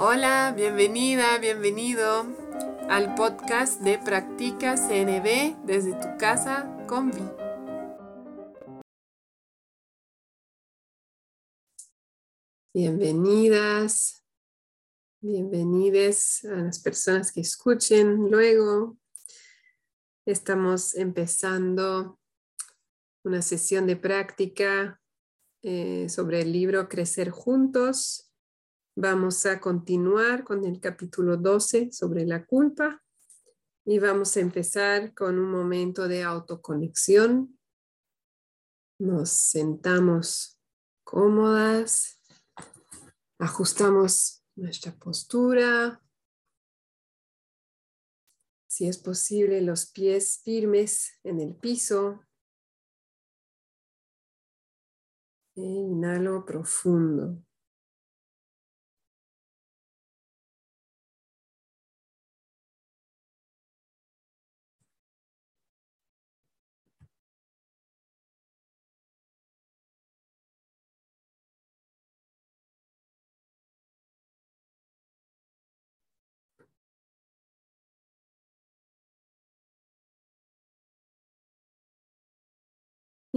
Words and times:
Hola, 0.00 0.54
bienvenida, 0.56 1.38
bienvenido 1.38 2.24
al 2.88 3.16
podcast 3.16 3.80
de 3.80 3.98
Practica 3.98 4.76
CNB 4.76 5.66
desde 5.66 5.90
tu 5.94 6.16
casa 6.16 6.72
con 6.86 7.10
Vi. 7.10 7.18
Bienvenidas, 12.72 14.24
bienvenides 15.20 16.44
a 16.44 16.54
las 16.58 16.78
personas 16.78 17.32
que 17.32 17.40
escuchen 17.40 18.30
luego. 18.30 18.96
Estamos 20.24 20.94
empezando 20.94 22.20
una 23.24 23.42
sesión 23.42 23.88
de 23.88 23.96
práctica 23.96 25.00
eh, 25.62 26.08
sobre 26.08 26.42
el 26.42 26.52
libro 26.52 26.88
Crecer 26.88 27.30
Juntos 27.30 28.27
Vamos 29.00 29.46
a 29.46 29.60
continuar 29.60 30.42
con 30.42 30.64
el 30.64 30.80
capítulo 30.80 31.36
12 31.36 31.92
sobre 31.92 32.26
la 32.26 32.44
culpa 32.44 33.00
y 33.84 34.00
vamos 34.00 34.36
a 34.36 34.40
empezar 34.40 35.14
con 35.14 35.38
un 35.38 35.52
momento 35.52 36.08
de 36.08 36.24
autoconexión. 36.24 37.56
Nos 38.98 39.30
sentamos 39.30 40.58
cómodas, 41.04 42.20
ajustamos 43.38 44.42
nuestra 44.56 44.90
postura. 44.96 46.02
Si 48.66 48.88
es 48.88 48.98
posible, 48.98 49.60
los 49.60 49.92
pies 49.92 50.40
firmes 50.42 51.20
en 51.22 51.38
el 51.38 51.54
piso. 51.54 52.24
E 55.54 55.62
inhalo 55.62 56.44
profundo. 56.44 57.44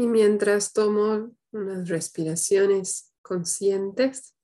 Y 0.02 0.08
mientras 0.08 0.74
tomo 0.74 1.38
unas 1.52 1.88
respiraciones 1.88 3.14
conscientes, 3.22 4.36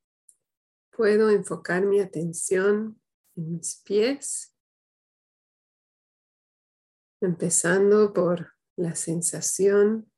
puedo 0.95 1.31
enfocar 1.31 1.83
mi 1.83 1.99
atención 1.99 3.01
en 3.35 3.53
mis 3.53 3.81
pies, 3.83 4.55
empezando 7.21 8.13
por 8.13 8.53
la 8.75 8.93
sensación 8.93 10.11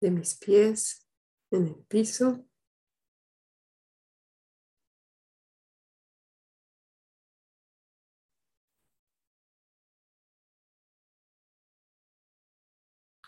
de 0.00 0.10
mis 0.10 0.34
pies 0.38 1.06
en 1.50 1.66
el 1.66 1.84
piso. 1.84 2.48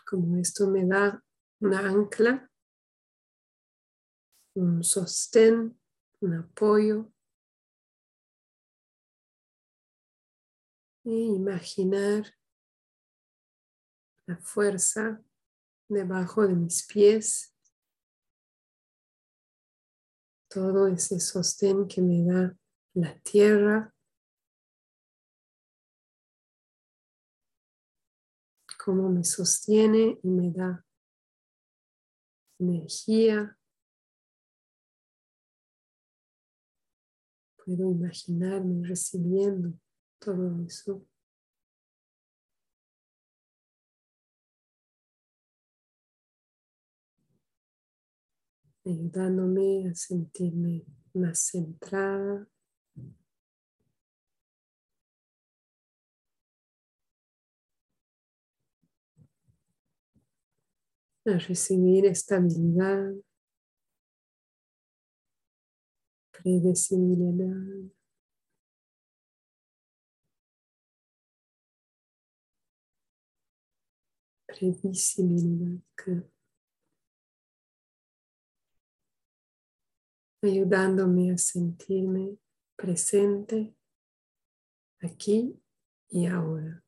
Como 0.05 0.37
esto 0.37 0.67
me 0.67 0.85
da 0.85 1.23
una 1.59 1.79
ancla, 1.79 2.49
un 4.55 4.83
sostén, 4.83 5.79
un 6.21 6.33
apoyo. 6.33 7.11
Y 11.03 11.35
imaginar 11.35 12.33
la 14.27 14.37
fuerza 14.37 15.21
debajo 15.87 16.47
de 16.47 16.55
mis 16.55 16.85
pies, 16.87 17.55
todo 20.49 20.87
ese 20.87 21.19
sostén 21.19 21.87
que 21.87 22.01
me 22.01 22.23
da 22.23 22.57
la 22.93 23.19
tierra 23.19 23.94
cómo 28.85 29.09
me 29.09 29.23
sostiene 29.23 30.19
y 30.21 30.29
me 30.29 30.51
da 30.51 30.85
energía. 32.59 33.57
Puedo 37.65 37.89
imaginarme 37.89 38.87
recibiendo 38.87 39.73
todo 40.19 40.63
eso. 40.63 41.03
ayudándome 48.87 49.89
a 49.89 49.95
sentirme 49.95 50.85
más 51.15 51.39
centrada, 51.39 52.47
a 61.25 61.37
recibir 61.37 62.05
estabilidad, 62.05 63.13
predecibilidad. 66.31 67.91
Previsibilidad. 74.47 75.81
Ayudándome 80.41 81.31
a 81.31 81.37
sentirme 81.37 82.37
presente 82.77 83.75
aquí 85.01 85.59
y 86.09 86.27
ahora. 86.27 86.84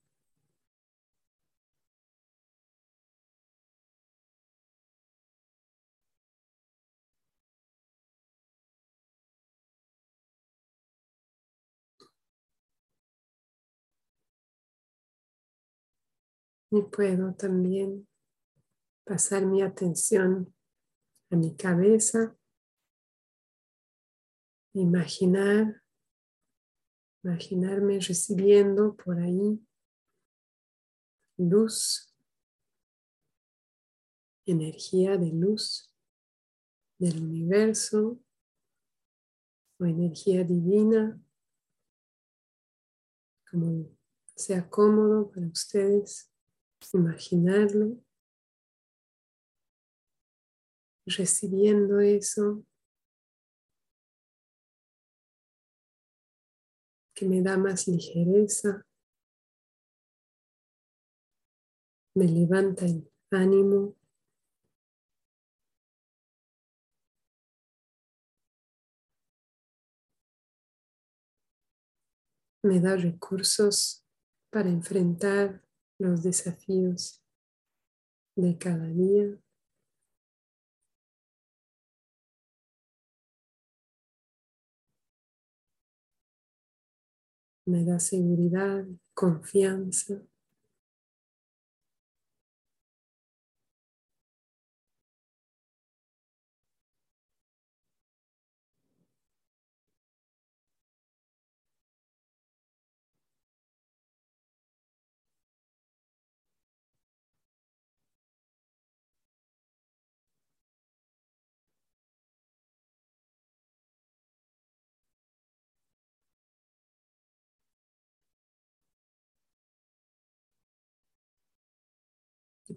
Y 16.69 16.81
puedo 16.81 17.33
también 17.33 18.07
pasar 19.05 19.45
mi 19.45 19.61
atención 19.61 20.53
a 21.31 21.35
mi 21.37 21.55
cabeza, 21.55 22.37
imaginar, 24.73 25.81
imaginarme 27.23 27.99
recibiendo 27.99 28.95
por 28.97 29.17
ahí 29.19 29.65
luz, 31.37 32.13
energía 34.45 35.17
de 35.17 35.31
luz 35.31 35.93
del 36.99 37.23
universo 37.23 38.19
o 39.79 39.85
energía 39.85 40.43
divina, 40.43 41.21
como 43.49 43.89
sea 44.35 44.69
cómodo 44.69 45.31
para 45.31 45.47
ustedes 45.47 46.29
imaginarlo, 46.93 47.97
recibiendo 51.05 51.99
eso 51.99 52.65
que 57.13 57.25
me 57.25 57.41
da 57.41 57.57
más 57.57 57.87
ligereza, 57.87 58.85
me 62.15 62.25
levanta 62.25 62.85
el 62.85 63.11
ánimo. 63.31 63.95
Me 72.63 72.79
da 72.79 72.95
recursos 72.95 74.03
para 74.49 74.69
enfrentar 74.69 75.66
los 75.99 76.23
desafíos 76.23 77.23
de 78.35 78.57
cada 78.57 78.87
día. 78.87 79.37
Me 87.65 87.83
da 87.83 87.99
seguridad, 87.99 88.85
confianza. 89.13 90.21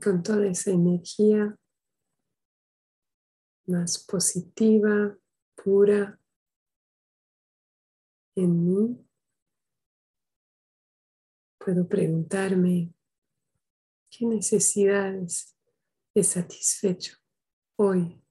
Con 0.00 0.22
toda 0.22 0.46
esa 0.46 0.70
energía 0.70 1.56
más 3.66 4.04
positiva, 4.04 5.16
pura 5.54 6.18
en 8.34 8.66
mí, 8.66 9.06
puedo 11.58 11.86
preguntarme 11.86 12.94
qué 14.10 14.26
necesidades 14.26 15.56
he 16.14 16.24
satisfecho 16.24 17.16
hoy 17.76 18.22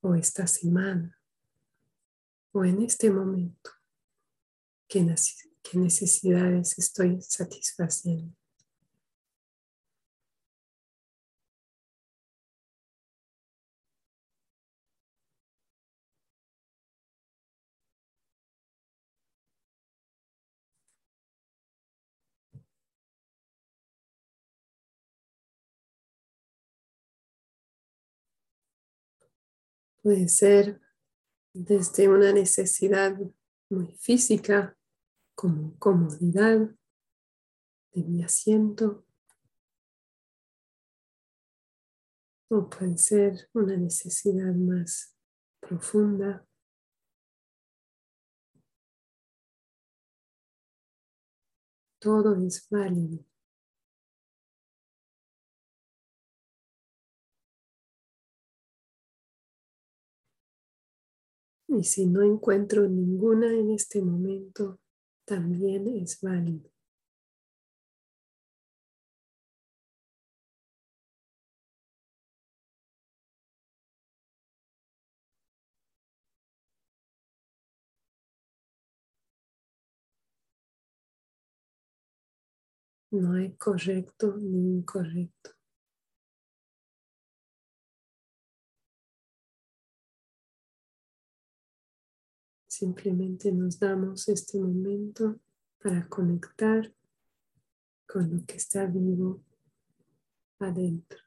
o 0.00 0.14
esta 0.14 0.46
semana 0.46 1.18
o 2.52 2.64
en 2.64 2.82
este 2.82 3.10
momento, 3.10 3.70
qué, 4.88 5.02
necesidades 5.74 6.78
estoy 6.78 7.20
satisfaciendo. 7.20 8.36
Puede 30.04 30.28
ser 30.28 30.82
desde 31.54 32.10
una 32.10 32.30
necesidad 32.30 33.18
muy 33.70 33.86
física, 33.96 34.76
como 35.34 35.78
comodidad 35.78 36.58
de 37.94 38.04
mi 38.04 38.22
asiento, 38.22 39.06
o 42.50 42.68
puede 42.68 42.98
ser 42.98 43.48
una 43.54 43.78
necesidad 43.78 44.54
más 44.54 45.16
profunda. 45.58 46.46
Todo 51.98 52.36
es 52.46 52.68
válido. 52.68 53.24
Y 61.76 61.84
si 61.84 62.06
no 62.06 62.22
encuentro 62.22 62.88
ninguna 62.88 63.52
en 63.52 63.70
este 63.72 64.00
momento, 64.00 64.78
también 65.26 65.88
es 65.88 66.20
válido. 66.22 66.70
No 83.12 83.32
hay 83.32 83.54
correcto 83.56 84.36
ni 84.36 84.76
incorrecto. 84.76 85.53
Simplemente 92.84 93.50
nos 93.50 93.78
damos 93.78 94.28
este 94.28 94.58
momento 94.58 95.40
para 95.82 96.06
conectar 96.06 96.92
con 98.06 98.30
lo 98.30 98.44
que 98.44 98.56
está 98.56 98.84
vivo 98.84 99.42
adentro. 100.58 101.23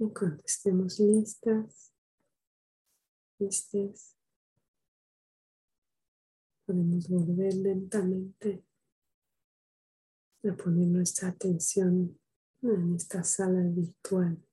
Y 0.00 0.08
cuando 0.12 0.42
estemos 0.44 1.00
listas, 1.00 1.92
listes, 3.40 4.16
podemos 6.64 7.08
volver 7.08 7.54
lentamente 7.54 8.64
a 10.48 10.54
poner 10.54 10.86
nuestra 10.86 11.30
atención 11.30 12.16
en 12.62 12.94
esta 12.94 13.24
sala 13.24 13.60
virtual. 13.62 14.47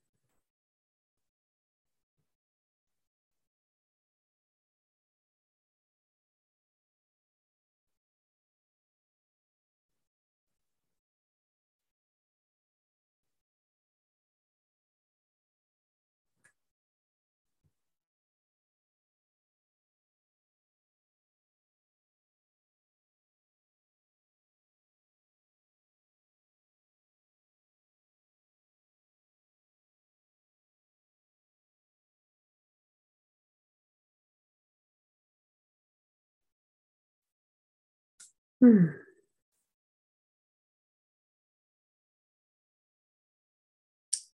Hmm. 38.66 38.88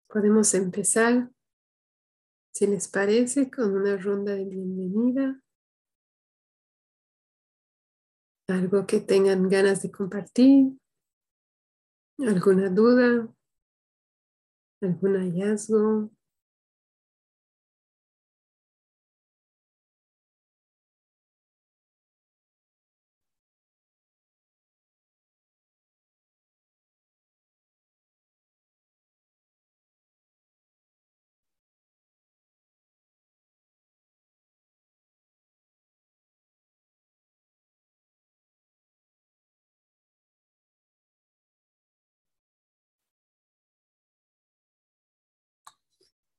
Podemos 0.10 0.54
empezar, 0.54 1.32
si 2.54 2.68
les 2.68 2.90
parece, 2.90 3.50
con 3.50 3.74
una 3.74 3.96
ronda 3.96 4.34
de 4.34 4.44
bienvenida. 4.44 5.42
Algo 8.50 8.86
que 8.86 9.00
tengan 9.00 9.48
ganas 9.48 9.82
de 9.82 9.92
compartir, 9.92 10.78
alguna 12.20 12.70
duda, 12.70 13.34
algún 14.82 15.16
hallazgo, 15.16 16.12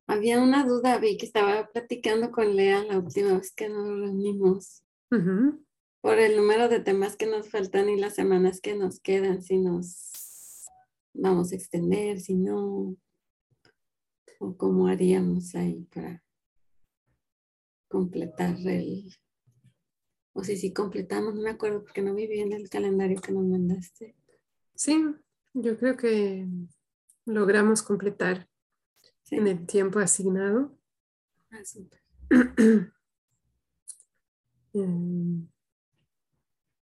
Había 0.09 0.41
una 0.41 0.65
duda, 0.65 0.99
vi 0.99 1.19
que 1.19 1.27
estaba 1.27 1.69
platicando 1.71 2.33
con 2.33 2.57
Lea 2.57 2.83
la 2.83 2.99
última 2.99 3.37
vez 3.37 3.53
que 3.55 3.69
nos 3.69 3.87
reunimos. 3.87 4.83
Por 6.00 6.19
el 6.19 6.35
número 6.35 6.71
de 6.71 6.81
temas 6.81 7.15
que 7.15 7.27
nos 7.27 7.50
faltan 7.50 7.91
y 7.91 8.00
las 8.00 8.15
semanas 8.15 8.62
que 8.62 8.75
nos 8.75 9.00
quedan, 9.00 9.43
si 9.43 9.59
nos 9.59 10.67
vamos 11.12 11.53
a 11.53 11.57
extender, 11.57 12.21
si 12.21 12.35
no, 12.37 12.97
o 14.38 14.57
cómo 14.57 14.87
haríamos 14.87 15.55
ahí 15.55 15.87
para 15.93 16.25
completar 17.88 18.57
el, 18.65 19.15
o 20.33 20.43
si 20.43 20.57
sí 20.57 20.73
completamos, 20.73 21.35
no 21.35 21.43
me 21.43 21.50
acuerdo 21.50 21.83
porque 21.83 22.00
no 22.00 22.15
vi 22.15 22.27
bien 22.27 22.55
el 22.55 22.71
calendario 22.71 23.21
que 23.21 23.33
nos 23.33 23.45
mandaste. 23.45 24.17
Sí, 24.75 25.05
yo 25.53 25.77
creo 25.79 25.99
que 25.99 26.47
logramos 27.27 27.83
completar 27.83 28.49
en 29.30 29.47
el 29.47 29.66
tiempo 29.66 29.99
asignado. 29.99 30.76
Ah, 31.50 31.62
em, 34.75 35.49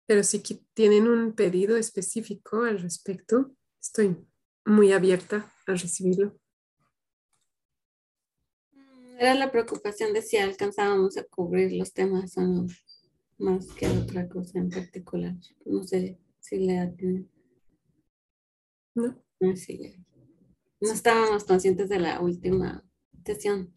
pero 0.05 0.23
si 0.23 0.39
tienen 0.73 1.07
un 1.07 1.33
pedido 1.33 1.77
específico 1.77 2.63
al 2.63 2.79
respecto, 2.79 3.55
estoy 3.81 4.17
muy 4.65 4.91
abierta 4.91 5.51
a 5.67 5.71
recibirlo. 5.71 6.37
Mm, 8.73 9.17
Era 9.19 9.35
la 9.35 9.51
preocupación 9.51 10.13
de 10.13 10.21
si 10.21 10.37
alcanzábamos 10.37 11.17
a 11.17 11.23
cubrir 11.23 11.71
los 11.73 11.93
temas 11.93 12.37
o 12.37 12.41
no, 12.41 12.67
más 13.37 13.67
que 13.73 13.87
otra 13.87 14.27
cosa 14.27 14.59
en 14.59 14.69
particular. 14.69 15.33
No 15.65 15.83
sé 15.83 16.19
si 16.39 16.57
le 16.59 16.87
tiene. 16.97 17.27
No. 18.95 19.19
No, 19.39 19.55
no 20.83 20.91
estábamos 20.91 21.45
conscientes 21.45 21.87
de 21.87 21.97
la 21.97 22.19
última 22.19 22.83
sesión, 23.25 23.73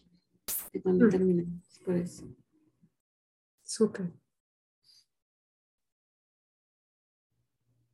de 0.73 0.83
cuando 0.83 1.07
mm. 1.07 1.11
terminamos, 1.11 1.81
por 1.85 1.97
eso. 1.97 2.29
Súper. 3.63 4.13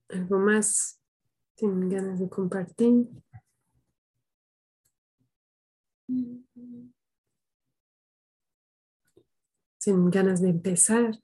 ¿Algo 0.08 0.38
más? 0.38 0.98
¿Tienen 1.54 1.90
ganas 1.90 2.20
de 2.20 2.28
compartir? 2.30 3.08
¿Tienen 9.78 10.10
ganas 10.10 10.40
de 10.40 10.48
empezar? 10.48 11.18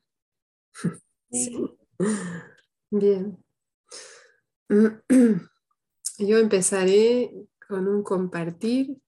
Sí. 1.30 1.78
Bien. 2.90 3.44
Yo 6.18 6.38
empezaré 6.38 7.30
con 7.68 7.86
un 7.86 8.02
compartir 8.02 8.98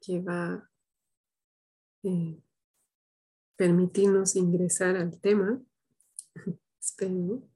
que 0.00 0.20
va 0.20 0.68
eh, 2.02 2.42
permitirnos 3.56 4.34
ingresar 4.36 4.96
al 4.96 5.20
tema. 5.20 5.62
Espero. 6.80 7.48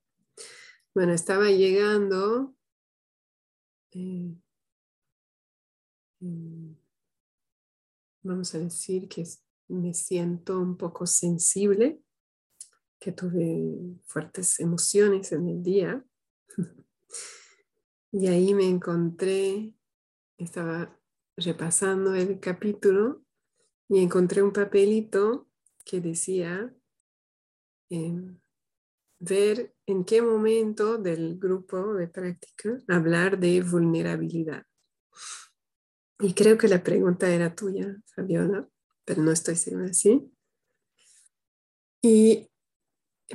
Bueno, 0.94 1.12
estaba 1.12 1.50
llegando. 1.50 2.54
Eh, 3.92 4.36
mm, 6.20 6.74
vamos 8.22 8.54
a 8.54 8.58
decir 8.58 9.08
que 9.08 9.24
me 9.68 9.94
siento 9.94 10.60
un 10.60 10.76
poco 10.76 11.06
sensible, 11.06 12.00
que 13.00 13.12
tuve 13.12 13.98
fuertes 14.04 14.60
emociones 14.60 15.32
en 15.32 15.48
el 15.48 15.62
día. 15.62 16.04
Y 18.12 18.28
ahí 18.28 18.54
me 18.54 18.66
encontré, 18.66 19.74
estaba 20.38 20.98
repasando 21.36 22.14
el 22.14 22.40
capítulo 22.40 23.24
y 23.88 24.02
encontré 24.02 24.42
un 24.42 24.52
papelito 24.52 25.48
que 25.84 26.00
decía 26.00 26.74
em, 27.90 28.38
ver 29.18 29.74
en 29.86 30.04
qué 30.04 30.22
momento 30.22 30.98
del 30.98 31.38
grupo 31.38 31.94
de 31.94 32.08
práctica 32.08 32.78
hablar 32.88 33.38
de 33.38 33.62
vulnerabilidad. 33.62 34.64
Y 36.18 36.34
creo 36.34 36.56
que 36.56 36.68
la 36.68 36.82
pregunta 36.82 37.28
era 37.28 37.54
tuya, 37.54 37.94
Fabiola, 38.14 38.68
pero 39.04 39.22
no 39.22 39.32
estoy 39.32 39.56
segura, 39.56 39.92
¿sí? 39.92 40.32
Y 42.02 42.48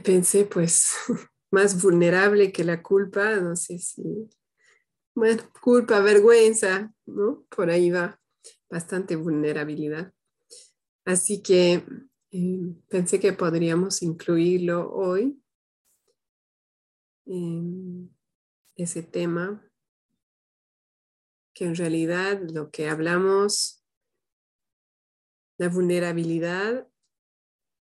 pensé, 0.03 0.45
pues, 0.45 0.95
más 1.51 1.81
vulnerable 1.81 2.51
que 2.51 2.63
la 2.63 2.81
culpa, 2.81 3.35
no 3.37 3.55
sé 3.55 3.77
si, 3.77 4.29
bueno, 5.15 5.43
culpa, 5.61 5.99
vergüenza, 5.99 6.93
¿no? 7.05 7.45
Por 7.55 7.69
ahí 7.69 7.91
va, 7.91 8.19
bastante 8.69 9.15
vulnerabilidad. 9.15 10.13
Así 11.05 11.41
que 11.41 11.83
eh, 12.31 12.75
pensé 12.87 13.19
que 13.19 13.33
podríamos 13.33 14.01
incluirlo 14.01 14.91
hoy 14.91 15.41
ese 18.75 19.03
tema, 19.03 19.65
que 21.53 21.65
en 21.65 21.75
realidad 21.75 22.41
lo 22.51 22.71
que 22.71 22.89
hablamos, 22.89 23.83
la 25.57 25.69
vulnerabilidad, 25.69 26.87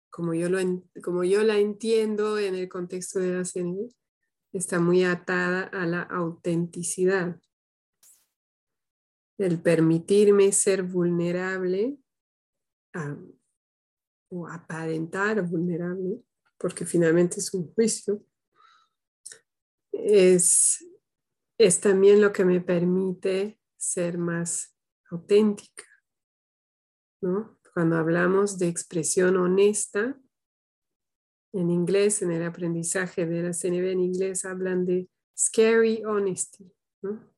como 0.09 0.33
yo, 0.33 0.49
lo, 0.49 0.59
como 1.03 1.23
yo 1.23 1.43
la 1.43 1.57
entiendo 1.57 2.39
en 2.39 2.55
el 2.55 2.69
contexto 2.69 3.19
de 3.19 3.31
la 3.31 3.43
CNV, 3.43 3.91
está 4.57 4.79
muy 4.79 5.03
atada 5.03 5.63
a 5.63 5.85
la 5.85 6.01
autenticidad. 6.03 7.39
El 9.37 9.61
permitirme 9.61 10.51
ser 10.51 10.83
vulnerable 10.83 11.97
o 14.29 14.47
aparentar 14.47 15.41
vulnerable, 15.41 16.23
porque 16.57 16.85
finalmente 16.85 17.39
es 17.39 17.53
un 17.53 17.73
juicio, 17.73 18.25
es, 19.91 20.85
es 21.57 21.81
también 21.81 22.21
lo 22.21 22.31
que 22.31 22.45
me 22.45 22.61
permite 22.61 23.59
ser 23.75 24.17
más 24.17 24.77
auténtica. 25.11 25.83
¿no? 27.21 27.59
Cuando 27.73 27.97
hablamos 27.97 28.57
de 28.57 28.69
expresión 28.69 29.35
honesta, 29.35 30.17
en 31.55 31.69
inglés, 31.69 32.21
en 32.21 32.31
el 32.31 32.43
aprendizaje 32.43 33.25
de 33.25 33.41
la 33.41 33.53
CNB 33.53 33.91
en 33.91 34.01
inglés, 34.01 34.43
hablan 34.43 34.85
de 34.85 35.09
scary 35.37 36.03
honesty, 36.03 36.69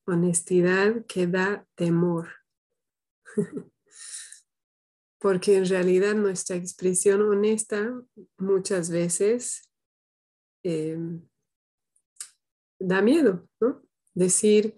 honestidad 0.06 1.06
que 1.06 1.28
da 1.28 1.68
temor. 1.76 2.30
Porque 5.20 5.58
en 5.58 5.68
realidad 5.68 6.16
nuestra 6.16 6.56
expresión 6.56 7.22
honesta 7.22 8.02
muchas 8.38 8.90
veces 8.90 9.70
em, 10.64 11.28
da 12.80 13.02
miedo, 13.02 13.48
¿no? 13.60 13.84
Decir, 14.14 14.76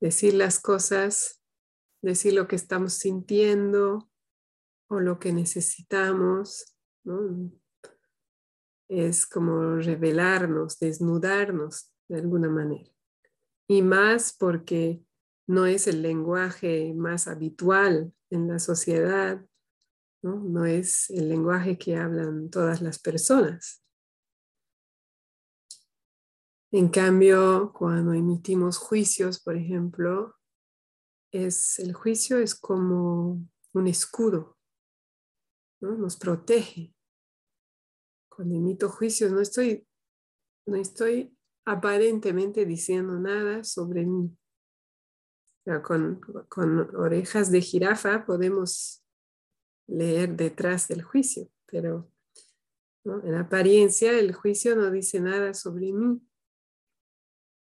decir 0.00 0.34
las 0.34 0.60
cosas, 0.60 1.42
decir 2.02 2.32
lo 2.32 2.46
que 2.46 2.56
estamos 2.56 2.94
sintiendo 2.94 4.08
o 4.88 5.00
lo 5.00 5.18
que 5.18 5.32
necesitamos, 5.32 6.76
¿no? 7.04 7.52
Es 8.88 9.26
como 9.26 9.76
revelarnos, 9.76 10.78
desnudarnos 10.78 11.92
de 12.08 12.18
alguna 12.18 12.48
manera. 12.48 12.90
Y 13.68 13.82
más 13.82 14.32
porque 14.32 15.04
no 15.46 15.66
es 15.66 15.86
el 15.86 16.02
lenguaje 16.02 16.94
más 16.94 17.28
habitual 17.28 18.12
en 18.30 18.48
la 18.48 18.58
sociedad, 18.58 19.44
¿no? 20.22 20.36
no 20.36 20.64
es 20.66 21.10
el 21.10 21.28
lenguaje 21.28 21.78
que 21.78 21.96
hablan 21.96 22.50
todas 22.50 22.82
las 22.82 22.98
personas. 22.98 23.82
En 26.70 26.88
cambio, 26.88 27.72
cuando 27.72 28.12
emitimos 28.12 28.76
juicios, 28.76 29.40
por 29.40 29.56
ejemplo, 29.56 30.36
es, 31.32 31.78
el 31.78 31.94
juicio 31.94 32.38
es 32.38 32.54
como 32.54 33.42
un 33.72 33.86
escudo, 33.86 34.58
¿no? 35.80 35.96
nos 35.96 36.16
protege. 36.16 36.94
Cuando 38.38 38.54
emito 38.54 38.88
juicios 38.88 39.32
no 39.32 39.40
estoy, 39.40 39.84
no 40.64 40.76
estoy 40.76 41.36
aparentemente 41.64 42.64
diciendo 42.64 43.18
nada 43.18 43.64
sobre 43.64 44.06
mí. 44.06 44.30
con, 45.82 46.20
con 46.48 46.94
orejas 46.94 47.50
de 47.50 47.60
jirafa 47.60 48.24
podemos 48.24 49.02
leer 49.88 50.36
detrás 50.36 50.86
del 50.86 51.02
juicio, 51.02 51.50
pero 51.66 52.12
en 53.04 53.34
apariencia 53.34 54.16
el 54.16 54.32
juicio 54.32 54.76
no 54.76 54.88
dice 54.92 55.18
nada 55.18 55.52
sobre 55.52 55.92
mí 55.92 56.22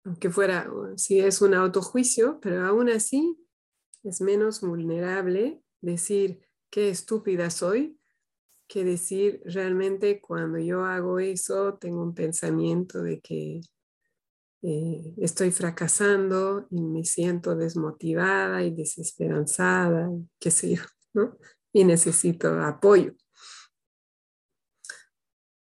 aunque 0.05 0.29
fuera, 0.29 0.69
si 0.97 1.21
es 1.21 1.41
un 1.41 1.55
autojuicio, 1.55 2.41
pero 2.41 2.65
aún 2.65 2.91
así 2.91 3.39
es 4.03 4.21
menos 4.21 4.61
vulnerable 4.61 5.63
decir 5.81 6.41
qué 6.69 6.91
estúpida 6.91 7.49
soy 7.49 7.97
que 8.75 8.83
decir 8.83 9.41
realmente 9.45 10.21
cuando 10.21 10.59
yo 10.59 10.85
hago 10.85 11.21
eso 11.21 11.75
tengo 11.75 12.03
un 12.03 12.13
pensamiento 12.13 13.05
de 13.05 13.21
que 13.21 13.61
eh, 14.63 15.15
estoy 15.19 15.53
fracasando 15.53 16.67
y 16.73 16.83
me 16.83 17.05
siento 17.05 17.55
desmotivada 17.55 18.65
y 18.65 18.75
desesperanzada, 18.75 20.11
qué 20.41 20.51
sé 20.51 20.75
yo, 20.75 20.83
¿no? 21.13 21.39
Y 21.73 21.85
necesito 21.85 22.49
apoyo. 22.61 23.13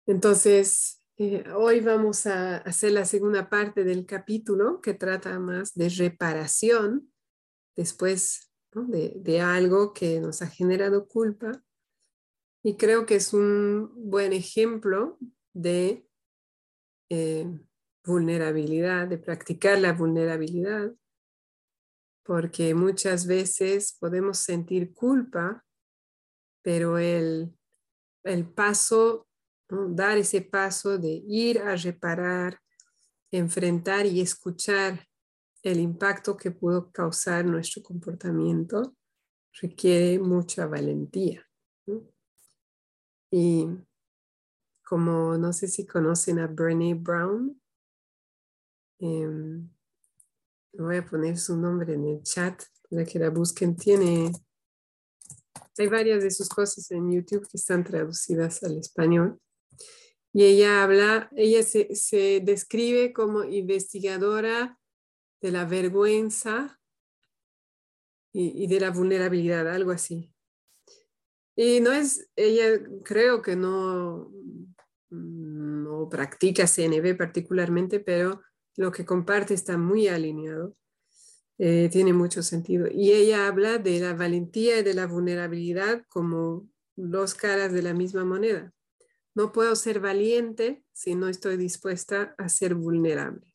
Entonces, 0.06 1.04
eh, 1.18 1.44
hoy 1.58 1.82
vamos 1.82 2.26
a 2.26 2.60
hacer 2.60 2.94
la 2.94 3.04
segunda 3.04 3.50
parte 3.50 3.84
del 3.84 4.06
capítulo 4.06 4.80
que 4.80 4.94
trata 4.94 5.38
más 5.40 5.74
de 5.74 5.90
reparación 5.90 7.12
después 7.76 8.50
de, 8.74 9.42
algo 9.42 9.92
que 9.92 10.22
nos 10.22 10.42
ha 10.42 10.48
generado 10.48 11.06
culpa. 11.06 11.63
Y 12.64 12.78
creo 12.78 13.06
que 13.06 13.16
es 13.16 13.34
un 13.34 13.92
buen 13.96 14.34
ejemplo 14.34 15.18
de 15.54 16.08
eh, 17.10 17.46
vulnerabilidad, 18.06 19.08
de 19.08 19.18
practicar 19.18 19.80
la 19.80 19.94
vulnerabilidad, 19.94 20.94
porque 22.24 22.74
muchas 22.74 23.28
veces 23.28 23.98
podemos 24.00 24.38
sentir 24.40 24.94
culpa, 24.94 25.66
pero 26.62 26.98
el, 26.98 27.54
el 28.24 28.46
paso 28.46 29.28
dar 29.90 30.18
ese 30.18 30.42
paso 30.42 30.98
de 30.98 31.24
ir 31.28 31.60
a 31.60 31.76
reparar, 31.76 32.60
enfrentar 33.32 34.06
y 34.06 34.22
escuchar 34.22 35.08
el 35.64 35.80
impacto 35.80 36.36
que 36.36 36.52
pudo 36.52 36.92
causar 36.92 37.46
nuestro 37.46 37.82
comportamiento, 37.82 38.96
requiere 39.62 40.20
mucha 40.20 40.66
valentía. 40.66 41.46
Y 43.36 43.66
como 44.86 45.36
no 45.40 45.54
sé 45.54 45.68
si 45.68 45.88
conocen 45.88 46.38
a 46.38 46.46
Brené 46.46 46.94
Brown, 46.94 47.60
em, 49.00 49.68
voy 50.74 50.98
a 50.98 51.06
poner 51.06 51.40
su 51.40 51.58
nombre 51.58 51.96
en 51.96 52.06
el 52.06 52.22
chat 52.22 52.62
para 52.88 53.04
que 53.04 53.18
la 53.18 53.32
busquen. 53.32 53.76
Tiene, 53.76 54.32
hay 55.80 55.88
varias 55.88 56.22
de 56.22 56.30
sus 56.30 56.48
cosas 56.48 56.92
en 56.92 57.12
YouTube 57.12 57.48
que 57.50 57.58
están 57.58 57.84
traducidas 57.84 58.62
al 58.62 58.78
español. 58.78 59.40
Y 60.32 60.44
ella 60.44 60.84
habla, 60.84 61.32
ella 61.36 61.64
se, 61.64 61.96
se 61.96 62.40
describe 62.40 63.14
como 63.14 63.44
investigadora 63.46 64.80
de 65.42 65.52
la 65.52 65.66
vergüenza 65.66 66.80
y, 68.32 68.68
de 68.68 68.80
la 68.80 68.92
vulnerabilidad, 68.92 69.68
algo 69.68 69.90
así. 69.90 70.33
Y 71.56 71.80
no 71.82 71.92
es, 71.92 72.30
ella 72.36 72.82
creo 73.04 73.42
que 73.42 73.56
no, 73.56 74.32
no 75.10 76.10
practica 76.10 76.66
CNB 76.68 77.16
particularmente, 77.16 78.00
pero 78.00 78.42
lo 78.76 78.92
que 78.92 79.06
comparte 79.06 79.54
está 79.54 79.78
muy 79.78 80.08
alineado. 80.08 80.76
Eh, 81.60 81.88
tiene 81.92 82.14
mucho 82.14 82.42
sentido. 82.42 82.88
Y 82.92 83.12
ella 83.12 83.48
habla 83.48 83.78
de 83.78 84.00
la 84.00 84.14
valentía 84.14 84.80
y 84.80 84.84
de 84.84 84.96
la 84.96 85.06
vulnerabilidad 85.06 86.04
como 86.10 86.68
dos 86.96 87.36
caras 87.36 87.72
de 87.72 87.84
la 87.84 87.94
misma 87.94 88.26
moneda. 88.26 88.74
No 89.36 89.52
puedo 89.52 89.76
ser 89.76 90.00
valiente 90.00 90.84
si 90.94 91.16
no 91.16 91.28
estoy 91.28 91.58
dispuesta 91.58 92.36
a 92.38 92.50
ser 92.50 92.76
vulnerable. 92.76 93.53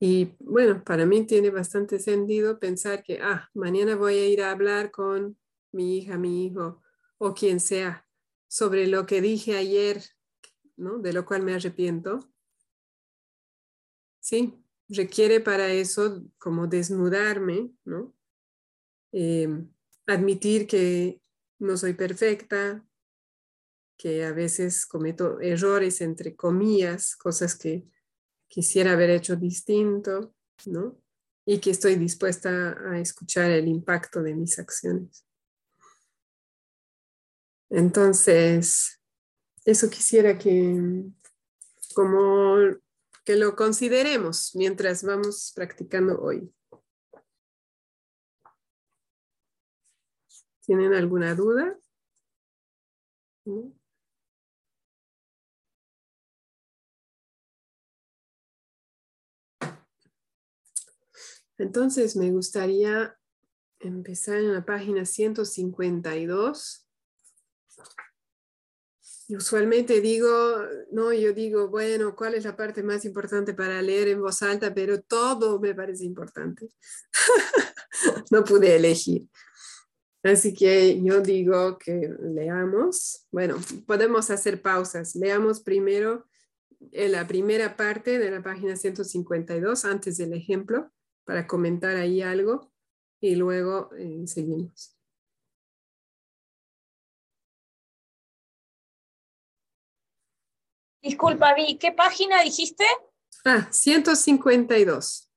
Y 0.00 0.34
bueno, 0.38 0.82
para 0.84 1.06
mí 1.06 1.24
tiene 1.26 1.50
bastante 1.50 1.98
sentido 1.98 2.58
pensar 2.58 3.02
que, 3.02 3.20
ah, 3.22 3.48
mañana 3.54 3.96
voy 3.96 4.14
a 4.18 4.28
ir 4.28 4.42
a 4.42 4.50
hablar 4.50 4.90
con 4.90 5.38
mi 5.72 5.98
hija, 5.98 6.18
mi 6.18 6.46
hijo 6.46 6.82
o 7.18 7.34
quien 7.34 7.60
sea 7.60 8.06
sobre 8.48 8.86
lo 8.86 9.06
que 9.06 9.20
dije 9.20 9.56
ayer, 9.56 10.02
¿no? 10.76 10.98
De 10.98 11.12
lo 11.12 11.24
cual 11.24 11.42
me 11.42 11.54
arrepiento. 11.54 12.20
Sí, 14.20 14.54
requiere 14.88 15.40
para 15.40 15.72
eso 15.72 16.24
como 16.38 16.66
desnudarme, 16.66 17.72
¿no? 17.84 18.14
Em, 19.12 19.70
admitir 20.06 20.66
que 20.66 21.20
no 21.58 21.76
soy 21.76 21.94
perfecta, 21.94 22.84
que 23.96 24.24
a 24.24 24.32
veces 24.32 24.86
cometo 24.86 25.40
errores 25.40 26.00
entre 26.00 26.34
comillas, 26.34 27.16
cosas 27.16 27.56
que 27.56 27.86
quisiera 28.54 28.92
haber 28.92 29.10
hecho 29.10 29.34
distinto, 29.34 30.32
¿no? 30.66 30.96
Y 31.44 31.58
que 31.58 31.70
estoy 31.70 31.96
dispuesta 31.96 32.76
a 32.88 33.00
escuchar 33.00 33.50
el 33.50 33.66
impacto 33.66 34.22
de 34.22 34.32
mis 34.32 34.60
acciones. 34.60 35.26
Entonces, 37.68 39.02
eso 39.64 39.90
quisiera 39.90 40.38
que, 40.38 41.02
como 41.96 42.58
que 43.24 43.34
lo 43.34 43.56
consideremos 43.56 44.54
mientras 44.54 45.02
vamos 45.02 45.52
practicando 45.56 46.20
hoy. 46.20 46.48
¿Tienen 50.64 50.94
alguna 50.94 51.34
duda? 51.34 51.76
¿No? 53.46 53.74
Entonces 61.58 62.16
me 62.16 62.30
gustaría 62.30 63.16
empezar 63.78 64.38
en 64.38 64.52
la 64.52 64.64
página 64.64 65.04
152. 65.04 66.86
Y 69.26 69.36
usualmente 69.36 70.00
digo, 70.00 70.28
no, 70.90 71.12
yo 71.12 71.32
digo, 71.32 71.68
bueno, 71.68 72.14
¿cuál 72.14 72.34
es 72.34 72.44
la 72.44 72.56
parte 72.56 72.82
más 72.82 73.04
importante 73.04 73.54
para 73.54 73.80
leer 73.80 74.08
en 74.08 74.20
voz 74.20 74.42
alta? 74.42 74.74
Pero 74.74 75.00
todo 75.00 75.58
me 75.60 75.74
parece 75.74 76.04
importante. 76.04 76.68
no 78.30 78.44
pude 78.44 78.76
elegir. 78.76 79.28
Así 80.22 80.54
que 80.54 81.02
yo 81.02 81.20
digo 81.20 81.78
que 81.78 82.10
leamos. 82.20 83.26
Bueno, 83.30 83.56
podemos 83.86 84.30
hacer 84.30 84.60
pausas. 84.60 85.14
Leamos 85.14 85.60
primero 85.60 86.26
en 86.92 87.12
la 87.12 87.26
primera 87.26 87.76
parte 87.76 88.18
de 88.18 88.30
la 88.30 88.42
página 88.42 88.76
152 88.76 89.84
antes 89.84 90.18
del 90.18 90.34
ejemplo 90.34 90.90
para 91.24 91.46
comentar 91.46 91.96
ahí 91.96 92.22
algo 92.22 92.72
y 93.20 93.34
luego 93.34 93.90
eh, 93.98 94.26
seguimos. 94.26 94.96
Disculpa, 101.02 101.54
Vi, 101.54 101.76
¿qué 101.76 101.92
página 101.92 102.42
dijiste? 102.42 102.84
Ah, 103.44 103.68
152. 103.70 105.30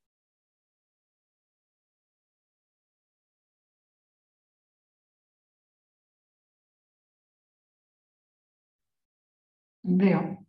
Veo. 9.83 10.45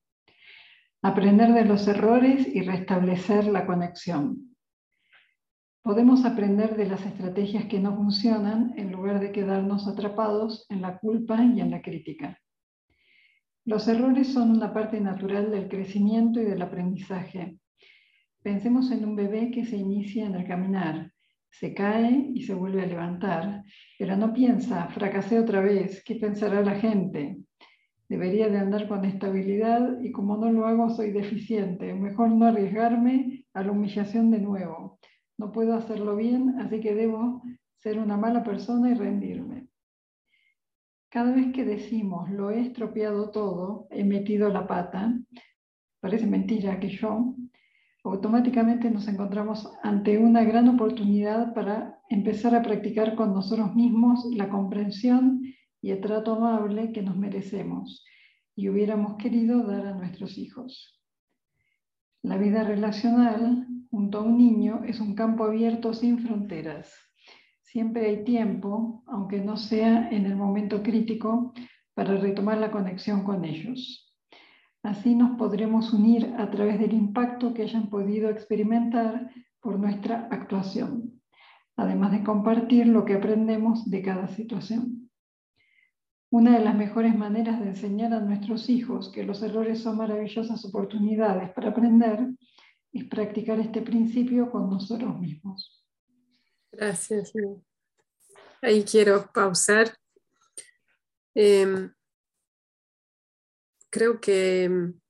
Aprender 1.03 1.53
de 1.53 1.65
los 1.65 1.87
errores 1.87 2.47
y 2.47 2.63
restablecer 2.63 3.47
la 3.47 3.67
conexión. 3.67 4.57
Podemos 5.83 6.25
aprender 6.25 6.77
de 6.77 6.87
las 6.87 7.05
estrategias 7.07 7.67
que 7.67 7.81
no 7.81 7.97
funcionan 7.97 8.75
en 8.77 8.93
lugar 8.93 9.21
de 9.21 9.33
quedarnos 9.33 9.87
atrapados 9.87 10.67
en 10.69 10.83
la 10.83 10.99
culpa 10.99 11.43
y 11.43 11.61
en 11.61 11.71
la 11.71 11.81
crítica. 11.81 12.39
Los 13.65 13.87
errores 13.87 14.33
son 14.33 14.51
una 14.51 14.73
parte 14.73 15.01
natural 15.01 15.51
del 15.51 15.69
crecimiento 15.69 16.41
y 16.41 16.45
del 16.45 16.61
aprendizaje. 16.63 17.59
Pensemos 18.43 18.91
en 18.91 19.05
un 19.05 19.15
bebé 19.15 19.51
que 19.51 19.65
se 19.65 19.77
inicia 19.77 20.27
en 20.27 20.35
el 20.35 20.47
caminar, 20.47 21.13
se 21.51 21.75
cae 21.75 22.31
y 22.35 22.43
se 22.43 22.55
vuelve 22.55 22.83
a 22.83 22.87
levantar, 22.87 23.63
pero 23.99 24.17
no 24.17 24.33
piensa, 24.33 24.89
fracasé 24.89 25.39
otra 25.39 25.61
vez, 25.61 26.03
¿qué 26.05 26.17
pensará 26.17 26.61
la 26.63 26.75
gente? 26.75 27.39
Debería 28.09 28.49
de 28.49 28.59
andar 28.59 28.89
con 28.89 29.05
estabilidad 29.05 30.01
y 30.01 30.13
como 30.13 30.37
no 30.37 30.51
lo 30.51 30.67
hago 30.67 30.91
soy 30.91 31.13
deficiente, 31.13 31.95
mejor 31.95 32.31
no 32.31 32.47
arriesgarme 32.47 33.45
a 33.55 33.63
la 33.63 33.73
humillación 33.73 34.31
de 34.31 34.41
nuevo 34.41 34.99
no 35.39 35.53
puedo 35.53 35.75
hacerlo 35.75 36.17
bien, 36.17 36.59
así 36.61 36.81
que 36.81 36.95
debo 36.95 37.43
ser 37.77 37.99
una 37.99 38.17
mala 38.17 38.43
persona 38.43 38.91
y 38.91 38.95
rendirme. 38.95 39.69
Cada 41.09 41.33
vez 41.33 41.53
que 41.55 41.65
decimos 41.65 42.29
lo 42.31 42.51
he 42.51 42.61
estropeado 42.61 43.31
todo, 43.31 43.87
he 43.91 44.05
metido 44.05 44.51
la 44.51 44.67
pata, 44.67 45.17
parece 46.01 46.27
mentira 46.27 46.79
que 46.79 46.89
yo, 46.89 47.35
automáticamente 48.05 48.91
nos 48.91 49.09
encontramos 49.09 49.71
ante 49.83 50.19
una 50.19 50.45
gran 50.45 50.69
oportunidad 50.69 51.55
para 51.55 51.99
empezar 52.11 52.55
a 52.55 52.63
practicar 52.63 53.15
con 53.15 53.33
nosotros 53.33 53.75
mismos 53.75 54.27
la 54.35 54.49
comprensión 54.49 55.41
y 55.81 55.93
el 55.93 56.01
trato 56.01 56.35
amable 56.35 56.93
que 56.93 57.03
nos 57.03 57.17
merecemos 57.17 58.05
y 58.57 58.69
hubiéramos 58.69 59.17
querido 59.17 59.65
dar 59.65 59.87
a 59.87 59.95
nuestros 59.95 60.37
hijos. 60.37 61.01
La 62.23 62.37
vida 62.37 62.65
relacional 62.65 63.69
junto 63.91 64.19
a 64.19 64.23
un 64.23 64.37
niño 64.37 64.83
es 64.87 65.01
un 65.01 65.15
campo 65.15 65.45
abierto 65.45 65.95
sin 65.95 66.19
fronteras. 66.19 66.93
Siempre 67.63 68.07
hay 68.07 68.25
tiempo, 68.25 69.03
aunque 69.07 69.41
no 69.41 69.57
sea 69.57 70.09
en 70.11 70.27
el 70.27 70.37
momento 70.37 70.83
crítico, 70.83 71.53
para 71.95 72.17
retomar 72.17 72.59
la 72.59 72.71
conexión 72.71 73.25
con 73.25 73.45
ellos. 73.45 74.17
Así 74.83 75.15
nos 75.15 75.37
podremos 75.37 75.93
unir 75.93 76.35
a 76.39 76.51
través 76.51 76.79
del 76.79 76.93
impacto 76.93 77.53
que 77.53 77.63
hayan 77.63 77.91
podido 77.91 78.31
experimentar 78.31 79.31
por 79.61 79.79
nuestra 79.79 80.29
actuación, 80.31 81.21
además 81.77 82.13
de 82.13 82.23
compartir 82.23 82.87
lo 82.87 83.05
que 83.05 83.15
aprendemos 83.15 83.91
de 83.91 84.03
cada 84.03 84.29
situación. 84.29 85.11
Una 86.31 86.59
de 86.59 86.65
las 86.65 86.77
mejores 86.77 87.17
maneras 87.17 87.59
de 87.59 87.69
enseñar 87.69 88.13
a 88.13 88.21
nuestros 88.21 88.69
hijos 88.69 89.11
que 89.11 89.25
los 89.25 89.43
errores 89.43 89.81
son 89.81 89.97
maravillosas 89.97 90.65
oportunidades 90.65 91.51
para 91.51 91.71
aprender 91.71 92.29
es 92.93 93.05
practicar 93.05 93.61
este 93.61 93.83
principio 93.83 94.51
con 94.51 94.71
nosotros 94.71 95.19
mismos. 95.19 95.85
Gracias. 96.73 97.33
Ahí 98.63 98.85
quiero 98.85 99.31
pausar. 99.33 99.97
Em, 101.35 101.93
creo 103.91 104.21
que 104.21 104.65
em, 104.65 105.01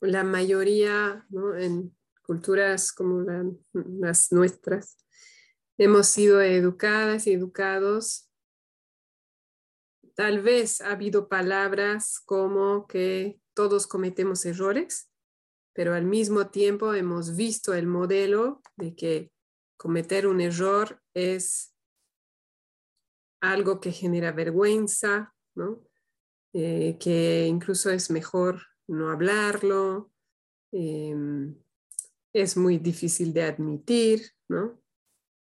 la 0.00 0.24
mayoría 0.24 1.26
en 1.58 1.94
culturas 2.22 2.92
como 2.92 3.24
las 3.72 4.32
nuestras 4.32 4.96
hemos 5.76 6.08
sido 6.08 6.40
educadas 6.40 7.26
y 7.26 7.32
educados. 7.32 8.30
Tal 10.14 10.40
vez 10.40 10.80
ha 10.80 10.92
habido 10.92 11.28
palabras 11.28 12.20
como 12.24 12.86
que 12.86 13.40
todos 13.54 13.86
cometemos 13.86 14.46
errores 14.46 15.10
pero 15.74 15.94
al 15.94 16.04
mismo 16.04 16.48
tiempo 16.48 16.94
hemos 16.94 17.36
visto 17.36 17.74
el 17.74 17.86
modelo 17.86 18.62
de 18.76 18.94
que 18.94 19.32
cometer 19.76 20.26
un 20.26 20.40
error 20.40 21.02
es 21.12 21.74
algo 23.40 23.80
que 23.80 23.92
genera 23.92 24.32
vergüenza, 24.32 25.34
¿no? 25.54 25.84
Eh, 26.54 26.96
que 26.98 27.46
incluso 27.46 27.90
es 27.90 28.10
mejor 28.10 28.62
no 28.86 29.10
hablarlo, 29.10 30.12
em, 30.72 31.56
es 32.32 32.56
muy 32.56 32.78
difícil 32.78 33.32
de 33.34 33.42
admitir, 33.42 34.30
¿no? 34.48 34.80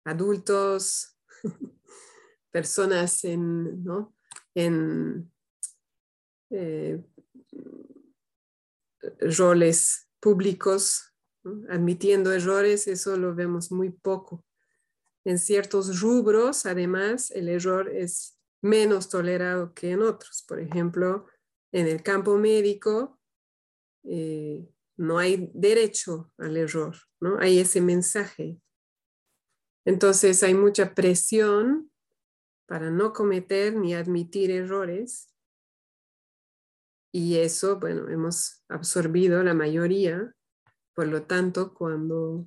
Adultos, 0.04 1.16
personas 2.50 3.24
en, 3.24 3.84
¿no? 3.84 4.16
en 4.54 5.30
eh, 6.50 7.02
roles 9.20 10.05
públicos, 10.20 11.14
admitiendo 11.68 12.32
errores, 12.32 12.88
eso 12.88 13.16
lo 13.16 13.34
vemos 13.34 13.70
muy 13.70 13.90
poco. 13.90 14.44
En 15.24 15.38
ciertos 15.38 16.00
rubros, 16.00 16.66
además, 16.66 17.30
el 17.30 17.48
error 17.48 17.88
es 17.88 18.38
menos 18.62 19.08
tolerado 19.08 19.74
que 19.74 19.90
en 19.90 20.02
otros. 20.02 20.44
Por 20.46 20.60
ejemplo, 20.60 21.26
en 21.72 21.86
el 21.86 22.02
campo 22.02 22.36
médico, 22.36 23.18
eh, 24.04 24.68
no 24.96 25.18
hay 25.18 25.50
derecho 25.52 26.32
al 26.38 26.56
error, 26.56 26.96
¿no? 27.20 27.38
Hay 27.38 27.58
ese 27.58 27.80
mensaje. 27.80 28.60
Entonces 29.84 30.42
hay 30.42 30.54
mucha 30.54 30.94
presión 30.94 31.90
para 32.66 32.90
no 32.90 33.12
cometer 33.12 33.74
ni 33.76 33.94
admitir 33.94 34.50
errores. 34.50 35.28
Y 37.16 37.38
eso, 37.38 37.80
bueno, 37.80 38.10
hemos 38.10 38.62
absorbido 38.68 39.42
la 39.42 39.54
mayoría. 39.54 40.34
Por 40.94 41.08
lo 41.08 41.22
tanto, 41.22 41.72
cuando 41.72 42.46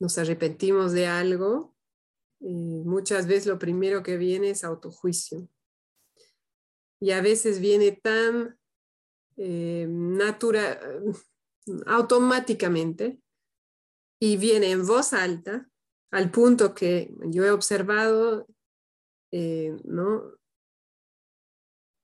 nos 0.00 0.18
arrepentimos 0.18 0.90
de 0.90 1.06
algo, 1.06 1.76
eh, 2.40 2.82
muchas 2.84 3.28
veces 3.28 3.46
lo 3.46 3.60
primero 3.60 4.02
que 4.02 4.16
viene 4.16 4.50
es 4.50 4.64
autojuicio. 4.64 5.48
Y 7.00 7.12
a 7.12 7.22
veces 7.22 7.60
viene 7.60 7.92
tan 7.92 8.58
eh, 9.36 9.86
natural, 9.88 10.80
automáticamente 11.86 13.22
y 14.20 14.38
viene 14.38 14.72
en 14.72 14.84
voz 14.84 15.12
alta, 15.12 15.70
al 16.10 16.32
punto 16.32 16.74
que 16.74 17.14
yo 17.26 17.44
he 17.44 17.52
observado, 17.52 18.48
eh, 19.30 19.76
¿no? 19.84 20.32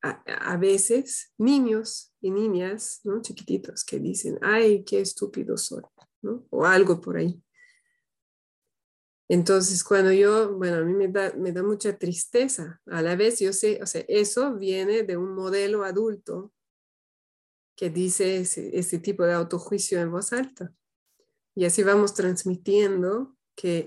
A, 0.01 0.57
veces 0.57 1.33
niños 1.39 2.13
y 2.21 2.31
niñas, 2.31 3.01
¿no? 3.03 3.21
Chiquititos 3.21 3.85
que 3.85 3.99
dicen, 3.99 4.39
ay, 4.43 4.85
qué 4.85 5.01
estúpido 5.01 5.57
soy, 5.57 5.83
¿no? 6.23 6.47
O 6.51 6.65
algo 6.65 7.01
por 7.01 7.17
ahí. 7.17 7.43
Entonces, 9.29 9.83
cuando 9.83 10.13
yo, 10.13 10.57
bueno, 10.57 10.77
a 10.77 10.81
mí 10.83 10.95
me 10.95 11.09
da, 11.09 11.33
me 11.35 11.53
da 11.53 11.63
mucha 11.63 11.99
tristeza. 11.99 12.81
A 12.87 13.03
la 13.03 13.17
vez, 13.17 13.41
yo 13.41 13.53
sé, 13.53 13.81
o 13.83 13.87
sea, 13.87 14.05
eso 14.09 14.55
viene 14.55 15.03
de 15.03 15.17
un 15.17 15.35
modelo 15.35 15.85
adulto 15.85 16.53
que 17.79 17.91
dice 17.91 18.41
ese, 18.41 18.99
tipo 18.99 19.23
de 19.23 19.35
autojuicio 19.35 20.01
en 20.01 20.11
voz 20.11 20.33
alta. 20.33 20.75
Y 21.55 21.65
así 21.65 21.85
vamos 21.85 22.13
transmitiendo 22.13 23.37
que 23.55 23.87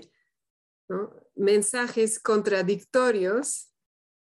mensajes 1.34 2.18
contradictorios, 2.18 3.70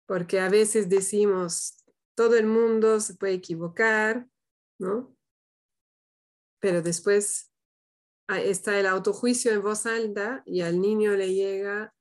porque 0.07 0.39
a 0.39 0.49
veces 0.49 0.89
decimos, 0.89 1.78
todo 2.19 2.35
el 2.35 2.47
mundo 2.47 2.99
se 2.99 3.13
puede 3.13 3.35
equivocar, 3.35 4.27
¿no? 4.77 5.15
Pero 6.59 6.81
después 6.81 7.49
está 8.27 8.77
el 8.77 8.87
autojuicio 8.87 9.53
en 9.53 9.61
voz 9.61 9.85
alta 9.85 10.43
y 10.45 10.59
al 10.59 10.81
niño 10.81 11.15
le 11.15 11.33
llega 11.33 11.95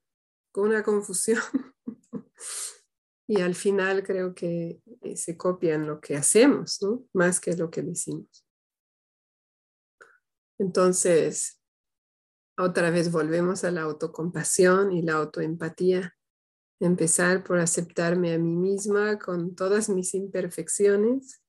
con 0.50 0.70
una 0.70 0.82
confusión 0.82 1.40
y 3.28 3.42
al 3.42 3.54
final 3.54 4.02
creo 4.02 4.34
que 4.34 4.82
eh, 5.02 5.16
se 5.16 5.36
copian 5.36 5.86
lo 5.86 6.00
que 6.00 6.16
hacemos, 6.16 6.82
¿no? 6.82 7.06
Más 7.12 7.38
que 7.38 7.54
lo 7.54 7.70
que 7.70 7.82
decimos. 7.82 8.44
Entonces, 10.58 11.62
otra 12.58 12.90
vez 12.90 13.12
volvemos 13.12 13.62
a 13.62 13.70
la 13.70 13.82
autocompasión 13.82 14.90
y 14.90 15.02
la 15.02 15.12
autoempatía. 15.12 16.17
Empezar 16.80 17.42
por 17.42 17.58
aceptarme 17.58 18.34
a 18.34 18.38
mí 18.38 18.54
misma 18.54 19.18
con 19.18 19.54
todas 19.54 19.88
mis 19.88 20.14
imperfecciones 20.14 21.42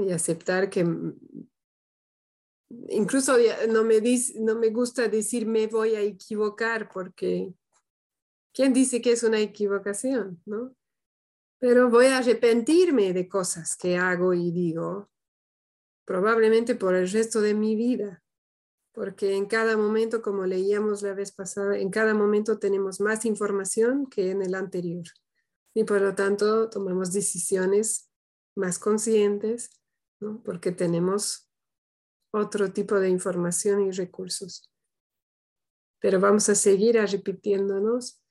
y 0.00 0.12
aceptar 0.12 0.70
que 0.70 0.86
incluso 2.88 3.36
no 3.68 3.84
me, 3.84 4.00
no 4.40 4.58
me 4.58 4.70
gusta 4.70 5.08
decir 5.08 5.46
me 5.46 5.66
voy 5.66 5.94
a 5.94 6.00
equivocar 6.00 6.88
porque 6.90 7.52
¿Quién 8.54 8.72
dice 8.72 9.02
que 9.02 9.10
es 9.10 9.24
una 9.24 9.40
equivocación? 9.40 10.40
¿no? 10.46 10.76
Pero 11.58 11.90
voy 11.90 12.06
a 12.06 12.18
arrepentirme 12.18 13.12
de 13.12 13.28
cosas 13.28 13.76
que 13.76 13.96
hago 13.96 14.32
y 14.32 14.52
digo, 14.52 15.10
probablemente 16.06 16.76
por 16.76 16.94
el 16.94 17.10
resto 17.10 17.40
de 17.40 17.52
mi 17.52 17.74
vida, 17.74 18.22
porque 18.94 19.34
en 19.34 19.46
cada 19.46 19.76
momento, 19.76 20.22
como 20.22 20.46
leíamos 20.46 21.02
la 21.02 21.14
vez 21.14 21.32
pasada, 21.32 21.76
en 21.76 21.90
cada 21.90 22.14
momento 22.14 22.60
tenemos 22.60 23.00
más 23.00 23.24
información 23.24 24.06
que 24.06 24.30
en 24.30 24.40
el 24.40 24.54
anterior. 24.54 25.04
Y 25.74 25.82
por 25.82 26.00
lo 26.00 26.14
tanto 26.14 26.70
tomamos 26.70 27.12
decisiones 27.12 28.08
más 28.54 28.78
conscientes, 28.78 29.82
¿no? 30.20 30.40
porque 30.44 30.70
tenemos 30.70 31.50
otro 32.32 32.72
tipo 32.72 33.00
de 33.00 33.08
información 33.08 33.84
y 33.84 33.90
recursos. 33.90 34.70
Pero 36.00 36.20
vamos 36.20 36.48
a 36.48 36.54
seguir 36.54 36.94
repitiéndonos 36.94 38.22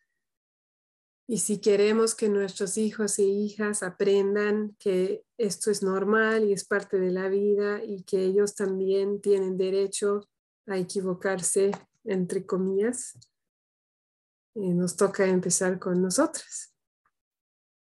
y 1.27 1.39
si 1.39 1.59
queremos 1.59 2.15
que 2.15 2.29
nuestros 2.29 2.77
hijos 2.77 3.19
e 3.19 3.23
hijas 3.23 3.83
aprendan 3.83 4.75
que 4.79 5.25
esto 5.37 5.71
es 5.71 5.83
normal 5.83 6.45
y 6.45 6.53
es 6.53 6.63
parte 6.63 6.99
de 6.99 7.11
la 7.11 7.27
vida 7.27 7.83
y 7.83 8.03
que 8.03 8.23
ellos 8.23 8.55
también 8.55 9.19
tienen 9.19 9.57
derecho 9.57 10.29
a 10.67 10.77
equivocarse, 10.77 11.71
entre 12.03 12.45
comillas, 12.45 13.17
eh, 14.55 14.73
nos 14.73 14.95
toca 14.95 15.25
empezar 15.25 15.79
con 15.79 16.01
nosotras. 16.01 16.73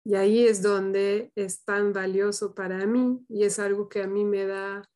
Y 0.06 0.15
ahí 0.15 0.48
es 0.48 0.62
donde 0.62 1.32
es 1.36 1.63
tan 1.63 1.94
valioso 1.94 2.56
para 2.56 2.86
mí 2.86 3.26
y 3.28 3.44
es 3.44 3.60
algo 3.60 3.89
que 3.89 4.02
a 4.02 4.08
mí 4.08 4.24
me 4.24 4.46
da 4.46 4.89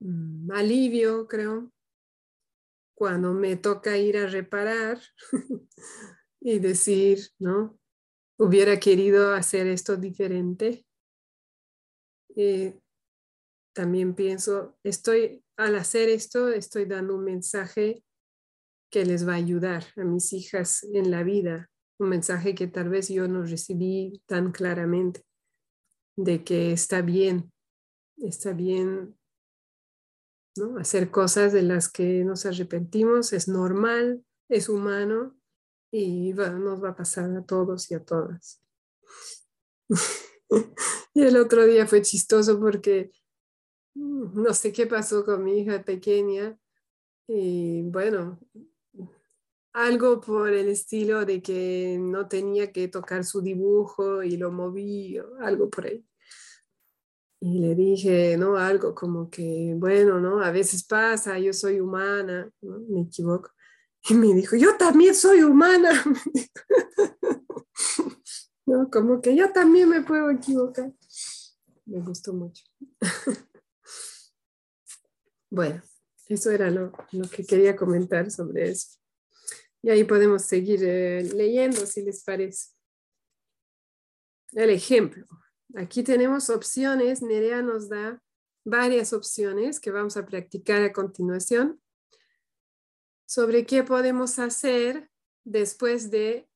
mm, 0.00 0.50
alivio, 0.52 1.28
creo, 1.28 1.72
cuando 2.94 3.32
me 3.32 3.56
toca 3.56 3.96
ir 3.96 4.18
a 4.18 4.26
reparar 4.26 5.00
y 6.40 6.58
decir, 6.58 7.30
¿no? 7.38 7.78
Hubiera 8.38 8.78
querido 8.80 9.34
hacer 9.34 9.66
esto 9.66 9.96
diferente. 9.96 10.86
También 13.80 14.14
pienso, 14.14 14.76
estoy, 14.84 15.42
al 15.56 15.74
hacer 15.74 16.10
esto, 16.10 16.50
estoy 16.50 16.84
dando 16.84 17.14
un 17.14 17.24
mensaje 17.24 18.04
que 18.90 19.06
les 19.06 19.26
va 19.26 19.32
a 19.32 19.36
ayudar 19.36 19.86
a 19.96 20.04
mis 20.04 20.34
hijas 20.34 20.82
en 20.92 21.10
la 21.10 21.22
vida, 21.22 21.70
un 21.98 22.10
mensaje 22.10 22.54
que 22.54 22.66
tal 22.66 22.90
vez 22.90 23.08
yo 23.08 23.26
no 23.26 23.42
recibí 23.42 24.22
tan 24.26 24.52
claramente, 24.52 25.24
de 26.14 26.44
que 26.44 26.72
está 26.72 27.00
bien, 27.00 27.50
está 28.18 28.52
bien 28.52 29.18
¿no? 30.56 30.76
hacer 30.76 31.10
cosas 31.10 31.54
de 31.54 31.62
las 31.62 31.90
que 31.90 32.22
nos 32.22 32.44
arrepentimos, 32.44 33.32
es 33.32 33.48
normal, 33.48 34.22
es 34.50 34.68
humano 34.68 35.40
y 35.90 36.34
nos 36.34 36.84
va 36.84 36.90
a 36.90 36.96
pasar 36.96 37.34
a 37.34 37.46
todos 37.46 37.90
y 37.90 37.94
a 37.94 38.04
todas. 38.04 38.62
y 41.14 41.22
el 41.22 41.38
otro 41.38 41.64
día 41.64 41.86
fue 41.86 42.02
chistoso 42.02 42.60
porque 42.60 43.10
no 43.94 44.54
sé 44.54 44.72
qué 44.72 44.86
pasó 44.86 45.24
con 45.24 45.44
mi 45.44 45.60
hija 45.60 45.82
pequeña 45.82 46.58
y 47.26 47.82
bueno, 47.82 48.38
algo 49.72 50.20
por 50.20 50.50
el 50.50 50.68
estilo 50.68 51.24
de 51.24 51.40
que 51.42 51.96
no 52.00 52.28
tenía 52.28 52.72
que 52.72 52.88
tocar 52.88 53.24
su 53.24 53.40
dibujo 53.40 54.22
y 54.22 54.36
lo 54.36 54.50
moví, 54.50 55.18
algo 55.40 55.70
por 55.70 55.86
ahí. 55.86 56.04
Y 57.42 57.58
le 57.60 57.74
dije, 57.74 58.36
¿no? 58.36 58.56
Algo 58.56 58.94
como 58.94 59.30
que, 59.30 59.74
bueno, 59.78 60.20
¿no? 60.20 60.40
A 60.42 60.50
veces 60.50 60.84
pasa, 60.84 61.38
yo 61.38 61.52
soy 61.52 61.80
humana, 61.80 62.50
¿no? 62.60 62.80
Me 62.88 63.02
equivoco. 63.02 63.50
Y 64.08 64.14
me 64.14 64.32
dijo, 64.32 64.56
yo 64.56 64.78
también 64.78 65.14
soy 65.14 65.42
humana. 65.42 65.90
¿No? 68.66 68.90
Como 68.90 69.20
que 69.20 69.36
yo 69.36 69.52
también 69.52 69.88
me 69.88 70.02
puedo 70.02 70.30
equivocar. 70.30 70.92
Me 71.86 72.00
gustó 72.00 72.32
mucho. 72.32 72.64
Bueno, 75.50 75.82
eso 76.28 76.50
era 76.50 76.70
lo, 76.70 76.92
que 77.34 77.44
quería 77.44 77.74
comentar 77.74 78.30
sobre 78.30 78.70
eso. 78.70 78.98
Y 79.82 79.90
ahí 79.90 80.04
podemos 80.04 80.42
seguir 80.42 80.80
eh, 80.84 81.24
leyendo 81.34 81.84
si 81.86 82.02
les 82.02 82.22
parece. 82.22 82.70
El 84.52 84.70
ejemplo. 84.70 85.26
Aquí 85.74 86.02
tenemos 86.02 86.50
opciones. 86.50 87.22
Nerea 87.22 87.62
nos 87.62 87.88
da 87.88 88.22
varias 88.64 89.12
opciones 89.12 89.80
que 89.80 89.90
vamos 89.90 90.16
a 90.16 90.26
practicar 90.26 90.82
a 90.82 90.92
continuación 90.92 91.80
sobre 93.26 93.64
qué 93.64 93.82
podemos 93.82 94.38
hacer 94.38 95.10
después 95.44 96.10
de 96.10 96.48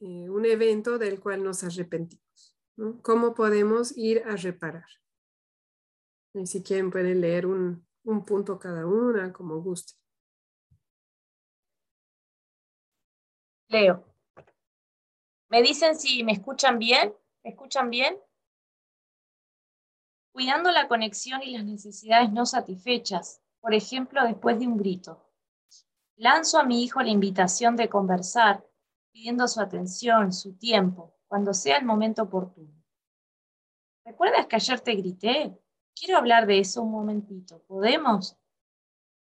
eh, 0.00 0.28
un 0.28 0.44
evento 0.44 0.98
del 0.98 1.18
cual 1.18 1.42
nos 1.42 1.64
arrepentimos. 1.64 2.56
¿Cómo 3.02 3.34
podemos 3.34 3.96
ir 3.96 4.22
a 4.24 4.36
reparar? 4.36 4.86
Y 6.34 6.46
si 6.46 6.62
quieren 6.62 6.90
pueden 6.90 7.22
leer 7.22 7.46
un, 7.46 7.86
un 8.06 8.24
punto 8.24 8.58
cada 8.58 8.86
una, 8.86 9.32
como 9.32 9.60
guste. 9.60 9.94
Leo. 13.68 14.04
¿Me 15.48 15.60
dicen 15.62 15.96
si 15.96 16.22
me 16.22 16.32
escuchan 16.32 16.78
bien? 16.78 17.14
¿Me 17.42 17.50
escuchan 17.50 17.90
bien? 17.90 18.16
Cuidando 20.32 20.70
la 20.70 20.86
conexión 20.86 21.42
y 21.42 21.56
las 21.56 21.64
necesidades 21.64 22.30
no 22.30 22.46
satisfechas, 22.46 23.42
por 23.60 23.74
ejemplo, 23.74 24.22
después 24.24 24.58
de 24.60 24.68
un 24.68 24.76
grito. 24.76 25.28
Lanzo 26.16 26.58
a 26.58 26.64
mi 26.64 26.84
hijo 26.84 27.02
la 27.02 27.10
invitación 27.10 27.74
de 27.74 27.88
conversar, 27.88 28.64
pidiendo 29.12 29.48
su 29.48 29.60
atención, 29.60 30.32
su 30.32 30.56
tiempo, 30.56 31.14
cuando 31.26 31.52
sea 31.52 31.78
el 31.78 31.84
momento 31.84 32.22
oportuno. 32.22 32.72
¿Recuerdas 34.04 34.46
que 34.46 34.56
ayer 34.56 34.80
te 34.80 34.94
grité? 34.94 35.58
Quiero 35.98 36.18
hablar 36.18 36.46
de 36.46 36.58
eso 36.58 36.82
un 36.82 36.92
momentito. 36.92 37.62
¿Podemos? 37.66 38.36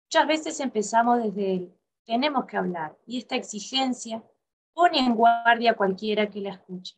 Muchas 0.04 0.28
veces 0.28 0.60
empezamos 0.60 1.22
desde 1.22 1.54
el 1.54 1.80
tenemos 2.04 2.44
que 2.46 2.56
hablar 2.56 2.98
y 3.06 3.18
esta 3.18 3.36
exigencia 3.36 4.20
pone 4.72 4.98
en 4.98 5.14
guardia 5.14 5.70
a 5.70 5.76
cualquiera 5.76 6.28
que 6.28 6.40
la 6.40 6.50
escuche. 6.50 6.96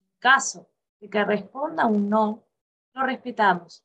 En 0.00 0.18
caso 0.18 0.66
de 0.98 1.10
que 1.10 1.24
responda 1.24 1.84
un 1.84 2.08
no, 2.08 2.42
lo 2.94 3.02
respetamos, 3.02 3.84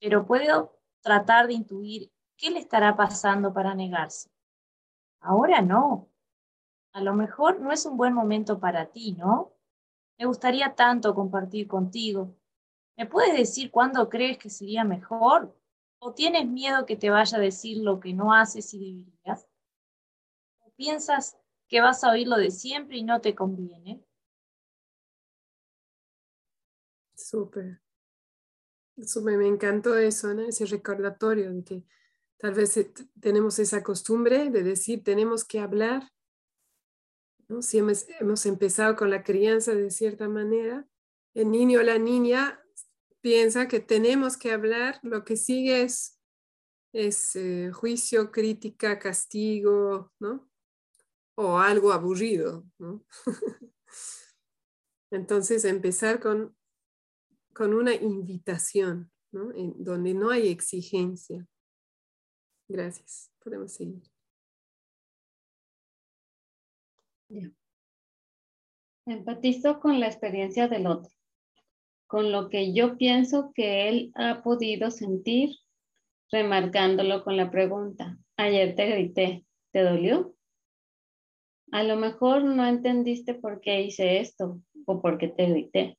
pero 0.00 0.24
puedo 0.24 0.78
tratar 1.00 1.48
de 1.48 1.54
intuir 1.54 2.12
qué 2.36 2.52
le 2.52 2.60
estará 2.60 2.94
pasando 2.94 3.52
para 3.52 3.74
negarse. 3.74 4.30
Ahora 5.20 5.60
no. 5.60 6.08
A 6.92 7.00
lo 7.00 7.14
mejor 7.14 7.60
no 7.60 7.72
es 7.72 7.84
un 7.84 7.96
buen 7.96 8.14
momento 8.14 8.60
para 8.60 8.86
ti, 8.86 9.12
¿no? 9.18 9.52
Me 10.16 10.26
gustaría 10.26 10.76
tanto 10.76 11.12
compartir 11.12 11.66
contigo. 11.66 12.36
¿Me 12.96 13.06
puedes 13.06 13.36
decir 13.36 13.70
cuándo 13.70 14.08
crees 14.08 14.38
que 14.38 14.50
sería 14.50 14.84
mejor? 14.84 15.58
¿O 15.98 16.14
tienes 16.14 16.46
miedo 16.46 16.86
que 16.86 16.96
te 16.96 17.10
vaya 17.10 17.38
a 17.38 17.40
decir 17.40 17.78
lo 17.82 17.98
que 17.98 18.12
no 18.12 18.32
haces 18.32 18.72
y 18.74 18.78
deberías? 18.78 19.48
¿O 20.60 20.70
piensas 20.76 21.36
que 21.68 21.80
vas 21.80 22.04
a 22.04 22.12
oírlo 22.12 22.36
de 22.36 22.50
siempre 22.50 22.98
y 22.98 23.02
no 23.02 23.20
te 23.20 23.34
conviene? 23.34 24.04
Súper. 27.14 27.80
Súper, 29.02 29.38
me 29.38 29.48
encantó 29.48 29.96
eso, 29.96 30.32
¿no? 30.34 30.42
ese 30.42 30.66
recordatorio 30.66 31.52
de 31.52 31.64
que 31.64 31.84
tal 32.36 32.54
vez 32.54 32.76
eh, 32.76 32.92
tenemos 33.20 33.58
esa 33.58 33.82
costumbre 33.82 34.50
de 34.50 34.62
decir 34.62 35.02
tenemos 35.02 35.44
que 35.44 35.58
hablar. 35.58 36.12
¿no? 37.48 37.60
Si 37.60 37.78
hemos, 37.78 38.06
hemos 38.20 38.46
empezado 38.46 38.94
con 38.94 39.10
la 39.10 39.24
crianza 39.24 39.74
de 39.74 39.90
cierta 39.90 40.28
manera, 40.28 40.86
el 41.32 41.50
niño 41.50 41.80
o 41.80 41.82
la 41.82 41.98
niña 41.98 42.63
piensa 43.24 43.66
que 43.66 43.80
tenemos 43.80 44.36
que 44.36 44.52
hablar, 44.52 45.00
lo 45.02 45.24
que 45.24 45.36
sigue 45.36 45.80
es, 45.80 46.20
es 46.92 47.34
eh, 47.36 47.72
juicio, 47.72 48.30
crítica, 48.30 48.98
castigo, 48.98 50.12
¿no? 50.20 50.50
O 51.34 51.58
algo 51.58 51.92
aburrido, 51.92 52.66
¿no? 52.78 53.02
Entonces, 55.10 55.64
empezar 55.64 56.20
con 56.20 56.54
con 57.54 57.72
una 57.72 57.94
invitación, 57.94 59.10
¿no? 59.32 59.52
En 59.52 59.82
donde 59.82 60.12
no 60.12 60.30
hay 60.30 60.48
exigencia. 60.48 61.46
Gracias. 62.68 63.30
Podemos 63.38 63.72
seguir. 63.72 64.02
Empatizo 69.06 69.80
con 69.80 70.00
la 70.00 70.08
experiencia 70.08 70.68
del 70.68 70.86
otro, 70.86 71.13
con 72.06 72.32
lo 72.32 72.48
que 72.48 72.72
yo 72.72 72.96
pienso 72.96 73.52
que 73.54 73.88
él 73.88 74.12
ha 74.14 74.42
podido 74.42 74.90
sentir, 74.90 75.56
remarcándolo 76.30 77.24
con 77.24 77.36
la 77.36 77.50
pregunta, 77.50 78.18
ayer 78.36 78.74
te 78.74 78.86
grité, 78.90 79.44
¿te 79.72 79.82
dolió? 79.82 80.34
A 81.72 81.82
lo 81.82 81.96
mejor 81.96 82.44
no 82.44 82.66
entendiste 82.66 83.34
por 83.34 83.60
qué 83.60 83.82
hice 83.82 84.20
esto 84.20 84.60
o 84.86 85.00
por 85.02 85.18
qué 85.18 85.28
te 85.28 85.46
grité. 85.46 85.98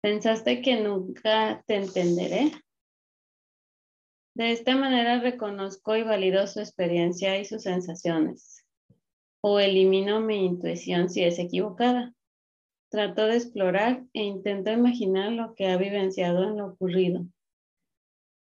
¿Pensaste 0.00 0.60
que 0.62 0.80
nunca 0.80 1.62
te 1.66 1.76
entenderé? 1.76 2.50
De 4.34 4.50
esta 4.50 4.74
manera 4.74 5.20
reconozco 5.20 5.94
y 5.94 6.02
valido 6.02 6.46
su 6.46 6.58
experiencia 6.60 7.38
y 7.38 7.44
sus 7.44 7.62
sensaciones. 7.62 8.64
O 9.42 9.60
elimino 9.60 10.20
mi 10.20 10.44
intuición 10.46 11.10
si 11.10 11.22
es 11.22 11.38
equivocada. 11.38 12.14
Trato 12.92 13.24
de 13.24 13.36
explorar 13.38 14.04
e 14.12 14.22
intento 14.22 14.70
imaginar 14.70 15.32
lo 15.32 15.54
que 15.54 15.68
ha 15.68 15.78
vivenciado 15.78 16.44
en 16.44 16.58
lo 16.58 16.66
ocurrido. 16.66 17.26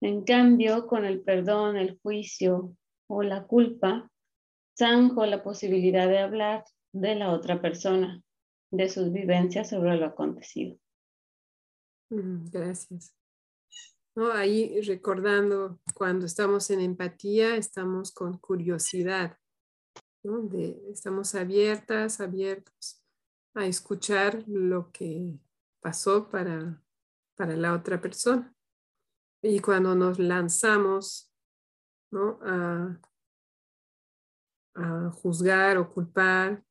En 0.01 0.25
cambio, 0.25 0.85
con 0.85 1.05
el 1.05 1.21
perdón, 1.21 1.77
el 1.77 1.97
juicio 2.03 2.75
o 3.07 3.23
la 3.23 3.47
culpa, 3.47 4.11
zanjo 4.77 5.25
la 5.25 5.41
posibilidad 5.43 6.09
de 6.09 6.19
hablar 6.19 6.65
de 6.91 7.15
la 7.15 7.31
otra 7.31 7.61
persona, 7.61 8.21
de 8.69 8.89
sus 8.89 9.13
vivencias 9.13 9.69
sobre 9.69 9.95
lo 9.95 10.07
acontecido. 10.07 10.77
Gracias. 12.09 13.15
¿No? 14.13 14.29
Ahí 14.33 14.81
recordando, 14.81 15.79
cuando 15.93 16.25
estamos 16.25 16.69
en 16.69 16.81
empatía, 16.81 17.55
estamos 17.55 18.11
con 18.11 18.37
curiosidad, 18.39 19.37
¿no? 20.21 20.49
estamos 20.91 21.33
abiertas, 21.33 22.19
abiertos 22.19 23.02
a 23.53 23.65
escuchar 23.65 24.43
lo 24.47 24.91
que 24.91 25.39
pasó 25.81 26.29
para, 26.29 26.81
para 27.35 27.55
la 27.55 27.73
otra 27.73 28.01
persona. 28.01 28.53
Y 29.41 29.59
cuando 29.59 29.95
nos 29.95 30.19
lanzamos 30.19 31.31
¿no? 32.11 32.39
a, 32.41 32.99
a 34.75 35.11
juzgar 35.11 35.77
o 35.77 35.93
culpar, 35.93 36.63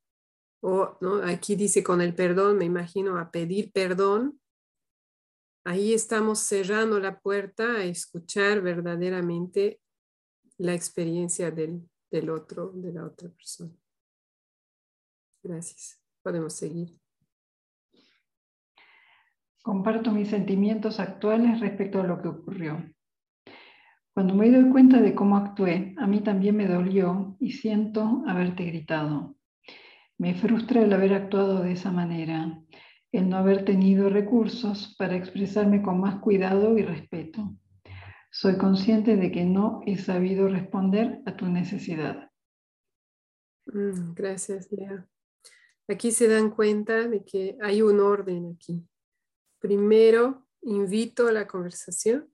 o 0.61 0.97
¿no? 1.01 1.15
aquí 1.23 1.55
dice 1.55 1.83
con 1.83 2.01
el 2.01 2.15
perdón, 2.15 2.57
me 2.57 2.65
imagino 2.65 3.17
a 3.17 3.31
pedir 3.31 3.71
perdón, 3.71 4.39
ahí 5.65 5.93
estamos 5.93 6.39
cerrando 6.39 6.99
la 6.99 7.19
puerta 7.19 7.77
a 7.77 7.83
escuchar 7.85 8.61
verdaderamente 8.61 9.81
la 10.57 10.73
experiencia 10.73 11.51
del, 11.51 11.89
otro, 12.29 12.71
de 12.75 12.93
la 12.93 13.05
otra 13.05 13.29
persona. 13.29 13.73
Gracias. 15.41 16.02
Podemos 16.23 16.53
seguir. 16.53 16.97
Comparto 19.61 20.11
mis 20.11 20.29
sentimientos 20.29 20.99
actuales 20.99 21.59
respecto 21.59 22.01
a 22.01 22.07
lo 22.07 22.21
que 22.21 22.29
ocurrió. 22.29 22.83
Cuando 24.13 24.35
me 24.35 24.49
doy 24.51 24.69
cuenta 24.69 25.01
de 25.01 25.15
cómo 25.15 25.37
actué, 25.37 25.95
a 25.97 26.07
mí 26.07 26.21
también 26.21 26.55
me 26.55 26.67
dolió 26.67 27.35
y 27.39 27.51
siento 27.51 28.23
haberte 28.27 28.65
gritado. 28.65 29.35
Me 30.17 30.35
frustra 30.35 30.81
el 30.81 30.93
haber 30.93 31.13
actuado 31.13 31.61
de 31.61 31.73
esa 31.73 31.91
manera 31.91 32.63
el 33.13 33.29
no 33.29 33.37
haber 33.37 33.63
tenido 33.63 34.09
recursos 34.09 34.95
para 34.97 35.15
expresarme 35.15 35.83
con 35.83 36.01
más 36.01 36.19
cuidado 36.19 36.77
y 36.77 36.81
respeto. 36.81 37.55
Soy 38.31 38.57
consciente 38.57 39.15
de 39.15 39.31
que 39.31 39.45
no 39.45 39.81
he 39.85 39.97
sabido 39.97 40.47
responder 40.47 41.21
a 41.27 41.37
tu 41.37 41.45
necesidad. 41.45 42.31
Mm, 43.67 44.13
gracias, 44.15 44.67
Lea. 44.71 45.07
Aquí 45.87 46.11
se 46.11 46.27
dan 46.27 46.49
cuenta 46.51 47.07
de 47.07 47.25
que 47.25 47.57
hay 47.61 47.81
un 47.81 47.99
orden 47.99 48.55
aquí. 48.55 48.87
Primero, 49.59 50.47
invito 50.61 51.27
a 51.27 51.31
la 51.31 51.47
conversación 51.47 52.33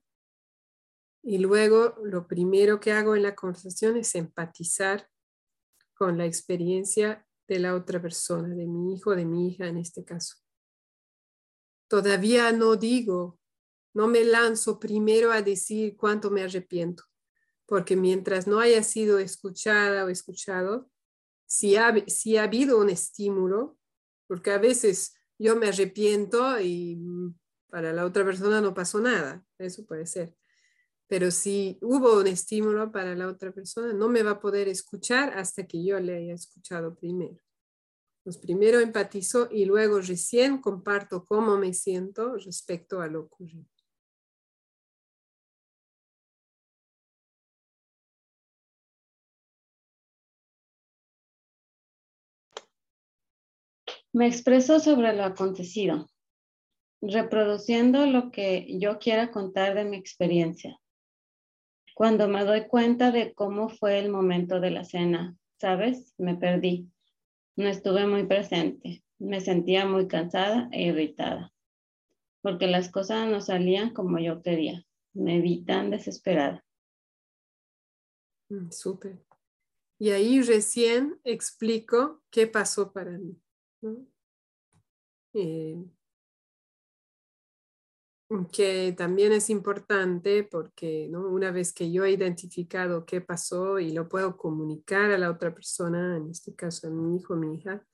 y 1.22 1.38
luego 1.38 1.96
lo 2.02 2.26
primero 2.26 2.80
que 2.80 2.92
hago 2.92 3.16
en 3.16 3.22
la 3.24 3.34
conversación 3.34 3.96
es 3.96 4.14
empatizar 4.14 5.08
con 5.94 6.16
la 6.16 6.26
experiencia 6.26 7.26
de 7.46 7.58
la 7.58 7.74
otra 7.74 8.00
persona, 8.00 8.54
de 8.54 8.66
mi 8.66 8.94
hijo, 8.94 9.14
de 9.14 9.24
mi 9.24 9.48
hija 9.48 9.66
en 9.66 9.76
este 9.76 10.04
caso. 10.04 10.36
Todavía 11.88 12.52
no 12.52 12.76
digo, 12.76 13.38
no 13.92 14.06
me 14.06 14.24
lanzo 14.24 14.78
primero 14.78 15.32
a 15.32 15.42
decir 15.42 15.96
cuánto 15.96 16.30
me 16.30 16.42
arrepiento, 16.42 17.02
porque 17.66 17.96
mientras 17.96 18.46
no 18.46 18.60
haya 18.60 18.82
sido 18.84 19.18
escuchada 19.18 20.04
o 20.04 20.08
escuchado, 20.08 20.88
si 21.50 21.74
ha, 21.74 21.92
si 22.06 22.36
ha 22.36 22.44
habido 22.44 22.78
un 22.78 22.90
estímulo, 22.90 23.76
porque 24.28 24.52
a 24.52 24.58
veces 24.58 25.16
yo 25.36 25.56
me 25.56 25.66
arrepiento 25.66 26.60
y 26.60 26.96
para 27.68 27.92
la 27.92 28.04
otra 28.04 28.24
persona 28.24 28.60
no 28.60 28.72
pasó 28.72 29.00
nada, 29.00 29.44
eso 29.58 29.84
puede 29.84 30.06
ser. 30.06 30.36
Pero 31.08 31.32
si 31.32 31.76
hubo 31.82 32.20
un 32.20 32.28
estímulo 32.28 32.92
para 32.92 33.16
la 33.16 33.26
otra 33.26 33.50
persona, 33.50 33.92
no 33.92 34.08
me 34.08 34.22
va 34.22 34.32
a 34.32 34.40
poder 34.40 34.68
escuchar 34.68 35.36
hasta 35.36 35.66
que 35.66 35.84
yo 35.84 35.98
le 35.98 36.18
haya 36.18 36.34
escuchado 36.34 36.94
primero. 36.94 37.40
Pues 38.22 38.38
primero 38.38 38.78
empatizo 38.78 39.48
y 39.50 39.64
luego 39.64 40.00
recién 40.00 40.60
comparto 40.60 41.24
cómo 41.24 41.56
me 41.56 41.74
siento 41.74 42.36
respecto 42.36 43.00
a 43.00 43.08
lo 43.08 43.22
ocurrido. 43.22 43.66
Me 54.12 54.26
expreso 54.26 54.80
sobre 54.80 55.14
lo 55.14 55.22
acontecido, 55.22 56.08
reproduciendo 57.00 58.06
lo 58.06 58.32
que 58.32 58.66
yo 58.78 58.98
quiera 58.98 59.30
contar 59.30 59.74
de 59.74 59.84
mi 59.84 59.96
experiencia. 59.96 60.80
Cuando 61.94 62.26
me 62.26 62.44
doy 62.44 62.66
cuenta 62.66 63.12
de 63.12 63.34
cómo 63.34 63.68
fue 63.68 64.00
el 64.00 64.10
momento 64.10 64.58
de 64.58 64.70
la 64.72 64.84
cena, 64.84 65.36
¿sabes? 65.60 66.12
Me 66.18 66.34
perdí. 66.34 66.90
No 67.54 67.68
estuve 67.68 68.06
muy 68.06 68.26
presente. 68.26 69.04
Me 69.18 69.40
sentía 69.40 69.86
muy 69.86 70.08
cansada 70.08 70.68
e 70.72 70.84
irritada, 70.84 71.52
porque 72.40 72.66
las 72.66 72.90
cosas 72.90 73.28
no 73.28 73.40
salían 73.40 73.92
como 73.92 74.18
yo 74.18 74.42
quería. 74.42 74.84
Me 75.12 75.40
vi 75.40 75.62
tan 75.64 75.90
desesperada. 75.90 76.64
Mm, 78.48 78.70
súper. 78.70 79.22
Y 79.98 80.10
ahí 80.10 80.40
recién 80.42 81.20
explico 81.22 82.22
qué 82.30 82.46
pasó 82.46 82.92
para 82.92 83.18
mí. 83.18 83.40
Eh, 85.32 85.76
que 88.52 88.94
también 88.96 89.32
es 89.32 89.50
importante 89.50 90.44
porque 90.44 91.10
una 91.12 91.50
vez 91.50 91.72
que 91.72 91.90
yo 91.90 92.04
he 92.04 92.12
identificado 92.12 93.04
qué 93.04 93.20
pasó 93.20 93.80
y 93.80 93.92
lo 93.92 94.08
puedo 94.08 94.36
comunicar 94.36 95.10
a 95.10 95.18
la 95.18 95.30
otra 95.30 95.52
persona, 95.52 96.16
en 96.16 96.30
este 96.30 96.54
caso 96.54 96.86
a 96.86 96.90
mi 96.90 97.16
hijo, 97.16 97.34
mi 97.34 97.56
hija, 97.56 97.84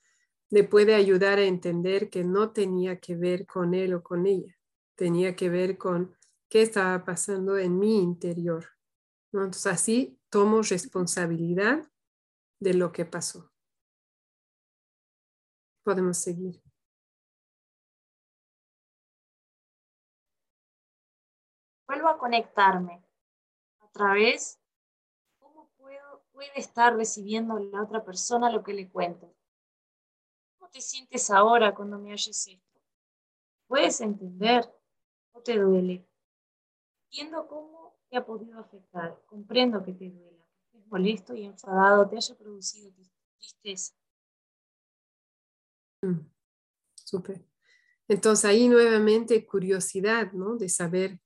le 0.50 0.64
puede 0.64 0.94
ayudar 0.94 1.38
a 1.38 1.44
entender 1.44 2.10
que 2.10 2.22
no 2.22 2.52
tenía 2.52 3.00
que 3.00 3.16
ver 3.16 3.46
con 3.46 3.74
él 3.74 3.94
o 3.94 4.02
con 4.02 4.26
ella, 4.26 4.54
tenía 4.94 5.34
que 5.34 5.48
ver 5.48 5.78
con 5.78 6.14
qué 6.48 6.62
estaba 6.62 7.04
pasando 7.04 7.56
en 7.56 7.78
mi 7.78 7.98
interior. 7.98 8.66
Entonces 9.32 9.66
así 9.66 10.18
tomo 10.28 10.62
responsabilidad 10.62 11.90
de 12.60 12.74
lo 12.74 12.92
que 12.92 13.06
pasó. 13.06 13.50
Podemos 15.86 16.18
seguir. 16.18 16.60
Vuelvo 21.86 22.08
a 22.08 22.18
conectarme 22.18 23.04
a 23.78 23.88
través 23.92 24.60
cómo 25.38 25.70
puedo, 25.76 26.24
puede 26.32 26.50
estar 26.56 26.96
recibiendo 26.96 27.60
la 27.60 27.84
otra 27.84 28.04
persona 28.04 28.50
lo 28.50 28.64
que 28.64 28.74
le 28.74 28.90
cuento. 28.90 29.32
¿Cómo 30.58 30.68
te 30.72 30.80
sientes 30.80 31.30
ahora 31.30 31.72
cuando 31.72 32.00
me 32.00 32.12
oyes 32.12 32.48
esto? 32.48 32.80
¿Puedes 33.68 34.00
entender 34.00 34.68
o 35.30 35.40
te 35.40 35.56
duele? 35.56 36.04
Entiendo 37.04 37.46
cómo 37.46 37.94
te 38.08 38.16
ha 38.16 38.26
podido 38.26 38.58
afectar. 38.58 39.22
Comprendo 39.26 39.84
que 39.84 39.92
te 39.92 40.10
duela, 40.10 40.44
que 40.58 40.78
estés 40.78 40.86
molesto 40.88 41.36
y 41.36 41.44
enfadado, 41.44 42.08
te 42.08 42.16
haya 42.16 42.34
producido 42.34 42.90
tristeza. 43.38 43.94
Mm, 46.02 46.20
súper. 46.94 47.44
Entonces 48.08 48.44
ahí 48.44 48.68
nuevamente 48.68 49.44
curiosidad, 49.46 50.32
¿no? 50.32 50.56
De 50.56 50.68
saber 50.68 51.20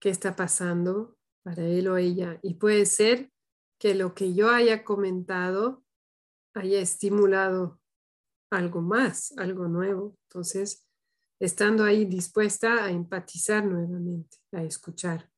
qué 0.00 0.10
está 0.10 0.34
pasando 0.34 1.16
para 1.42 1.64
él 1.64 1.88
o 1.88 1.96
ella. 1.96 2.38
Y 2.42 2.54
puede 2.54 2.86
ser 2.86 3.30
que 3.78 3.94
lo 3.94 4.14
que 4.14 4.34
yo 4.34 4.50
haya 4.50 4.84
comentado 4.84 5.84
haya 6.54 6.80
estimulado 6.80 7.80
algo 8.50 8.80
más, 8.80 9.32
algo 9.38 9.68
nuevo. 9.68 10.16
Entonces, 10.28 10.86
estando 11.38 11.84
ahí 11.84 12.04
dispuesta 12.04 12.84
a 12.84 12.90
empatizar 12.90 13.64
nuevamente, 13.64 14.38
a 14.52 14.62
escuchar. 14.62 15.30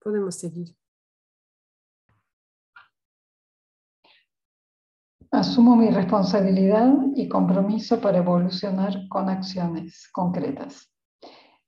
Podemos 0.00 0.36
seguir. 0.36 0.76
Asumo 5.34 5.74
mi 5.74 5.90
responsabilidad 5.90 6.94
y 7.16 7.28
compromiso 7.28 8.00
para 8.00 8.18
evolucionar 8.18 9.08
con 9.08 9.28
acciones 9.28 10.08
concretas. 10.12 10.94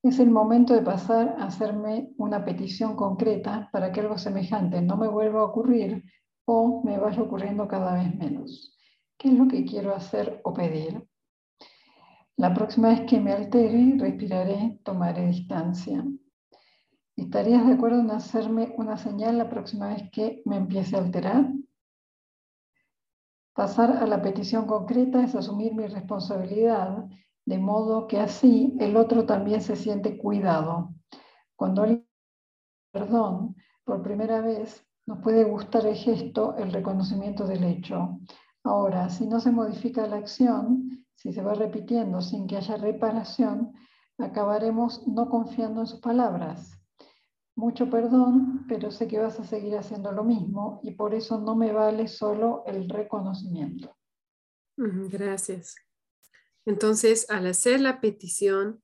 Es 0.05 0.21
el 0.21 0.31
momento 0.31 0.73
de 0.73 0.83
pasar 0.83 1.35
a 1.37 1.47
hacerme 1.47 2.13
una 2.17 2.45
petición 2.45 2.95
concreta 2.95 3.69
para 3.73 3.91
que 3.91 4.03
algo 4.03 4.19
semejante 4.19 4.81
no 4.83 4.97
me 4.97 5.09
vuelva 5.09 5.41
a 5.41 5.47
ocurrir 5.47 6.05
o 6.45 6.81
me 6.85 6.97
vaya 6.97 7.21
ocurriendo 7.21 7.67
cada 7.67 7.95
vez 7.95 8.15
menos. 8.15 8.79
¿Qué 9.19 9.31
es 9.31 9.35
lo 9.35 9.49
que 9.49 9.65
quiero 9.65 9.97
hacer 9.97 10.41
o 10.45 10.55
pedir? 10.55 11.05
La 12.37 12.55
próxima 12.55 12.91
vez 12.91 13.01
que 13.01 13.19
me 13.19 13.33
altere, 13.33 13.97
respiraré, 13.99 14.79
tomaré 14.85 15.27
distancia. 15.27 16.05
¿Estarías 17.17 17.67
de 17.67 17.73
acuerdo 17.73 17.99
en 17.99 18.13
hacerme 18.13 18.77
una 18.79 18.97
señal 18.97 19.39
la 19.39 19.51
próxima 19.51 19.89
vez 19.89 20.09
que 20.13 20.41
me 20.45 20.57
empiece 20.57 20.95
a 20.95 21.01
alterar? 21.01 21.51
Pasar 23.57 23.91
a 23.97 24.07
la 24.07 24.21
petición 24.21 24.67
concreta 24.67 25.25
es 25.25 25.35
asumir 25.35 25.75
mi 25.75 25.87
responsabilidad, 25.87 27.07
de 27.47 27.57
modo 27.59 28.07
que 28.07 28.21
así 28.21 28.77
el 28.81 28.99
otro 28.99 29.25
también 29.25 29.63
se 29.63 29.77
siente 29.77 30.19
cuidado. 30.19 30.91
Cuando 31.57 31.85
alguien 31.85 32.07
perdón 32.93 33.57
por 33.83 34.03
primera 34.03 34.43
vez, 34.43 34.87
nos 35.07 35.21
puede 35.21 35.45
gustar 35.45 35.87
el 35.87 35.95
gesto, 35.95 36.55
el 36.59 36.71
reconocimiento 36.71 37.47
del 37.47 37.65
hecho. 37.65 38.19
Ahora, 38.63 39.09
si 39.09 39.27
no 39.27 39.41
se 39.41 39.53
modifica 39.53 40.07
la 40.07 40.17
acción, 40.17 41.07
si 41.15 41.33
se 41.33 41.41
va 41.41 41.55
repitiendo 41.55 42.21
sin 42.21 42.47
que 42.47 42.59
haya 42.59 42.77
reparación, 42.77 43.73
acabaremos 44.19 45.09
no 45.09 45.31
confiando 45.31 45.81
en 45.81 45.87
sus 45.87 46.01
palabras 46.01 46.76
mucho 47.57 47.89
perdón, 47.89 48.67
pero 48.69 48.91
sé 48.91 49.09
que 49.09 49.19
vas 49.19 49.41
a 49.41 49.45
seguir 49.45 49.77
haciendo 49.77 50.13
lo 50.13 50.25
mismo 50.25 50.79
y 50.83 50.93
por 50.93 51.15
eso 51.15 51.41
no 51.41 51.57
me 51.57 51.73
vale 51.73 52.07
solo 52.07 52.63
el 52.67 52.89
reconocimiento. 52.89 53.97
Gracias. 54.77 55.75
Entonces, 56.67 57.29
al 57.31 57.47
hacer 57.47 57.81
la 57.81 58.01
petición, 58.01 58.83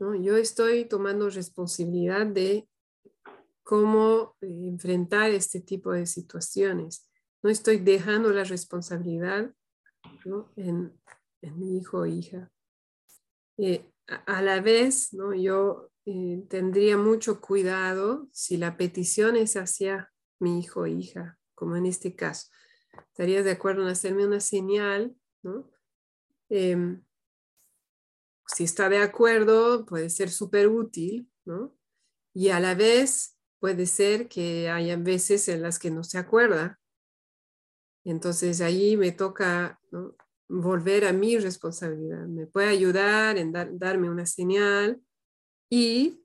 yo 0.00 0.36
estoy 0.36 0.86
tomando 0.86 1.28
responsabilidad 1.28 2.26
de 2.26 2.66
cómo 3.62 4.36
eh, 4.40 4.46
enfrentar 4.68 5.30
este 5.32 5.60
tipo 5.60 5.92
de 5.92 6.06
situaciones. 6.06 7.06
No 7.42 7.50
estoy 7.50 7.78
dejando 7.78 8.30
la 8.32 8.44
responsabilidad 8.44 9.52
en, 10.56 10.98
mi 11.42 11.76
hijo 11.76 11.98
o 11.98 12.06
hija. 12.06 12.50
Eh, 13.58 13.92
a, 14.06 14.38
a, 14.38 14.42
la 14.42 14.60
vez, 14.60 15.12
¿no? 15.12 15.34
yo 15.34 15.90
eh, 16.10 16.46
tendría 16.48 16.96
mucho 16.96 17.38
cuidado 17.38 18.30
si 18.32 18.56
la 18.56 18.78
petición 18.78 19.36
es 19.36 19.56
hacia 19.56 20.10
mi 20.40 20.58
hijo 20.58 20.80
o 20.80 20.86
hija, 20.86 21.38
como 21.54 21.76
en 21.76 21.84
este 21.84 22.16
caso. 22.16 22.48
¿Estarías 23.10 23.44
de 23.44 23.50
acuerdo 23.50 23.82
en 23.82 23.88
hacerme 23.88 24.26
una 24.26 24.40
señal? 24.40 25.14
Em, 26.48 27.04
si 28.46 28.64
está 28.64 28.88
de 28.88 29.02
acuerdo, 29.02 29.84
puede 29.84 30.08
ser 30.08 30.30
súper 30.30 30.68
útil, 30.68 31.30
¿no? 31.44 31.76
Y 32.32 32.48
a 32.48 32.60
la 32.60 32.74
vez 32.74 33.36
puede 33.60 33.84
ser 33.84 34.28
que 34.28 34.70
haya 34.70 34.96
veces 34.96 35.46
en 35.48 35.60
las 35.60 35.78
que 35.78 35.90
no 35.90 36.04
se 36.04 36.16
acuerda. 36.16 36.80
Entonces 38.04 38.62
ahí 38.62 38.96
me 38.96 39.12
toca 39.12 39.78
volver 40.48 41.04
a 41.04 41.12
mi 41.12 41.36
responsabilidad. 41.36 42.26
Me 42.28 42.46
puede 42.46 42.68
ayudar 42.68 43.36
en 43.36 43.52
darme 43.52 44.08
una 44.08 44.24
señal, 44.24 45.02
y 45.70 46.24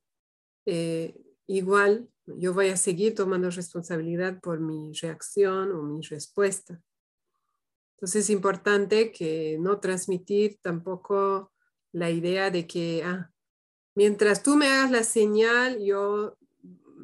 eh, 0.65 1.15
igual 1.47 2.09
yo 2.25 2.53
voy 2.53 2.69
a 2.69 2.77
seguir 2.77 3.15
tomando 3.15 3.49
responsabilidad 3.49 4.39
por 4.39 4.59
mi 4.59 4.93
reacción 4.93 5.71
o 5.71 5.83
mi 5.83 6.01
respuesta. 6.01 6.81
Entonces 7.97 8.25
es 8.25 8.29
importante 8.29 9.11
que 9.11 9.57
no 9.59 9.79
transmitir 9.79 10.57
tampoco 10.61 11.51
la 11.91 12.09
idea 12.09 12.49
de 12.49 12.65
que 12.65 13.03
ah, 13.03 13.31
mientras 13.95 14.43
tú 14.43 14.55
me 14.55 14.67
hagas 14.67 14.91
la 14.91 15.03
señal, 15.03 15.79
yo 15.83 16.37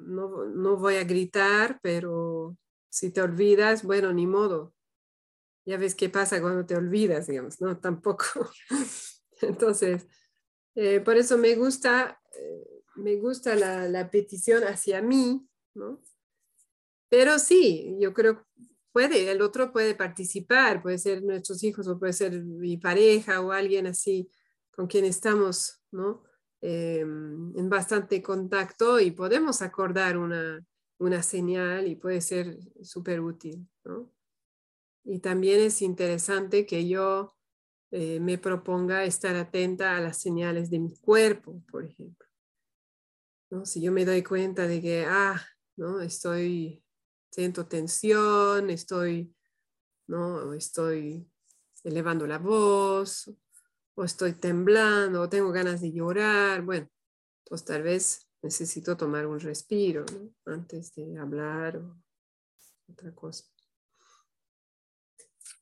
no, 0.10 0.46
no 0.46 0.78
voy 0.78 0.96
a 0.96 1.04
gritar, 1.04 1.80
pero 1.82 2.58
si 2.90 3.12
te 3.12 3.22
olvidas, 3.22 3.84
bueno, 3.84 4.12
ni 4.14 4.26
modo. 4.26 4.74
Ya 5.66 5.78
ves 5.78 5.94
qué 5.94 6.10
pasa 6.10 6.42
cuando 6.42 6.66
te 6.66 6.76
olvidas, 6.76 7.28
digamos, 7.28 7.62
¿no? 7.62 7.78
Tampoco. 7.82 8.26
Entonces, 9.42 10.08
eh, 10.76 11.00
por 11.00 11.18
eso 11.18 11.38
me 11.38 11.56
gusta, 11.56 12.19
eh, 12.40 12.84
me 12.96 13.16
gusta 13.16 13.56
la, 13.56 14.10
petición 14.10 14.64
hacia 14.64 15.02
mí, 15.02 15.48
¿no? 15.74 16.02
Pero 17.10 17.40
sí, 17.40 17.96
yo 18.00 18.14
creo 18.14 18.46
puede, 18.92 19.32
el 19.32 19.42
otro 19.42 19.72
puede 19.72 19.96
participar, 19.96 20.82
puede 20.82 20.98
ser 20.98 21.24
nuestros 21.24 21.64
hijos 21.64 21.88
o 21.88 22.00
puede 22.00 22.14
ser 22.14 22.44
mi 22.44 22.78
pareja 22.78 23.42
o 23.42 23.52
alguien 23.52 23.88
así 23.88 24.30
con 24.72 24.88
quien 24.88 25.06
estamos, 25.06 25.82
¿no? 25.92 26.24
Eh, 26.62 27.00
en 27.00 27.70
bastante 27.70 28.22
contacto 28.22 29.00
y 29.00 29.12
podemos 29.12 29.62
acordar 29.62 30.18
una, 30.18 30.66
una 31.00 31.24
señal 31.24 31.88
y 31.88 31.96
puede 31.96 32.22
ser 32.22 32.58
súper 32.84 33.22
útil, 33.22 33.68
¿no? 33.86 34.12
Y 35.04 35.20
también 35.20 35.62
es 35.62 35.82
interesante 35.82 36.66
que 36.66 36.88
yo 36.88 37.34
eh, 37.92 38.20
me 38.20 38.38
proponga 38.38 39.04
estar 39.04 39.36
atenta 39.36 39.96
a 39.96 40.02
las 40.02 40.18
señales 40.18 40.70
de 40.70 40.80
mi 40.80 40.94
cuerpo, 40.98 41.64
por 41.72 41.86
ejemplo. 41.86 42.29
¿No? 43.50 43.66
Si 43.66 43.82
yo 43.82 43.92
me 43.92 44.06
doy 44.06 44.24
cuenta 44.24 44.68
de 44.68 44.82
que, 44.82 45.06
ah, 45.08 45.42
¿no? 45.76 46.02
estoy, 46.02 46.84
siento 47.32 47.68
tensión, 47.68 48.70
estoy, 48.70 49.36
¿no? 50.08 50.54
estoy 50.54 51.30
elevando 51.84 52.28
la 52.28 52.38
voz, 52.38 53.32
o 53.96 54.04
estoy 54.04 54.34
temblando, 54.34 55.22
o 55.22 55.30
tengo 55.30 55.52
ganas 55.52 55.82
de 55.82 55.92
llorar. 55.92 56.62
Bueno, 56.62 56.88
pues 57.46 57.66
tal 57.66 57.84
vez 57.84 58.30
necesito 58.42 58.96
tomar 58.96 59.26
un 59.26 59.40
respiro 59.40 60.06
antes 60.46 60.94
de 60.96 61.18
hablar 61.18 61.78
o 61.78 62.02
otra 62.88 63.14
cosa. 63.14 63.46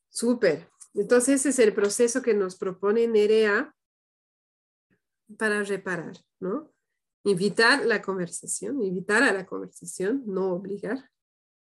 Súper. 0.08 0.68
Entonces 0.94 1.40
ese 1.40 1.48
es 1.50 1.58
el 1.58 1.74
proceso 1.74 2.22
que 2.22 2.34
nos 2.34 2.56
propone 2.56 3.06
Nerea 3.06 3.74
para 5.36 5.62
reparar, 5.62 6.16
¿no? 6.40 6.72
Invitar 7.28 7.84
la 7.84 8.00
conversación, 8.00 8.82
invitar 8.82 9.22
a 9.22 9.32
la 9.32 9.44
conversación, 9.44 10.22
no 10.26 10.54
obligar, 10.54 11.10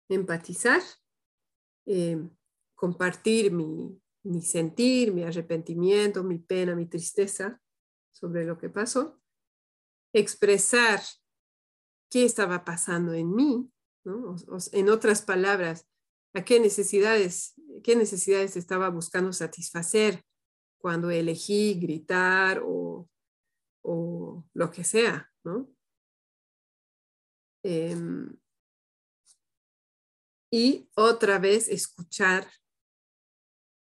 empatizar, 0.09 0.83
eh, 1.87 2.21
compartir 2.75 3.53
mi, 3.53 3.97
mi 4.25 4.43
sentir, 4.43 5.13
mi 5.13 5.23
arrepentimiento, 5.23 6.25
mi 6.25 6.39
pena, 6.39 6.75
mi 6.75 6.87
tristeza 6.87 7.61
sobre 8.11 8.45
lo 8.45 8.59
que 8.59 8.71
pasó, 8.71 9.21
expresar 10.13 11.01
qué 12.11 12.25
estaba 12.25 12.65
pasando 12.65 13.15
en 13.15 13.33
mí, 13.33 13.71
en 14.73 14.89
otras 14.91 15.23
palabras, 15.23 15.89
a 16.35 16.45
qué 16.45 16.59
necesidades, 16.59 17.55
qué 17.85 17.95
necesidades 17.95 18.57
estaba 18.57 18.89
buscando 18.91 19.33
satisfacer 19.33 20.25
cuando 20.79 21.11
elegí 21.11 21.75
gritar 21.75 22.63
o, 22.65 23.09
o 23.83 24.45
lo 24.55 24.71
que 24.73 24.83
sea, 24.83 25.32
¿no? 25.45 25.69
Em, 27.65 28.37
y 30.51 30.91
otra 30.95 31.39
vez 31.39 31.69
escuchar 31.69 32.47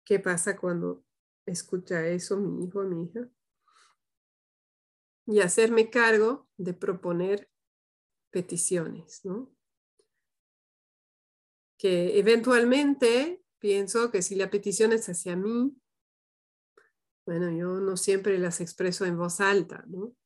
qué 0.05 0.19
pasa 0.19 0.57
cuando 0.57 1.05
escucha 1.47 2.07
eso 2.07 2.37
mi 2.39 2.65
hijo 2.65 2.83
mi 2.83 3.05
hija. 3.05 3.29
Y 5.27 5.41
hacerme 5.41 5.91
cargo 5.91 6.49
de 6.57 6.73
proponer 6.73 7.51
peticiones, 8.31 9.25
¿no? 9.25 9.55
Que 11.79 12.19
eventualmente 12.19 13.43
pienso 13.59 14.11
que 14.11 14.23
si 14.23 14.35
la 14.35 14.51
petición 14.51 14.93
es 14.93 15.09
hacia 15.09 15.37
mí, 15.37 15.77
bueno, 17.27 17.51
yo 17.53 17.79
no 17.81 17.99
siempre 17.99 18.39
las 18.39 18.63
expreso 18.63 19.05
en 19.05 19.19
voz 19.19 19.41
alta, 19.41 19.85
¿no? 19.87 20.17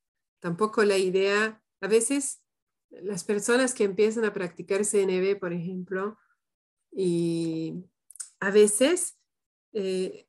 Tampoco 0.43 0.83
la 0.83 0.97
idea, 0.97 1.63
a 1.79 1.87
veces 1.87 2.43
las 2.89 3.23
personas 3.23 3.73
que 3.73 3.85
empiezan 3.85 4.25
a 4.25 4.33
practicar 4.33 4.83
CNB, 4.83 5.39
por 5.39 5.53
ejemplo, 5.53 6.17
y 6.91 7.75
a 8.41 8.51
veces 8.51 9.17
eh, 9.71 10.27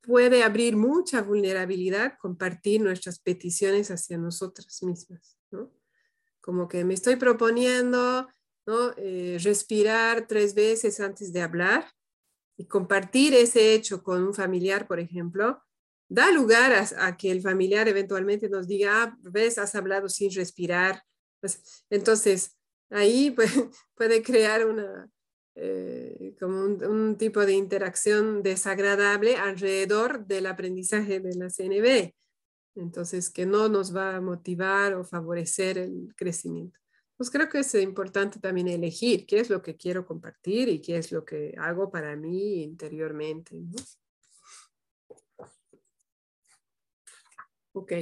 puede 0.00 0.42
abrir 0.42 0.74
mucha 0.74 1.22
vulnerabilidad 1.22 2.18
compartir 2.18 2.80
nuestras 2.80 3.20
peticiones 3.20 3.92
hacia 3.92 4.18
nosotras 4.18 4.82
mismas, 4.82 5.38
¿no? 5.52 5.72
Como 6.40 6.66
que 6.66 6.84
me 6.84 6.94
estoy 6.94 7.14
proponiendo, 7.14 8.26
¿no? 8.66 8.92
Eh, 8.96 9.38
respirar 9.40 10.26
tres 10.26 10.52
veces 10.52 10.98
antes 10.98 11.32
de 11.32 11.42
hablar 11.42 11.86
y 12.56 12.66
compartir 12.66 13.34
ese 13.34 13.72
hecho 13.72 14.02
con 14.02 14.24
un 14.24 14.34
familiar, 14.34 14.88
por 14.88 14.98
ejemplo, 14.98 15.62
da 16.14 16.30
lugar 16.30 16.72
a, 16.72 17.16
que 17.16 17.30
el 17.30 17.40
familiar 17.40 17.88
eventualmente 17.88 18.48
nos 18.48 18.66
diga, 18.66 19.02
ah, 19.02 19.18
ves, 19.22 19.58
has 19.58 19.74
hablado 19.74 20.08
sin 20.08 20.32
respirar. 20.32 21.02
Pues, 21.40 21.84
entonces, 21.90 22.56
ahí 22.90 23.34
puede, 23.96 24.22
crear 24.22 24.66
una, 24.66 25.10
eh, 25.56 26.34
como 26.38 26.64
un, 26.64 27.16
tipo 27.18 27.44
de 27.44 27.54
interacción 27.54 28.42
desagradable 28.42 29.36
alrededor 29.36 30.26
del 30.26 30.46
aprendizaje 30.46 31.20
de 31.20 31.34
la 31.34 31.50
CNB. 31.50 32.14
Entonces, 32.76 33.30
que 33.30 33.46
no 33.46 33.68
nos 33.68 33.94
va 33.94 34.16
a 34.16 34.20
motivar 34.20 34.94
o 34.94 35.04
favorecer 35.04 35.78
el 35.78 36.14
crecimiento 36.16 36.78
pues 37.16 37.30
creo 37.30 37.48
que 37.48 37.60
es 37.60 37.74
importante 37.76 38.40
también 38.40 38.68
elegir 38.68 39.24
qué 39.26 39.40
es 39.40 39.50
lo 39.50 39.62
que 39.62 39.76
quiero 39.76 40.04
compartir 40.04 40.68
y 40.68 40.80
qué 40.80 40.98
es 40.98 41.12
lo 41.12 41.24
que 41.24 41.54
hago 41.58 41.90
para 41.90 42.16
mí 42.16 42.62
interiormente. 42.62 43.56
Ok. 47.74 47.92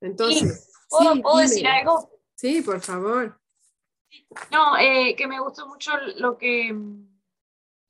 Entonces. 0.00 0.70
¿Puedo, 0.88 1.36
decir 1.38 1.66
algo? 1.66 2.10
Sí, 2.34 2.62
por 2.62 2.80
favor. 2.80 3.40
No, 4.50 4.78
eh, 4.78 5.14
que 5.16 5.26
me 5.26 5.40
gustó 5.40 5.66
mucho 5.66 5.92
lo 6.16 6.38
que 6.38 6.72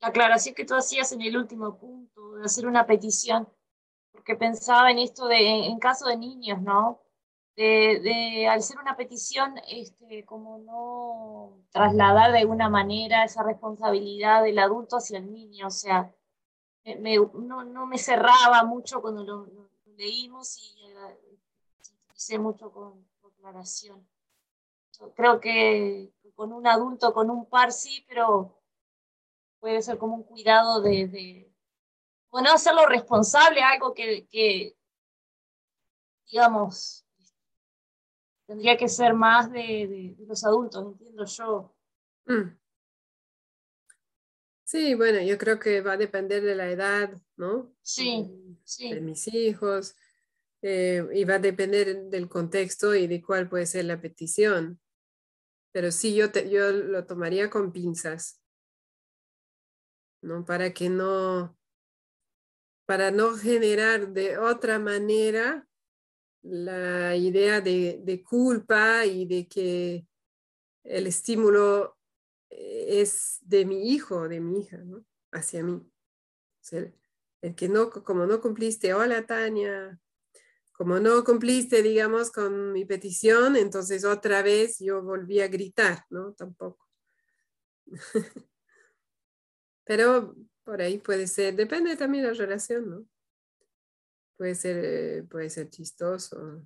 la 0.01 0.07
aclaración 0.07 0.55
que 0.55 0.65
tú 0.65 0.75
hacías 0.75 1.11
en 1.11 1.21
el 1.21 1.37
último 1.37 1.77
punto, 1.77 2.35
de 2.35 2.45
hacer 2.45 2.67
una 2.67 2.85
petición, 2.85 3.47
porque 4.11 4.35
pensaba 4.35 4.91
en 4.91 4.99
esto 4.99 5.27
de, 5.27 5.65
en 5.65 5.79
caso 5.79 6.07
de 6.07 6.17
niños, 6.17 6.61
¿no? 6.61 7.01
de, 7.59 8.47
al 8.49 8.61
ser 8.61 8.77
una 8.79 8.95
petición, 8.95 9.55
este, 9.67 10.23
como 10.23 10.59
no 10.59 11.65
trasladar 11.71 12.31
de 12.31 12.39
alguna 12.39 12.69
manera 12.69 13.25
esa 13.25 13.43
responsabilidad 13.43 14.43
del 14.43 14.59
adulto 14.59 14.97
hacia 14.97 15.19
el 15.19 15.31
niño, 15.31 15.67
o 15.67 15.71
sea, 15.71 16.13
me, 16.99 17.17
no, 17.17 17.65
no, 17.65 17.85
me 17.85 17.97
cerraba 17.97 18.63
mucho 18.63 19.01
cuando 19.01 19.23
lo, 19.23 19.68
leímos 19.99 20.57
y 20.57 20.75
hice 22.15 22.39
mucho 22.39 22.71
con, 22.71 23.05
aclaración. 23.37 24.07
creo 25.15 25.39
que 25.39 26.11
con 26.35 26.53
un 26.53 26.65
adulto, 26.65 27.13
con 27.13 27.29
un 27.29 27.45
par 27.45 27.71
sí, 27.71 28.05
pero 28.07 28.57
puede 29.59 29.81
ser 29.81 29.97
como 29.97 30.15
un 30.15 30.23
cuidado 30.23 30.81
de, 30.81 31.07
de 31.07 31.53
bueno, 32.31 32.51
hacerlo 32.51 32.85
responsable, 32.85 33.61
algo 33.61 33.93
que, 33.93 34.25
que 34.27 34.77
digamos, 36.29 37.05
tendría 38.45 38.77
que 38.77 38.87
ser 38.87 39.13
más 39.13 39.51
de, 39.51 40.15
los 40.19 40.43
adultos, 40.45 40.85
entiendo 40.85 41.25
yo. 41.25 41.75
Mm. 42.25 42.58
Sí, 44.69 44.93
bueno, 44.93 45.19
yo 45.19 45.39
creo 45.39 45.57
que 45.57 45.81
va 45.81 45.93
a 45.93 45.97
depender 45.97 46.43
de 46.43 46.53
la 46.53 46.69
edad, 46.69 47.19
¿no? 47.37 47.75
Sí, 47.81 48.29
sí. 48.63 48.93
De 48.93 49.01
mis 49.01 49.27
hijos, 49.27 49.95
eh, 50.61 51.03
y 51.11 51.23
va 51.23 51.35
a 51.35 51.39
depender 51.39 52.03
del 52.03 52.29
contexto 52.29 52.93
y 52.93 53.07
de 53.07 53.19
cuál 53.19 53.49
puede 53.49 53.65
ser 53.65 53.85
la 53.85 53.99
petición. 53.99 54.79
Pero 55.71 55.91
sí, 55.91 56.13
yo, 56.13 56.31
yo 56.47 56.69
lo 56.71 57.03
tomaría 57.07 57.49
con 57.49 57.71
pinzas, 57.71 58.43
¿no? 60.21 60.45
Para 60.45 60.71
que 60.71 60.87
no, 60.87 61.57
para 62.85 63.09
no 63.09 63.37
generar 63.37 64.09
de 64.13 64.37
otra 64.37 64.77
manera 64.77 65.67
la 66.43 67.15
idea 67.15 67.59
de, 67.59 68.23
culpa 68.23 69.03
y 69.07 69.25
de 69.25 69.47
que 69.47 70.05
el 70.83 71.07
estímulo 71.07 71.95
eh, 71.95 71.98
es 72.49 73.39
de 73.41 73.65
mi 73.65 73.91
hijo, 73.91 74.27
de 74.27 74.39
mi 74.39 74.61
hija, 74.61 74.77
¿no? 74.77 75.05
Hacia 75.31 75.63
mí. 75.63 75.81
el 77.41 77.55
que 77.55 77.69
no, 77.69 77.89
como 77.89 78.25
no 78.25 78.41
cumpliste, 78.41 78.93
hola 78.93 79.25
Tania, 79.25 79.99
como 80.79 80.99
no 80.99 81.23
cumpliste, 81.25 81.83
digamos, 81.83 82.31
con 82.31 82.71
mi 82.71 82.85
petición, 82.85 83.57
entonces 83.57 84.05
otra 84.05 84.41
vez 84.41 84.79
yo 84.79 85.01
volví 85.03 85.41
a 85.41 85.49
gritar, 85.49 86.05
¿no? 86.09 86.33
Tampoco. 86.33 86.87
Pero 89.83 90.35
por 90.63 90.81
ahí 90.81 90.99
puede 90.99 91.27
ser, 91.27 91.55
depende 91.55 91.97
también 91.97 92.23
de 92.23 92.31
la 92.31 92.37
relación, 92.37 92.89
¿no? 92.89 93.05
Puede 94.37 94.55
ser, 94.55 94.85
eh, 94.85 95.23
puede 95.23 95.49
ser 95.49 95.69
chistoso. 95.69 96.65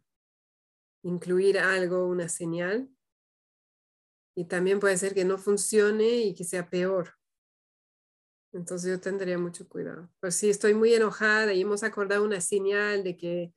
Incluir 1.02 1.58
algo, 1.58 2.06
una 2.08 2.30
señal. 2.30 2.88
Y 4.36 4.46
también 4.46 4.80
puede 4.80 4.98
ser 4.98 5.14
que 5.14 5.26
no 5.26 5.38
funcione 5.38 6.08
y 6.08 6.34
que 6.34 6.44
sea 6.44 6.70
peor. 6.70 7.14
Entonces 8.52 8.90
yo 8.90 9.00
tendría 9.00 9.38
mucho 9.38 9.68
cuidado. 9.68 10.10
Pues 10.20 10.36
si 10.36 10.50
estoy 10.50 10.74
muy 10.74 10.94
enojada 10.94 11.54
y 11.54 11.62
hemos 11.62 11.84
acordado 11.84 12.24
una 12.24 12.40
señal 12.40 13.04
de 13.04 13.18
que, 13.18 13.54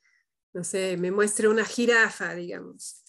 no 0.54 0.64
sé, 0.64 0.96
me 0.96 1.10
muestre 1.10 1.48
una 1.48 1.64
jirafa, 1.64 2.34
digamos. 2.34 3.02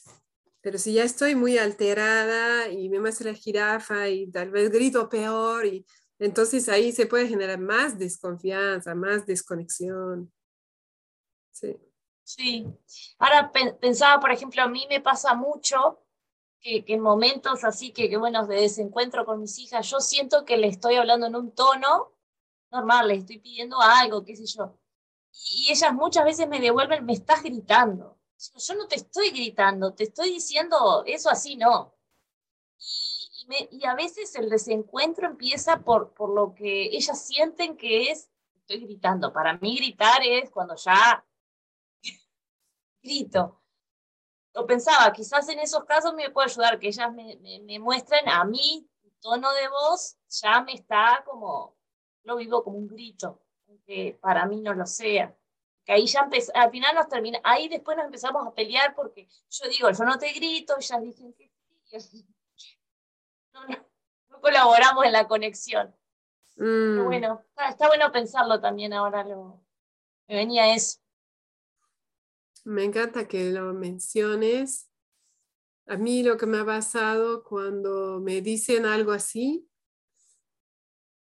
Pero 0.62 0.78
si 0.78 0.94
ya 0.94 1.04
estoy 1.04 1.36
muy 1.36 1.58
alterada 1.58 2.68
y 2.70 2.90
me 2.90 3.00
muestra 3.00 3.32
la 3.32 3.38
jirafa 3.38 4.10
y 4.10 4.30
tal 4.30 4.52
vez 4.52 4.70
grito 4.70 5.08
peor, 5.08 5.66
y 5.66 5.86
entonces 6.20 6.68
ahí 6.68 6.92
se 6.92 7.06
puede 7.06 7.28
generar 7.28 7.60
más 7.60 7.98
desconfianza, 7.98 8.94
más 8.94 9.26
desconexión. 9.26 10.32
Sí. 11.52 11.78
Sí. 12.24 12.68
Ahora 13.20 13.50
pensaba, 13.80 14.20
por 14.20 14.32
ejemplo, 14.32 14.62
a 14.62 14.68
mí 14.68 14.86
me 14.90 15.00
pasa 15.00 15.34
mucho 15.34 16.06
que, 16.62 16.84
en 16.88 17.02
momentos 17.02 17.64
así 17.64 17.92
que, 17.92 18.10
que, 18.10 18.18
bueno, 18.18 18.46
de 18.48 18.62
desencuentro 18.62 19.26
con 19.26 19.40
mis 19.40 19.58
hijas, 19.60 19.90
yo 19.90 20.00
siento 20.00 20.46
que 20.46 20.58
le 20.58 20.68
estoy 20.68 20.96
hablando 20.96 21.28
en 21.28 21.36
un 21.36 21.52
tono 21.52 22.14
normal, 22.72 23.08
le 23.08 23.16
estoy 23.16 23.40
pidiendo 23.40 23.80
algo, 23.80 24.24
qué 24.24 24.36
sé 24.36 24.46
yo. 24.46 24.78
Y, 25.52 25.72
ellas 25.72 25.94
muchas 25.94 26.26
veces 26.26 26.48
me 26.48 26.60
devuelven, 26.60 27.06
me 27.06 27.14
estás 27.14 27.44
gritando. 27.44 28.18
Yo 28.56 28.76
no 28.76 28.88
te 28.88 28.96
estoy 28.96 29.32
gritando, 29.32 29.94
te 29.94 30.04
estoy 30.04 30.32
diciendo 30.32 31.04
eso 31.06 31.30
así, 31.30 31.56
no. 31.56 31.96
Y, 32.80 33.80
y, 33.80 33.86
a 33.86 33.96
veces 33.96 34.36
el 34.36 34.50
desencuentro 34.50 35.28
empieza 35.28 35.80
por, 35.82 36.14
por 36.14 36.30
lo 36.34 36.54
que 36.54 36.84
ellas 36.96 37.26
sienten 37.26 37.78
que 37.78 38.12
es, 38.12 38.30
estoy 38.56 38.82
gritando, 38.82 39.32
para 39.34 39.58
mí 39.58 39.78
gritar 39.78 40.22
es 40.24 40.50
cuando 40.52 40.76
ya 40.76 41.26
grito. 43.02 43.57
Lo 44.58 44.66
pensaba, 44.66 45.14
quizás 45.14 45.48
en 45.50 45.60
esos 45.60 45.86
casos 45.86 46.16
me 46.16 46.32
puede 46.32 46.50
ayudar 46.50 46.80
que 46.80 46.88
ellas 46.88 47.14
me, 47.14 47.38
me, 47.62 47.78
muestren 47.78 48.28
a 48.28 48.44
mí, 48.44 48.90
tono 49.22 49.54
de 49.54 49.68
voz 49.70 50.18
ya 50.42 50.62
me 50.62 50.74
está 50.74 51.24
como, 51.28 51.78
lo 52.24 52.38
vivo 52.38 52.64
como 52.64 52.80
un 52.80 52.88
grito, 52.88 53.44
aunque 53.68 54.18
para 54.20 54.48
mí 54.48 54.60
no 54.62 54.74
lo 54.74 54.88
sea 54.88 55.38
que 55.88 55.94
ahí 55.94 56.06
ya 56.06 56.22
empezó, 56.22 56.52
al 56.54 56.70
final 56.70 56.96
nos 56.96 57.08
termina, 57.08 57.40
ahí 57.44 57.70
después 57.70 57.96
nos 57.96 58.08
empezamos 58.08 58.46
a 58.46 58.54
pelear 58.54 58.94
porque 58.94 59.30
yo 59.50 59.70
digo, 59.70 59.90
yo 59.90 60.04
no 60.04 60.18
te 60.18 60.34
grito, 60.34 60.76
ellas 60.78 61.02
dicen 61.02 61.34
que 61.34 61.50
sí, 62.02 62.28
no, 64.30 64.42
colaboramos 64.42 65.06
en 65.06 65.14
la 65.14 65.28
conexión. 65.28 65.96
Mm. 66.58 67.06
bueno, 67.06 67.46
está, 67.70 67.88
bueno 67.88 68.12
pensarlo 68.12 68.60
también 68.60 68.92
ahora, 68.92 69.24
lo, 69.24 69.64
me 70.28 70.36
venía 70.36 70.74
eso. 70.74 71.00
Me 72.68 72.84
encanta 72.84 73.30
que 73.30 73.50
lo 73.50 73.74
menciones. 73.74 74.90
A 75.86 75.96
mí 75.96 76.22
lo 76.22 76.36
que 76.36 76.46
me 76.46 76.58
ha 76.58 76.66
pasado 76.66 77.42
cuando 77.42 78.20
me 78.20 78.42
dicen 78.42 78.86
algo 78.86 79.14
así, 79.14 79.70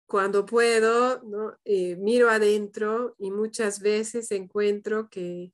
cuando 0.06 0.46
puedo. 0.46 1.20
Eh, 1.66 1.96
miro 1.96 2.30
adentro 2.30 3.14
y 3.18 3.30
muchas 3.30 3.80
veces 3.80 4.30
encuentro 4.30 5.10
que 5.10 5.52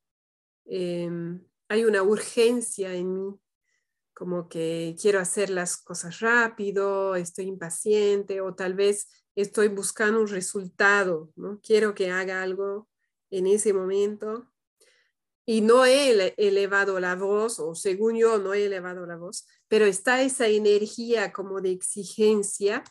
em, 0.66 1.44
hay 1.66 1.84
una 1.84 2.04
urgencia 2.04 2.94
en 2.94 3.12
mí 3.12 3.40
como 4.14 4.48
que 4.48 4.94
quiero 5.00 5.18
hacer 5.18 5.50
las 5.50 5.76
cosas 5.76 6.20
rápido, 6.20 7.16
estoy 7.16 7.46
impaciente 7.46 8.40
o 8.40 8.54
tal 8.54 8.74
vez 8.74 9.08
estoy 9.34 9.66
buscando 9.66 10.20
un 10.20 10.28
resultado, 10.28 11.32
¿no? 11.34 11.60
Quiero 11.60 11.96
que 11.96 12.12
haga 12.12 12.42
algo 12.42 12.88
en 13.30 13.48
ese 13.48 13.72
momento 13.72 14.49
y 15.46 15.62
no 15.62 15.84
he 15.84 16.34
elevado 16.36 17.00
la 17.00 17.16
voz, 17.16 17.58
o 17.58 17.74
según 17.74 18.16
yo 18.16 18.38
no 18.38 18.54
he 18.54 18.66
elevado 18.66 19.06
la 19.06 19.16
voz, 19.16 19.46
pero 19.68 19.84
está 19.86 20.22
esa 20.22 20.46
energía 20.46 21.32
como 21.32 21.60
de 21.60 21.72
exigencia, 21.72 22.84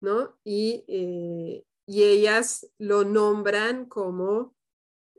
¿no? 0.00 0.38
Y, 0.44 0.84
eh, 0.88 1.64
y 1.86 2.02
ellas 2.04 2.68
lo 2.78 3.04
nombran 3.04 3.86
como 3.86 4.54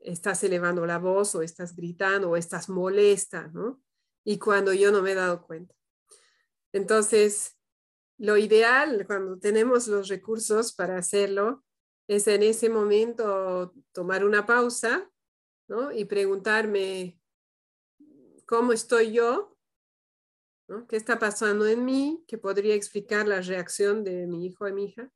estás 0.01 0.43
elevando 0.43 0.86
la 0.86 0.99
voz 0.99 1.36
o 1.36 1.41
estás 1.41 1.76
gritando 1.76 2.32
o 2.32 2.38
estás 2.38 2.70
molesta, 2.70 3.47
¿no? 3.53 3.84
y 4.24 4.39
cuando 4.39 4.74
yo 4.74 4.91
no 4.91 5.01
me 5.01 5.11
he 5.11 5.16
dado 5.16 5.41
cuenta. 5.45 5.76
Entonces, 6.72 7.57
lo 8.18 8.38
ideal 8.38 9.05
cuando 9.05 9.38
tenemos 9.38 9.88
los 9.88 10.07
recursos 10.07 10.74
para 10.74 10.97
hacerlo 10.97 11.64
es 12.07 12.28
en 12.28 12.43
ese 12.43 12.70
momento 12.70 13.74
tomar 13.91 14.26
una 14.26 14.45
pausa 14.45 15.09
y 15.93 16.05
preguntarme 16.05 17.20
cómo 18.45 18.74
estoy 18.74 19.11
yo, 19.11 19.57
qué 20.88 20.95
está 20.95 21.20
pasando 21.20 21.66
en 21.68 21.86
mí, 21.86 22.24
que 22.28 22.38
podría 22.38 22.76
explicar 22.76 23.28
la 23.28 23.41
reacción 23.41 24.03
de 24.03 24.28
mi 24.28 24.45
hijo 24.45 24.68
y 24.68 24.74
mi 24.74 24.86
hija. 24.86 25.11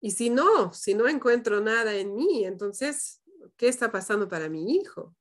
Y 0.00 0.12
si 0.12 0.30
no, 0.30 0.72
si 0.72 0.94
no 0.94 1.08
encuentro 1.08 1.60
nada 1.60 1.94
en 1.94 2.14
mí, 2.14 2.44
entonces, 2.44 3.22
¿qué 3.56 3.68
está 3.68 3.90
pasando 3.92 4.28
para 4.28 4.48
mi 4.48 4.76
hijo? 4.76 5.14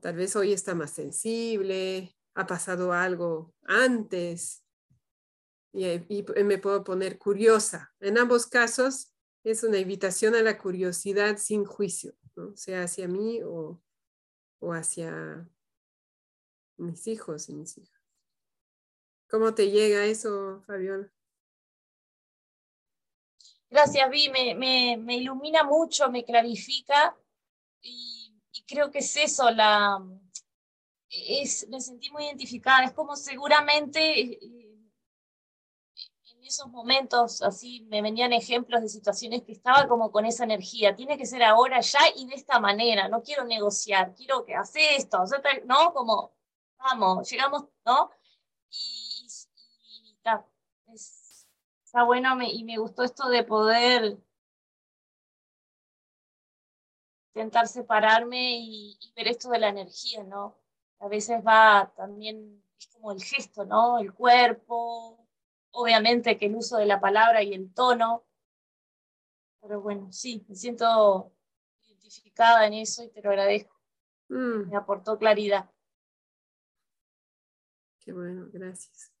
Tal 0.00 0.16
vez 0.16 0.36
hoy 0.36 0.52
está 0.52 0.74
más 0.74 0.92
sensible, 0.92 2.16
ha 2.34 2.46
pasado 2.46 2.92
algo 2.92 3.54
antes 3.62 4.64
y, 5.72 6.24
me 6.44 6.58
puedo 6.58 6.84
poner 6.84 7.18
curiosa. 7.18 7.92
En 8.00 8.18
ambos 8.18 8.46
casos 8.46 9.12
es 9.42 9.64
una 9.64 9.78
invitación 9.78 10.34
a 10.36 10.42
la 10.42 10.58
curiosidad 10.58 11.36
sin 11.38 11.64
juicio, 11.64 12.14
sea 12.54 12.82
hacia 12.82 13.08
mí 13.08 13.42
o, 13.42 13.80
o 14.60 14.72
hacia 14.72 15.48
mis 16.76 17.06
hijos 17.06 17.48
y 17.48 17.54
mis 17.54 17.78
hijas. 17.78 18.02
¿Cómo 19.28 19.54
te 19.54 19.70
llega 19.70 20.04
eso, 20.04 20.62
Fabiola? 20.66 21.10
Gracias, 23.70 24.08
Vi, 24.10 24.30
me, 24.30 24.96
me, 24.96 25.16
ilumina 25.16 25.64
mucho, 25.64 26.10
me 26.10 26.24
clarifica 26.24 27.16
y 27.80 28.64
creo 28.66 28.90
que 28.90 29.00
es 29.00 29.16
eso, 29.16 29.50
la, 29.50 30.00
es, 31.08 31.68
me 31.68 31.80
sentí 31.80 32.10
muy 32.10 32.24
identificada, 32.24 32.84
es 32.84 32.92
como 32.92 33.16
seguramente 33.16 34.20
eh, 34.20 34.38
esos 36.54 36.70
momentos 36.70 37.42
así 37.42 37.82
me 37.90 38.00
venían 38.00 38.32
ejemplos 38.32 38.80
de 38.80 38.88
situaciones 38.88 39.42
que 39.42 39.52
estaba 39.52 39.88
como 39.88 40.12
con 40.12 40.24
esa 40.24 40.44
energía, 40.44 40.94
tiene 40.94 41.18
que 41.18 41.26
ser 41.26 41.42
ahora, 41.42 41.80
ya 41.80 42.00
y 42.16 42.26
de 42.26 42.34
esta 42.36 42.60
manera, 42.60 43.08
no 43.08 43.22
quiero 43.22 43.44
negociar, 43.44 44.14
quiero 44.14 44.44
que 44.44 44.54
hace 44.54 44.96
esto, 44.96 45.24
¿no? 45.66 45.92
Como, 45.92 46.32
vamos, 46.78 47.28
llegamos, 47.30 47.64
¿no? 47.84 48.10
Y, 48.70 49.26
está, 51.84 52.04
bueno 52.04 52.36
y 52.42 52.64
me 52.64 52.78
gustó 52.78 53.02
esto 53.04 53.28
de 53.28 53.44
poder 53.44 54.18
intentar 57.34 57.66
separarme 57.68 58.58
y, 58.58 58.98
ver 59.16 59.28
esto 59.28 59.48
de 59.50 59.58
la 59.58 59.68
energía, 59.68 60.22
¿no? 60.24 60.56
A 61.00 61.08
veces 61.08 61.44
va 61.44 61.92
también, 61.96 62.62
es 62.78 62.86
como 62.88 63.12
el 63.12 63.22
gesto, 63.22 63.64
¿no? 63.64 63.98
El 63.98 64.12
cuerpo, 64.12 65.23
obviamente 65.74 66.38
que 66.38 66.46
el 66.46 66.56
uso 66.56 66.78
de 66.78 66.86
la 66.86 67.00
palabra 67.00 67.42
y 67.42 67.52
el 67.52 67.72
tono, 67.72 68.24
pero 69.60 69.80
bueno, 69.80 70.10
sí, 70.12 70.44
me 70.48 70.54
siento 70.54 71.32
identificada 71.82 72.66
en 72.66 72.74
eso 72.74 73.02
y 73.02 73.10
te 73.10 73.22
lo 73.22 73.30
agradezco. 73.30 73.80
Mm. 74.28 74.70
Me 74.70 74.76
aportó 74.76 75.18
claridad. 75.18 75.70
Qué 78.00 78.12
bueno, 78.12 78.48
gracias. 78.52 79.12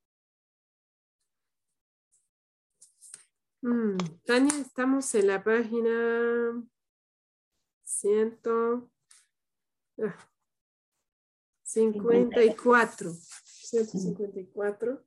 Mm, 3.62 3.96
Tania, 4.24 4.58
estamos 4.60 5.14
en 5.14 5.26
la 5.26 5.42
página 5.42 6.62
ciento... 7.82 8.90
Ah. 9.98 10.30
54, 11.62 13.12
154. 13.12 15.04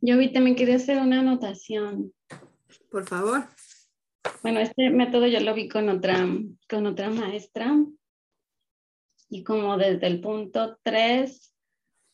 Yo 0.00 0.16
vi 0.16 0.32
también 0.32 0.56
quería 0.56 0.76
hacer 0.76 0.98
una 0.98 1.20
anotación. 1.20 2.12
Por 2.90 3.06
favor. 3.06 3.44
Bueno, 4.42 4.60
este 4.60 4.90
método 4.90 5.26
yo 5.26 5.40
lo 5.40 5.54
vi 5.54 5.68
con 5.68 5.88
otra, 5.88 6.26
con 6.68 6.86
otra 6.86 7.10
maestra. 7.10 7.76
Y 9.28 9.44
como 9.44 9.76
desde 9.76 10.06
el 10.06 10.20
punto 10.20 10.78
tres, 10.82 11.54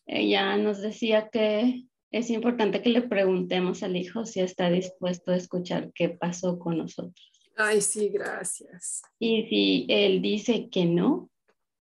ella 0.07 0.57
nos 0.57 0.81
decía 0.81 1.29
que 1.31 1.87
es 2.11 2.31
importante 2.31 2.83
que 2.83 2.91
le 2.91 3.03
preguntemos 3.03 3.83
al 3.83 3.97
hijo 3.97 4.27
si 4.27 4.41
está 4.41 4.71
dispuesto 4.71 5.33
a 5.33 5.37
escuchar 5.37 5.93
qué 5.95 6.09
pasó 6.09 6.59
con 6.59 6.79
nosotros. 6.79 7.33
Ay, 7.57 7.81
sí, 7.81 8.11
gracias. 8.11 9.03
Y 9.19 9.47
si 9.49 9.87
él 9.89 10.21
dice 10.21 10.69
que 10.69 10.85
no, 10.85 11.31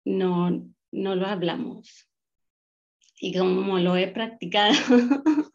no, 0.05 0.65
no 0.91 1.15
lo 1.15 1.27
hablamos. 1.27 2.07
Y 3.19 3.37
como 3.37 3.79
lo 3.79 3.95
he 3.95 4.07
practicado, 4.07 4.73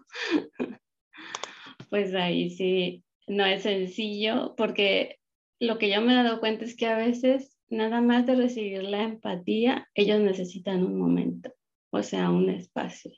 pues 1.90 2.14
ahí 2.14 2.50
sí, 2.50 3.04
no 3.26 3.44
es 3.44 3.62
sencillo, 3.62 4.54
porque 4.56 5.18
lo 5.58 5.78
que 5.78 5.90
yo 5.90 6.00
me 6.00 6.12
he 6.12 6.16
dado 6.16 6.40
cuenta 6.40 6.64
es 6.64 6.74
que 6.74 6.86
a 6.86 6.96
veces, 6.96 7.58
nada 7.68 8.00
más 8.00 8.26
de 8.26 8.34
recibir 8.34 8.82
la 8.84 9.02
empatía, 9.02 9.88
ellos 9.94 10.20
necesitan 10.20 10.84
un 10.84 10.98
momento, 10.98 11.52
o 11.90 12.02
sea, 12.02 12.30
un 12.30 12.48
espacio, 12.48 13.12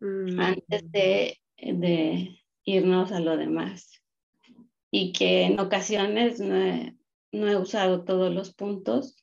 mm. 0.00 0.40
antes 0.40 0.92
de, 0.92 1.40
de 1.56 2.38
irnos 2.64 3.10
a 3.10 3.20
lo 3.20 3.36
demás 3.36 4.02
y 4.94 5.12
que 5.12 5.44
en 5.44 5.58
ocasiones 5.58 6.38
no 6.38 6.54
he, 7.48 7.56
usado 7.56 8.04
todos 8.04 8.32
los 8.32 8.54
puntos. 8.54 9.16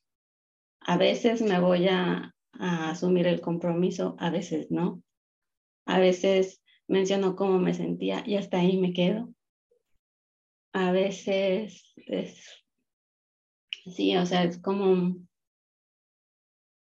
A 0.80 0.98
veces 0.98 1.40
me 1.42 1.60
voy 1.60 1.86
a, 1.86 2.34
asumir 2.52 3.26
el 3.26 3.40
compromiso, 3.40 4.16
a 4.18 4.30
veces 4.30 4.70
no. 4.70 5.02
A 5.86 5.98
veces 5.98 6.62
menciono 6.88 7.36
cómo 7.36 7.58
me 7.58 7.74
sentía 7.74 8.22
y 8.26 8.36
hasta 8.36 8.58
ahí 8.58 8.76
me 8.76 8.92
quedo. 8.92 9.32
A 10.72 10.92
veces 10.92 11.92
es, 11.96 12.64
sí, 13.86 14.16
o 14.16 14.26
sea, 14.26 14.44
es 14.44 14.60
como, 14.60 15.16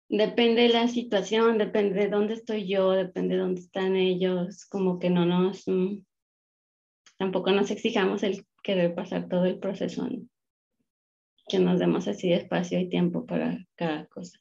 depende 0.09 0.63
de 0.63 0.70
la 0.70 0.88
situación, 0.88 1.57
depende 1.57 2.01
de 2.01 2.09
dónde 2.09 2.34
estoy 2.36 2.68
yo, 2.68 2.91
depende 2.91 3.36
de 3.36 3.41
dónde 3.41 3.61
están 3.61 3.95
ellos, 3.95 4.66
como 4.66 4.99
que 4.99 5.09
no 5.09 5.26
nos, 5.26 5.68
mm, 5.68 6.03
tampoco 7.18 7.51
nos 7.51 7.72
exijamos 7.72 8.24
el 8.24 8.45
querer 8.63 8.95
pasar 8.95 9.28
todo 9.28 9.45
el 9.45 9.59
proceso, 9.59 10.07
que 11.47 11.59
nos 11.59 11.80
demos 11.80 12.07
así 12.07 12.34
espacio 12.34 12.80
y 12.80 12.89
tiempo 12.89 13.26
para 13.26 13.66
cada 13.76 14.07
cosa. 14.07 14.39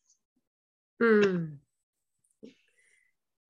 Mm. 0.99 1.61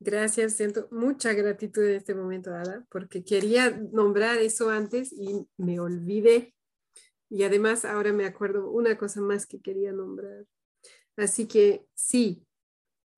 Gracias, 0.00 0.54
siento 0.54 0.86
mucha 0.90 1.32
gratitud 1.32 1.82
en 1.82 1.96
este 1.96 2.14
momento, 2.14 2.54
Ada, 2.54 2.84
porque 2.90 3.24
quería 3.24 3.70
nombrar 3.70 4.36
eso 4.38 4.68
antes 4.68 5.12
y 5.12 5.48
me 5.56 5.80
olvidé. 5.80 6.54
Y 7.30 7.42
además 7.44 7.84
ahora 7.86 8.12
me 8.12 8.26
acuerdo 8.26 8.70
una 8.70 8.98
cosa 8.98 9.22
más 9.22 9.46
que 9.46 9.62
quería 9.62 9.92
nombrar. 9.92 10.44
Así 11.16 11.48
que 11.48 11.86
sí, 11.94 12.46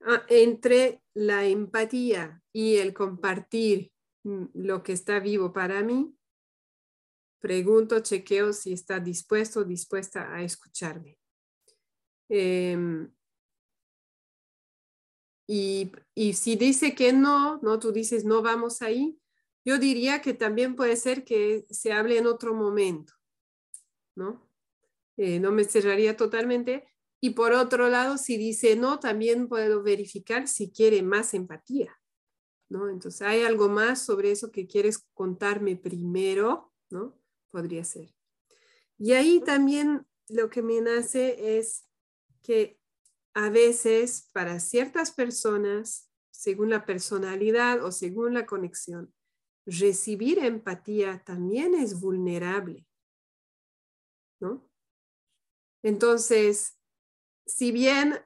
ah, 0.02 0.24
entre 0.28 1.02
la 1.12 1.44
empatía 1.44 2.40
y 2.52 2.76
el 2.76 2.94
compartir 2.94 3.90
mm, 4.22 4.44
lo 4.54 4.82
que 4.82 4.92
está 4.92 5.18
vivo 5.18 5.52
para 5.52 5.82
mí, 5.82 6.14
pregunto, 7.40 8.00
chequeo 8.00 8.52
si 8.52 8.72
está 8.72 9.00
dispuesto 9.00 9.60
o 9.60 9.64
dispuesta 9.64 10.32
a 10.32 10.42
escucharme. 10.42 11.18
Em, 12.28 13.10
y, 15.46 15.92
si 16.34 16.56
dice 16.56 16.94
que 16.94 17.12
no, 17.12 17.58
no, 17.62 17.78
tú 17.78 17.92
dices 17.92 18.24
no 18.24 18.42
vamos 18.42 18.82
ahí, 18.82 19.18
yo 19.64 19.78
diría 19.78 20.20
que 20.20 20.34
también 20.34 20.76
puede 20.76 20.96
ser 20.96 21.24
que 21.24 21.66
se 21.70 21.92
hable 21.92 22.18
en 22.18 22.26
otro 22.26 22.54
momento, 22.54 23.14
¿no? 24.14 24.48
Eh, 25.16 25.40
no 25.40 25.50
me 25.52 25.64
cerraría 25.64 26.16
totalmente. 26.16 26.86
Y 27.20 27.30
por 27.30 27.52
otro 27.52 27.88
lado, 27.88 28.18
si 28.18 28.36
dice 28.36 28.76
no, 28.76 29.00
también 29.00 29.48
puedo 29.48 29.82
verificar 29.82 30.46
si 30.46 30.70
quiere 30.70 31.02
más 31.02 31.34
empatía, 31.34 31.98
¿no? 32.68 32.88
Entonces, 32.88 33.22
¿hay 33.22 33.42
algo 33.42 33.68
más 33.68 34.04
sobre 34.04 34.30
eso 34.30 34.50
que 34.50 34.66
quieres 34.66 35.06
contarme 35.14 35.76
primero, 35.76 36.72
¿no? 36.90 37.18
Podría 37.50 37.84
ser. 37.84 38.14
Y 38.98 39.12
ahí 39.12 39.40
también 39.40 40.06
lo 40.28 40.50
que 40.50 40.62
me 40.62 40.80
nace 40.80 41.58
es 41.58 41.86
que 42.42 42.78
a 43.36 43.50
veces 43.50 44.30
para 44.32 44.60
ciertas 44.60 45.12
personas, 45.12 46.10
según 46.30 46.70
la 46.70 46.86
personalidad 46.86 47.84
o 47.84 47.92
según 47.92 48.32
la 48.32 48.46
conexión, 48.46 49.12
recibir 49.66 50.38
empatía 50.38 51.22
también 51.22 51.74
es 51.74 52.00
vulnerable. 52.00 52.86
¿no? 54.40 54.66
Entonces, 55.82 56.78
si 57.44 57.72
bien 57.72 58.18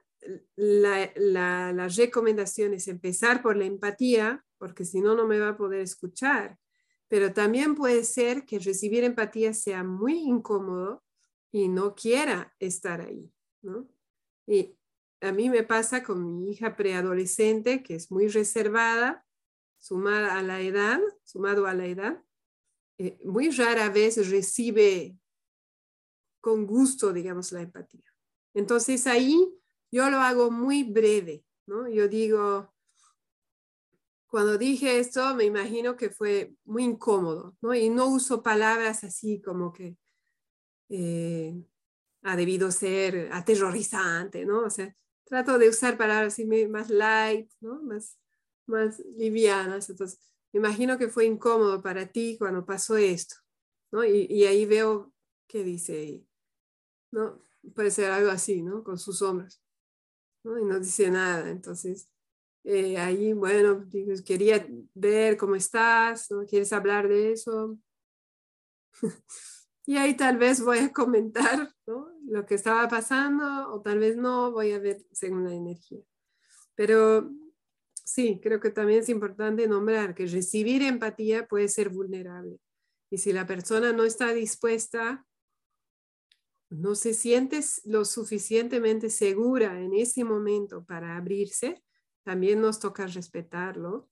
la, 0.55 1.11
la, 1.15 1.89
recomendación 1.89 2.73
es 2.73 2.87
empezar 2.87 3.41
por 3.41 3.57
la 3.57 3.65
empatía, 3.65 4.45
porque 4.57 4.85
si 4.85 5.01
no, 5.01 5.13
no 5.13 5.27
me 5.27 5.39
va 5.39 5.49
a 5.49 5.57
poder 5.57 5.81
escuchar, 5.81 6.57
pero 7.09 7.33
también 7.33 7.75
puede 7.75 8.05
ser 8.05 8.45
que 8.45 8.59
recibir 8.59 9.03
empatía 9.03 9.53
sea 9.53 9.83
muy 9.83 10.19
incómodo 10.19 11.03
y 11.51 11.67
no 11.67 11.95
quiera 11.95 12.55
estar 12.59 13.01
ahí. 13.01 13.29
¿no? 13.61 13.89
Y 14.47 14.77
a 15.21 15.31
mí 15.31 15.49
me 15.49 15.63
pasa 15.63 16.03
con 16.03 16.39
mi 16.39 16.51
hija 16.51 16.75
preadolescente, 16.75 17.83
que 17.83 17.95
es 17.95 18.11
muy 18.11 18.27
reservada, 18.27 19.25
sumada 19.77 20.37
a 20.37 20.43
la 20.43 20.61
edad, 20.61 20.99
sumado 21.23 21.67
a 21.67 21.73
la 21.73 21.85
edad, 21.85 22.23
eh, 22.97 23.19
muy 23.23 23.49
rara 23.51 23.89
vez 23.89 24.29
recibe 24.29 25.17
con 26.39 26.65
gusto, 26.65 27.13
digamos, 27.13 27.51
la 27.51 27.61
empatía. 27.61 28.05
Entonces 28.53 29.07
ahí 29.07 29.47
yo 29.91 30.09
lo 30.09 30.17
hago 30.17 30.51
muy 30.51 30.83
breve, 30.83 31.45
¿no? 31.67 31.87
Yo 31.87 32.07
digo, 32.07 32.73
cuando 34.27 34.57
dije 34.57 34.99
esto, 34.99 35.35
me 35.35 35.45
imagino 35.45 35.95
que 35.95 36.09
fue 36.09 36.55
muy 36.63 36.83
incómodo, 36.83 37.55
¿no? 37.61 37.75
Y 37.75 37.89
no 37.89 38.07
uso 38.07 38.41
palabras 38.41 39.03
así 39.03 39.41
como 39.41 39.71
que 39.71 39.97
eh, 40.89 41.63
ha 42.23 42.35
debido 42.35 42.71
ser 42.71 43.29
aterrorizante, 43.31 44.45
¿no? 44.45 44.61
O 44.61 44.69
sea, 44.69 44.95
trato 45.31 45.57
de 45.57 45.69
usar 45.69 45.97
palabras 45.97 46.37
más 46.69 46.89
light, 46.89 47.49
¿no? 47.61 47.81
Más, 47.83 48.19
más 48.65 48.99
livianas. 49.17 49.89
Entonces, 49.89 50.19
me 50.51 50.59
imagino 50.59 50.97
que 50.97 51.07
fue 51.07 51.25
incómodo 51.25 51.81
para 51.81 52.05
ti 52.05 52.35
cuando 52.37 52.65
pasó 52.65 52.97
esto, 52.97 53.37
¿no? 53.93 54.03
Y, 54.03 54.27
y 54.29 54.43
ahí 54.43 54.65
veo 54.65 55.13
qué 55.47 55.63
dice, 55.63 56.25
¿no? 57.11 57.41
Puede 57.73 57.91
ser 57.91 58.11
algo 58.11 58.29
así, 58.29 58.61
¿no? 58.61 58.83
Con 58.83 58.97
sus 58.99 59.21
hombros, 59.21 59.61
¿no? 60.43 60.59
Y 60.59 60.65
no 60.65 60.77
dice 60.81 61.09
nada. 61.09 61.49
Entonces, 61.49 62.09
eh, 62.65 62.97
ahí, 62.97 63.31
bueno, 63.31 63.87
quería 64.25 64.67
ver 64.93 65.37
cómo 65.37 65.55
estás, 65.55 66.29
¿no? 66.29 66.45
¿Quieres 66.45 66.73
hablar 66.73 67.07
de 67.07 67.31
eso? 67.31 67.77
y 69.91 69.97
ahí 69.97 70.15
tal 70.15 70.37
vez 70.37 70.61
voy 70.61 70.77
a 70.77 70.93
comentar 70.93 71.75
lo 72.25 72.45
que 72.45 72.55
estaba 72.55 72.87
pasando 72.87 73.73
o 73.73 73.81
tal 73.81 73.99
vez 73.99 74.15
no, 74.15 74.49
voy 74.53 74.71
a 74.71 74.79
ver 74.79 75.05
según 75.11 75.43
la 75.43 75.53
energía. 75.53 75.99
Pero 76.75 77.29
sí, 77.91 78.39
creo 78.41 78.61
que 78.61 78.69
también 78.69 79.01
es 79.01 79.09
importante 79.09 79.67
nombrar 79.67 80.15
que 80.15 80.27
recibir 80.27 80.81
empatía 80.81 81.45
puede 81.45 81.67
ser 81.67 81.89
vulnerable. 81.89 82.57
Y 83.09 83.17
si 83.17 83.33
la 83.33 83.45
persona 83.45 83.91
no 83.91 84.05
está 84.05 84.31
dispuesta, 84.31 85.25
no 86.69 86.95
se 86.95 87.13
siente 87.13 87.59
lo 87.83 88.05
suficientemente 88.05 89.09
segura 89.09 89.77
en 89.81 89.93
ese 89.93 90.23
momento 90.23 90.85
para 90.85 91.17
abrirse, 91.17 91.83
también 92.23 92.61
nos 92.61 92.79
toca 92.79 93.07
respetarlo. 93.07 94.07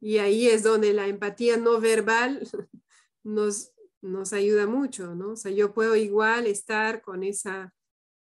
Y 0.00 0.18
ahí 0.18 0.48
es 0.48 0.64
donde 0.64 0.92
la 0.92 1.06
empatía 1.06 1.58
no 1.58 1.80
verbal 1.80 2.42
nos 3.22 3.72
nos 4.02 4.32
ayuda 4.32 4.66
mucho, 4.66 5.14
¿no? 5.14 5.32
O 5.32 5.36
sea, 5.36 5.52
yo 5.52 5.72
puedo 5.72 5.96
igual 5.96 6.46
estar 6.46 7.00
con 7.02 7.22
esa, 7.22 7.72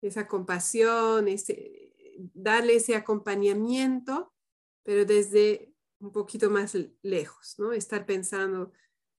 esa 0.01 0.27
compasión, 0.27 1.27
ese, 1.27 1.93
darle 2.33 2.75
ese 2.75 2.95
acompañamiento, 2.95 4.33
pero 4.83 5.05
desde 5.05 5.73
un 5.99 6.11
poquito 6.11 6.49
más 6.49 6.77
lejos, 7.01 7.55
¿no? 7.57 7.71
Estar 7.71 8.05
pensando, 8.05 8.71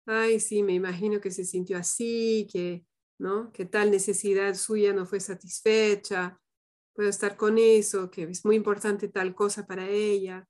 ay, 0.07 0.41
sí, 0.41 0.63
me 0.63 0.75
imagino 0.75 1.21
que 1.21 1.31
se 1.31 1.45
sintió 1.45 1.79
así, 1.79 2.47
que, 2.53 2.85
¿no? 3.19 3.51
Que 3.53 3.65
tal 3.65 3.91
necesidad 3.91 4.55
suya 4.55 4.93
no 4.93 5.07
fue 5.07 5.21
satisfecha, 5.21 6.39
puedo 6.95 7.09
estar 7.09 7.37
con 7.37 7.57
eso, 7.59 8.11
que 8.11 8.25
es 8.25 8.45
muy 8.45 8.57
importante 8.57 9.09
tal 9.09 9.35
cosa 9.35 9.67
para 9.67 9.89
ella. 9.89 10.47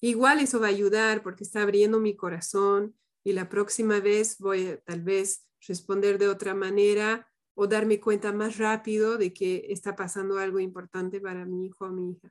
Igual 0.00 0.40
eso 0.40 0.60
va 0.60 0.66
a 0.66 0.70
ayudar 0.70 1.22
porque 1.22 1.44
está 1.44 1.62
abriendo 1.62 1.98
mi 1.98 2.14
corazón 2.14 2.94
y 3.24 3.32
la 3.32 3.48
próxima 3.48 4.00
vez 4.00 4.38
voy 4.38 4.68
a 4.68 4.80
tal 4.82 5.00
vez 5.00 5.46
responder 5.66 6.18
de 6.18 6.28
otra 6.28 6.54
manera 6.54 7.26
o 7.54 7.66
darme 7.66 7.98
cuenta 8.00 8.32
más 8.32 8.58
rápido 8.58 9.16
de 9.16 9.32
que 9.32 9.66
está 9.70 9.96
pasando 9.96 10.38
algo 10.38 10.60
importante 10.60 11.20
para 11.20 11.46
mi 11.46 11.66
hijo 11.66 11.86
o 11.86 11.88
mi 11.88 12.12
hija, 12.12 12.28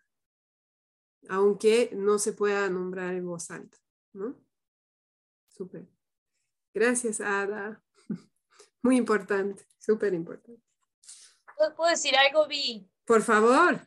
aunque 1.29 1.89
no 1.93 2.19
se 2.19 2.33
pueda 2.33 2.69
nombrar 2.69 3.15
en 3.15 3.25
voz 3.25 3.49
alta, 3.49 3.77
¿no? 4.13 4.37
Súper. 5.47 5.87
Gracias, 6.73 7.21
Ada. 7.21 7.81
Muy 8.83 8.97
importante, 8.97 9.65
súper 9.79 10.13
importante. 10.13 10.61
¿Puedo 11.75 11.89
decir 11.89 12.13
algo, 12.17 12.47
Vi? 12.47 12.89
Por 13.05 13.21
favor. 13.21 13.79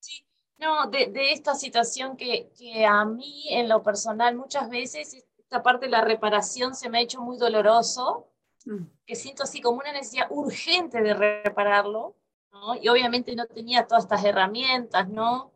Sí, 0.00 0.26
no, 0.58 0.90
de, 0.90 1.06
de 1.06 1.32
esta 1.32 1.54
situación 1.54 2.16
que, 2.16 2.52
que, 2.56 2.84
a 2.84 3.04
mí 3.04 3.46
en 3.50 3.68
lo 3.68 3.82
personal 3.82 4.36
muchas 4.36 4.68
veces 4.68 5.14
esta 5.46 5.62
parte 5.62 5.86
de 5.86 5.92
la 5.92 6.00
reparación 6.00 6.74
se 6.74 6.90
me 6.90 6.98
ha 6.98 7.02
hecho 7.02 7.20
muy 7.20 7.38
doloroso, 7.38 8.26
mm. 8.64 8.84
que 9.06 9.14
siento 9.14 9.44
así 9.44 9.60
como 9.60 9.78
una 9.78 9.92
necesidad 9.92 10.26
urgente 10.30 11.00
de 11.00 11.14
repararlo, 11.14 12.16
¿no? 12.50 12.74
Y 12.74 12.88
obviamente 12.88 13.36
no 13.36 13.46
tenía 13.46 13.86
todas 13.86 14.04
estas 14.04 14.24
herramientas, 14.24 15.08
¿no? 15.08 15.52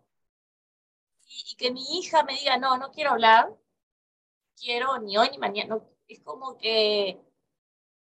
Y, 1.26 1.56
que 1.56 1.72
mi 1.72 1.82
hija 1.98 2.22
me 2.22 2.34
diga, 2.34 2.56
no, 2.56 2.78
no 2.78 2.92
quiero 2.92 3.10
hablar, 3.10 3.52
quiero 4.56 4.98
ni 5.00 5.18
hoy 5.18 5.28
ni 5.32 5.38
mañana, 5.38 5.80
es 6.06 6.20
como 6.20 6.56
que 6.56 7.20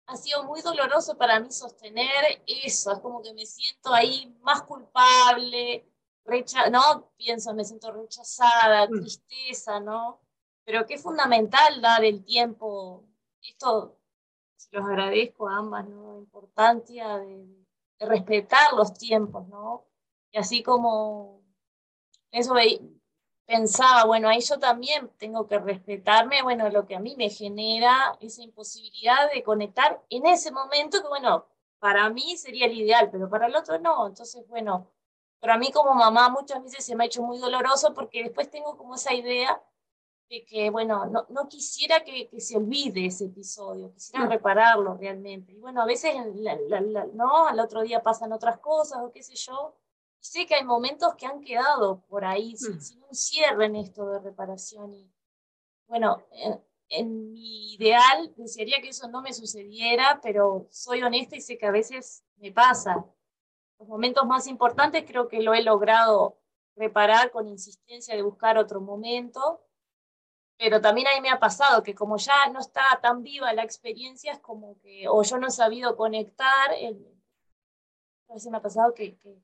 ha 0.07 0.15
sido 0.15 0.45
muy 0.45 0.61
doloroso 0.61 1.17
para 1.17 1.41
mí 1.41 1.51
sostener 1.51 2.41
eso, 2.47 2.93
es 2.93 2.99
como 2.99 3.21
que 3.21 3.33
me 3.33 3.45
siento 3.45 3.93
ahí 3.93 4.33
más 4.41 4.61
culpable, 4.61 5.85
recha 6.23 6.69
no, 6.69 7.11
pienso, 7.17 7.53
me 7.53 7.65
siento 7.65 7.91
rechazada, 7.91 8.87
mm. 8.87 8.91
tristeza, 8.91 9.81
¿no? 9.81 10.24
Pero 10.65 10.85
que 10.85 10.95
es 10.95 11.03
fundamental 11.03 11.81
dar 11.81 12.03
el 12.03 12.25
tiempo. 12.25 13.03
Esto 13.41 13.97
se 14.57 14.75
los 14.75 14.85
agradezco 14.85 15.47
a 15.47 15.57
ambas, 15.57 15.87
¿no? 15.87 16.13
La 16.13 16.19
importancia 16.19 17.17
de, 17.19 17.45
respetar 17.99 18.73
los 18.73 18.93
tiempos, 18.93 19.47
¿no? 19.47 19.85
Y 20.31 20.37
así 20.37 20.61
como 20.61 21.41
eso 22.31 22.55
pensaba, 23.45 24.05
bueno, 24.05 24.27
ahí 24.27 24.41
yo 24.41 24.59
también 24.59 25.09
tengo 25.17 25.47
que 25.47 25.59
respetarme, 25.59 26.43
bueno, 26.43 26.69
lo 26.69 26.85
que 26.85 26.95
a 26.95 26.99
mí 26.99 27.15
me 27.15 27.29
genera 27.29 28.17
esa 28.19 28.41
imposibilidad 28.43 29.31
de 29.33 29.43
conectar 29.43 30.03
en 30.09 30.25
ese 30.25 30.51
momento, 30.51 31.01
que 31.01 31.07
bueno, 31.07 31.45
para 31.79 32.09
mí 32.09 32.35
sería 32.37 32.65
el 32.65 32.77
ideal, 32.77 33.09
pero 33.11 33.29
para 33.29 33.47
el 33.47 33.55
otro 33.55 33.79
no. 33.79 34.07
Entonces, 34.07 34.45
bueno, 34.47 34.91
para 35.39 35.57
mí 35.57 35.71
como 35.71 35.93
mamá 35.93 36.29
muchas 36.29 36.63
veces 36.63 36.83
se 36.83 36.95
me 36.95 37.05
ha 37.05 37.07
hecho 37.07 37.21
muy 37.21 37.37
doloroso 37.37 37.93
porque 37.93 38.23
después 38.23 38.49
tengo 38.49 38.75
como 38.77 38.95
esa 38.95 39.13
idea 39.13 39.61
de 40.29 40.43
que, 40.45 40.69
bueno, 40.69 41.05
no, 41.05 41.25
no 41.29 41.47
quisiera 41.47 42.03
que, 42.03 42.27
que, 42.27 42.41
se 42.41 42.57
olvide 42.57 43.05
ese 43.05 43.25
episodio, 43.25 43.91
quisiera 43.93 44.25
repararlo 44.25 44.95
realmente. 44.95 45.53
Y 45.53 45.59
bueno, 45.59 45.81
a 45.81 45.85
veces, 45.85 46.15
¿no? 47.13 47.47
Al 47.47 47.59
otro 47.59 47.83
día 47.83 48.01
pasan 48.01 48.33
otras 48.33 48.59
cosas 48.59 48.99
o 49.03 49.11
qué 49.11 49.21
sé 49.21 49.35
yo. 49.35 49.75
sé 50.19 50.47
que 50.47 50.55
hay 50.55 50.63
momentos 50.63 51.13
que 51.15 51.27
han 51.27 51.41
quedado 51.41 52.01
por 52.07 52.25
ahí 52.25 52.53
mm. 52.53 52.79
sin, 52.79 53.03
un 53.03 53.13
cierre 53.13 53.65
en 53.65 53.75
esto 53.75 54.09
de 54.09 54.19
reparación. 54.19 54.93
Y 54.93 55.11
bueno, 55.87 56.23
en, 56.89 57.31
mi 57.31 57.73
ideal 57.73 58.33
desearía 58.35 58.81
que 58.81 58.89
eso 58.89 59.07
no 59.07 59.21
me 59.21 59.33
sucediera, 59.33 60.19
pero 60.23 60.67
soy 60.71 61.03
honesta 61.03 61.35
y 61.35 61.41
sé 61.41 61.57
que 61.57 61.65
a 61.65 61.71
veces 61.71 62.23
me 62.37 62.51
pasa. 62.51 63.05
Los 63.79 63.87
momentos 63.87 64.25
más 64.25 64.47
importantes 64.47 65.03
creo 65.05 65.27
que 65.27 65.41
lo 65.41 65.53
he 65.53 65.61
logrado 65.61 66.39
reparar 66.75 67.31
con 67.31 67.47
insistencia 67.47 68.15
de 68.15 68.21
buscar 68.21 68.57
otro 68.57 68.81
momento, 68.81 69.64
pero 70.57 70.81
también 70.81 71.07
a 71.07 71.15
mí 71.15 71.21
me 71.21 71.29
ha 71.29 71.39
pasado 71.39 71.83
que 71.83 71.93
como 71.93 72.17
ya 72.17 72.49
no 72.49 72.59
está 72.59 72.83
tan 73.01 73.23
viva 73.23 73.53
la 73.53 73.63
experiencia, 73.63 74.31
es 74.33 74.39
como 74.39 74.79
que, 74.79 75.07
o 75.07 75.21
yo 75.23 75.37
no 75.37 75.47
he 75.47 75.51
sabido 75.51 75.95
conectar, 75.95 76.71
a 76.71 78.33
veces 78.33 78.51
me 78.51 78.57
ha 78.57 78.61
pasado 78.61 78.93
que, 78.93 79.17
que 79.17 79.41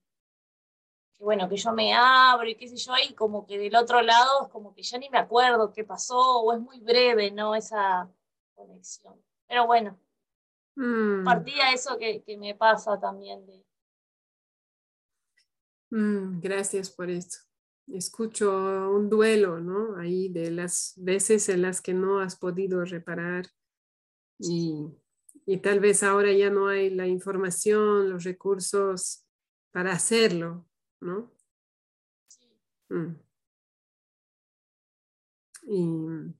bueno, 1.22 1.48
que 1.48 1.56
yo 1.56 1.72
me 1.72 1.94
abro 1.94 2.50
y 2.50 2.56
qué 2.56 2.68
sé 2.68 2.78
yo, 2.78 2.94
y 3.08 3.14
como 3.14 3.46
que 3.46 3.58
del 3.58 3.76
otro 3.76 4.02
lado 4.02 4.44
es 4.44 4.48
como 4.50 4.74
que 4.74 4.82
ya 4.82 4.98
ni 4.98 5.10
me 5.10 5.20
acuerdo 5.20 5.72
qué 5.72 5.84
pasó, 5.84 6.18
o 6.18 6.54
es 6.54 6.60
muy 6.60 6.80
breve, 6.80 7.30
¿no? 7.32 7.54
Esa 7.54 8.10
conexión. 8.56 9.22
Pero 9.48 9.68
bueno, 9.68 10.00
mm. 10.76 11.24
partía 11.24 11.74
eso 11.74 11.98
que, 11.98 12.24
que, 12.24 12.38
me 12.38 12.56
pasa 12.56 13.00
también. 13.00 13.46
De... 13.46 13.64
Mm, 15.92 16.40
gracias 16.40 16.90
por 16.90 17.10
esto. 17.10 17.38
Escucho 17.94 18.52
un 18.92 19.10
duelo, 19.10 19.60
¿no? 19.60 19.98
Ahí 19.98 20.30
de 20.30 20.52
las 20.52 20.94
veces 20.98 21.50
en 21.50 21.62
las 21.62 21.82
que 21.82 21.94
no 21.94 22.20
has 22.20 22.38
podido 22.38 22.84
reparar 22.86 23.48
y, 24.40 24.88
y 25.46 25.58
tal 25.58 25.80
vez 25.80 26.04
ahora 26.04 26.32
ya 26.32 26.50
no 26.50 26.68
hay 26.68 26.90
la 26.90 27.08
información, 27.08 28.10
los 28.10 28.24
recursos 28.24 29.26
para 29.72 29.92
hacerlo. 29.92 30.66
¿no? 31.02 31.32
Mm. 32.90 33.16
Y 35.64 36.34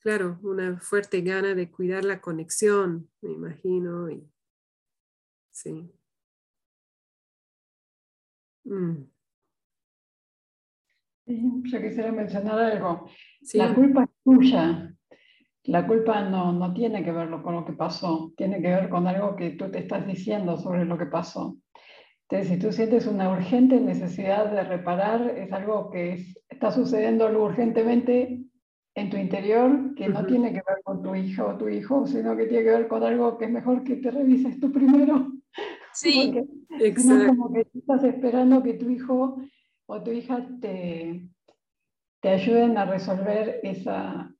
claro, 0.00 0.38
una 0.42 0.78
fuerte 0.80 1.20
gana 1.22 1.54
de 1.54 1.70
cuidar 1.70 2.04
la 2.04 2.20
conexión, 2.20 3.10
me 3.22 3.32
imagino. 3.32 4.10
Y, 4.10 4.30
sí. 5.50 5.90
Mm. 8.64 9.13
Yo 11.26 11.82
quisiera 11.82 12.12
mencionar 12.12 12.58
algo. 12.58 13.08
La 13.54 13.74
culpa 13.74 14.04
es 14.04 14.10
tuya. 14.22 14.94
La 15.64 15.86
culpa 15.86 16.20
no, 16.22 16.52
no 16.52 16.74
tiene 16.74 17.02
que 17.02 17.12
ver 17.12 17.30
con 17.42 17.54
lo 17.54 17.64
que 17.64 17.72
pasó, 17.72 18.32
tiene 18.36 18.60
que 18.60 18.68
ver 18.68 18.90
con 18.90 19.06
algo 19.06 19.34
que 19.34 19.50
tú 19.50 19.70
te 19.70 19.78
estás 19.78 20.06
diciendo 20.06 20.58
sobre 20.58 20.84
lo 20.84 20.98
que 20.98 21.06
pasó. 21.06 21.56
Entonces, 22.28 22.48
si 22.48 22.58
tú 22.58 22.72
sientes 22.72 23.06
una 23.06 23.30
urgente 23.30 23.80
necesidad 23.80 24.50
de 24.50 24.64
reparar, 24.64 25.30
es 25.38 25.52
algo 25.52 25.90
que 25.90 26.26
está 26.48 26.70
sucediendo 26.70 27.26
urgentemente 27.26 28.44
en 28.94 29.10
tu 29.10 29.16
interior, 29.16 29.94
que 29.94 30.08
no 30.08 30.24
tiene 30.26 30.48
que 30.52 30.62
ver 30.66 30.82
con 30.84 31.02
tu 31.02 31.14
hija 31.14 31.46
o 31.46 31.56
tu 31.56 31.68
hijo, 31.68 32.06
sino 32.06 32.36
que 32.36 32.46
tiene 32.46 32.64
que 32.64 32.70
ver 32.70 32.88
con 32.88 33.02
algo 33.02 33.38
que 33.38 33.46
es 33.46 33.50
mejor 33.50 33.84
que 33.84 33.96
te 33.96 34.10
revises 34.10 34.60
tú 34.60 34.70
primero. 34.70 35.32
Sí, 35.92 36.32
exacto. 36.80 37.26
como 37.28 37.52
que 37.52 37.66
estás 37.74 38.04
esperando 38.04 38.62
que 38.62 38.74
tu 38.74 38.90
hijo 38.90 39.38
o 39.86 40.02
tu 40.02 40.10
hija 40.10 40.46
te, 40.60 41.28
te 42.20 42.28
ayuden 42.28 42.78
a 42.78 42.84
resolver 42.84 43.60
esa 43.62 44.30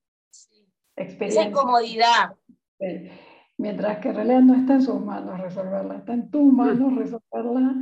experiencia. 0.97 1.43
Esa 1.43 1.51
incomodidad. 1.51 2.37
Sí 2.79 3.11
mientras 3.59 3.99
que 3.99 4.09
en 4.09 4.17
realidad 4.17 4.41
no 4.41 4.55
está 4.55 4.75
en 4.75 4.83
sus 4.83 5.01
manos 5.01 5.41
resolverla, 5.41 5.97
está 5.97 6.15
en 6.15 6.31
tus 6.31 6.53
manos 6.53 6.95
resolverla 6.97 7.75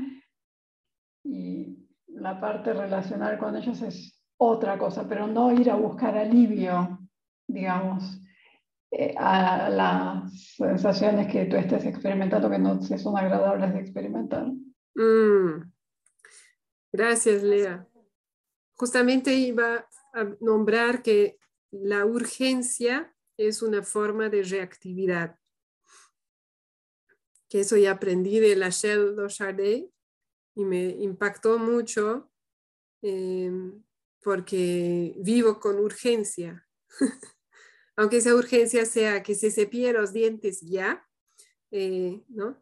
y 1.24 1.88
la 2.08 2.40
parte 2.40 2.72
relacional 2.72 3.38
con 3.38 3.56
ellos 3.56 3.80
es 3.82 4.20
otra 4.36 4.76
cosa, 4.76 5.08
pero 5.08 5.26
no 5.26 5.52
ir 5.52 5.70
a 5.70 5.76
buscar 5.76 6.16
alivio, 6.16 6.98
digamos, 7.46 8.20
eh, 8.90 9.14
a 9.16 9.70
las 9.70 10.54
sensaciones 10.56 11.28
que 11.28 11.46
tú 11.46 11.56
estés 11.56 11.86
experimentando 11.86 12.50
que 12.50 12.58
no 12.58 12.82
son 12.82 13.16
agradables 13.16 13.72
de 13.72 13.80
experimentar. 13.80 14.46
Mm. 14.94 15.72
Gracias, 16.92 17.42
Lea. 17.42 17.88
Justamente 18.74 19.34
iba 19.34 19.88
a 20.12 20.24
nombrar 20.40 21.02
que 21.02 21.38
la 21.70 22.04
urgencia 22.04 23.14
es 23.36 23.62
una 23.62 23.82
forma 23.82 24.28
de 24.28 24.42
reactividad 24.42 25.38
que 27.52 27.60
eso 27.60 27.76
ya 27.76 27.90
aprendí 27.90 28.40
de 28.40 28.56
la 28.56 28.70
Shell 28.70 29.14
Chardé 29.28 29.90
y 30.54 30.64
me 30.64 30.88
impactó 30.88 31.58
mucho 31.58 32.32
em, 33.02 33.84
porque 34.22 35.14
vivo 35.18 35.60
con 35.60 35.78
urgencia. 35.78 36.66
Aunque 37.96 38.16
esa 38.16 38.34
urgencia 38.34 38.86
sea 38.86 39.22
que 39.22 39.34
se 39.34 39.50
cepille 39.50 39.92
los 39.92 40.14
dientes 40.14 40.62
ya, 40.62 41.06
eh, 41.70 42.24
¿no? 42.28 42.58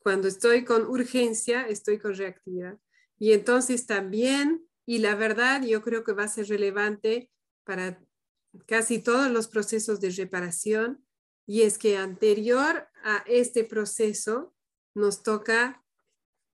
Cuando 0.00 0.26
estoy 0.26 0.64
con 0.64 0.84
urgencia, 0.84 1.68
estoy 1.68 2.00
con 2.00 2.16
reactividad. 2.16 2.76
Y 3.18 3.32
entonces 3.32 3.86
también, 3.86 4.68
y 4.86 4.98
la 4.98 5.14
verdad, 5.14 5.62
yo 5.62 5.82
creo 5.82 6.04
que 6.04 6.12
va 6.12 6.24
a 6.24 6.28
ser 6.28 6.48
relevante 6.48 7.30
para 7.64 8.02
casi 8.66 8.98
todos 8.98 9.30
los 9.30 9.48
procesos 9.48 10.00
de 10.00 10.10
reparación, 10.10 11.04
y 11.46 11.62
es 11.62 11.78
que 11.78 11.96
anterior 11.96 12.88
a 13.02 13.24
este 13.26 13.64
proceso 13.64 14.54
nos 14.94 15.22
toca 15.22 15.84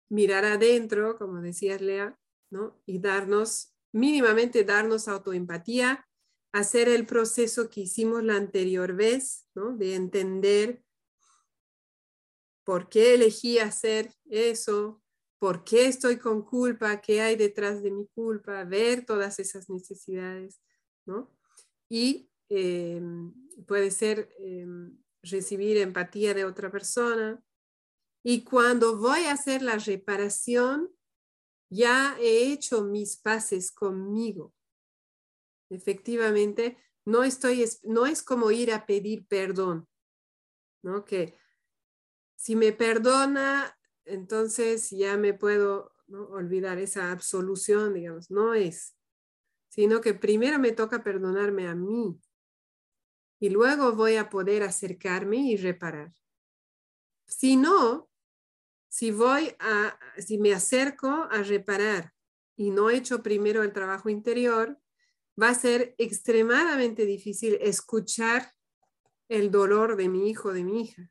mirar 0.09 0.45
adentro, 0.45 1.17
como 1.19 1.41
decías 1.41 1.81
Lea, 1.81 2.19
¿no? 2.51 2.81
Y 2.87 2.99
darnos, 2.99 3.75
mínimamente 3.93 4.65
darnos 4.65 5.07
autoempatía, 5.07 6.09
hacer 6.53 6.89
el 6.89 7.07
proceso 7.07 7.71
que 7.71 7.83
hicimos 7.83 8.25
la 8.25 8.35
anterior 8.35 8.95
vez, 8.95 9.47
¿no? 9.55 9.77
De 9.77 9.95
entender 9.95 10.83
por 12.65 12.89
qué 12.89 13.15
elegí 13.15 13.59
hacer 13.59 14.13
eso, 14.29 15.01
por 15.41 15.65
qué 15.65 15.87
estoy 15.87 16.19
con 16.19 16.43
culpa, 16.43 17.01
qué 17.01 17.23
hay 17.23 17.35
detrás 17.35 17.83
de 17.83 17.91
mi 17.91 18.07
culpa, 18.09 18.63
ver 18.65 19.07
todas 19.07 19.39
esas 19.39 19.71
necesidades, 19.71 20.61
¿no? 21.07 21.35
Y 21.89 22.31
em, 22.51 23.33
puede 23.67 23.91
ser 23.91 24.31
em, 24.39 25.03
recibir 25.23 25.79
empatía 25.79 26.35
de 26.35 26.45
otra 26.45 26.71
persona. 26.71 27.43
Y 28.23 28.45
cuando 28.45 28.99
voy 28.99 29.21
a 29.21 29.33
hacer 29.33 29.63
la 29.63 29.79
reparación, 29.79 30.95
ya 31.71 32.19
he 32.21 32.53
hecho 32.53 32.85
mis 32.85 33.17
paces 33.17 33.73
conmigo. 33.73 34.55
Efectivamente, 35.71 36.77
no, 37.07 37.25
estoy, 37.25 37.65
no 37.85 38.05
es 38.05 38.23
como 38.23 38.51
ir 38.51 38.75
a 38.75 38.85
pedir 38.85 39.27
perdón, 39.27 39.89
¿no? 40.83 41.07
Que 41.07 41.39
si 42.37 42.57
me 42.57 42.75
perdona, 42.75 43.75
entonces 44.11 44.91
ya 44.91 45.17
me 45.17 45.35
puedo 45.35 45.93
olvidar 46.09 46.79
esa 46.79 47.13
absolución, 47.13 47.95
digamos, 47.95 48.31
no 48.31 48.55
es, 48.55 48.97
sino 49.69 50.01
que 50.01 50.15
primero 50.15 50.59
me 50.59 50.73
toca 50.73 51.03
perdonarme 51.03 51.69
a 51.69 51.75
mí, 51.75 52.21
y 53.41 53.49
luego 53.49 53.93
voy 53.93 54.17
a 54.17 54.29
poder 54.29 54.63
acercarme 54.63 55.39
y 55.39 55.57
reparar. 55.57 56.13
Si 57.27 57.57
no, 57.57 58.11
si 58.89 59.11
voy 59.13 59.55
a, 59.59 59.99
si 60.19 60.39
me 60.39 60.53
acerco 60.53 61.09
a 61.09 61.43
reparar 61.43 62.13
y 62.55 62.71
no 62.71 62.91
he 62.91 62.97
hecho 62.97 63.23
primero 63.23 63.63
el 63.63 63.73
trabajo 63.73 64.11
interior, 64.11 64.79
va 65.41 65.49
a 65.49 65.55
ser 65.55 65.95
extremadamente 65.97 67.07
difícil 67.07 67.57
escuchar 67.63 68.53
el 69.29 69.51
dolor 69.51 69.97
de 69.97 70.09
mi 70.09 70.29
hijo, 70.29 70.53
de 70.53 70.65
mi 70.65 70.83
hija. 70.83 71.11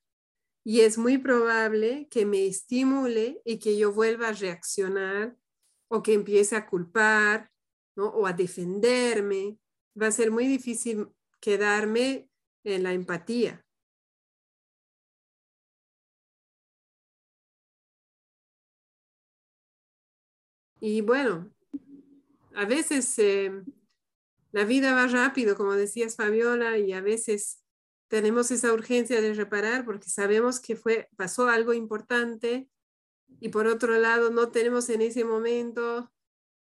Y 0.64 0.82
es 0.82 0.98
muy 0.98 1.18
probable 1.18 2.08
que 2.10 2.26
me 2.26 2.46
estimule 2.46 3.42
y 3.46 3.60
que 3.60 3.78
yo 3.78 3.94
vuelva 3.94 4.30
a 4.30 4.34
reaccionar 4.34 5.36
o 5.88 6.04
que 6.04 6.14
empiece 6.14 6.56
a 6.56 6.68
culpar 6.68 7.52
o 7.96 8.28
a 8.28 8.34
defenderme. 8.34 9.58
Va 10.00 10.08
a 10.08 10.12
ser 10.12 10.32
muy 10.32 10.48
difícil 10.48 11.08
quedarme 11.40 12.30
en 12.64 12.84
la 12.84 12.94
empatía. 12.94 13.66
Y 20.82 21.02
bueno, 21.02 21.52
a 22.56 22.66
veces 22.66 23.18
eh, 23.20 23.52
la 24.52 24.64
vida 24.64 24.94
va 24.94 25.08
rápido, 25.08 25.56
como 25.56 25.74
decías 25.74 26.16
Fabiola, 26.16 26.78
y 26.78 26.94
a 26.94 27.02
veces 27.02 27.62
tenemos 28.10 28.52
esa 28.52 28.74
urgencia 28.74 29.22
de 29.22 29.34
reparar 29.34 29.86
porque 29.86 30.10
sabemos 30.10 30.60
que 30.60 30.76
fue, 30.76 31.10
pasó 31.16 31.48
algo 31.48 31.74
importante 31.74 32.70
y 33.40 33.50
por 33.50 33.68
otro 33.68 33.98
lado 33.98 34.32
no 34.32 34.50
tenemos 34.50 34.90
en 34.90 35.02
ese 35.02 35.24
momento 35.24 36.12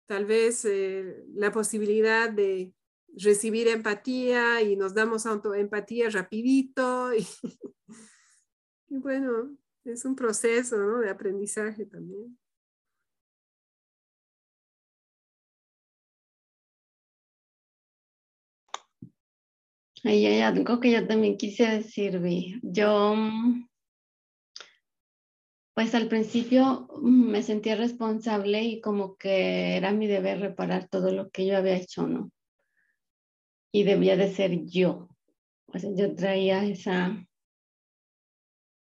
tal 0.06 0.26
vez 0.26 0.64
eh, 0.66 1.26
la 1.34 1.52
posibilidad 1.52 2.30
de 2.30 2.74
recibir 3.16 3.68
empatía 3.68 4.62
y 4.62 4.76
nos 4.76 4.94
damos 4.94 5.26
autoempatía 5.26 6.10
rapidito. 6.10 7.14
Y, 7.14 7.28
bueno, 8.90 9.56
es 9.84 10.06
un 10.06 10.16
proceso 10.16 11.00
de 11.00 11.10
aprendizaje 11.10 11.86
también. 11.86 12.38
Ahí 20.04 20.26
hay 20.26 20.42
algo 20.42 20.80
que 20.80 20.92
yo 20.92 21.06
también 21.08 21.38
quise 21.38 21.68
decir, 21.68 22.20
Vi. 22.20 22.60
Yo, 22.62 23.16
mm, 23.16 23.68
pues 25.74 25.94
al 25.96 26.08
principio 26.08 26.88
mm, 27.02 27.32
me 27.32 27.44
sentía 27.44 27.76
responsable 27.76 28.64
y 28.64 28.82
como 28.82 29.18
que 29.18 29.76
era 29.78 29.92
mi 29.92 30.08
deber 30.08 30.40
reparar 30.40 30.88
todo 30.88 31.12
lo 31.12 31.30
que 31.30 31.46
yo 31.46 31.58
había 31.58 31.76
hecho, 31.76 32.08
¿no? 32.08 32.32
Y 33.74 33.84
debía 33.84 34.16
de 34.16 34.34
ser 34.34 34.66
yo. 34.66 35.10
O 35.68 35.78
sea, 35.78 35.92
yo 35.96 36.16
traía 36.16 36.64
esa, 36.66 37.26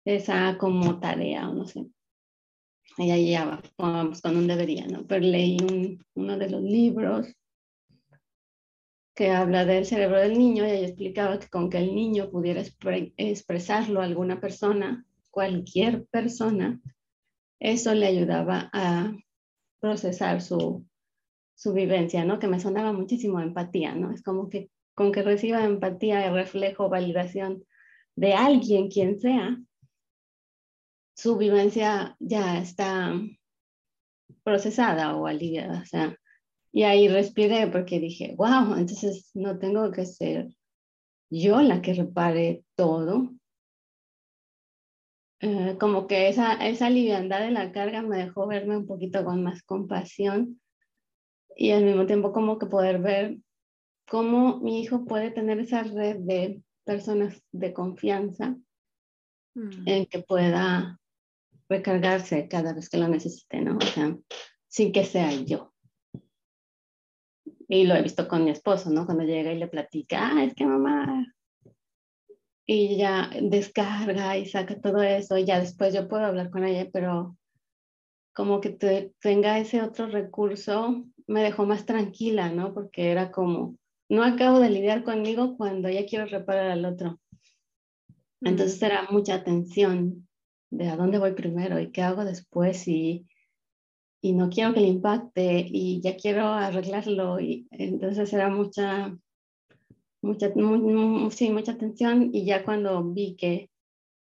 esa 0.04 0.56
como 0.58 1.00
tarea, 1.00 1.48
o 1.48 1.54
no 1.54 1.66
sé. 1.66 1.86
Ahí 2.96 3.30
ya 3.30 3.60
vamos 3.76 4.22
con 4.22 4.36
un 4.36 4.46
debería, 4.46 4.86
¿no? 4.86 5.06
Pero 5.06 5.20
leí 5.26 5.98
uno 6.14 6.38
de 6.38 6.50
los 6.50 6.62
libros 6.62 7.34
que 9.14 9.30
habla 9.30 9.64
del 9.64 9.86
cerebro 9.86 10.20
del 10.20 10.36
niño 10.36 10.66
y 10.66 10.70
ahí 10.70 10.84
explicaba 10.84 11.38
que 11.38 11.48
con 11.48 11.70
que 11.70 11.78
el 11.78 11.94
niño 11.94 12.30
pudiera 12.30 12.62
expresarlo 13.16 14.00
a 14.00 14.04
alguna 14.04 14.40
persona, 14.40 15.06
cualquier 15.30 16.04
persona, 16.06 16.80
eso 17.60 17.94
le 17.94 18.06
ayudaba 18.06 18.70
a 18.72 19.12
procesar 19.80 20.42
su, 20.42 20.86
su 21.54 21.72
vivencia, 21.72 22.24
¿no? 22.24 22.38
Que 22.38 22.48
me 22.48 22.60
sonaba 22.60 22.92
muchísimo 22.92 23.40
empatía, 23.40 23.94
¿no? 23.94 24.12
Es 24.12 24.22
como 24.22 24.48
que 24.48 24.70
con 24.94 25.12
que 25.12 25.22
reciba 25.22 25.64
empatía 25.64 26.30
reflejo, 26.32 26.88
validación 26.88 27.64
de 28.16 28.34
alguien, 28.34 28.88
quien 28.88 29.18
sea, 29.18 29.58
su 31.16 31.36
vivencia 31.36 32.16
ya 32.18 32.58
está 32.58 33.12
procesada 34.42 35.16
o 35.16 35.26
aliviada. 35.26 35.80
O 35.80 35.86
sea, 35.86 36.16
y 36.74 36.82
ahí 36.82 37.06
respiré 37.06 37.68
porque 37.68 38.00
dije, 38.00 38.34
wow, 38.36 38.74
entonces 38.76 39.30
no 39.32 39.60
tengo 39.60 39.92
que 39.92 40.04
ser 40.04 40.48
yo 41.30 41.62
la 41.62 41.80
que 41.80 41.94
repare 41.94 42.64
todo. 42.74 43.32
Eh, 45.38 45.76
como 45.78 46.08
que 46.08 46.28
esa, 46.28 46.54
esa 46.54 46.90
liviandad 46.90 47.42
de 47.42 47.52
la 47.52 47.70
carga 47.70 48.02
me 48.02 48.18
dejó 48.18 48.48
verme 48.48 48.76
un 48.76 48.86
poquito 48.86 49.24
con 49.24 49.44
más 49.44 49.62
compasión 49.62 50.60
y 51.56 51.70
al 51.70 51.84
mismo 51.84 52.06
tiempo 52.06 52.32
como 52.32 52.58
que 52.58 52.66
poder 52.66 52.98
ver 52.98 53.38
cómo 54.08 54.58
mi 54.58 54.82
hijo 54.82 55.04
puede 55.04 55.30
tener 55.30 55.60
esa 55.60 55.84
red 55.84 56.16
de 56.22 56.60
personas 56.82 57.40
de 57.52 57.72
confianza 57.72 58.56
mm. 59.54 59.86
en 59.86 60.06
que 60.06 60.18
pueda 60.18 60.98
recargarse 61.68 62.48
cada 62.48 62.72
vez 62.72 62.90
que 62.90 62.98
lo 62.98 63.06
necesite, 63.06 63.60
¿no? 63.60 63.76
O 63.76 63.80
sea, 63.80 64.18
sin 64.66 64.90
que 64.90 65.04
sea 65.04 65.30
yo. 65.30 65.73
Y 67.74 67.82
lo 67.86 67.96
he 67.96 68.02
visto 68.02 68.28
con 68.28 68.44
mi 68.44 68.50
esposo, 68.50 68.88
¿no? 68.90 69.04
Cuando 69.04 69.24
llega 69.24 69.52
y 69.52 69.58
le 69.58 69.66
platica, 69.66 70.30
ah, 70.30 70.44
es 70.44 70.54
que 70.54 70.64
mamá. 70.64 71.26
Y 72.64 72.96
ya 72.96 73.28
descarga 73.42 74.38
y 74.38 74.46
saca 74.46 74.80
todo 74.80 75.02
eso, 75.02 75.36
y 75.36 75.44
ya 75.44 75.58
después 75.58 75.92
yo 75.92 76.06
puedo 76.06 76.24
hablar 76.24 76.50
con 76.50 76.64
ella, 76.64 76.88
pero 76.92 77.36
como 78.32 78.60
que 78.60 78.70
tenga 79.20 79.58
ese 79.58 79.82
otro 79.82 80.06
recurso 80.06 81.04
me 81.26 81.42
dejó 81.42 81.66
más 81.66 81.84
tranquila, 81.84 82.48
¿no? 82.48 82.72
Porque 82.74 83.10
era 83.10 83.32
como, 83.32 83.76
no 84.08 84.22
acabo 84.22 84.60
de 84.60 84.70
lidiar 84.70 85.02
conmigo 85.02 85.56
cuando 85.56 85.88
ya 85.90 86.06
quiero 86.06 86.26
reparar 86.26 86.70
al 86.70 86.84
otro. 86.84 87.18
Entonces 88.40 88.80
era 88.80 89.08
mucha 89.10 89.34
atención 89.34 90.28
de 90.70 90.90
a 90.90 90.96
dónde 90.96 91.18
voy 91.18 91.32
primero 91.32 91.80
y 91.80 91.90
qué 91.90 92.02
hago 92.02 92.24
después 92.24 92.86
y, 92.86 93.26
y 94.24 94.32
no 94.32 94.48
quiero 94.48 94.72
que 94.72 94.80
le 94.80 94.86
impacte 94.86 95.66
y 95.70 96.00
ya 96.00 96.16
quiero 96.16 96.46
arreglarlo. 96.46 97.38
Y 97.40 97.68
entonces 97.72 98.32
era 98.32 98.48
mucha, 98.48 99.14
mucha, 100.22 100.50
sí, 101.30 101.50
mucha 101.50 101.72
atención 101.72 102.30
y 102.32 102.46
ya 102.46 102.64
cuando 102.64 103.04
vi 103.04 103.36
que 103.36 103.68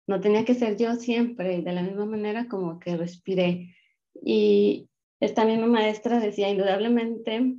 no 0.05 0.19
tenía 0.19 0.43
que 0.43 0.53
ser 0.53 0.75
yo 0.75 0.95
siempre, 0.95 1.61
de 1.61 1.71
la 1.71 1.81
misma 1.81 2.05
manera 2.05 2.49
como 2.49 2.77
que 2.77 2.97
respiré. 2.97 3.73
Y 4.21 4.89
esta 5.21 5.45
misma 5.45 5.67
maestra 5.67 6.19
decía, 6.19 6.49
indudablemente 6.49 7.55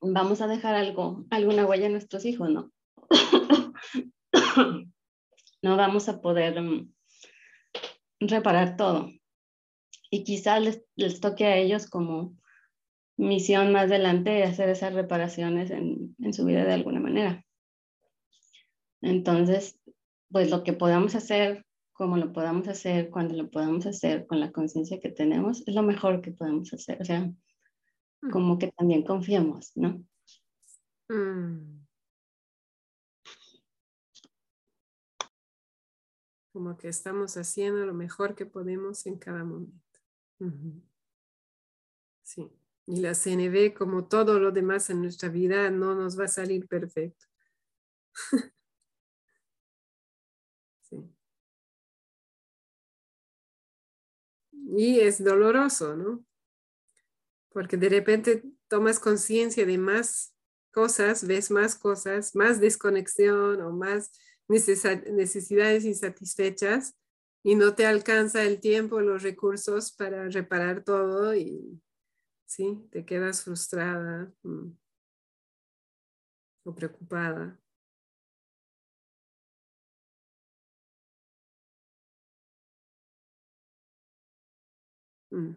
vamos 0.00 0.42
a 0.42 0.46
dejar 0.46 0.76
algo, 0.76 1.24
alguna 1.30 1.66
huella 1.66 1.86
en 1.86 1.92
nuestros 1.92 2.24
hijos, 2.24 2.50
¿no? 2.50 2.70
no 5.60 5.76
vamos 5.76 6.08
a 6.08 6.20
poder 6.20 6.62
mm, 6.62 6.92
reparar 8.20 8.76
todo. 8.76 9.10
Y 10.14 10.24
quizás 10.24 10.84
les, 10.96 11.20
toque 11.20 11.46
a 11.46 11.56
ellos 11.56 11.88
como 11.88 12.36
misión 13.16 13.72
más 13.72 13.84
adelante 13.84 14.42
hacer 14.42 14.68
esas 14.68 14.92
reparaciones 14.92 15.70
en, 15.70 16.14
en 16.18 16.34
su 16.34 16.44
vida 16.44 16.64
de 16.64 16.74
alguna 16.74 17.00
manera. 17.00 17.46
Entonces, 19.00 19.80
pues 20.30 20.50
lo 20.50 20.64
que 20.64 20.74
podamos 20.74 21.14
hacer, 21.14 21.64
como 21.94 22.18
lo 22.18 22.34
podamos 22.34 22.68
hacer, 22.68 23.08
cuando 23.08 23.34
lo 23.34 23.50
podamos 23.50 23.86
hacer, 23.86 24.26
con 24.26 24.38
la 24.38 24.52
conciencia 24.52 25.00
que 25.00 25.08
tenemos, 25.08 25.66
es 25.66 25.74
lo 25.74 25.82
mejor 25.82 26.20
que 26.20 26.32
podemos 26.32 26.74
hacer. 26.74 27.00
O 27.00 27.04
sea, 27.06 27.20
mm. 27.20 28.30
como 28.30 28.58
que 28.58 28.70
también 28.72 29.04
confiemos, 29.04 29.72
¿no? 29.76 30.04
Mm. 31.08 31.82
como 36.52 36.76
que 36.76 36.88
estamos 36.88 37.36
haciendo 37.36 37.86
lo 37.86 37.94
mejor 37.94 38.34
que 38.34 38.44
podemos 38.44 39.06
en 39.06 39.18
cada 39.18 39.42
momento. 39.42 39.81
Sí. 42.22 42.50
Y 42.86 43.00
la 43.00 43.14
CNV, 43.14 43.74
como 43.74 44.06
todo 44.08 44.38
lo 44.40 44.50
demás 44.50 44.90
en 44.90 45.02
nuestra 45.02 45.28
vida, 45.28 45.70
no 45.70 45.94
nos 45.94 46.18
va 46.18 46.24
a 46.24 46.28
salir 46.28 46.66
perfecto. 46.66 47.26
sí. 50.82 51.12
Y 54.50 55.00
es 55.00 55.22
doloroso, 55.22 55.96
¿no? 55.96 56.24
Porque 57.50 57.76
de 57.76 57.88
repente 57.88 58.42
tomas 58.68 58.98
conciencia 58.98 59.66
de 59.66 59.78
más 59.78 60.34
cosas, 60.72 61.26
ves 61.26 61.50
más 61.50 61.76
cosas, 61.76 62.34
más 62.34 62.60
desconexión 62.60 63.60
o 63.60 63.70
más 63.70 64.10
necesidades 64.48 65.84
insatisfechas 65.84 66.94
y 67.42 67.54
no 67.56 67.74
te 67.74 67.86
alcanza 67.86 68.44
el 68.44 68.60
tiempo, 68.60 69.00
los 69.00 69.22
recursos 69.22 69.92
para 69.92 70.28
reparar 70.28 70.84
todo 70.84 71.34
y 71.34 71.80
sí, 72.46 72.88
te 72.92 73.04
quedas 73.06 73.44
frustrada 73.44 74.32
mm, 74.44 74.70
o 76.64 76.70
preocupada. 76.74 77.44
Mm. 85.32 85.56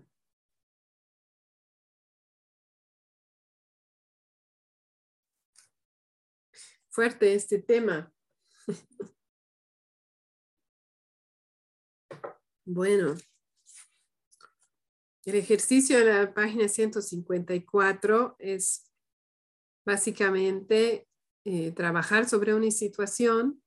Fuerte 6.90 7.34
este 7.36 7.60
tema. 7.60 8.12
Bueno, 12.68 13.16
el 15.24 15.36
ejercicio 15.36 16.00
de 16.00 16.06
la 16.06 16.34
página 16.34 16.68
154 16.68 18.36
es 18.40 18.92
básicamente 19.86 21.08
eh, 21.46 21.72
trabajar 21.74 22.28
sobre 22.28 22.56
una 22.56 22.72
situación 22.72 23.62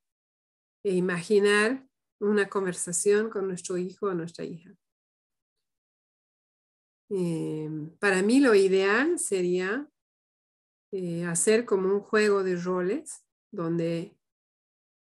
e 0.84 0.94
imaginar 0.96 1.88
una 2.20 2.48
conversación 2.48 3.30
con 3.30 3.46
nuestro 3.46 3.76
hijo 3.76 4.06
o 4.06 4.14
nuestra 4.14 4.44
hija. 4.44 4.74
Eh, 7.10 7.70
para 8.00 8.20
mí 8.22 8.40
lo 8.40 8.56
ideal 8.56 9.20
sería 9.20 9.88
eh, 10.92 11.24
hacer 11.24 11.64
como 11.64 11.94
un 11.94 12.00
juego 12.00 12.42
de 12.42 12.56
roles 12.56 13.24
donde 13.52 14.18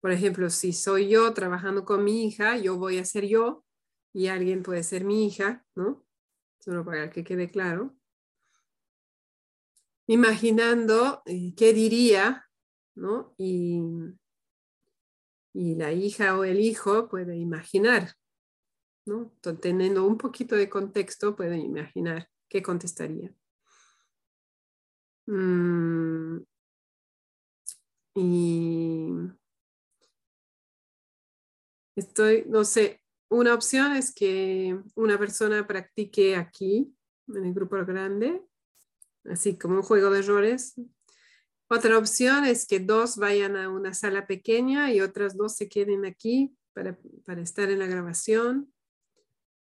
por 0.05 0.11
ejemplo, 0.11 0.51
si 0.51 0.71
soy 0.71 1.09
yo 1.09 1.33
trabajando 1.33 1.83
con 1.83 2.03
mi 2.03 2.27
hija, 2.27 2.57
yo 2.57 2.77
voy 2.77 2.99
a 2.99 3.05
ser 3.05 3.25
yo 3.25 3.64
y 4.15 4.29
alguien 4.29 4.63
puede 4.63 4.81
ser 4.81 5.03
mi 5.03 5.27
hija, 5.27 5.65
¿no? 5.75 6.05
Solo 6.59 6.85
para 6.85 7.09
que 7.09 7.25
quede 7.25 7.51
claro. 7.51 7.93
Imaginando 10.07 11.21
eh, 11.25 11.53
qué 11.57 11.73
diría, 11.73 12.49
¿no? 12.95 13.35
Y, 13.37 13.81
y 15.53 15.75
la 15.75 15.91
hija 15.91 16.39
o 16.39 16.45
el 16.45 16.61
hijo 16.61 17.09
puede 17.09 17.35
imaginar, 17.35 18.13
¿no? 19.05 19.33
Teniendo 19.59 20.07
un 20.07 20.17
poquito 20.17 20.55
de 20.55 20.69
contexto, 20.69 21.35
puede 21.35 21.57
imaginar 21.57 22.29
qué 22.47 22.63
contestaría. 22.63 23.35
Mm, 25.27 26.39
y 28.15 29.35
Estoy, 31.97 32.43
no 32.47 32.65
sé, 32.65 33.01
una 33.29 33.53
opción 33.53 33.93
es 33.93 34.13
que 34.13 34.79
una 34.95 35.17
persona 35.17 35.65
practique 35.67 36.35
aquí, 36.35 36.93
en 37.27 37.45
el 37.45 37.53
grupo 37.53 37.77
grande, 37.85 38.41
así 39.25 39.57
como 39.57 39.77
un 39.77 39.81
juego 39.81 40.09
de 40.11 40.19
errores, 40.19 40.75
Otra 41.67 41.97
opción 41.97 42.45
es 42.45 42.67
que 42.67 42.79
dos 42.79 43.17
vayan 43.17 43.57
a 43.57 43.69
una 43.69 43.95
sala 43.95 44.27
pequeña 44.27 44.93
y 44.93 45.01
otras 45.01 45.35
dos 45.35 45.55
se 45.55 45.67
queden 45.67 46.05
aquí 46.05 46.55
para, 46.73 46.95
para 47.25 47.41
estar 47.41 47.71
en 47.71 47.79
la 47.79 47.87
grabación. 47.87 48.71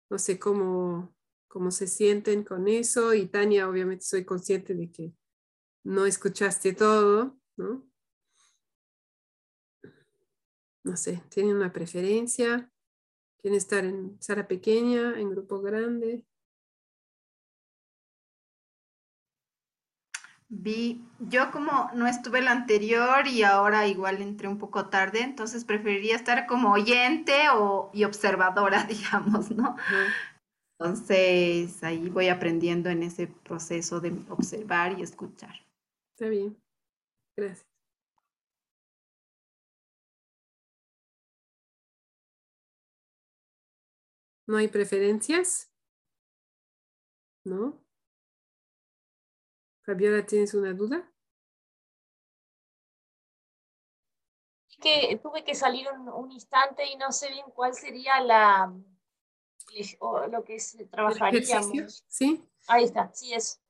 No 0.09 0.19
sé 0.19 0.37
cómo, 0.37 1.15
cómo 1.47 1.71
se 1.71 1.87
sienten 1.87 2.43
con 2.43 2.67
eso. 2.67 3.13
Y 3.13 3.27
Tania, 3.27 3.69
obviamente 3.69 4.03
soy 4.03 4.25
consciente 4.25 4.73
de 4.75 4.91
que 4.91 5.13
no 5.85 6.05
escuchaste 6.05 6.73
todo, 6.73 7.39
¿no? 7.55 7.87
No 10.83 10.97
sé, 10.97 11.23
¿tienen 11.29 11.55
una 11.55 11.71
preferencia? 11.71 12.72
¿Quieren 13.43 13.57
estar 13.57 13.83
en 13.83 14.15
sala 14.21 14.47
pequeña, 14.47 15.19
en 15.19 15.29
grupo 15.29 15.61
grande? 15.61 16.23
Vi, 20.47 21.03
yo 21.19 21.51
como 21.51 21.89
no 21.93 22.07
estuve 22.07 22.39
el 22.39 22.47
anterior 22.47 23.27
y 23.27 23.43
ahora 23.43 23.85
igual 23.85 24.21
entré 24.21 24.47
un 24.47 24.59
poco 24.59 24.87
tarde, 24.87 25.19
entonces 25.23 25.65
preferiría 25.65 26.15
estar 26.15 26.45
como 26.47 26.71
oyente 26.71 27.33
o, 27.53 27.89
y 27.93 28.05
observadora, 28.05 28.83
digamos, 28.87 29.51
¿no? 29.51 29.75
Entonces 30.79 31.83
ahí 31.83 32.07
voy 32.07 32.29
aprendiendo 32.29 32.89
en 32.89 33.03
ese 33.03 33.27
proceso 33.27 33.99
de 33.99 34.13
observar 34.29 34.97
y 34.97 35.01
escuchar. 35.01 35.55
Está 36.15 36.29
bien, 36.29 36.55
gracias. 37.35 37.72
¿No 44.45 44.57
hay 44.57 44.67
preferencias? 44.67 45.71
¿No? 47.45 47.83
Fabiola, 49.83 50.25
¿tienes 50.25 50.53
una 50.53 50.73
duda? 50.73 51.09
Que 54.81 55.17
tuve 55.21 55.45
que 55.45 55.55
salir 55.55 55.87
un, 55.91 56.31
instante 56.31 56.85
y 56.85 56.97
no 56.97 57.11
sé 57.11 57.29
bien 57.29 57.45
cuál 57.53 57.73
sería 57.73 58.21
la 58.21 58.73
lo 60.29 60.43
que 60.43 60.57
trabajaríamos. 60.91 62.03
¿Sí? 62.07 62.43
Ahí 62.67 62.83
está, 62.83 63.13
sí 63.13 63.33
es. 63.33 63.61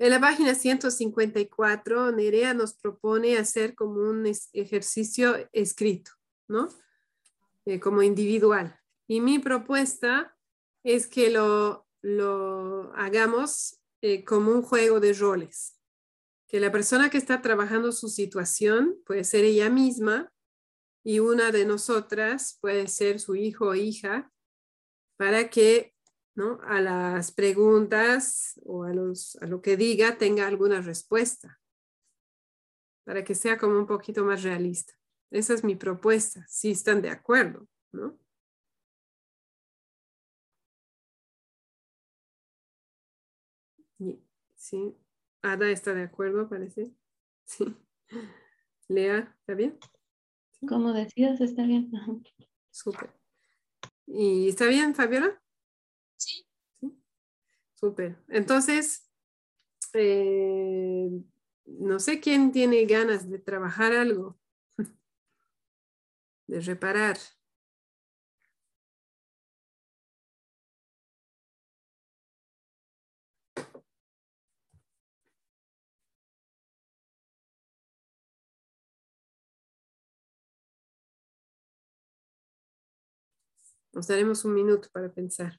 En 0.00 0.10
la 0.10 0.20
página 0.20 0.54
154, 0.54 2.12
Nerea 2.12 2.54
nos 2.54 2.74
propone 2.74 3.36
hacer 3.36 3.74
como 3.74 4.00
un 4.00 4.30
ejercicio 4.52 5.48
escrito, 5.52 6.12
¿no? 6.46 6.68
Eh, 7.64 7.80
como 7.80 8.02
individual. 8.02 8.78
Y 9.08 9.20
mi 9.20 9.38
propuesta 9.38 10.36
es 10.84 11.06
que 11.06 11.30
lo, 11.30 11.88
lo 12.02 12.92
hagamos 12.94 13.80
eh, 14.02 14.24
como 14.24 14.52
un 14.52 14.62
juego 14.62 15.00
de 15.00 15.14
roles. 15.14 15.80
Que 16.46 16.60
la 16.60 16.70
persona 16.70 17.10
que 17.10 17.18
está 17.18 17.42
trabajando 17.42 17.90
su 17.90 18.08
situación 18.08 19.02
puede 19.04 19.24
ser 19.24 19.44
ella 19.44 19.70
misma 19.70 20.32
y 21.04 21.20
una 21.20 21.50
de 21.50 21.64
nosotras 21.64 22.58
puede 22.60 22.86
ser 22.86 23.18
su 23.18 23.34
hijo 23.34 23.68
o 23.68 23.74
hija 23.74 24.30
para 25.16 25.50
que 25.50 25.94
¿no? 26.34 26.60
a 26.62 26.80
las 26.80 27.32
preguntas 27.32 28.60
o 28.64 28.84
a, 28.84 28.92
los, 28.92 29.36
a 29.42 29.46
lo 29.46 29.60
que 29.60 29.76
diga 29.76 30.18
tenga 30.18 30.46
alguna 30.46 30.80
respuesta, 30.80 31.60
para 33.04 33.24
que 33.24 33.34
sea 33.34 33.58
como 33.58 33.76
un 33.76 33.86
poquito 33.86 34.24
más 34.24 34.44
realista. 34.44 34.94
Esa 35.30 35.54
es 35.54 35.64
mi 35.64 35.74
propuesta, 35.74 36.46
si 36.48 36.70
están 36.70 37.02
de 37.02 37.10
acuerdo, 37.10 37.66
¿no? 37.92 38.16
Sí. 44.68 44.94
Ada 45.40 45.70
está 45.70 45.94
de 45.94 46.02
acuerdo, 46.02 46.46
parece. 46.46 46.92
Sí. 47.46 47.74
Lea, 48.88 49.34
¿está 49.40 49.54
bien? 49.54 49.78
Como 50.68 50.92
decías, 50.92 51.40
está 51.40 51.62
bien. 51.64 51.90
Súper. 52.70 53.10
¿Y 54.06 54.50
está 54.50 54.66
bien, 54.66 54.94
Fabiola? 54.94 55.42
Sí. 56.18 56.46
¿Sí? 56.80 56.92
Súper. 57.72 58.22
Entonces, 58.28 59.10
eh, 59.94 61.08
no 61.64 61.98
sé 61.98 62.20
quién 62.20 62.52
tiene 62.52 62.84
ganas 62.84 63.30
de 63.30 63.38
trabajar 63.38 63.94
algo, 63.94 64.38
de 66.46 66.60
reparar. 66.60 67.16
Nos 83.98 84.06
daremos 84.06 84.44
un 84.44 84.54
minuto 84.54 84.88
para 84.92 85.08
pensar. 85.08 85.58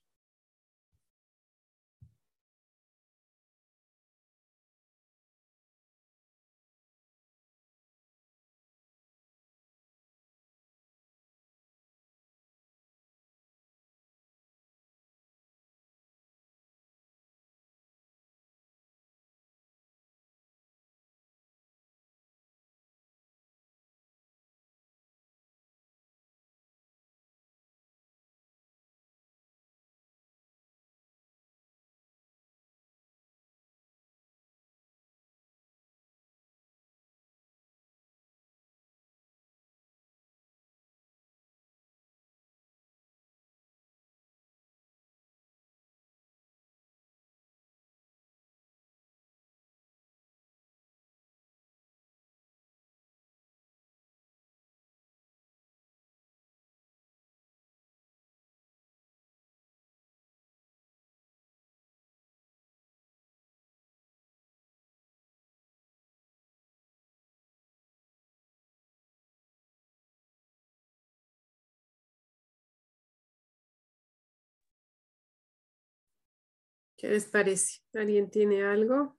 ¿Qué 77.00 77.08
les 77.08 77.26
parece? 77.28 77.80
¿Alguien 77.94 78.30
tiene 78.30 78.62
algo? 78.64 79.18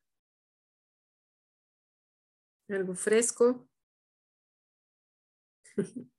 ¿Algo 2.68 2.95
fresco? 2.95 3.68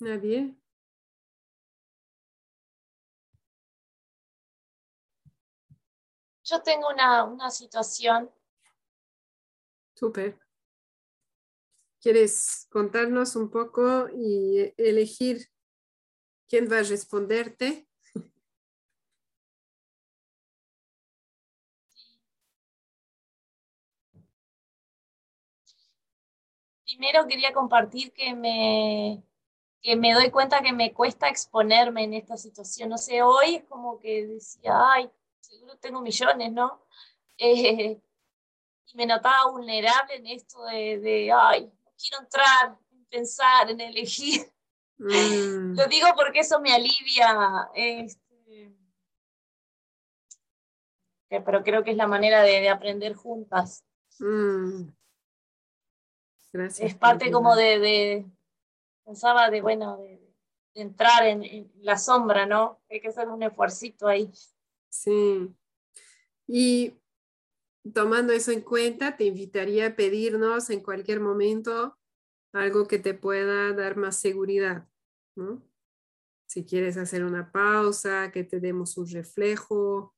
Nadie. 0.00 0.54
Yo 6.44 6.62
tengo 6.62 6.88
una, 6.88 7.24
una 7.24 7.50
situación. 7.50 8.30
Súper. 9.94 10.38
¿Quieres 12.00 12.66
contarnos 12.70 13.34
un 13.34 13.50
poco 13.50 14.08
y 14.12 14.74
elegir 14.76 15.48
quién 16.48 16.70
va 16.70 16.80
a 16.80 16.82
responderte? 16.82 17.88
Primero 26.84 27.26
quería 27.26 27.54
compartir 27.54 28.12
que 28.12 28.34
me, 28.34 29.24
que 29.84 29.96
me 29.96 30.14
doy 30.14 30.30
cuenta 30.30 30.62
que 30.62 30.72
me 30.72 30.94
cuesta 30.94 31.28
exponerme 31.28 32.04
en 32.04 32.14
esta 32.14 32.38
situación. 32.38 32.88
No 32.88 32.96
sé, 32.96 33.20
hoy 33.20 33.56
es 33.56 33.64
como 33.64 34.00
que 34.00 34.26
decía, 34.26 34.72
ay, 34.94 35.10
seguro 35.40 35.76
tengo 35.76 36.00
millones, 36.00 36.50
¿no? 36.52 36.86
Eh, 37.36 38.00
y 38.86 38.96
me 38.96 39.04
notaba 39.04 39.50
vulnerable 39.50 40.14
en 40.14 40.26
esto 40.28 40.64
de, 40.64 40.98
de, 41.00 41.30
ay, 41.30 41.66
no 41.66 41.92
quiero 41.98 42.22
entrar 42.22 42.78
en 42.92 43.04
pensar, 43.04 43.70
en 43.70 43.80
elegir. 43.82 44.50
Mm. 44.96 45.74
Lo 45.76 45.86
digo 45.86 46.06
porque 46.16 46.40
eso 46.40 46.58
me 46.60 46.72
alivia. 46.72 47.68
Este, 47.74 48.72
pero 51.28 51.62
creo 51.62 51.84
que 51.84 51.90
es 51.90 51.96
la 51.98 52.06
manera 52.06 52.42
de, 52.42 52.60
de 52.60 52.70
aprender 52.70 53.14
juntas. 53.14 53.84
Mm. 54.18 54.88
Gracias. 56.54 56.92
Es 56.92 56.94
parte 56.96 57.30
como 57.30 57.54
de, 57.54 57.78
de, 57.80 58.26
pensaba 59.04 59.50
de, 59.50 59.60
bueno, 59.60 59.98
de, 59.98 60.20
entrar 60.74 61.24
en, 61.26 61.70
la 61.82 61.96
sombra, 61.96 62.46
¿no? 62.46 62.80
Hay 62.90 63.00
que 63.00 63.08
hacer 63.08 63.28
un 63.28 63.42
esfuercito 63.42 64.08
ahí. 64.08 64.32
Sí. 64.90 65.54
Y 66.48 66.94
tomando 67.92 68.32
eso 68.32 68.50
en 68.50 68.62
cuenta, 68.62 69.16
te 69.16 69.24
invitaría 69.24 69.88
a 69.88 69.96
pedirnos 69.96 70.70
en 70.70 70.80
cualquier 70.80 71.20
momento 71.20 71.96
algo 72.52 72.86
que 72.86 72.98
te 72.98 73.14
pueda 73.14 73.72
dar 73.72 73.96
más 73.96 74.16
seguridad, 74.16 74.88
¿no? 75.36 75.62
Si 76.46 76.64
quieres 76.64 76.96
hacer 76.96 77.24
una 77.24 77.50
pausa, 77.50 78.30
que 78.32 78.44
te 78.44 78.60
demos 78.60 78.96
un 78.96 79.08
reflejo. 79.08 80.14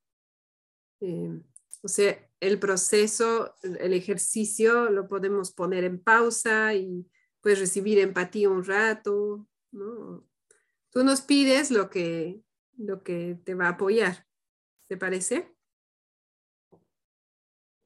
Eh, 1.00 1.40
o 1.82 1.88
sea, 1.88 2.18
el 2.40 2.58
proceso, 2.58 3.54
el 3.62 3.92
ejercicio 3.94 4.90
lo 4.90 5.08
podemos 5.08 5.52
poner 5.52 5.84
en 5.84 6.02
pausa 6.02 6.74
y 6.74 7.08
puedes 7.46 7.60
recibir 7.60 8.00
empatía 8.00 8.50
un 8.50 8.64
rato, 8.64 9.46
¿no? 9.70 10.28
Tú 10.90 11.04
nos 11.04 11.20
pides 11.20 11.70
lo 11.70 11.88
que, 11.88 12.42
lo 12.76 13.04
que 13.04 13.38
te 13.44 13.54
va 13.54 13.66
a 13.66 13.70
apoyar, 13.74 14.26
¿te 14.88 14.96
parece? 14.96 15.54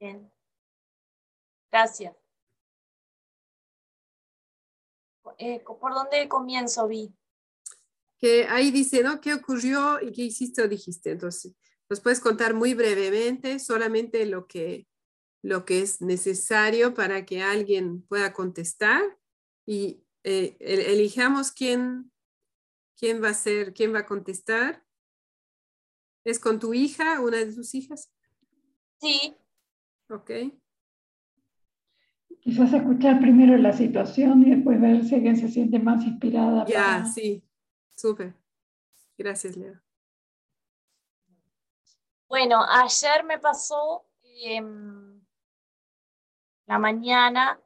Bien. 0.01 0.33
Gracias. 1.71 2.17
Eh, 5.37 5.63
¿Por 5.63 5.93
dónde 5.93 6.27
comienzo, 6.27 6.89
Vi? 6.89 7.15
Que 8.17 8.47
ahí 8.49 8.71
dice, 8.71 9.03
¿no? 9.03 9.21
¿Qué 9.21 9.35
ocurrió 9.35 10.01
y 10.01 10.11
qué 10.11 10.23
hiciste 10.23 10.63
o 10.63 10.69
dijiste? 10.69 11.11
Entonces, 11.11 11.55
nos 11.91 12.01
puedes 12.01 12.21
contar 12.21 12.55
muy 12.55 12.73
brevemente 12.73 13.59
solamente 13.59 14.25
lo 14.25 14.47
que, 14.47 14.89
lo 15.43 15.67
que 15.67 15.83
es 15.83 16.01
necesario 16.01 16.95
para 16.95 17.27
que 17.27 17.43
alguien 17.43 18.01
pueda 18.07 18.33
contestar 18.33 19.20
y 19.67 20.05
eh, 20.25 20.57
elijamos 20.61 21.53
quién, 21.53 22.13
quién 22.97 23.23
va 23.23 23.31
a 23.31 23.35
ser, 23.35 23.73
quién 23.73 23.95
va 23.95 24.01
a 24.01 24.07
contestar. 24.07 24.85
¿Es 26.25 26.39
con 26.39 26.59
tu 26.59 26.75
hija, 26.75 27.21
una 27.21 27.39
de 27.39 27.53
tus 27.53 27.75
hijas? 27.75 28.13
Sí. 29.01 29.37
Ok. 30.09 30.31
Quizás 32.41 32.73
escuchar 32.73 33.21
primero 33.21 33.57
la 33.57 33.73
situación 33.73 34.43
y 34.47 34.55
después 34.55 34.81
ver 34.81 35.05
si 35.05 35.15
alguien 35.15 35.37
se 35.37 35.49
siente 35.49 35.79
más 35.79 36.05
inspirada. 36.05 36.65
Ya, 36.67 37.05
sí, 37.05 37.43
súper. 37.97 38.35
Gracias, 39.17 39.57
Leo. 39.57 39.81
Bueno, 42.29 42.65
ayer 42.65 43.25
me 43.25 43.39
pasó 43.39 44.07
em, 44.23 45.21
la 46.67 46.79
mañana 46.79 47.61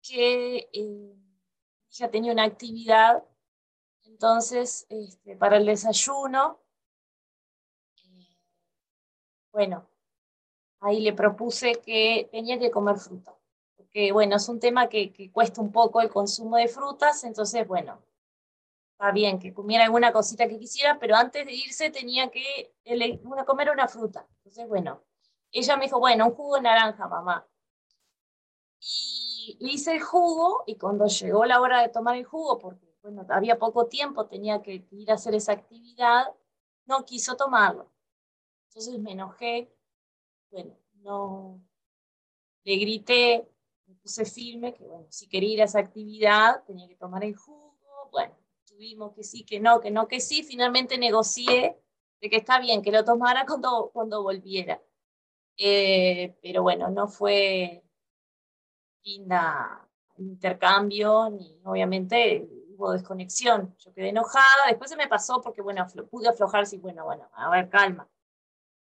que 0.00 0.68
eh, 0.72 1.16
ya 1.98 2.10
tenía 2.10 2.32
una 2.32 2.44
actividad, 2.44 3.24
entonces 4.04 4.86
este, 4.88 5.36
para 5.36 5.56
el 5.56 5.66
desayuno, 5.66 6.60
eh, 7.96 8.36
bueno, 9.52 9.88
ahí 10.80 11.00
le 11.00 11.12
propuse 11.12 11.74
que 11.84 12.28
tenía 12.30 12.58
que 12.58 12.70
comer 12.70 12.96
fruta, 12.96 13.34
porque 13.76 14.12
bueno, 14.12 14.36
es 14.36 14.48
un 14.48 14.60
tema 14.60 14.88
que, 14.88 15.12
que 15.12 15.30
cuesta 15.30 15.60
un 15.60 15.72
poco 15.72 16.00
el 16.00 16.10
consumo 16.10 16.56
de 16.56 16.68
frutas, 16.68 17.24
entonces 17.24 17.66
bueno, 17.66 18.02
está 18.98 19.12
bien 19.12 19.38
que 19.38 19.52
comiera 19.52 19.84
alguna 19.84 20.10
cosita 20.10 20.48
que 20.48 20.58
quisiera, 20.58 20.98
pero 20.98 21.16
antes 21.16 21.44
de 21.44 21.52
irse 21.52 21.90
tenía 21.90 22.30
que 22.30 22.72
comer 23.46 23.70
una 23.70 23.88
fruta. 23.88 24.26
Entonces, 24.38 24.66
bueno, 24.68 25.02
ella 25.52 25.76
me 25.76 25.84
dijo, 25.84 25.98
bueno, 25.98 26.26
un 26.26 26.34
jugo 26.34 26.56
de 26.56 26.62
naranja, 26.62 27.06
mamá. 27.06 27.46
Le 29.60 29.72
hice 29.72 29.94
el 29.94 30.02
jugo 30.02 30.64
y 30.66 30.76
cuando 30.76 31.06
llegó 31.06 31.44
la 31.44 31.60
hora 31.60 31.82
de 31.82 31.88
tomar 31.88 32.16
el 32.16 32.24
jugo, 32.24 32.58
porque 32.58 32.86
bueno, 33.02 33.24
había 33.28 33.58
poco 33.58 33.86
tiempo, 33.86 34.26
tenía 34.26 34.62
que 34.62 34.84
ir 34.90 35.10
a 35.10 35.14
hacer 35.14 35.34
esa 35.34 35.52
actividad, 35.52 36.24
no 36.86 37.04
quiso 37.04 37.36
tomarlo. 37.36 37.92
Entonces 38.68 38.98
me 38.98 39.12
enojé, 39.12 39.72
bueno, 40.50 40.76
no, 40.94 41.60
le 42.64 42.76
grité, 42.76 43.48
me 43.86 43.94
puse 43.94 44.24
firme, 44.24 44.74
que 44.74 44.84
bueno, 44.84 45.06
si 45.10 45.28
quería 45.28 45.54
ir 45.54 45.62
a 45.62 45.64
esa 45.64 45.78
actividad 45.78 46.64
tenía 46.64 46.88
que 46.88 46.96
tomar 46.96 47.24
el 47.24 47.36
jugo, 47.36 47.76
bueno, 48.10 48.34
tuvimos 48.64 49.12
que 49.14 49.22
sí, 49.22 49.44
que 49.44 49.60
no, 49.60 49.80
que 49.80 49.90
no, 49.90 50.08
que 50.08 50.20
sí, 50.20 50.42
finalmente 50.42 50.98
negocié 50.98 51.78
de 52.20 52.30
que 52.30 52.36
está 52.36 52.58
bien, 52.60 52.82
que 52.82 52.92
lo 52.92 53.04
tomara 53.04 53.46
cuando, 53.46 53.90
cuando 53.92 54.22
volviera. 54.22 54.82
Eh, 55.58 56.36
pero 56.42 56.62
bueno, 56.62 56.90
no 56.90 57.08
fue 57.08 57.85
linda 59.06 59.88
intercambio, 60.18 61.30
ni 61.30 61.60
obviamente 61.64 62.48
hubo 62.70 62.92
desconexión. 62.92 63.74
Yo 63.78 63.92
quedé 63.94 64.10
enojada, 64.10 64.66
después 64.68 64.90
se 64.90 64.96
me 64.96 65.08
pasó 65.08 65.40
porque, 65.40 65.62
bueno, 65.62 65.86
pude 66.10 66.28
aflojar, 66.28 66.66
sí, 66.66 66.78
bueno, 66.78 67.04
bueno, 67.04 67.28
a 67.32 67.48
ver, 67.50 67.68
calma. 67.68 68.08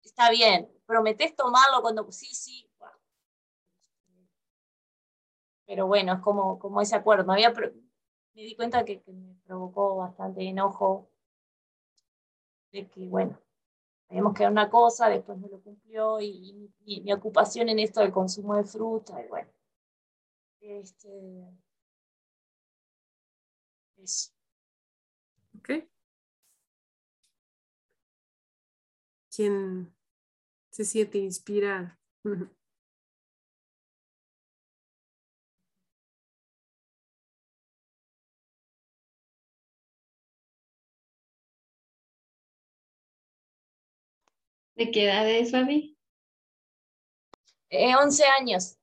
Está 0.03 0.31
bien, 0.31 0.70
prometés 0.86 1.35
tomarlo 1.35 1.82
cuando, 1.82 2.11
sí, 2.12 2.35
sí. 2.35 2.70
Pero 5.66 5.86
bueno, 5.86 6.12
es 6.15 6.20
como, 6.20 6.59
como 6.59 6.81
ese 6.81 6.95
acuerdo. 6.95 7.24
Me, 7.32 8.43
di 8.43 8.55
cuenta 8.55 8.85
que, 8.85 9.03
me 9.07 9.35
provocó 9.47 9.97
bastante 9.97 10.43
enojo 10.43 11.09
de 12.70 12.86
que, 12.89 13.09
bueno, 13.09 13.39
habíamos 14.09 14.35
quedado 14.35 14.53
una 14.53 14.69
cosa, 14.69 15.09
después 15.09 15.39
no 15.39 15.49
lo 15.49 15.61
cumplió 15.61 16.20
y, 16.20 16.70
mi 16.85 17.12
ocupación 17.12 17.69
en 17.70 17.78
esto 17.78 18.01
del 18.01 18.12
consumo 18.12 18.57
de 18.57 18.65
fruta, 18.65 19.20
y 19.24 19.28
bueno, 19.28 19.49
este, 20.65 21.09
eso. 23.97 24.32
Ok. 25.59 25.70
¿Quién 29.35 29.95
se 30.70 30.85
siente 30.85 31.19
inspirado? 31.19 31.97
¿De 44.77 44.91
qué 44.91 45.05
edad 45.05 45.28
es, 45.28 45.53
Fabi? 45.53 45.97
Eh, 47.70 47.95
11 47.97 48.24
años. 48.41 48.77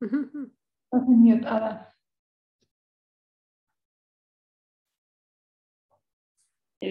Estás 0.00 1.08
enmiotada. 1.08 1.94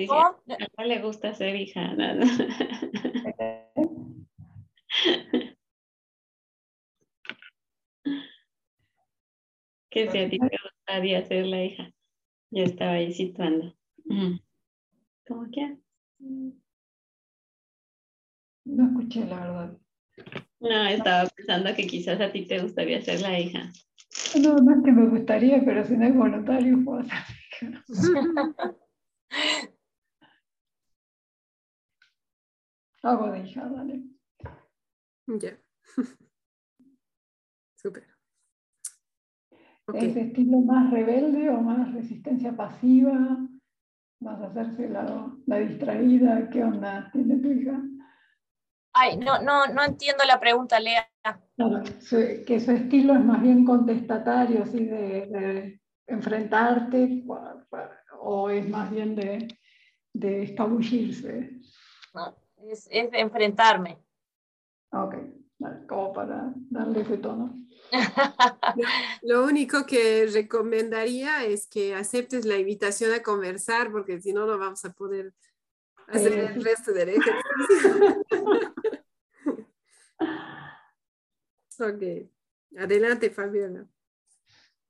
¿Cómo? 0.07 0.44
A 0.77 0.86
le 0.86 1.02
gusta 1.02 1.34
ser 1.34 1.56
hija. 1.56 1.95
¿no? 1.95 2.19
¿Qué 9.90 10.11
si 10.11 10.19
a 10.19 10.30
ti 10.30 10.38
te 10.38 10.57
gustaría 10.64 11.26
ser 11.26 11.48
la 11.48 11.64
hija? 11.64 11.91
Yo 12.52 12.64
estaba 12.64 12.91
ahí 12.91 13.11
situando. 13.11 13.76
¿Cómo 15.27 15.49
que? 15.52 15.80
No 18.65 18.88
escuché 18.88 19.26
la 19.26 19.40
verdad. 19.40 19.77
No, 20.60 20.86
estaba 20.88 21.30
pensando 21.30 21.74
que 21.76 21.88
quizás 21.88 22.20
a 22.20 22.32
ti 22.32 22.46
te 22.46 22.60
gustaría 22.60 23.02
ser 23.02 23.22
la 23.22 23.40
hija. 23.40 23.72
No, 24.41 24.56
no 24.56 24.76
es 24.76 24.84
que 24.84 24.91
me 24.91 25.08
gustaría, 25.08 25.64
pero 25.64 25.86
si 25.86 25.96
no 25.96 26.06
es 26.06 26.16
voluntario, 26.16 26.84
puedo 26.84 27.04
ser 27.04 27.18
Hago 33.02 33.32
de 33.32 33.40
hija, 33.40 33.70
dale. 33.70 34.04
Ya. 35.28 35.58
Súper. 37.76 38.04
¿Es 39.94 40.16
estilo 40.16 40.60
más 40.60 40.91
rebelde 40.91 41.50
o 41.50 41.62
más 41.62 41.94
resistencia 41.94 42.56
pasiva? 42.56 43.48
¿Más 44.20 44.41
hacerse 44.41 44.90
la, 44.90 45.34
la 45.46 45.60
distraída? 45.60 46.50
¿Qué 46.50 46.64
onda 46.64 47.10
tiene 47.12 47.38
tu 47.38 47.52
hija? 47.52 47.82
Ay, 48.94 49.18
no, 49.18 49.41
no, 49.41 49.68
no 49.68 49.84
entiendo 49.84 50.24
la 50.26 50.40
pregunta, 50.40 50.80
Lea. 50.80 51.10
Claro, 51.56 51.84
que 51.84 52.60
su 52.60 52.72
estilo 52.72 53.14
es 53.14 53.24
más 53.24 53.41
bien 53.41 53.66
contestatario, 53.66 54.64
así 54.64 54.86
de, 54.86 55.80
enfrentarte, 56.07 57.24
o 58.20 58.49
es 58.49 58.68
más 58.68 58.90
bien 58.90 59.16
de, 59.16 59.48
de 60.14 60.44
escabullirse. 60.44 61.52
No, 62.14 62.36
es, 62.70 62.88
es 62.91 63.11
de 63.11 63.20
enfrentarme. 63.20 63.99
Ok, 64.91 65.16
como 65.88 66.14
para 66.14 66.53
darle 66.70 67.02
ese 67.02 67.18
tono. 67.18 67.56
Lo 69.22 69.45
único 69.45 69.86
que 69.86 70.28
recomendaría 70.32 71.45
es 71.45 71.68
que 71.68 71.95
aceptes 71.95 72.45
la 72.45 72.57
invitación 72.57 73.14
a 73.14 73.24
conversar, 73.24 73.91
porque 73.91 74.20
si 74.22 74.34
no, 74.34 74.45
no 74.45 74.57
vamos 74.57 74.84
a 74.86 74.94
poder 74.94 75.34
hacer 76.11 76.34
el 76.34 76.64
resto 76.64 76.91
del 76.91 77.10
ejercicio. 77.10 77.44
ok, 81.80 82.03
adelante 82.77 83.30
Fabiola. 83.30 83.88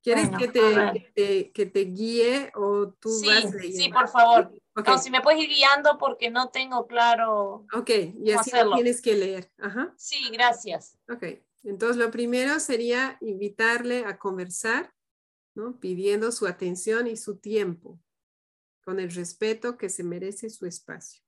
¿Quieres 0.01 0.29
que, 0.37 0.47
te, 0.47 1.51
que, 1.53 1.65
te, 1.65 1.79
guíe 1.81 2.51
o 2.55 2.93
tú 2.93 3.09
vas 3.25 3.53
leyendo? 3.53 3.83
Sí, 3.83 3.89
por 3.91 4.07
favor. 4.07 4.51
No, 4.75 4.97
si 4.97 5.11
me 5.11 5.21
puedes 5.21 5.41
ir 5.43 5.49
guiando 5.49 5.97
porque 5.97 6.29
no 6.29 6.49
tengo 6.49 6.87
claro. 6.87 7.65
Ok, 7.73 7.89
y 8.23 8.31
así 8.31 8.51
lo 8.55 8.75
tienes 8.75 9.01
que 9.01 9.15
leer. 9.15 9.51
Ajá. 9.57 9.93
Sí, 9.97 10.29
gracias. 10.31 10.97
Ok, 11.09 11.41
entonces 11.63 11.97
lo 11.97 12.11
primero 12.11 12.59
sería 12.61 13.17
invitarle 13.19 14.05
a 14.05 14.17
conversar, 14.17 14.93
¿no? 15.53 15.77
pidiendo 15.79 16.31
su 16.31 16.47
atención 16.47 17.07
y 17.07 17.17
su 17.17 17.37
tiempo, 17.37 17.99
con 18.89 18.99
el 18.99 19.11
respeto 19.11 19.77
que 19.77 19.87
se 19.87 20.03
merece 20.03 20.49
su 20.49 20.65
espacio. 20.65 21.21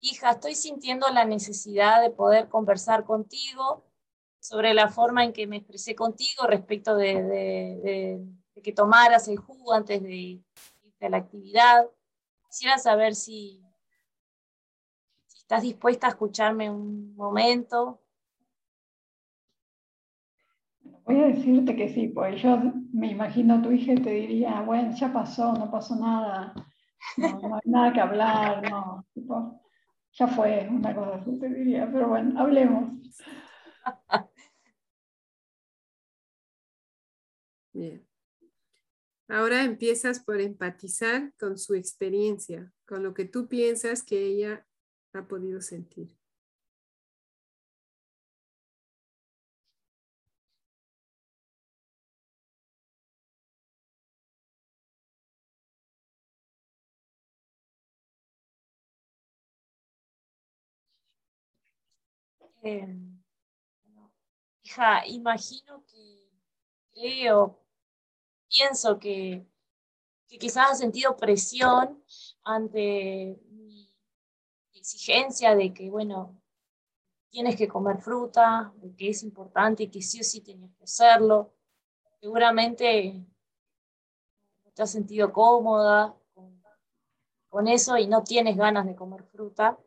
hija, 0.00 0.32
estoy 0.32 0.54
sintiendo 0.54 1.08
la 1.08 1.24
necesidad 1.24 2.02
de 2.02 2.10
poder 2.10 2.50
conversar 2.50 3.06
contigo 3.06 3.86
sobre 4.38 4.74
la 4.74 4.90
forma 4.90 5.24
en 5.24 5.32
que 5.32 5.46
me 5.46 5.56
expresé 5.56 5.94
contigo 5.96 6.46
respecto 6.46 6.94
de, 6.94 8.22
que 8.62 8.72
tomaras 8.72 9.28
el 9.28 9.38
jugo 9.38 9.72
antes 9.72 10.02
de 10.02 10.14
irte 10.14 11.06
a 11.06 11.08
la 11.08 11.16
actividad. 11.16 11.90
Quisiera 12.50 12.76
saber 12.76 13.14
si, 13.14 13.64
si 15.26 15.38
estás 15.38 15.62
dispuesta 15.62 16.06
a 16.06 16.10
escucharme 16.10 16.68
un 16.68 17.16
momento. 17.16 18.05
Voy 21.06 21.22
a 21.22 21.26
decirte 21.28 21.76
que 21.76 21.88
sí, 21.88 22.08
pues 22.08 22.42
yo 22.42 22.58
me 22.92 23.12
imagino 23.12 23.62
tu 23.62 23.70
hija 23.70 23.94
te 23.94 24.10
diría, 24.10 24.60
bueno, 24.62 24.94
ya 24.96 25.12
pasó, 25.12 25.52
no 25.54 25.70
pasó 25.70 25.94
nada, 25.96 26.52
no, 27.16 27.54
hay 27.54 27.70
nada 27.70 27.92
que 27.92 28.00
hablar, 28.00 28.68
no 28.68 29.06
ya 30.18 30.26
fue 30.28 30.66
una 30.70 30.94
cosa 30.94 31.16
así, 31.16 31.38
te 31.38 31.48
diría, 31.48 31.90
pero 31.92 32.08
bueno, 32.08 32.40
hablemos. 32.40 32.92
Bien. 37.72 38.06
Ahora 39.28 39.64
empiezas 39.64 40.20
por 40.20 40.40
empatizar 40.40 41.32
con 41.38 41.58
su 41.58 41.74
experiencia, 41.74 42.72
con 42.86 43.02
lo 43.02 43.12
que 43.12 43.26
tú 43.26 43.48
piensas 43.48 44.02
que 44.02 44.24
ella 44.24 44.66
ha 45.12 45.26
podido 45.26 45.60
sentir. 45.60 46.15
Em, 62.66 63.22
hija, 64.64 65.06
imagino 65.06 65.84
que 65.86 66.32
creo, 66.92 67.60
pienso 68.48 68.98
que, 68.98 69.46
quizás 70.26 70.72
has 70.72 70.78
sentido 70.80 71.16
presión 71.16 72.02
ante 72.42 73.38
mi 73.50 73.88
exigencia 74.74 75.54
de 75.54 75.72
que, 75.72 75.88
bueno, 75.90 76.42
tienes 77.30 77.54
que 77.54 77.68
comer 77.68 77.98
fruta, 77.98 78.72
de 78.78 78.96
que 78.96 79.10
es 79.10 79.22
importante 79.22 79.84
y 79.84 79.88
que 79.88 80.02
sí 80.02 80.18
o 80.18 80.24
sí 80.24 80.40
tienes 80.40 80.74
que 80.74 80.82
hacerlo. 80.82 81.54
Seguramente 82.20 83.24
te 84.74 84.82
has 84.82 84.90
sentido 84.90 85.32
cómoda 85.32 86.16
con 87.48 87.68
eso 87.68 87.96
y 87.96 88.08
no 88.08 88.24
tienes 88.24 88.56
ganas 88.56 88.86
de 88.86 88.96
comer 88.96 89.22
fruta. 89.22 89.78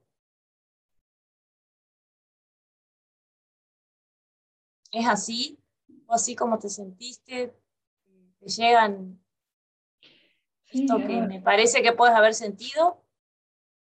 ¿Es 4.91 5.07
así? 5.07 5.59
¿O 6.07 6.13
así 6.13 6.35
como 6.35 6.57
te 6.57 6.69
sentiste? 6.69 7.53
¿Te 8.39 8.47
llegan 8.47 9.19
esto 10.71 10.97
que 11.05 11.21
me 11.21 11.41
parece 11.41 11.81
que 11.81 11.93
puedes 11.93 12.15
haber 12.15 12.33
sentido? 12.33 13.03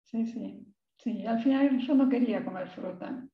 Sí, 0.04 0.26
sí. 0.26 0.66
Sí, 0.98 1.26
al 1.26 1.42
final 1.42 1.80
yo 1.80 1.96
no 1.96 2.10
quería 2.10 2.44
comer 2.44 2.70
fruta. 2.70 3.26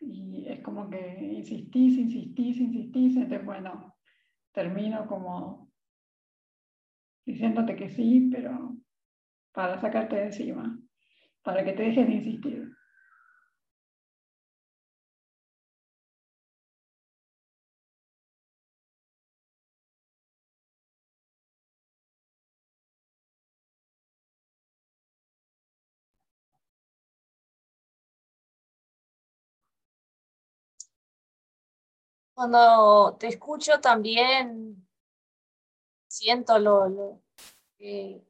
Y 0.00 0.46
es 0.46 0.60
como 0.62 0.88
que 0.88 1.18
insistís, 1.32 1.98
insistís, 1.98 2.58
insistís, 2.58 3.16
entonces 3.16 3.44
bueno, 3.44 3.96
termino 4.52 5.08
como 5.08 5.72
diciéndote 7.26 7.74
que 7.74 7.90
sí, 7.90 8.30
pero 8.32 8.76
para 9.52 9.80
sacarte 9.80 10.16
de 10.16 10.26
encima, 10.26 10.78
para 11.42 11.64
que 11.64 11.72
te 11.72 11.82
dejes 11.82 12.06
de 12.06 12.14
insistir. 12.14 12.77
Cuando 32.38 33.16
te 33.18 33.26
escucho 33.26 33.80
también 33.80 34.86
siento 36.06 36.56
lo, 36.60 37.20
que, 37.76 38.24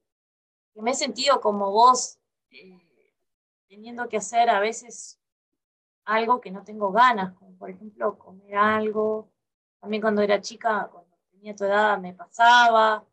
me 0.76 0.92
he 0.92 0.94
sentido 0.94 1.42
como 1.42 1.70
vos, 1.70 2.18
eh, 2.48 3.14
teniendo 3.68 4.08
que 4.08 4.16
hacer 4.16 4.48
a 4.48 4.60
veces 4.60 5.20
algo 6.06 6.40
que 6.40 6.50
no 6.50 6.64
tengo 6.64 6.90
ganas, 6.90 7.34
como 7.34 7.54
por 7.58 7.68
ejemplo 7.68 8.18
comer 8.18 8.56
algo. 8.56 9.30
También 9.78 10.00
cuando 10.00 10.22
era 10.22 10.40
chica, 10.40 10.88
cuando 10.90 11.14
tenía 11.30 11.54
tu 11.54 11.64
edad, 11.64 11.98
me 11.98 12.14
pasaba. 12.14 13.06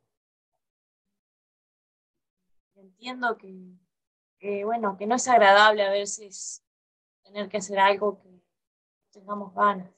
Entiendo 2.76 3.38
que, 3.38 4.64
bueno, 4.64 4.96
que 4.96 5.08
no 5.08 5.16
es 5.16 5.28
agradable 5.28 5.86
a 5.86 5.90
veces 5.90 6.64
tener 7.22 7.50
que 7.50 7.58
hacer 7.58 7.80
algo 7.80 8.18
que 8.22 8.42
tengamos 9.12 9.54
ganas. 9.54 9.95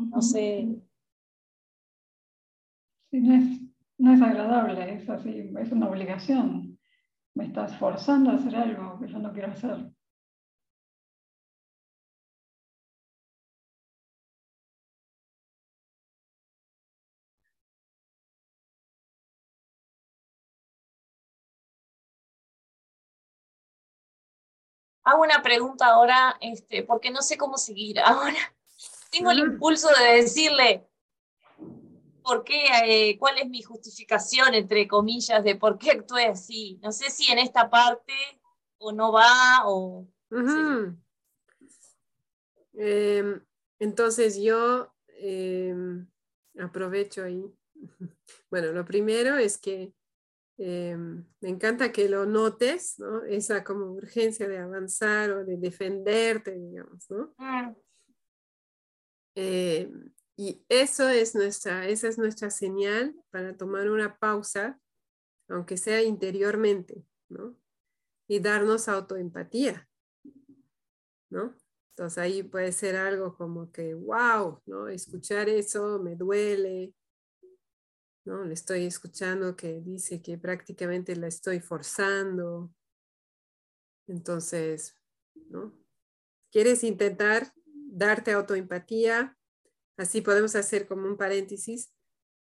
No 0.00 0.20
sé. 0.30 0.46
Sí, 3.12 3.20
no 3.20 3.34
es, 3.34 3.60
no 3.98 4.12
es 4.12 4.20
agradable, 4.22 4.94
es 4.94 5.08
así, 5.08 5.52
es 5.60 5.70
una 5.72 5.88
obligación. 5.88 6.78
Me 7.34 7.46
estás 7.46 7.76
forzando 7.78 8.30
a 8.30 8.34
hacer 8.36 8.56
algo 8.56 8.98
que 9.00 9.08
yo 9.08 9.18
no 9.20 9.32
quiero 9.32 9.52
hacer. 9.52 9.92
Hago 25.04 25.22
una 25.22 25.42
pregunta 25.42 25.86
ahora, 25.86 26.36
este, 26.40 26.82
porque 26.82 27.10
no 27.12 27.22
sé 27.22 27.36
cómo 27.36 27.56
seguir 27.58 28.00
ahora 28.00 28.34
tengo 29.12 29.30
el 29.30 29.40
impulso 29.40 29.88
de 29.88 30.22
decirle, 30.22 30.88
por 32.22 32.44
qué, 32.44 32.64
eh, 32.86 33.18
cuál 33.18 33.38
es 33.38 33.48
mi 33.48 33.62
justificación, 33.62 34.54
entre 34.54 34.88
comillas, 34.88 35.44
de 35.44 35.56
por 35.56 35.78
qué 35.78 35.90
actué 35.90 36.26
así. 36.26 36.80
No 36.82 36.92
sé 36.92 37.10
si 37.10 37.30
en 37.30 37.38
esta 37.38 37.68
parte 37.68 38.14
o 38.78 38.90
no 38.92 39.12
va 39.12 39.62
o... 39.66 40.08
Em, 42.74 43.40
entonces 43.78 44.40
yo 44.40 44.92
em, 45.18 46.06
aprovecho 46.58 47.24
ahí. 47.24 47.44
Bueno, 48.50 48.70
lo 48.72 48.84
primero 48.84 49.38
es 49.38 49.56
que 49.56 49.94
em, 50.58 51.24
me 51.40 51.48
encanta 51.48 51.90
que 51.90 52.06
lo 52.06 52.26
notes, 52.26 52.98
¿no? 52.98 53.24
Esa 53.24 53.64
como 53.64 53.86
urgencia 53.92 54.46
de 54.46 54.58
avanzar 54.58 55.30
o 55.30 55.44
de 55.44 55.56
defenderte, 55.56 56.58
digamos, 56.58 57.10
¿no? 57.10 57.34
Mm. 59.34 60.12
Y 60.36 60.64
eso 60.68 61.08
es 61.08 61.34
nuestra, 61.34 61.86
esa 61.88 62.08
es 62.08 62.18
nuestra 62.18 62.50
señal 62.50 63.14
para 63.30 63.56
tomar 63.56 63.90
una 63.90 64.16
pausa, 64.18 64.80
aunque 65.48 65.76
sea 65.76 66.02
interiormente, 66.02 67.04
¿no? 67.28 67.56
Y 68.28 68.40
darnos 68.40 68.88
autoempatía, 68.88 69.88
¿no? 71.30 71.54
Entonces 71.90 72.18
ahí 72.18 72.42
puede 72.42 72.72
ser 72.72 72.96
algo 72.96 73.36
como 73.36 73.70
que, 73.70 73.94
wow, 73.94 74.62
¿no? 74.64 74.88
Escuchar 74.88 75.48
eso 75.50 75.98
me 75.98 76.16
duele, 76.16 76.94
¿no? 78.24 78.44
Le 78.44 78.54
estoy 78.54 78.86
escuchando 78.86 79.54
que 79.54 79.80
dice 79.80 80.22
que 80.22 80.38
prácticamente 80.38 81.14
la 81.14 81.26
estoy 81.26 81.60
forzando. 81.60 82.72
Entonces, 84.06 84.96
¿no? 85.34 85.78
¿Quieres 86.50 86.82
intentar 86.84 87.52
darte 87.92 88.32
autoempatía? 88.32 89.36
Así 89.96 90.20
podemos 90.20 90.56
hacer 90.56 90.88
como 90.88 91.06
un 91.06 91.16
paréntesis. 91.16 91.92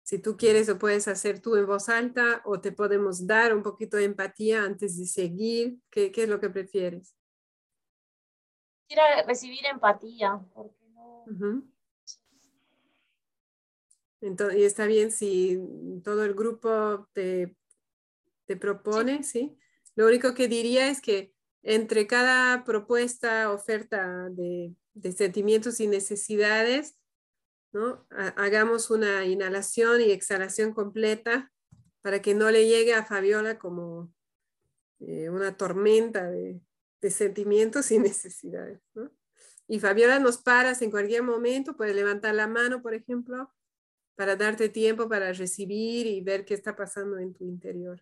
Si 0.03 0.19
tú 0.19 0.37
quieres, 0.37 0.67
lo 0.67 0.77
puedes 0.77 1.07
hacer 1.07 1.41
tú 1.41 1.55
en 1.55 1.65
voz 1.65 1.89
alta 1.89 2.41
o 2.45 2.61
te 2.61 2.71
podemos 2.71 3.25
dar 3.25 3.55
un 3.55 3.63
poquito 3.63 3.97
de 3.97 4.05
empatía 4.05 4.63
antes 4.63 4.97
de 4.97 5.05
seguir. 5.05 5.77
¿Qué, 5.89 6.11
es 6.15 6.29
lo 6.29 6.39
que 6.39 6.49
prefieres? 6.49 7.15
Quiero 8.87 9.03
recibir 9.27 9.65
empatía. 9.65 10.39
Entonces, 14.21 14.59
y 14.59 14.63
está 14.63 14.85
bien 14.85 15.11
si 15.11 15.59
todo 16.03 16.23
el 16.23 16.35
grupo 16.35 17.09
te, 17.13 17.55
te 18.45 18.55
propone, 18.55 19.23
sí. 19.23 19.57
Lo 19.95 20.05
único 20.05 20.33
que 20.33 20.47
diría 20.47 20.89
es 20.89 21.01
que 21.01 21.33
entre 21.63 22.05
cada 22.05 22.63
propuesta, 22.63 23.51
oferta 23.51 24.29
de, 24.29 24.75
de 24.95 25.11
sentimientos 25.11 25.79
y 25.79 25.87
necesidades, 25.87 26.97
Hagamos 28.37 28.89
una 28.89 29.25
inhalación 29.25 29.99
y 29.99 30.11
exhalación 30.11 30.73
completa 30.73 31.51
para 32.01 32.21
que 32.21 32.33
no 32.33 32.49
le 32.49 32.67
llegue 32.67 32.93
a 32.93 33.03
Fabiola 33.03 33.59
como 33.59 34.13
eh, 34.99 35.29
una 35.29 35.57
tormenta 35.57 36.29
de, 36.29 36.61
sentimientos 37.09 37.91
y 37.91 37.99
necesidades. 37.99 38.79
Y 39.67 39.79
Fabiola 39.79 40.19
nos 40.19 40.37
paras 40.37 40.81
en 40.81 40.89
cualquier 40.91 41.23
momento, 41.23 41.75
puedes 41.75 41.95
levantar 41.95 42.33
la 42.33 42.47
mano, 42.47 42.81
por 42.81 42.93
ejemplo, 42.93 43.51
para 44.15 44.37
darte 44.37 44.69
tiempo 44.69 45.09
para 45.09 45.33
recibir 45.33 46.07
y 46.07 46.21
ver 46.21 46.45
qué 46.45 46.53
está 46.53 46.75
pasando 46.75 47.17
en 47.17 47.33
tu 47.33 47.43
interior. 47.43 48.01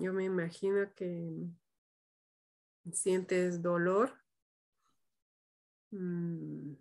Yo 0.00 0.12
me 0.12 0.24
imagino 0.24 0.94
que 0.94 1.48
sientes 2.92 3.60
dolor 3.60 4.12
mm, 5.90 6.74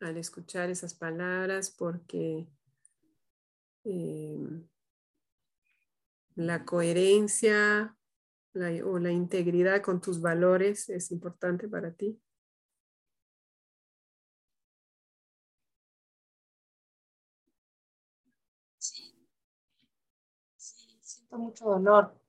al 0.00 0.16
escuchar 0.16 0.70
esas 0.70 0.94
palabras 0.94 1.70
porque 1.70 2.46
em, 3.84 4.66
la 6.36 6.64
coherencia 6.64 7.96
o 8.84 8.98
la 8.98 9.10
integridad 9.12 9.82
con 9.82 10.00
tus 10.00 10.20
valores 10.20 10.88
es 10.88 11.10
importante 11.12 11.68
para 11.68 11.92
ti. 11.92 12.18
mucho 21.30 21.66
dolor. 21.66 22.25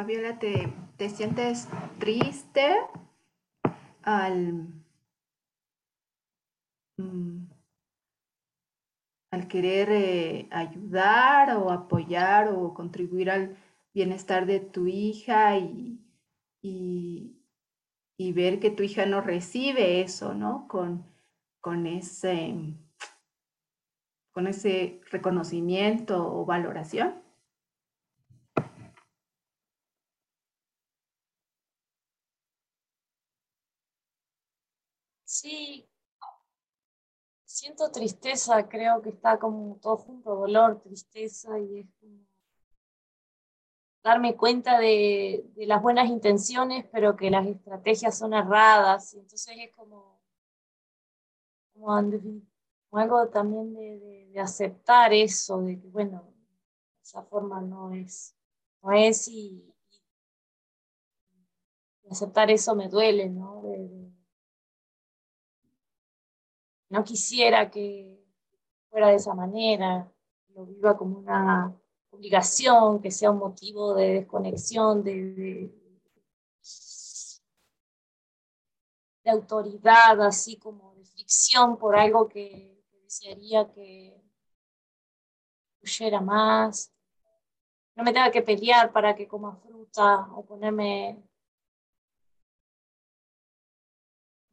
Fabiola, 0.00 0.38
¿te, 0.38 0.72
¿te 0.96 1.10
sientes 1.10 1.68
triste 1.98 2.74
al 4.02 4.80
Mm, 7.00 7.46
al 9.30 9.48
querer 9.48 9.88
eh, 9.90 10.48
ayudar 10.50 11.56
o 11.56 11.70
apoyar 11.70 12.48
o 12.48 12.74
contribuir 12.74 13.30
al 13.30 13.56
bienestar 13.94 14.46
de 14.46 14.60
tu 14.60 14.86
hija 14.86 15.56
y, 15.58 16.00
y, 16.62 17.36
ver 18.32 18.60
que 18.60 18.70
tu 18.70 18.82
hija 18.82 19.06
no 19.06 19.20
recibe 19.20 20.02
eso, 20.02 20.34
¿no? 20.34 20.66
Con, 20.68 21.04
con, 21.60 21.86
ese, 21.86 22.54
con 24.32 24.46
ese 24.46 25.00
reconocimiento 25.10 26.16
o 26.32 26.44
valoración. 26.46 27.29
Sí, 35.32 35.88
siento 37.44 37.88
tristeza, 37.92 38.68
creo 38.68 39.00
que 39.00 39.10
está 39.10 39.38
como 39.38 39.76
todo 39.76 39.96
junto, 39.96 40.34
dolor, 40.34 40.80
tristeza, 40.82 41.56
y 41.60 41.78
es 41.78 41.86
como 42.00 42.26
darme 44.02 44.36
cuenta 44.36 44.80
de, 44.80 45.44
las 45.56 45.80
buenas 45.80 46.08
intenciones, 46.08 46.84
pero 46.90 47.14
que 47.14 47.30
las 47.30 47.46
estrategias 47.46 48.18
son 48.18 48.34
erradas, 48.34 49.14
y 49.14 49.20
entonces 49.20 49.56
es 49.56 49.72
como, 49.76 50.20
como, 51.74 51.90
algo 52.98 53.28
también 53.28 53.72
de, 53.72 54.34
aceptar 54.40 55.12
eso, 55.12 55.62
de 55.62 55.80
que 55.80 55.86
bueno, 55.90 56.24
esa 57.04 57.22
forma 57.22 57.60
no 57.60 57.92
es, 57.92 58.34
no 58.82 58.90
es 58.90 59.28
y, 59.28 59.64
aceptar 62.10 62.50
eso 62.50 62.74
me 62.74 62.88
duele, 62.88 63.30
¿no? 63.30 63.62
No 66.90 67.04
quisiera 67.04 67.70
que 67.70 68.20
fuera 68.90 69.08
de 69.08 69.14
esa 69.16 69.34
manera, 69.34 70.12
lo 70.54 70.66
viva 70.66 70.96
como 70.96 71.18
una 71.18 71.74
obligación, 72.10 73.00
que 73.00 73.10
sea 73.10 73.30
un 73.30 73.38
motivo 73.38 73.94
de 73.94 74.14
desconexión, 74.14 75.02
de, 75.04 75.70
de, 79.22 79.30
autoridad, 79.30 80.20
así 80.22 80.56
como 80.56 80.94
de 80.96 81.04
fricción 81.04 81.78
por 81.78 81.96
algo 81.96 82.28
que, 82.28 82.76
desearía 83.04 83.68
que 83.72 84.20
huyera 85.82 86.20
más. 86.20 86.92
No 87.94 88.02
me 88.04 88.12
tenga 88.12 88.30
que 88.30 88.42
pelear 88.42 88.92
para 88.92 89.14
que 89.14 89.28
coma 89.28 89.56
fruta 89.56 90.28
o 90.32 90.44
ponerme 90.44 91.22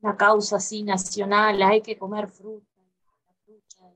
una 0.08 0.16
causa 0.18 0.56
así 0.58 0.84
nacional, 0.84 1.62
hay 1.62 1.82
que 1.82 1.98
comer 1.98 2.30
fruta, 2.30 2.66
fruta 3.46 3.94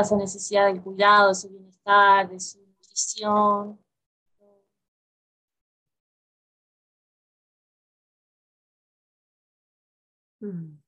esa 0.00 0.16
necesidad 0.16 0.66
del 0.66 0.82
cuidado, 0.82 1.28
de 1.28 1.34
su 1.34 1.48
bienestar, 1.50 2.28
de 2.30 2.40
su 2.40 2.58
nutrición. 2.60 3.78
Mm. 10.40 10.78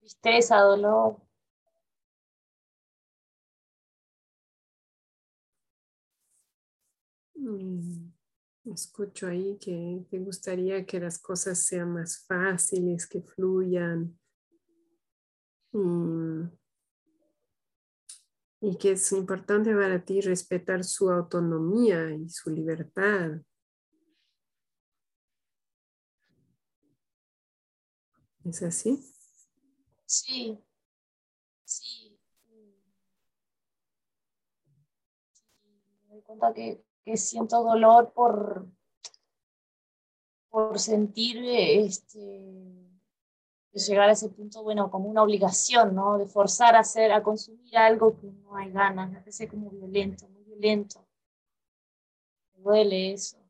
tristeza, 0.00 0.58
dolor. 0.60 1.16
Mm, 7.38 8.03
escucho 8.72 9.26
ahí 9.26 9.58
que 9.60 10.04
te 10.10 10.18
gustaría 10.18 10.86
que 10.86 11.00
las 11.00 11.18
cosas 11.18 11.64
sean 11.64 11.92
más 11.92 12.24
fáciles, 12.26 13.06
que 13.06 13.20
fluyan. 13.20 14.18
Mm, 15.72 16.44
y 18.60 18.78
que 18.78 18.92
es 18.92 19.12
importante 19.12 19.74
para 19.74 20.02
ti 20.02 20.20
respetar 20.22 20.84
su 20.84 21.10
autonomía 21.10 22.14
y 22.14 22.28
su 22.30 22.50
libertad. 22.50 23.40
¿Es 28.44 28.62
así? 28.62 29.02
Sí, 30.06 30.58
sí. 31.64 32.18
Me 36.08 36.14
doy 36.14 36.22
cuenta 36.22 36.54
que, 36.54 36.84
siento 37.16 37.62
dolor 37.62 38.12
por, 38.12 38.66
por 40.48 40.78
sentir 40.78 41.38
este, 41.44 42.64
llegar 43.72 44.08
a 44.08 44.12
ese 44.12 44.28
punto, 44.28 44.62
bueno, 44.62 44.90
como 44.90 45.08
una 45.08 45.22
obligación, 45.22 45.94
¿no? 45.94 46.18
De 46.18 46.26
forzar 46.26 46.76
a 46.76 46.80
hacer, 46.80 47.12
a 47.12 47.22
consumir 47.22 47.76
algo 47.76 48.18
que 48.18 48.30
no 48.30 48.56
hay 48.56 48.70
ganas, 48.70 49.10
me 49.10 49.18
parece 49.18 49.48
como 49.48 49.70
violento, 49.70 50.28
muy 50.28 50.44
violento. 50.44 51.06
Me 52.54 52.62
duele 52.62 53.12
eso. 53.12 53.43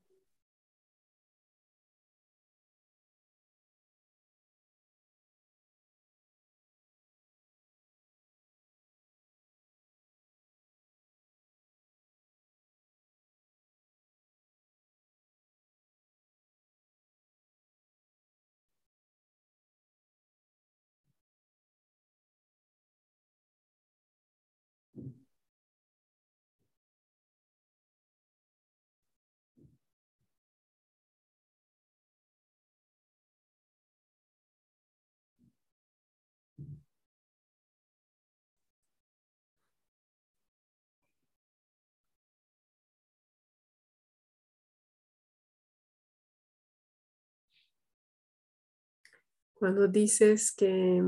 Cuando 49.64 49.88
dices 49.88 50.52
que 50.52 51.02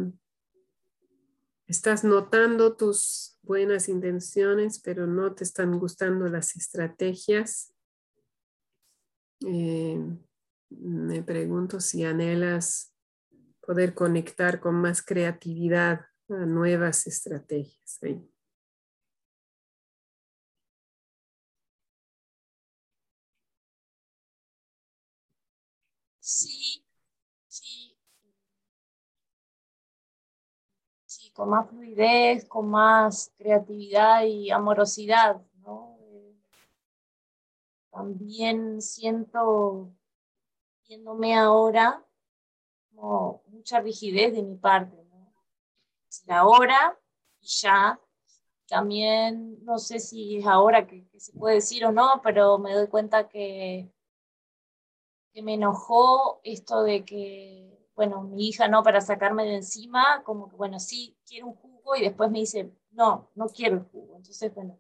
estás 1.67 2.05
notando 2.05 2.75
tus 2.75 3.39
buenas 3.43 3.87
intenciones, 3.91 4.81
pero 4.81 5.07
no 5.07 5.35
te 5.35 5.45
están 5.45 5.79
gustando 5.79 6.27
las 6.31 6.57
estrategias, 6.57 7.75
eh, 9.47 10.03
me 10.71 11.23
pregunto 11.23 11.81
si 11.81 12.05
anhelas 12.05 12.95
poder 13.61 13.93
conectar 13.93 14.59
con 14.59 14.77
más 14.77 15.03
creatividad 15.03 16.07
a 16.31 16.47
nuevas 16.47 17.07
estrategias. 17.07 17.99
Sí, 18.01 18.27
con 31.37 31.51
más 31.51 31.69
fluidez, 31.69 32.47
con 32.47 32.69
más 32.71 33.33
creatividad 33.37 34.25
y 34.25 34.51
amorosidad. 34.51 35.43
¿no? 35.57 35.99
también 37.91 38.81
siento, 38.81 39.93
viéndome 40.89 41.37
ahora, 41.37 42.03
como 42.89 43.43
mucha 43.49 43.81
rigidez 43.81 44.35
de 44.35 44.43
mi 44.43 44.57
parte. 44.57 44.97
¿no? 45.05 45.33
y 47.41 47.47
ya. 47.47 48.01
También 48.69 49.63
no 49.65 49.79
sé 49.79 50.01
si 50.01 50.39
es 50.39 50.47
ahora 50.47 50.87
que, 50.87 51.07
se 51.19 51.33
puede 51.33 51.57
decir 51.57 51.85
o 51.85 51.93
no, 51.93 52.21
pero 52.25 52.59
me 52.59 52.75
doy 52.75 52.89
cuenta 52.89 53.29
que 53.29 53.93
me 55.35 55.55
enojó 55.55 56.41
esto 56.43 56.83
de 56.83 57.05
que 57.05 57.86
bueno, 57.97 58.23
mi 58.23 58.49
hija 58.49 58.69
no, 58.69 58.83
para 58.83 59.01
sacarme 59.01 59.45
de 59.45 59.57
encima, 59.57 60.23
como 60.23 60.51
que, 60.51 60.57
bueno, 60.57 60.79
sí, 60.79 61.17
quiero 61.27 61.47
un 61.47 61.55
jugo 61.55 61.97
y 61.97 62.03
después 62.03 62.31
me 62.31 62.41
dice, 62.41 62.71
no, 62.91 63.31
no 63.35 63.49
quiero 63.49 63.77
el 63.77 63.83
jugo. 63.85 64.19
Entonces, 64.19 64.55
bueno, 64.55 64.79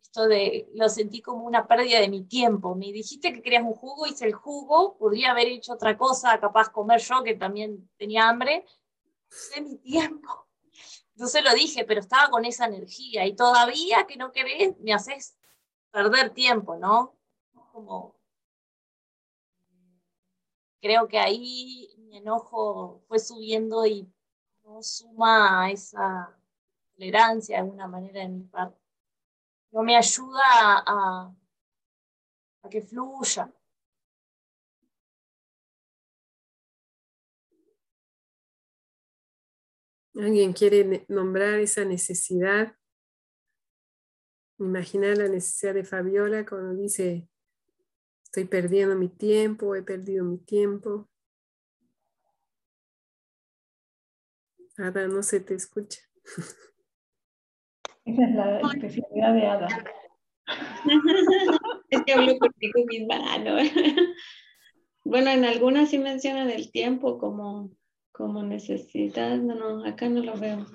esto 0.00 0.26
de, 0.26 0.70
lo 0.74 0.88
sentí 0.88 1.20
como 1.20 1.44
una 1.44 1.68
pérdida 1.68 2.00
de 2.00 2.08
mi 2.08 2.24
tiempo. 2.24 2.74
Me 2.74 2.92
dijiste 2.92 3.32
que 3.34 3.42
querías 3.42 3.62
un 3.62 3.74
jugo, 3.74 4.06
hice 4.06 4.24
el 4.24 4.32
jugo, 4.32 4.96
podría 4.96 5.32
haber 5.32 5.48
hecho 5.48 5.74
otra 5.74 5.98
cosa, 5.98 6.40
capaz 6.40 6.70
comer 6.70 7.00
yo, 7.00 7.22
que 7.22 7.34
también 7.34 7.90
tenía 7.98 8.28
hambre, 8.28 8.64
de 9.54 9.60
mi 9.60 9.76
tiempo. 9.76 10.48
Entonces 11.14 11.44
lo 11.44 11.52
dije, 11.52 11.84
pero 11.84 12.00
estaba 12.00 12.30
con 12.30 12.46
esa 12.46 12.64
energía 12.64 13.26
y 13.26 13.36
todavía 13.36 14.06
que 14.06 14.16
no 14.16 14.32
querés, 14.32 14.78
me 14.80 14.94
haces 14.94 15.36
perder 15.90 16.30
tiempo, 16.30 16.76
¿no? 16.76 17.18
Como 17.72 18.18
creo 20.80 21.06
que 21.06 21.18
ahí 21.18 21.88
mi 22.10 22.18
enojo 22.18 23.04
fue 23.06 23.20
subiendo 23.20 23.86
y 23.86 24.12
no 24.64 24.82
suma 24.82 25.62
a 25.62 25.70
esa 25.70 26.36
tolerancia 26.96 27.56
de 27.56 27.62
alguna 27.62 27.86
manera 27.86 28.20
de 28.20 28.28
mi 28.28 28.42
parte. 28.42 28.80
No 29.70 29.84
me 29.84 29.96
ayuda 29.96 30.42
a, 30.44 31.32
a 32.62 32.68
que 32.68 32.82
fluya. 32.82 33.54
¿Alguien 40.16 40.52
quiere 40.52 41.06
nombrar 41.08 41.60
esa 41.60 41.84
necesidad? 41.84 42.76
Imaginar 44.58 45.16
la 45.16 45.28
necesidad 45.28 45.74
de 45.74 45.84
Fabiola 45.84 46.44
cuando 46.44 46.74
dice, 46.74 47.28
estoy 48.24 48.46
perdiendo 48.46 48.96
mi 48.96 49.08
tiempo, 49.08 49.76
he 49.76 49.82
perdido 49.84 50.24
mi 50.24 50.38
tiempo. 50.38 51.08
Ada, 54.80 55.06
no 55.08 55.22
se 55.22 55.40
te 55.40 55.54
escucha. 55.54 56.00
Esa 58.04 58.24
es 58.24 58.34
la 58.34 58.60
especialidad 58.60 59.34
de 59.34 59.46
Ada. 59.46 59.68
es 61.90 62.02
que 62.02 62.12
hablo 62.12 62.38
contigo 62.38 62.84
misma, 62.86 63.38
¿no? 63.38 63.56
bueno, 65.04 65.30
en 65.30 65.44
algunas 65.44 65.90
sí 65.90 65.98
mencionan 65.98 66.50
el 66.50 66.70
tiempo 66.72 67.18
como, 67.18 67.70
como 68.10 68.42
necesidad, 68.42 69.36
no, 69.36 69.54
no, 69.54 69.84
acá 69.84 70.08
no 70.08 70.22
lo 70.22 70.34
veo. 70.38 70.66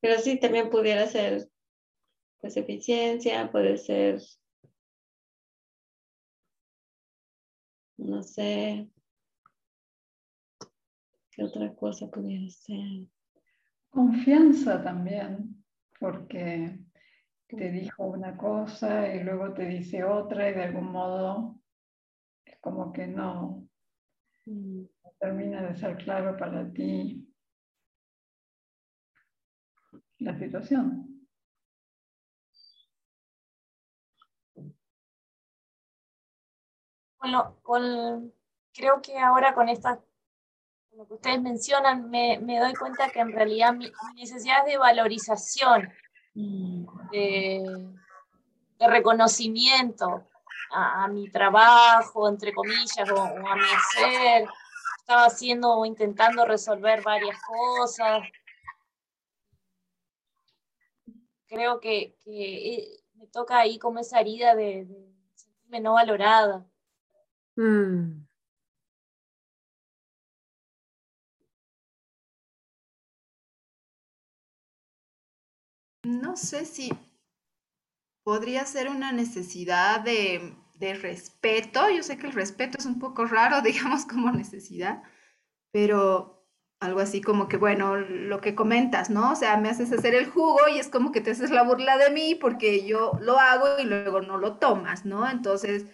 Pero 0.00 0.18
sí, 0.18 0.38
también 0.38 0.70
pudiera 0.70 1.06
ser 1.06 1.48
pues 2.40 2.56
eficiencia, 2.56 3.50
puede 3.50 3.76
ser, 3.76 4.20
no 7.96 8.22
sé, 8.22 8.88
¿qué 11.30 11.42
otra 11.42 11.74
cosa 11.74 12.08
pudiera 12.08 12.48
ser? 12.50 13.06
Confianza 13.96 14.82
también, 14.82 15.64
porque 15.98 16.78
te 17.48 17.70
dijo 17.70 18.04
una 18.04 18.36
cosa 18.36 19.08
y 19.14 19.24
luego 19.24 19.54
te 19.54 19.64
dice 19.64 20.04
otra 20.04 20.50
y 20.50 20.52
de 20.52 20.64
algún 20.64 20.92
modo 20.92 21.58
es 22.44 22.58
como 22.60 22.92
que 22.92 23.06
no, 23.06 23.66
mm. 24.44 24.82
termina 25.18 25.62
de 25.62 25.76
ser 25.76 25.96
claro 25.96 26.36
para 26.36 26.70
ti 26.74 27.26
la 30.18 30.38
situación. 30.38 31.26
Bueno, 37.18 37.56
creo 38.74 39.00
que 39.00 39.18
ahora 39.18 39.54
con 39.54 39.70
esta 39.70 40.05
lo 40.96 41.06
que 41.06 41.14
ustedes 41.14 41.42
mencionan, 41.42 42.08
me, 42.08 42.38
me 42.38 42.58
doy 42.58 42.72
cuenta 42.74 43.10
que 43.10 43.20
en 43.20 43.32
realidad 43.32 43.74
mi, 43.74 43.92
necesidad 44.14 44.60
es 44.60 44.72
de 44.72 44.78
valorización, 44.78 45.92
de, 46.34 47.88
reconocimiento 48.78 50.26
a, 50.70 51.06
mi 51.08 51.30
trabajo, 51.30 52.28
entre 52.28 52.54
comillas, 52.54 53.10
o, 53.10 53.20
a 53.20 53.56
mi 53.56 53.62
hacer. 53.62 54.48
Estaba 54.98 55.26
haciendo 55.26 55.72
o 55.72 55.84
intentando 55.84 56.44
resolver 56.44 57.02
varias 57.02 57.36
cosas. 57.42 58.22
Creo 61.46 61.78
que, 61.78 62.16
eh, 62.26 63.02
me 63.14 63.26
toca 63.28 63.58
ahí 63.58 63.78
como 63.78 64.00
esa 64.00 64.20
herida 64.20 64.54
de, 64.54 64.84
de 64.84 65.14
sentirme 65.34 65.80
no 65.80 65.94
valorada. 65.94 66.66
Mm. 67.54 68.25
No 76.06 76.36
sé 76.36 76.64
si 76.64 76.92
podría 78.22 78.64
ser 78.64 78.88
una 78.88 79.12
necesidad 79.12 80.00
de, 80.00 80.54
de 80.74 80.94
respeto. 80.94 81.90
Yo 81.90 82.02
sé 82.02 82.16
que 82.16 82.26
el 82.26 82.32
respeto 82.32 82.78
es 82.78 82.86
un 82.86 82.98
poco 83.00 83.26
raro, 83.26 83.60
digamos, 83.62 84.06
como 84.06 84.30
necesidad, 84.30 85.02
pero 85.72 86.46
algo 86.78 87.00
así 87.00 87.20
como 87.20 87.48
que, 87.48 87.56
bueno, 87.56 87.96
lo 87.96 88.40
que 88.40 88.54
comentas, 88.54 89.10
¿no? 89.10 89.32
O 89.32 89.36
sea, 89.36 89.56
me 89.56 89.68
haces 89.68 89.92
hacer 89.92 90.14
el 90.14 90.30
jugo 90.30 90.68
y 90.72 90.78
es 90.78 90.88
como 90.88 91.10
que 91.10 91.20
te 91.20 91.30
haces 91.32 91.50
la 91.50 91.62
burla 91.62 91.96
de 91.96 92.10
mí 92.10 92.34
porque 92.34 92.86
yo 92.86 93.12
lo 93.20 93.38
hago 93.38 93.78
y 93.80 93.84
luego 93.84 94.20
no 94.20 94.36
lo 94.38 94.58
tomas, 94.58 95.04
¿no? 95.06 95.28
Entonces, 95.28 95.86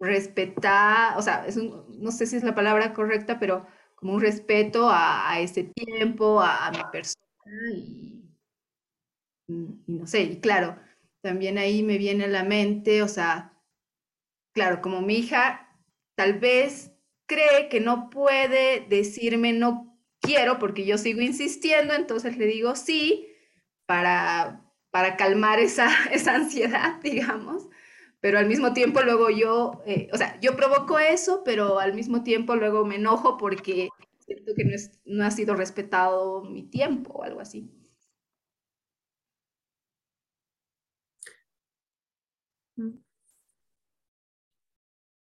respetar, 0.00 1.16
o 1.16 1.22
sea, 1.22 1.46
es 1.46 1.56
un, 1.56 1.86
no 2.02 2.10
sé 2.10 2.26
si 2.26 2.36
es 2.36 2.42
la 2.42 2.54
palabra 2.54 2.92
correcta, 2.92 3.38
pero 3.38 3.66
como 3.94 4.14
un 4.14 4.20
respeto 4.20 4.88
a, 4.90 5.38
ese 5.40 5.64
tiempo, 5.64 6.40
a, 6.40 6.70
mi 6.70 6.82
persona 6.90 7.24
y, 7.74 8.25
y 9.48 9.92
no 9.92 10.06
sé, 10.06 10.22
y 10.22 10.40
claro, 10.40 10.76
también 11.22 11.58
ahí 11.58 11.82
me 11.82 11.98
viene 11.98 12.24
a 12.24 12.28
la 12.28 12.44
mente, 12.44 13.02
o 13.02 13.08
sea, 13.08 13.56
claro, 14.52 14.80
como 14.80 15.02
mi 15.02 15.16
hija, 15.18 15.68
tal 16.14 16.38
vez 16.38 16.92
cree 17.26 17.68
que 17.68 17.80
no 17.80 18.10
puede 18.10 18.80
decirme 18.88 19.52
no 19.52 19.98
quiero 20.20 20.58
porque 20.58 20.86
yo 20.86 20.98
sigo 20.98 21.20
insistiendo, 21.20 21.94
entonces 21.94 22.36
le 22.36 22.46
digo 22.46 22.74
sí 22.76 23.28
para, 23.86 24.64
para 24.90 25.16
calmar 25.16 25.60
esa, 25.60 25.88
esa 26.12 26.34
ansiedad, 26.34 27.00
digamos. 27.02 27.68
Pero 28.20 28.38
al 28.38 28.46
mismo 28.46 28.72
tiempo 28.72 29.02
luego 29.02 29.30
yo, 29.30 29.82
eh, 29.86 30.08
o 30.12 30.16
sea, 30.16 30.40
yo 30.40 30.56
provoco 30.56 30.98
eso, 30.98 31.42
pero 31.44 31.78
al 31.78 31.94
mismo 31.94 32.22
tiempo 32.22 32.56
luego 32.56 32.84
me 32.84 32.96
enojo 32.96 33.36
porque 33.36 33.88
siento 34.18 34.52
que 34.56 34.64
no, 34.64 34.74
es, 34.74 34.98
no 35.04 35.24
ha 35.24 35.30
sido 35.30 35.54
respetado 35.54 36.42
mi 36.42 36.64
tiempo 36.64 37.12
o 37.14 37.22
algo 37.24 37.40
así. 37.40 37.70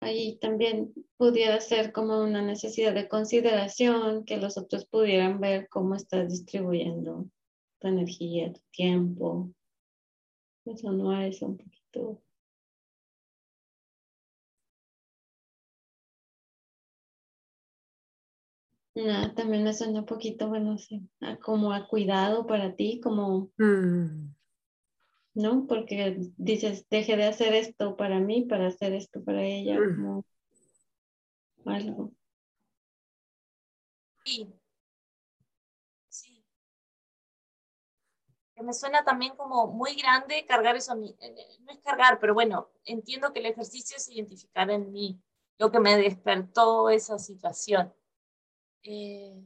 Ahí 0.04 0.38
también 0.38 0.94
pudiera 1.18 1.60
ser 1.60 1.92
como 1.92 2.22
una 2.24 2.42
necesidad 2.42 2.94
de 2.94 3.08
consideración, 3.08 4.26
que 4.26 4.38
los 4.38 4.58
otros 4.58 4.86
pudieran 4.86 5.40
ver 5.40 5.68
cómo 5.70 5.96
estás 5.96 6.30
distribuyendo 6.30 7.26
tu 7.80 7.88
energía, 7.88 8.54
tu 8.54 8.62
tiempo. 8.72 9.50
Eso 10.66 10.92
no 10.92 11.20
es 11.20 11.42
un 11.42 11.58
poquito. 11.58 12.22
Nada, 18.96 19.34
también 19.34 19.64
me 19.64 19.74
suena 19.74 20.02
un 20.02 20.06
poquito, 20.06 20.50
bueno, 20.50 20.78
sí, 20.78 21.02
como 21.42 21.74
a 21.74 21.88
cuidado 21.88 22.46
para 22.46 22.76
ti, 22.76 23.00
como 23.02 23.50
mm. 23.58 24.36
¿No? 25.34 25.66
Porque 25.68 26.18
dices, 26.38 26.88
deje 26.90 27.18
de 27.18 27.26
hacer 27.26 27.54
esto 27.54 27.96
para 27.96 28.20
mí, 28.20 28.44
para 28.44 28.68
hacer 28.68 28.94
esto 28.94 29.24
para 29.24 29.44
ella, 29.44 29.76
como 29.78 30.26
algo. 31.66 32.12
Sí. 34.26 34.54
Sí. 36.10 36.44
Que 38.56 38.64
me 38.64 38.74
suena 38.74 39.04
también 39.04 39.36
como 39.36 39.68
muy 39.68 39.96
grande 39.96 40.46
cargar 40.46 40.76
eso 40.76 40.92
a 40.92 40.96
mí. 40.96 41.16
Eh, 41.20 41.34
eh, 41.38 41.58
no 41.62 41.72
es 41.72 41.80
cargar, 41.80 42.20
pero 42.20 42.34
bueno, 42.34 42.70
entiendo 42.86 43.34
que 43.34 43.40
el 43.40 43.48
ejercicio 43.48 43.98
es 43.98 44.10
identificar 44.10 44.70
en 44.70 44.92
mí 44.92 45.20
lo 45.58 45.72
que 45.72 45.80
me 45.80 45.98
despertó 45.98 46.90
esa 46.90 47.18
situación. 47.18 47.94
Eh, 48.84 49.44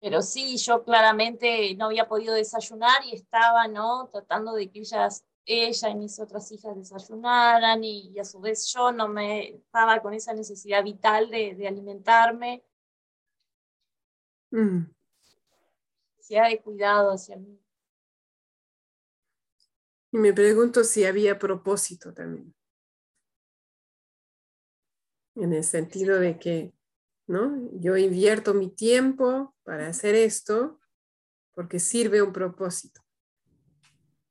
pero 0.00 0.22
sí, 0.22 0.56
yo 0.56 0.82
claramente 0.82 1.74
no 1.76 1.86
había 1.86 2.08
podido 2.08 2.34
desayunar 2.34 3.04
y 3.04 3.14
estaba, 3.14 3.68
¿no? 3.68 4.08
Tratando 4.08 4.54
de 4.54 4.70
que 4.70 4.80
ellas, 4.80 5.24
ella 5.44 5.90
y 5.90 5.94
mis 5.94 6.18
otras 6.18 6.50
hijas 6.52 6.74
desayunaran 6.74 7.84
y, 7.84 8.18
a 8.18 8.24
su 8.24 8.40
vez 8.40 8.72
yo 8.72 8.92
no 8.92 9.08
me 9.08 9.56
estaba 9.56 10.00
con 10.00 10.14
esa 10.14 10.32
necesidad 10.32 10.82
vital 10.82 11.28
de, 11.28 11.68
alimentarme. 11.68 12.64
Mm. 14.50 14.86
Necesidad 16.16 16.48
de 16.48 16.62
cuidado 16.62 17.10
hacia 17.12 17.36
mí. 17.36 17.60
Y 20.12 20.16
me 20.16 20.32
pregunto 20.32 20.82
si 20.82 21.04
había 21.04 21.38
propósito 21.38 22.14
también. 22.14 22.54
En 25.36 25.52
el 25.52 25.62
sentido 25.62 26.18
de 26.18 26.38
que 26.38 26.72
yo 27.72 27.96
invierto 27.96 28.54
mi 28.54 28.70
tiempo 28.70 29.54
para 29.62 29.86
hacer 29.86 30.14
esto 30.14 30.80
porque 31.52 31.78
sirve 31.78 32.22
un 32.22 32.32
propósito. 32.32 33.02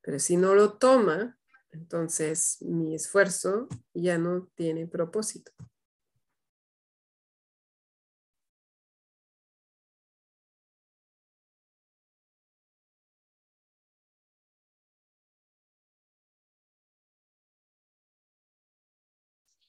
Pero 0.01 0.19
si 0.19 0.37
no 0.37 0.55
lo 0.55 0.77
toma, 0.77 1.37
entonces 1.71 2.57
mi 2.61 2.95
esfuerzo 2.95 3.67
ya 3.93 4.17
no 4.17 4.49
tiene 4.55 4.87
propósito. 4.87 5.51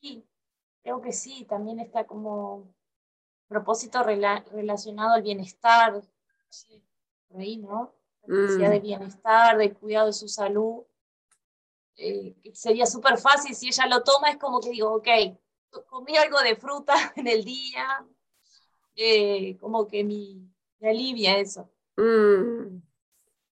Sí, 0.00 0.26
creo 0.82 1.00
que 1.00 1.12
sí, 1.12 1.46
también 1.48 1.78
está 1.78 2.06
como 2.06 2.74
propósito 3.50 4.04
relacionado 4.04 5.14
al 5.14 5.22
bienestar, 5.22 6.00
por 7.28 7.40
ahí, 7.40 7.56
¿no? 7.56 7.92
La 8.26 8.36
necesidad 8.36 8.70
de 8.70 8.78
mm. 8.78 8.82
bienestar, 8.82 9.58
de 9.58 9.74
cuidado 9.74 10.06
de 10.06 10.12
su 10.12 10.28
salud. 10.28 10.84
Eh, 11.96 12.36
sería 12.54 12.86
súper 12.86 13.18
fácil 13.18 13.54
si 13.54 13.66
ella 13.66 13.86
lo 13.86 14.04
toma, 14.04 14.30
es 14.30 14.36
como 14.36 14.60
que 14.60 14.70
digo, 14.70 14.94
ok, 14.94 15.08
comí 15.88 16.16
algo 16.16 16.40
de 16.40 16.54
fruta 16.54 16.94
en 17.16 17.26
el 17.26 17.44
día, 17.44 18.06
eh, 18.94 19.58
como 19.58 19.86
que 19.86 20.04
me, 20.04 20.88
alivia 20.88 21.38
eso. 21.38 21.68
Mm. 21.96 22.80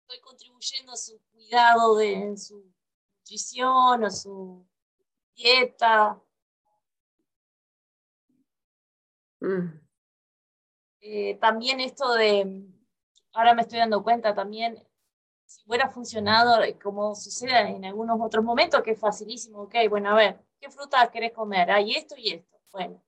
Estoy 0.03 0.21
contribuyendo 0.23 0.93
a 0.93 0.97
su 0.97 1.21
cuidado 1.33 1.97
de 1.97 2.37
su 2.37 2.73
nutrición, 3.17 4.05
a 4.05 4.11
su 4.11 4.65
dieta. 5.35 6.23
Mm. 9.41 9.88
Eh, 11.11 11.39
también 11.41 11.81
esto 11.81 12.13
de, 12.13 12.67
ahora 13.33 13.55
me 13.55 13.63
estoy 13.63 13.79
dando 13.79 14.03
cuenta 14.03 14.35
también, 14.35 14.77
si 15.47 15.63
hubiera 15.67 15.89
funcionado 15.89 16.59
como 16.83 17.15
sucede 17.15 17.61
en 17.61 17.87
algunos 17.87 18.19
otros 18.21 18.45
momentos, 18.45 18.83
que 18.83 18.91
es 18.91 19.01
facilísimo, 19.01 19.63
ok, 19.63 19.75
bueno, 19.89 20.11
a 20.11 20.15
ver, 20.15 20.45
¿qué 20.61 20.69
frutas 20.69 21.09
querés 21.09 21.33
comer? 21.33 21.71
Hay 21.71 21.93
esto 21.93 22.15
y 22.19 22.35
esto. 22.35 22.61
Bueno, 22.73 23.03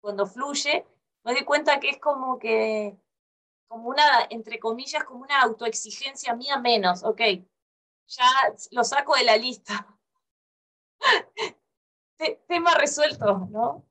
cuando 0.00 0.24
fluye, 0.24 0.86
me 1.24 1.32
doy 1.32 1.44
cuenta 1.44 1.80
que 1.80 1.90
es 1.90 1.98
como 1.98 2.38
que, 2.38 2.96
como 3.66 3.88
una, 3.88 4.04
entre 4.30 4.60
comillas, 4.60 5.02
como 5.02 5.24
una 5.24 5.42
autoexigencia 5.42 6.36
mía 6.36 6.58
menos, 6.58 7.02
ok, 7.02 7.22
ya 8.06 8.30
lo 8.70 8.84
saco 8.84 9.16
de 9.16 9.24
la 9.24 9.36
lista. 9.36 9.98
Tema 12.46 12.74
resuelto, 12.78 13.48
¿no? 13.50 13.84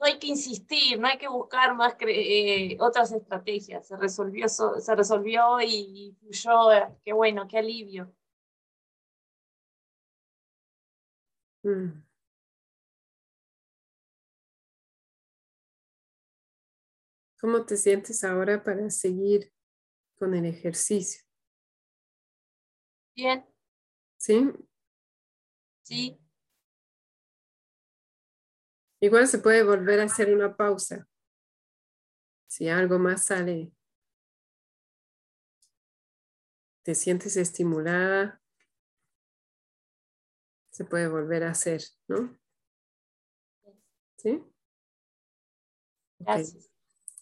No 0.00 0.06
hay 0.06 0.18
que 0.18 0.28
insistir, 0.28 0.98
no 0.98 1.06
hay 1.08 1.18
que 1.18 1.28
buscar 1.28 1.74
más 1.76 1.94
eh, 2.00 2.76
otras 2.80 3.12
estrategias. 3.12 3.86
Se 3.86 3.96
resolvió, 3.96 4.48
se 4.48 4.94
resolvió 4.94 5.60
y 5.60 6.16
fluyó. 6.20 6.72
Eh, 6.72 6.88
qué 7.04 7.12
bueno, 7.12 7.46
qué 7.46 7.58
alivio. 7.58 8.10
Mm. 11.64 12.02
¿Cómo 17.40 17.64
te 17.64 17.76
sientes 17.76 18.24
ahora 18.24 18.62
para 18.62 18.88
seguir 18.90 19.52
con 20.18 20.34
el 20.34 20.46
ejercicio? 20.46 21.22
Bien. 23.14 23.44
¿Sí? 24.18 24.50
Sí. 25.82 26.19
Igual 29.00 29.26
se 29.26 29.38
puede 29.38 29.62
volver 29.62 30.00
a 30.00 30.04
hacer 30.04 30.34
una 30.34 30.56
pausa. 30.56 31.08
Si 32.46 32.68
algo 32.68 32.98
más 32.98 33.24
sale, 33.24 33.72
te 36.82 36.94
sientes 36.94 37.36
estimulada, 37.36 38.40
se 40.70 40.84
puede 40.84 41.08
volver 41.08 41.44
a 41.44 41.50
hacer, 41.50 41.82
¿no? 42.08 42.38
¿Sí? 44.16 44.42
Gracias. 46.18 46.70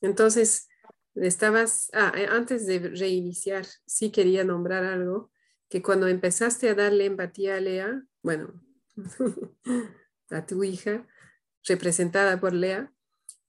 Entonces, 0.00 0.68
estabas, 1.14 1.90
ah, 1.92 2.12
eh, 2.16 2.26
antes 2.28 2.66
de 2.66 2.78
reiniciar, 2.78 3.66
sí 3.86 4.10
quería 4.10 4.44
nombrar 4.44 4.84
algo, 4.84 5.30
que 5.68 5.82
cuando 5.82 6.08
empezaste 6.08 6.68
a 6.68 6.74
darle 6.74 7.06
empatía 7.06 7.56
a 7.56 7.60
Lea, 7.60 8.02
bueno, 8.22 8.62
a 10.30 10.46
tu 10.46 10.64
hija, 10.64 11.06
representada 11.68 12.40
por 12.40 12.52
Lea, 12.52 12.92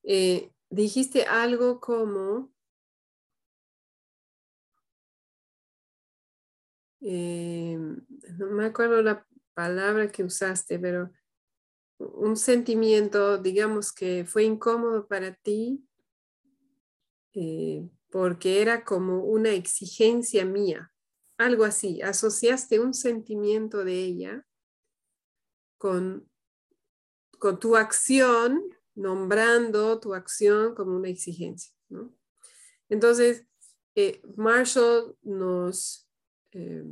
eh, 0.02 0.52
dijiste 0.70 1.24
algo 1.24 1.80
como, 1.80 2.52
eh, 7.00 7.76
no 8.38 8.46
me 8.52 8.66
acuerdo 8.66 9.02
la 9.02 9.26
palabra 9.54 10.10
que 10.10 10.22
usaste, 10.24 10.78
pero 10.78 11.10
un 11.98 12.36
sentimiento, 12.36 13.38
digamos 13.38 13.92
que 13.92 14.24
fue 14.24 14.44
incómodo 14.44 15.06
para 15.06 15.34
ti 15.34 15.84
eh, 17.34 17.88
porque 18.10 18.60
era 18.62 18.84
como 18.84 19.24
una 19.24 19.50
exigencia 19.50 20.44
mía, 20.44 20.90
algo 21.38 21.64
así, 21.64 22.02
asociaste 22.02 22.80
un 22.80 22.94
sentimiento 22.94 23.84
de 23.84 23.94
ella 23.94 24.46
con, 25.78 26.29
con 27.40 27.58
tu 27.58 27.74
acción, 27.74 28.62
nombrando 28.94 29.98
tu 29.98 30.14
acción 30.14 30.74
como 30.74 30.94
una 30.94 31.08
exigencia. 31.08 31.72
Entonces, 32.90 33.46
eh, 33.94 34.20
Marshall 34.36 35.16
nos, 35.22 36.06
eh, 36.52 36.84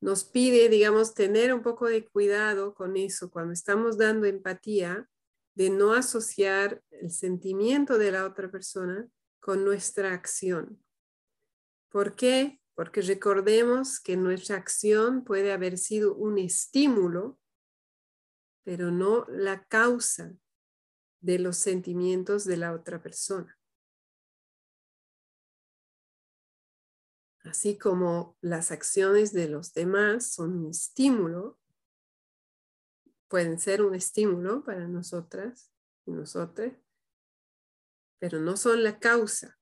nos 0.00 0.24
pide, 0.24 0.70
digamos, 0.70 1.14
tener 1.14 1.52
un 1.52 1.62
poco 1.62 1.86
de 1.86 2.06
cuidado 2.08 2.74
con 2.74 2.96
eso 2.96 3.30
cuando 3.30 3.52
estamos 3.52 3.98
dando 3.98 4.26
empatía, 4.26 5.08
de 5.54 5.68
no 5.68 5.92
asociar 5.92 6.82
el 6.90 7.10
sentimiento 7.10 7.98
de 7.98 8.12
la 8.12 8.24
otra 8.24 8.50
persona 8.50 9.06
con 9.38 9.64
nuestra 9.64 10.14
acción. 10.14 10.82
¿Por 11.90 12.16
qué? 12.16 12.58
Porque 12.74 13.02
recordemos 13.02 14.00
que 14.00 14.16
nuestra 14.16 14.56
acción 14.56 15.24
puede 15.24 15.52
haber 15.52 15.76
sido 15.76 16.14
un 16.14 16.38
estímulo, 16.38 17.38
pero 18.64 18.90
no 18.90 19.26
la 19.28 19.64
causa 19.64 20.32
de 21.20 21.38
los 21.38 21.56
sentimientos 21.56 22.44
de 22.44 22.56
la 22.56 22.72
otra 22.72 23.02
persona. 23.02 23.58
Así 27.44 27.78
como 27.78 28.36
las 28.40 28.70
acciones 28.70 29.32
de 29.32 29.48
los 29.48 29.72
demás 29.72 30.32
son 30.32 30.58
un 30.58 30.70
estímulo, 30.70 31.58
pueden 33.28 33.58
ser 33.58 33.82
un 33.82 33.94
estímulo 33.94 34.62
para 34.62 34.88
nosotras 34.88 35.72
y 36.04 36.12
nosotros, 36.12 36.72
pero 38.18 38.40
no 38.40 38.56
son 38.56 38.82
la 38.82 38.98
causa. 38.98 39.58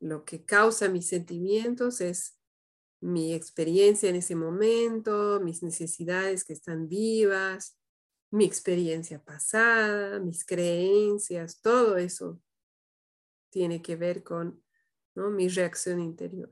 Lo 0.00 0.24
que 0.24 0.44
causa 0.44 0.88
mis 0.88 1.08
sentimientos 1.08 2.00
es 2.00 2.35
mi 3.00 3.34
experiencia 3.34 4.08
en 4.08 4.16
ese 4.16 4.34
momento, 4.34 5.40
mis 5.40 5.62
necesidades 5.62 6.44
que 6.44 6.52
están 6.52 6.88
vivas, 6.88 7.78
mi 8.30 8.44
experiencia 8.44 9.22
pasada, 9.22 10.18
mis 10.18 10.44
creencias, 10.44 11.60
todo 11.60 11.96
eso 11.96 12.40
tiene 13.50 13.80
que 13.80 13.96
ver 13.96 14.22
con 14.22 14.62
mi 15.14 15.48
reacción 15.48 16.00
interior. 16.00 16.50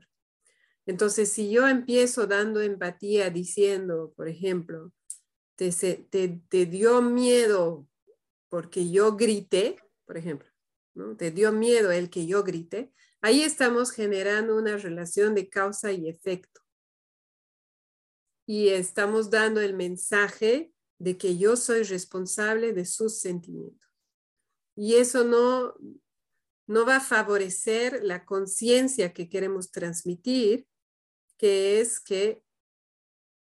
Entonces, 0.85 1.31
si 1.31 1.51
yo 1.51 1.67
empiezo 1.67 2.27
dando 2.27 2.61
empatía 2.61 3.29
diciendo, 3.29 4.13
por 4.15 4.27
ejemplo, 4.27 4.91
te, 5.55 5.71
te, 5.71 6.65
dio 6.65 7.01
miedo 7.01 7.87
porque 8.49 8.89
yo 8.89 9.15
grité, 9.15 9.77
por 10.05 10.17
ejemplo, 10.17 10.49
¿no? 10.93 11.15
te 11.15 11.31
dio 11.31 11.51
miedo 11.51 11.91
el 11.91 12.09
que 12.09 12.27
yo 12.27 12.43
grite, 12.43 12.93
ahí 13.25 13.41
estamos 13.41 13.91
generando 13.91 14.55
una 14.55 14.77
relación 14.77 15.33
de 15.33 15.49
causa 15.49 15.91
y 15.91 16.07
efecto. 16.07 16.61
Y 18.45 18.69
estamos 18.69 19.31
dando 19.31 19.61
el 19.61 19.73
mensaje 19.73 20.71
de 20.99 21.17
que 21.17 21.35
yo 21.35 21.55
soy 21.55 21.81
responsable 21.81 22.71
de 22.71 22.85
sus 22.85 23.19
sentimientos. 23.19 23.89
Y 24.75 24.97
eso 24.97 25.23
no, 25.23 25.73
no 26.67 26.85
va 26.85 26.97
a 26.97 27.01
favorecer 27.01 28.03
la 28.03 28.25
conciencia 28.25 29.11
que 29.11 29.27
queremos 29.27 29.71
transmitir, 29.71 30.67
que 31.35 31.81
es 31.81 31.99
que 31.99 32.43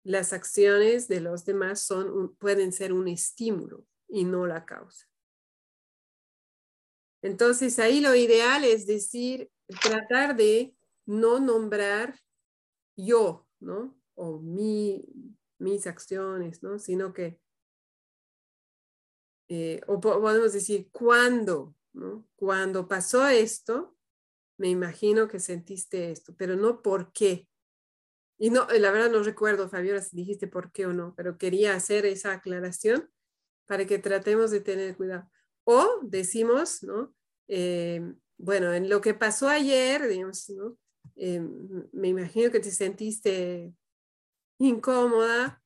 las 0.04 0.32
acciones 0.32 1.06
de 1.06 1.20
los 1.20 1.44
demás 1.44 1.82
son 1.82 2.34
pueden 2.36 2.72
ser 2.72 2.94
un 2.94 3.08
estímulo 3.08 3.86
y 4.08 4.24
no 4.24 4.46
la 4.46 4.64
causa. 4.64 5.06
Entonces 7.20 7.78
ahí 7.78 8.00
lo 8.00 8.14
ideal 8.14 8.64
es 8.64 8.86
decir, 8.86 9.50
tratar 9.80 10.36
de 10.36 10.74
no 11.06 11.40
nombrar 11.40 12.18
yo, 12.96 13.46
¿no? 13.60 13.98
O 14.14 14.38
mi, 14.38 15.04
mis 15.58 15.86
acciones, 15.86 16.62
¿no? 16.62 16.78
Sino 16.78 17.12
que, 17.12 17.40
eh, 19.48 19.80
o 19.86 20.00
podemos 20.00 20.52
decir, 20.52 20.88
¿cuándo? 20.90 21.74
Cuando 22.36 22.88
pasó 22.88 23.26
esto, 23.26 23.96
me 24.58 24.68
imagino 24.68 25.28
que 25.28 25.40
sentiste 25.40 26.10
esto, 26.10 26.34
pero 26.36 26.56
no 26.56 26.82
por 26.82 27.12
qué. 27.12 27.48
Y 28.38 28.50
no, 28.50 28.66
la 28.66 28.90
verdad 28.90 29.10
no 29.10 29.22
recuerdo, 29.22 29.68
Fabiola, 29.68 30.02
si 30.02 30.14
dijiste 30.16 30.46
por 30.46 30.72
qué 30.72 30.86
o 30.86 30.92
no, 30.92 31.14
pero 31.16 31.38
quería 31.38 31.74
hacer 31.74 32.04
esa 32.04 32.32
aclaración 32.32 33.10
para 33.66 33.86
que 33.86 33.98
tratemos 33.98 34.50
de 34.50 34.60
tener 34.60 34.96
cuidado. 34.96 35.30
O 35.64 36.00
decimos, 36.02 36.82
¿no? 36.82 37.14
Eh, 37.48 38.02
bueno, 38.38 38.72
en 38.72 38.88
lo 38.88 39.00
que 39.00 39.14
pasó 39.14 39.48
ayer, 39.48 40.08
digamos. 40.08 40.50
Eh, 41.16 41.40
me 41.92 42.08
imagino 42.08 42.50
que 42.50 42.60
te 42.60 42.70
sentiste 42.70 43.72
incómoda 44.58 45.62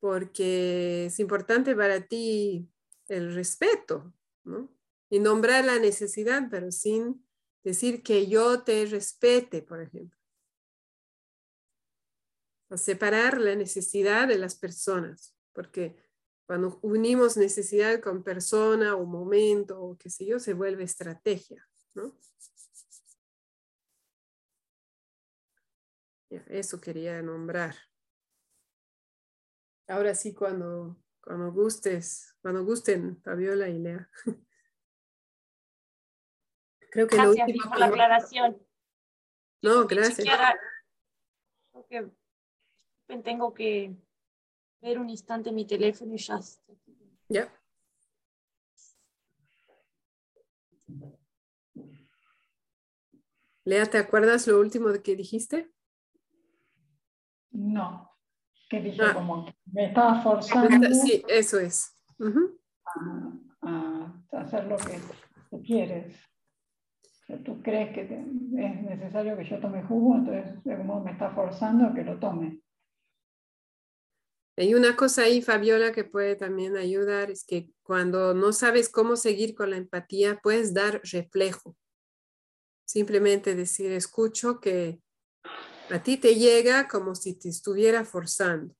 porque 0.00 1.06
es 1.06 1.18
importante 1.20 1.74
para 1.74 2.06
ti 2.06 2.68
el 3.08 3.34
respeto, 3.34 4.14
¿no? 4.44 4.74
y 5.14 5.20
nombrar 5.20 5.64
la 5.64 5.78
necesidad, 5.78 6.48
pero 6.50 6.72
sin 6.72 7.24
decir 7.62 8.02
que 8.02 8.26
yo 8.26 8.64
te 8.64 8.84
respete, 8.86 9.62
por 9.62 9.80
ejemplo. 9.80 10.18
O 12.68 12.76
separar 12.76 13.40
la 13.40 13.54
necesidad 13.54 14.26
de 14.26 14.38
las 14.38 14.56
personas, 14.56 15.36
porque 15.52 15.96
cuando 16.46 16.80
unimos 16.82 17.36
necesidad 17.36 18.00
con 18.00 18.24
persona 18.24 18.96
o 18.96 19.06
momento 19.06 19.80
o 19.80 19.96
qué 19.96 20.10
sé 20.10 20.26
yo, 20.26 20.40
se 20.40 20.52
vuelve 20.52 20.82
estrategia, 20.82 21.64
¿no? 21.94 22.12
Eso 26.48 26.80
quería 26.80 27.22
nombrar. 27.22 27.74
Ahora 29.86 30.14
sí, 30.14 30.34
cuando, 30.34 30.96
cuando 31.20 31.52
gustes, 31.52 32.34
cuando 32.40 32.64
gusten, 32.64 33.20
Fabiola 33.22 33.68
y 33.68 33.78
Lea. 33.78 34.10
Creo 36.90 37.06
que 37.06 37.16
gracias 37.16 37.50
por 37.68 37.78
la 37.78 37.86
aclaración. 37.86 38.66
No, 39.62 39.86
gracias. 39.86 40.26
tengo 43.22 43.54
que 43.54 43.96
ver 44.80 44.98
un 44.98 45.08
instante 45.10 45.50
mi 45.50 45.66
teléfono 45.66 46.14
y 46.14 46.18
ya. 46.18 46.40
Ya. 47.28 47.63
Lea, 53.64 53.86
¿te 53.86 53.98
acuerdas 53.98 54.46
lo 54.46 54.60
último 54.60 54.90
de 54.90 55.02
que 55.02 55.16
dijiste? 55.16 55.70
No, 57.50 58.10
que 58.68 58.80
dije 58.80 59.02
ah. 59.02 59.14
como 59.14 59.46
me 59.72 59.86
estaba 59.86 60.22
forzando. 60.22 60.88
Sí, 60.94 61.22
eso 61.28 61.58
es. 61.58 61.96
a, 63.62 64.12
hacer 64.32 64.64
lo 64.66 64.76
que 64.76 64.98
quieres 65.64 66.14
tú 67.44 67.62
crees 67.62 67.94
que 67.94 68.02
es 68.02 68.82
necesario 68.82 69.36
que 69.36 69.44
yo 69.44 69.58
tome 69.58 69.82
jugo, 69.82 70.16
entonces 70.16 70.62
de 70.62 70.72
algún 70.72 70.86
modo 70.86 71.04
me 71.04 71.12
está 71.12 71.30
forzando 71.30 71.86
a 71.86 71.94
que 71.94 72.02
lo 72.02 72.18
tome. 72.18 72.60
Hay 74.56 74.74
una 74.74 74.94
cosa 74.94 75.22
ahí, 75.22 75.42
Fabiola, 75.42 75.92
que 75.92 76.04
puede 76.04 76.36
también 76.36 76.76
ayudar, 76.76 77.30
es 77.30 77.44
que 77.44 77.70
cuando 77.82 78.34
no 78.34 78.52
sabes 78.52 78.88
cómo 78.88 79.16
seguir 79.16 79.54
con 79.54 79.70
la 79.70 79.76
empatía, 79.76 80.38
puedes 80.42 80.74
dar 80.74 81.00
reflejo. 81.02 81.76
Simplemente 82.84 83.54
decir, 83.54 83.92
escucho 83.92 84.60
que 84.60 85.00
a 85.90 86.02
ti 86.02 86.16
te 86.16 86.34
llega 86.34 86.88
como 86.88 87.14
si 87.14 87.34
te 87.38 87.48
estuviera 87.48 88.04
forzando. 88.04 88.74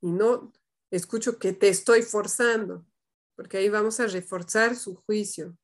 Y 0.00 0.12
no 0.12 0.52
escucho 0.90 1.38
que 1.38 1.52
te 1.52 1.68
estoy 1.68 2.02
forzando, 2.02 2.86
porque 3.36 3.58
ahí 3.58 3.68
vamos 3.68 4.00
a 4.00 4.06
reforzar 4.06 4.76
su 4.76 4.94
juicio. 4.94 5.56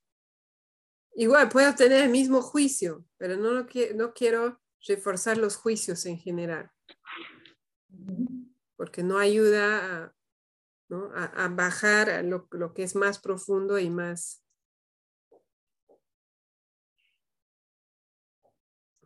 Igual 1.14 1.48
puedo 1.48 1.74
tener 1.74 2.02
el 2.02 2.10
mismo 2.10 2.42
juicio, 2.42 3.04
pero 3.16 3.36
no, 3.36 3.52
lo 3.52 3.66
no 3.94 4.14
quiero 4.14 4.60
reforzar 4.86 5.38
los 5.38 5.56
juicios 5.56 6.04
en 6.06 6.18
general, 6.18 6.70
porque 8.76 9.02
no 9.02 9.18
ayuda 9.18 10.12
a, 10.90 11.48
bajar 11.48 12.10
a 12.10 12.22
lo, 12.22 12.48
que 12.74 12.82
es 12.82 12.94
más 12.94 13.18
profundo 13.18 13.78
y 13.78 13.90
más... 13.90 14.43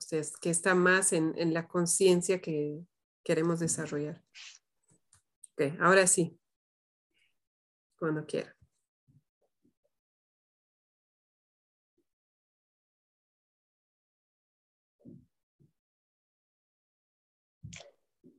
Sea, 0.08 0.22
que 0.40 0.48
está 0.48 0.74
más 0.74 1.12
en, 1.12 1.34
en 1.36 1.52
la 1.52 1.68
conciencia 1.68 2.40
que 2.40 2.82
queremos 3.22 3.60
desarrollar. 3.60 4.24
Ok, 5.52 5.74
ahora 5.80 6.06
sí. 6.06 6.40
Cuando 7.98 8.24
quiera. 8.24 8.56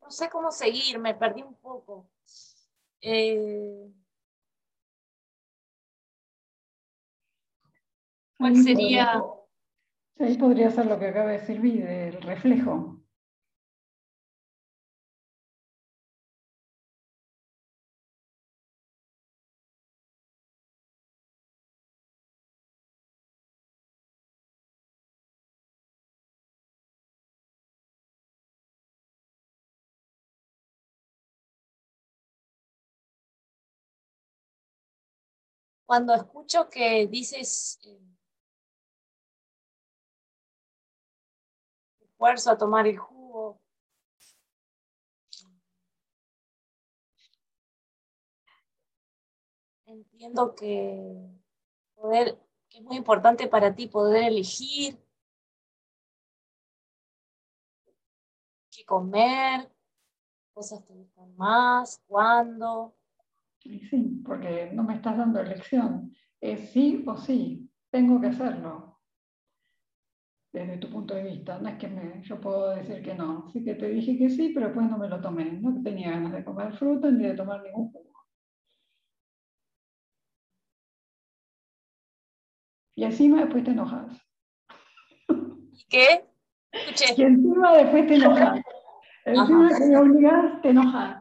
no 0.01 0.09
sé 0.09 0.27
cómo 0.27 0.51
seguir, 0.51 0.97
me 0.97 1.13
perdí 1.13 1.43
un 1.43 1.53
poco. 1.53 2.09
Eh, 2.99 3.91
¿Cuál 8.39 8.55
sería? 8.55 9.23
Ahí 10.19 10.37
podría 10.37 10.69
ser 10.69 10.85
lo 10.85 10.99
que 10.99 11.07
acaba 11.07 11.31
de 11.31 11.39
decir 11.39 11.59
el 11.81 12.21
reflejo. 12.21 13.01
cuando 35.85 36.13
escucho 36.13 36.69
que 36.69 37.07
dices 37.07 37.79
eh, 37.83 37.99
esfuerzo 42.19 42.51
a 42.51 42.57
tomar 42.57 42.85
el 42.85 42.97
jugo, 42.97 43.61
entiendo 49.85 50.53
que 50.53 51.31
poder, 51.95 52.37
que 52.67 52.79
es 52.79 52.83
muy 52.83 52.97
importante 52.97 53.47
para 53.47 53.73
ti 53.73 53.87
poder 53.87 54.25
elegir 54.25 54.99
qué 58.69 58.83
comer, 58.83 59.71
cosas 60.53 60.85
te 60.85 60.93
gustan 60.93 61.33
más, 61.37 62.03
cuándo. 62.05 62.97
Sí, 63.61 64.21
porque 64.25 64.71
no 64.73 64.83
me 64.83 64.95
estás 64.95 65.17
dando 65.17 65.39
elección. 65.39 66.13
Es 66.41 66.71
sí 66.71 67.01
o 67.07 67.15
sí, 67.15 67.71
tengo 67.89 68.19
que 68.19 68.27
hacerlo. 68.27 68.98
Desde 70.51 70.77
tu 70.77 70.89
punto 70.89 71.13
de 71.13 71.23
vista, 71.23 71.59
no 71.59 71.69
es 71.69 71.77
que 71.77 71.87
me, 71.87 72.23
yo 72.23 72.41
puedo 72.41 72.75
decir 72.75 73.03
que 73.03 73.13
no. 73.13 73.49
Sí 73.53 73.63
que 73.63 73.75
te 73.75 73.87
dije 73.87 74.17
que 74.17 74.29
sí, 74.29 74.49
pero 74.53 74.67
después 74.67 74.89
no 74.89 74.97
me 74.97 75.07
lo 75.07 75.21
tomé. 75.21 75.45
No 75.45 75.81
tenía 75.83 76.11
ganas 76.11 76.33
de 76.33 76.43
comer 76.43 76.73
fruta 76.73 77.11
ni 77.11 77.25
de 77.25 77.35
tomar 77.35 77.61
ningún 77.61 77.91
jugo. 77.91 78.09
Y 82.95 83.03
encima 83.03 83.41
después 83.41 83.63
te 83.63 83.71
enojas. 83.71 84.11
¿Y 85.29 85.85
qué? 85.87 86.25
Y 87.15 87.21
encima 87.21 87.77
después 87.77 88.07
te 88.07 88.15
enojas. 88.15 88.61
Encima 89.25 89.69
que 89.69 89.85
me 89.85 89.97
obligas, 89.97 90.61
te 90.61 90.69
enojas. 90.69 91.18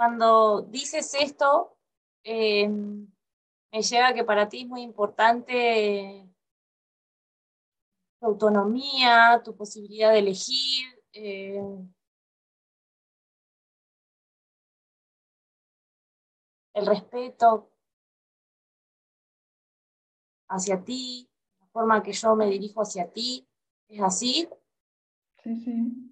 Cuando 0.00 0.62
dices 0.62 1.12
esto, 1.12 1.76
eh, 2.24 2.66
me 2.66 3.82
lleva 3.82 4.14
que 4.14 4.24
para 4.24 4.48
ti 4.48 4.62
es 4.62 4.66
muy 4.66 4.80
importante 4.80 6.26
tu 8.18 8.26
autonomía, 8.26 9.42
tu 9.44 9.54
posibilidad 9.54 10.12
de 10.12 10.20
elegir. 10.20 10.86
Eh, 11.12 11.60
el 16.72 16.86
respeto 16.86 17.70
hacia 20.48 20.82
ti, 20.82 21.28
la 21.58 21.66
forma 21.66 22.02
que 22.02 22.14
yo 22.14 22.34
me 22.36 22.46
dirijo 22.46 22.80
hacia 22.80 23.12
ti, 23.12 23.46
¿es 23.86 24.00
así? 24.00 24.48
Sí, 25.44 25.56
sí. 25.56 26.09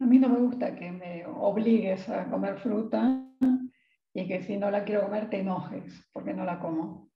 A 0.00 0.04
mí 0.04 0.18
no 0.18 0.28
me 0.28 0.38
gusta 0.38 0.74
que 0.76 0.90
me 0.92 1.26
obligues 1.26 2.08
a 2.08 2.30
comer 2.30 2.58
fruta 2.58 3.24
y 4.14 4.26
que 4.28 4.42
si 4.42 4.56
no 4.56 4.70
la 4.70 4.84
quiero 4.84 5.02
comer 5.02 5.28
te 5.28 5.40
enojes 5.40 6.06
porque 6.12 6.34
no 6.34 6.44
la 6.44 6.60
como. 6.60 7.08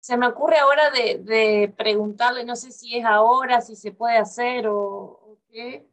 Se 0.00 0.16
me 0.18 0.26
ocurre 0.26 0.58
ahora 0.58 0.90
de, 0.90 1.72
preguntarle, 1.76 2.44
no 2.44 2.56
sé 2.56 2.70
si 2.72 2.96
es 2.98 3.04
ahora, 3.04 3.60
si 3.62 3.74
se 3.74 3.92
puede 3.92 4.18
hacer 4.18 4.66
o, 4.68 4.76
o 4.76 5.38
qué, 5.48 5.86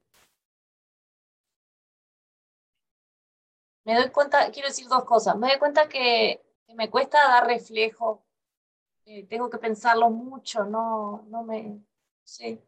me 3.92 3.98
doy 3.98 4.10
cuenta, 4.10 4.50
quiero 4.52 4.70
decir 4.70 4.88
dos 4.88 5.04
cosas, 5.04 5.36
me 5.38 5.50
doy 5.50 5.60
cuenta 5.60 5.90
que, 5.90 6.42
me 6.76 6.90
cuesta 6.90 7.20
dar 7.28 7.48
reflejo, 7.48 8.24
eh, 9.06 9.26
tengo 9.28 9.50
que 9.50 9.58
pensarlo 9.58 10.10
mucho, 10.10 10.64
no, 10.64 11.26
no 11.28 11.44
me, 11.44 11.82
sé. 12.24 12.64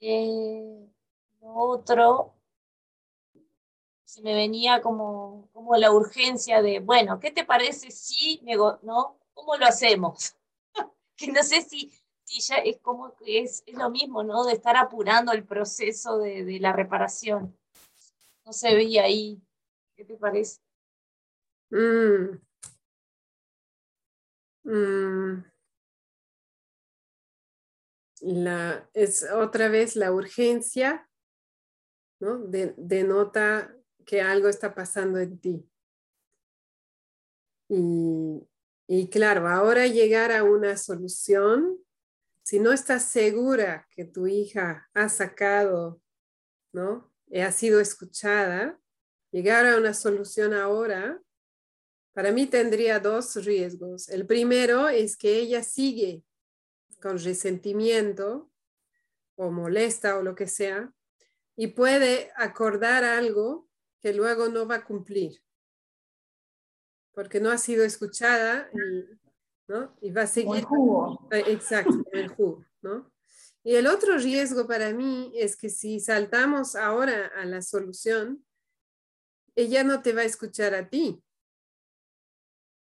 Eh, 0.00 0.88
lo 1.42 1.54
otro, 1.54 2.34
se 4.04 4.22
me 4.22 4.34
venía 4.34 4.80
como, 4.80 5.48
como 5.52 5.76
la 5.76 5.92
urgencia 5.92 6.62
de, 6.62 6.80
bueno, 6.80 7.20
¿qué 7.20 7.30
te 7.30 7.44
parece 7.44 7.90
si, 7.90 8.40
no? 8.82 9.18
¿Cómo 9.34 9.56
lo 9.56 9.66
hacemos? 9.66 10.36
que 11.16 11.30
no 11.32 11.42
sé 11.42 11.60
si, 11.60 11.92
si 12.24 12.40
ya 12.40 12.56
es 12.56 12.78
como 12.80 13.14
que 13.16 13.40
es, 13.40 13.62
es, 13.66 13.74
lo 13.74 13.90
mismo, 13.90 14.22
¿no? 14.22 14.44
De 14.44 14.54
estar 14.54 14.76
apurando 14.78 15.32
el 15.32 15.44
proceso 15.44 16.16
de, 16.18 16.44
de 16.44 16.60
la 16.60 16.72
reparación. 16.72 17.54
No 18.46 18.52
se 18.54 18.74
veía 18.74 19.04
ahí 19.04 19.42
¿Qué 19.96 20.04
te 20.04 20.16
parece? 20.16 20.60
Mm. 21.70 22.40
Mm. 24.64 25.44
La, 28.20 28.88
es 28.94 29.28
otra 29.30 29.68
vez 29.68 29.96
la 29.96 30.12
urgencia, 30.12 31.08
¿no? 32.20 32.38
denota 32.38 33.76
que 34.06 34.22
algo 34.22 34.48
está 34.48 34.74
pasando 34.74 35.18
en 35.18 35.38
ti. 35.38 35.70
Y, 37.68 38.48
y 38.86 39.08
claro, 39.10 39.48
ahora 39.48 39.86
llegar 39.86 40.32
a 40.32 40.44
una 40.44 40.76
solución, 40.76 41.78
si 42.42 42.60
no 42.60 42.72
estás 42.72 43.10
segura 43.10 43.88
que 43.90 44.04
tu 44.04 44.26
hija 44.26 44.88
ha 44.94 45.08
sacado, 45.08 46.00
¿no? 46.72 47.12
Ha 47.34 47.52
sido 47.52 47.80
escuchada, 47.80 48.78
llegar 49.34 49.66
a 49.66 49.76
una 49.76 49.94
solución 49.94 50.54
ahora, 50.54 51.20
para 52.12 52.30
mí 52.30 52.46
tendría 52.46 53.00
dos 53.00 53.34
riesgos. 53.44 54.08
El 54.08 54.26
primero 54.26 54.88
es 54.88 55.16
que 55.16 55.38
ella 55.38 55.64
sigue 55.64 56.22
con 57.02 57.18
resentimiento 57.18 58.48
o 59.34 59.50
molesta 59.50 60.16
o 60.18 60.22
lo 60.22 60.36
que 60.36 60.46
sea 60.46 60.94
y 61.56 61.66
puede 61.66 62.30
acordar 62.36 63.02
algo 63.02 63.68
que 64.00 64.14
luego 64.14 64.48
no 64.48 64.68
va 64.68 64.76
a 64.76 64.84
cumplir 64.84 65.42
porque 67.12 67.40
no 67.40 67.50
ha 67.50 67.58
sido 67.58 67.84
escuchada 67.84 68.70
y, 68.72 69.18
¿no? 69.66 69.96
y 70.00 70.12
va 70.12 70.22
a 70.22 70.26
seguir. 70.28 70.58
El 70.58 70.64
jugo. 70.64 71.28
Eh, 71.32 71.42
exacto, 71.48 72.04
el 72.12 72.28
jugo. 72.28 72.64
¿no? 72.82 73.12
Y 73.64 73.74
el 73.74 73.88
otro 73.88 74.16
riesgo 74.18 74.68
para 74.68 74.92
mí 74.92 75.32
es 75.34 75.56
que 75.56 75.70
si 75.70 75.98
saltamos 75.98 76.76
ahora 76.76 77.32
a 77.34 77.44
la 77.46 77.62
solución, 77.62 78.44
ella 79.56 79.84
no 79.84 80.02
te 80.02 80.12
va 80.12 80.22
a 80.22 80.26
escuchar 80.26 80.74
a 80.74 80.88
ti. 80.88 81.22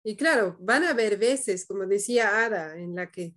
Y 0.03 0.15
claro, 0.15 0.57
van 0.59 0.83
a 0.83 0.91
haber 0.91 1.17
veces, 1.17 1.65
como 1.65 1.85
decía 1.85 2.45
Ada, 2.45 2.77
en 2.77 2.95
la 2.95 3.11
que 3.11 3.35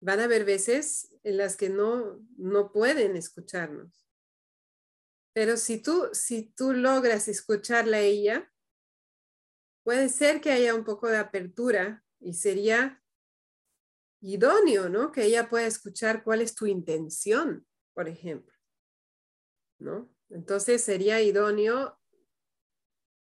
van 0.00 0.20
a 0.20 0.24
haber 0.24 0.44
veces 0.44 1.14
en 1.22 1.38
las 1.38 1.56
que 1.56 1.70
no, 1.70 2.20
no 2.36 2.72
pueden 2.72 3.16
escucharnos. 3.16 4.06
Pero 5.34 5.56
si 5.56 5.82
tú, 5.82 6.08
si 6.12 6.52
tú 6.52 6.72
logras 6.72 7.26
escucharla 7.26 7.96
a 7.96 8.02
ella, 8.02 8.52
puede 9.82 10.08
ser 10.08 10.40
que 10.40 10.52
haya 10.52 10.74
un 10.74 10.84
poco 10.84 11.08
de 11.08 11.16
apertura 11.16 12.04
y 12.20 12.34
sería 12.34 13.02
idóneo, 14.22 14.88
¿no? 14.88 15.10
Que 15.10 15.24
ella 15.24 15.48
pueda 15.50 15.66
escuchar 15.66 16.22
cuál 16.22 16.40
es 16.40 16.54
tu 16.54 16.66
intención, 16.66 17.66
por 17.92 18.08
ejemplo, 18.08 18.54
¿no? 19.78 20.14
Entonces 20.30 20.82
sería 20.82 21.20
idóneo 21.20 21.98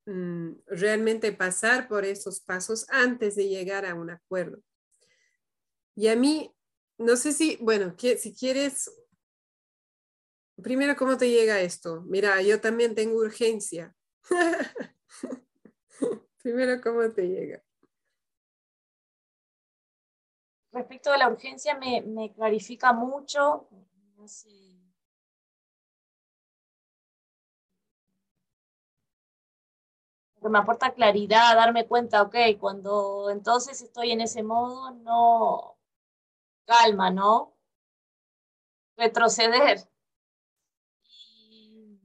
mm, 0.08 0.62
realmente 0.66 1.32
pasar 1.32 1.88
por 1.88 2.04
esos 2.04 2.40
pasos 2.40 2.86
antes 2.90 3.36
de 3.36 3.48
llegar 3.48 3.86
a 3.86 3.94
un 3.94 4.10
acuerdo. 4.10 4.62
Y 5.94 6.08
a 6.08 6.16
mí, 6.16 6.54
no 6.96 7.16
sé 7.16 7.32
si, 7.32 7.56
bueno, 7.56 7.94
si 7.98 8.34
quieres, 8.34 8.90
primero, 10.62 10.96
¿cómo 10.96 11.16
te 11.16 11.28
llega 11.28 11.60
esto? 11.60 12.02
Mira, 12.06 12.40
yo 12.42 12.60
también 12.60 12.94
tengo 12.94 13.18
urgencia. 13.18 13.94
primero, 16.42 16.80
¿cómo 16.80 17.08
te 17.10 17.28
llega? 17.28 17.62
respecto 20.72 21.10
de 21.10 21.18
la 21.18 21.28
urgencia 21.28 21.76
me, 21.76 22.02
me 22.02 22.32
clarifica 22.32 22.92
mucho. 22.92 23.68
Me 30.50 30.58
aporta 30.58 30.94
claridad, 30.94 31.54
darme 31.56 31.86
cuenta, 31.86 32.22
ok, 32.22 32.36
cuando 32.60 33.30
entonces 33.30 33.82
estoy 33.82 34.12
en 34.12 34.20
ese 34.20 34.42
modo, 34.42 34.90
no, 34.92 35.78
calma, 36.66 37.10
¿no? 37.10 37.54
Retroceder. 38.96 39.88
Y, 41.02 42.00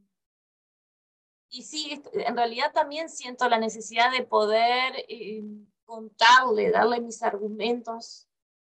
y 1.49 1.63
sí, 1.63 2.01
en 2.13 2.37
realidad 2.37 2.71
también 2.73 3.09
siento 3.09 3.49
la 3.49 3.59
necesidad 3.59 4.11
de 4.11 4.23
poder 4.23 4.93
eh, 5.09 5.43
contarle, 5.85 6.71
darle 6.71 7.01
mis 7.01 7.21
argumentos 7.23 8.27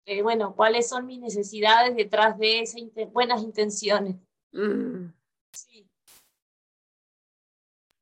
eh, 0.09 0.23
bueno, 0.23 0.55
cuáles 0.55 0.89
son 0.89 1.05
mis 1.05 1.19
necesidades 1.19 1.97
detrás 1.97 2.39
de 2.39 2.61
esas 2.61 2.81
buenas 3.13 3.43
intenciones. 3.43 4.15
Mm. 4.53 5.09
Sí. 5.53 5.86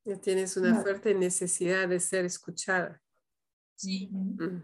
Ya 0.05 0.17
tienes 0.17 0.57
una 0.57 0.83
fuerte 0.83 1.15
necesidad 1.15 1.89
de 1.89 1.99
ser 1.99 2.25
escuchada. 2.25 3.01
Sí. 3.75 4.09
Mm. 4.13 4.63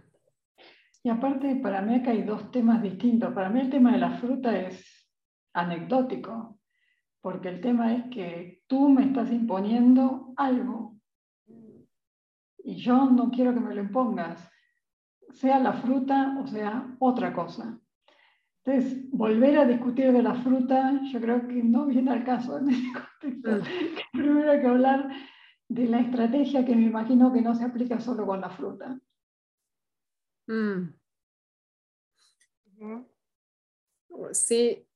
Y 1.02 1.08
aparte, 1.08 1.56
para 1.56 1.80
mí 1.80 1.94
acá 1.94 2.10
hay 2.10 2.22
dos 2.22 2.50
temas 2.50 2.82
distintos. 2.82 3.32
Para 3.32 3.48
mí 3.48 3.60
el 3.60 3.70
tema 3.70 3.92
de 3.92 3.98
la 3.98 4.18
fruta 4.18 4.58
es 4.58 5.08
anecdótico, 5.54 6.58
porque 7.22 7.48
el 7.48 7.60
tema 7.60 7.94
es 7.94 8.04
que 8.10 8.62
tú 8.66 8.88
me 8.88 9.04
estás 9.04 9.30
imponiendo 9.32 10.34
algo 10.36 10.98
y 12.62 12.76
yo 12.76 13.06
no 13.06 13.30
quiero 13.30 13.54
que 13.54 13.60
me 13.60 13.74
lo 13.74 13.80
impongas 13.80 14.50
sea 15.32 15.58
la 15.58 15.72
fruta 15.72 16.36
o 16.42 16.46
sea 16.46 16.96
otra 16.98 17.32
cosa. 17.32 17.78
Entonces, 18.64 19.10
volver 19.10 19.58
a 19.58 19.64
discutir 19.64 20.12
de 20.12 20.22
la 20.22 20.34
fruta, 20.42 21.00
yo 21.10 21.20
creo 21.20 21.46
que 21.48 21.62
no 21.62 21.86
viene 21.86 22.10
al 22.10 22.24
caso 22.24 22.58
en 22.58 22.70
este 22.70 22.92
contexto. 22.92 23.60
Primero 24.12 24.50
hay 24.50 24.60
que 24.60 24.66
hablar 24.66 25.08
de 25.68 25.86
la 25.86 26.00
estrategia 26.00 26.64
que 26.64 26.76
me 26.76 26.82
imagino 26.82 27.32
que 27.32 27.40
no 27.40 27.54
se 27.54 27.64
aplica 27.64 28.00
solo 28.00 28.26
con 28.26 28.40
la 28.40 28.50
fruta. 28.50 29.00
Mm. 30.46 30.94
Sí, 34.32 34.86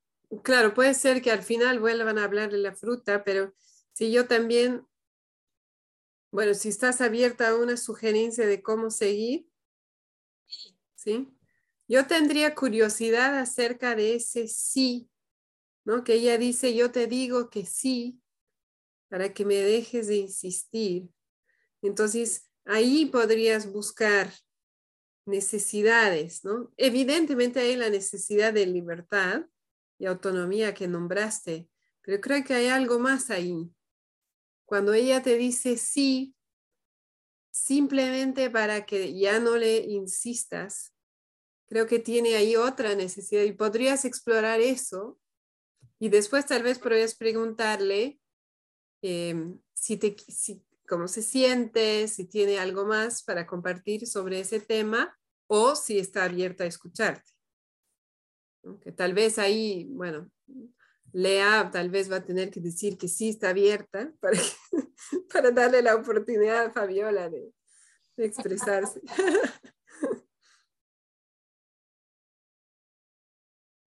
claro, 0.43 0.75
puede 0.75 0.95
ser 0.95 1.23
que 1.23 1.31
al 1.31 1.43
final 1.43 1.79
vuelvan 1.79 2.19
a 2.19 2.25
hablar 2.25 2.51
de 2.51 2.59
la 2.59 2.75
fruta, 2.75 3.25
pero 3.25 3.55
si 3.93 4.11
yo 4.13 4.27
también, 4.27 4.87
bueno, 6.33 6.55
si 6.55 6.69
estás 6.69 7.01
abierta 7.01 7.49
a 7.49 7.57
una 7.57 7.77
sugerencia 7.77 8.47
de 8.47 8.63
cómo 8.63 8.91
seguir, 8.91 9.49
¿sí? 10.95 11.34
Yo 11.87 12.07
tendría 12.07 12.55
curiosidad 12.55 13.39
acerca 13.39 13.95
de 13.95 14.15
ese 14.15 14.49
sí, 14.49 15.11
¿no? 15.85 16.03
Que 16.03 16.15
ella 16.15 16.39
dice, 16.39 16.75
yo 16.75 16.91
te 16.91 17.07
digo 17.07 17.51
que 17.51 17.67
sí, 17.67 18.21
para 19.09 19.35
que 19.35 19.45
me 19.45 19.57
dejes 19.57 20.07
de 20.09 20.17
insistir. 20.17 21.09
Entonces, 21.83 22.49
ahí 22.65 23.07
podrías 23.07 23.71
buscar 23.71 24.33
necesidades, 25.27 26.45
¿no? 26.45 26.73
Evidentemente 26.77 27.61
hay 27.61 27.77
la 27.77 27.91
necesidad 27.91 28.53
de 28.53 28.67
libertad 28.67 29.47
y 29.99 30.07
autonomía 30.07 30.75
que 30.75 30.89
nombraste, 30.89 31.69
pero 32.01 32.21
creo 32.21 32.45
que 32.45 32.55
hay 32.55 32.69
algo 32.69 32.99
más 32.99 33.31
ahí. 33.31 33.71
Cuando 34.65 34.95
ella 34.95 35.23
te 35.23 35.37
dice 35.37 35.77
sí, 35.77 36.35
simplemente 37.51 38.51
para 38.51 38.87
que 38.87 39.19
ya 39.19 39.39
no 39.39 39.57
le 39.57 39.79
insistas, 39.79 40.94
creo 41.75 41.89
que 41.89 41.99
tiene 41.99 42.37
ahí 42.37 42.55
otra 42.55 42.95
necesidad 42.95 43.43
y 43.43 43.51
podrías 43.51 44.05
explorar 44.05 44.61
eso 44.61 45.19
y 45.99 46.09
después 46.09 46.47
tal 46.47 46.63
vez 46.63 46.79
podrías 46.79 47.17
preguntarle 47.17 48.21
em, 49.03 49.59
si 49.73 49.97
te, 49.97 50.15
cómo 50.89 51.09
se 51.09 51.21
siente, 51.21 52.07
si 52.07 52.27
tiene 52.27 52.61
algo 52.61 52.87
más 52.87 53.25
para 53.25 53.45
compartir 53.45 54.07
sobre 54.07 54.39
ese 54.39 54.61
tema 54.61 55.19
o 55.49 55.75
si 55.75 55.99
está 55.99 56.23
abierta 56.23 56.63
a 56.63 56.69
escucharte. 56.69 57.33
Que 58.81 58.93
tal 58.93 59.13
vez 59.13 59.41
ahí, 59.41 59.89
bueno, 59.91 60.31
Lea 61.13 61.71
tal 61.73 61.91
vez 61.91 62.09
va 62.09 62.19
a 62.19 62.25
tener 62.25 62.53
que 62.53 62.61
decir 62.61 62.97
que 62.97 63.09
sí 63.09 63.31
está 63.31 63.49
abierta 63.49 64.13
para, 64.21 64.39
para 65.29 65.51
darle 65.51 65.83
la 65.83 65.97
oportunidad 65.97 66.67
a 66.67 66.73
Fabiola 66.73 67.29
de 67.29 67.53
expresarse. 68.17 69.01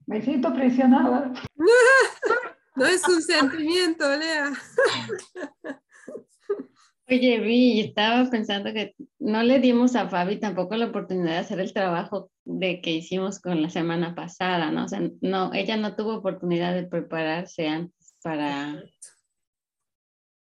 Me 0.08 0.22
siento 0.22 0.54
presionada. 0.54 1.32
No 2.76 2.86
es 2.86 3.02
un 3.08 3.24
sentimiento, 3.24 4.08
Lea. 4.16 4.54
Oye, 7.10 7.40
Vi, 7.40 7.80
estaba 7.80 8.30
pensando 8.30 8.72
que 8.72 8.96
no 9.18 9.42
le 9.42 9.58
dimos 9.60 9.96
a 9.96 10.08
Fabi 10.08 10.40
tampoco 10.40 10.76
la 10.76 10.86
oportunidad 10.86 11.32
de 11.32 11.38
hacer 11.38 11.60
el 11.60 11.74
trabajo 11.74 12.30
de 12.46 12.80
que 12.80 12.92
hicimos 12.92 13.40
con 13.40 13.64
la 13.64 13.72
semana 13.72 14.14
pasada, 14.14 14.70
¿no? 14.70 14.86
O 14.86 14.88
sea, 14.88 15.02
no, 15.22 15.52
ella 15.56 15.76
no 15.76 15.96
tuvo 15.96 16.18
oportunidad 16.18 16.76
de 16.76 16.84
prepararse 16.84 17.68
antes 17.68 18.16
para, 18.22 18.84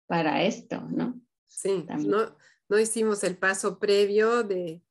para 0.06 0.42
esto, 0.42 0.82
¿no? 0.82 1.18
Sí, 1.46 1.86
no, 2.04 2.36
no 2.68 2.78
hicimos 2.78 3.24
el 3.24 3.38
paso 3.38 3.78
previo 3.78 4.42
de 4.42 4.82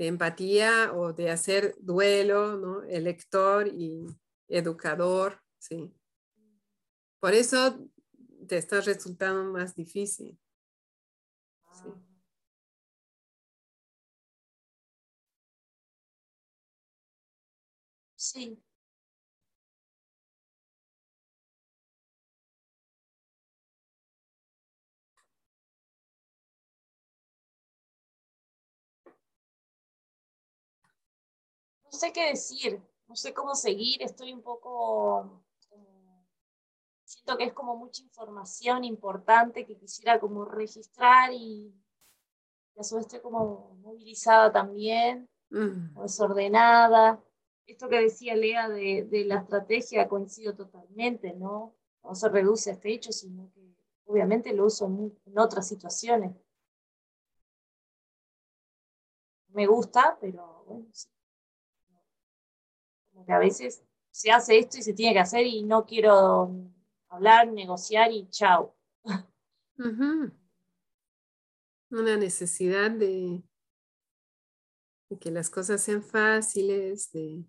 de 0.00 0.06
empatía 0.06 0.92
o 0.94 1.12
de 1.12 1.30
hacer 1.30 1.74
duelo, 1.78 2.56
¿no? 2.56 2.82
El 2.84 3.04
lector 3.04 3.68
y 3.68 4.06
educador, 4.48 5.42
sí. 5.58 5.92
Por 7.22 7.34
eso 7.34 7.86
te 8.48 8.56
está 8.56 8.80
resultando 8.80 9.44
más 9.52 9.74
difícil. 9.74 10.38
Sí. 11.72 11.90
Sí. 18.16 18.60
Sé 32.00 32.12
qué 32.12 32.30
decir, 32.30 32.82
no 33.08 33.14
sé 33.14 33.34
cómo 33.34 33.54
seguir, 33.54 34.02
estoy 34.02 34.32
un 34.32 34.42
poco, 34.42 35.44
siento 37.04 37.36
que 37.36 37.44
es 37.44 37.52
como 37.52 37.76
mucha 37.76 38.02
información 38.02 38.84
importante 38.84 39.66
que 39.66 39.76
quisiera 39.76 40.18
como 40.18 40.46
registrar 40.46 41.30
y, 41.32 41.74
a 42.78 42.82
su 42.82 42.96
vez 42.96 43.04
estoy 43.04 43.20
como 43.20 43.74
movilizada 43.82 44.50
también, 44.50 45.28
mm. 45.50 46.00
desordenada. 46.00 47.22
Esto 47.66 47.90
que 47.90 48.00
decía 48.00 48.34
Lea 48.34 48.70
de, 48.70 49.06
de, 49.10 49.26
la 49.26 49.40
estrategia 49.40 50.08
coincido 50.08 50.54
totalmente, 50.54 51.34
¿no? 51.34 51.74
No 52.02 52.14
se 52.14 52.30
reduce 52.30 52.70
a 52.70 52.72
este 52.72 52.94
hecho, 52.94 53.12
sino 53.12 53.52
que 53.52 53.76
obviamente 54.06 54.54
lo 54.54 54.64
uso 54.64 54.86
en, 54.86 55.14
en 55.26 55.38
otras 55.38 55.68
situaciones. 55.68 56.34
Me 59.48 59.66
gusta, 59.66 60.16
pero 60.18 60.64
bueno, 60.66 60.86
sí 60.92 61.06
que 63.24 63.32
a 63.32 63.38
veces 63.38 63.82
se 64.10 64.30
hace 64.30 64.58
esto 64.58 64.78
y 64.78 64.82
se 64.82 64.92
tiene 64.92 65.14
que 65.14 65.20
hacer 65.20 65.46
y 65.46 65.62
no 65.62 65.86
quiero 65.86 66.50
hablar, 67.08 67.52
negociar 67.52 68.10
y 68.12 68.28
chao. 68.30 68.76
Una 71.90 72.16
necesidad 72.16 72.90
de, 72.90 73.42
que 75.20 75.30
las 75.30 75.50
cosas 75.50 75.82
sean 75.82 76.02
fáciles, 76.02 77.10
de... 77.12 77.44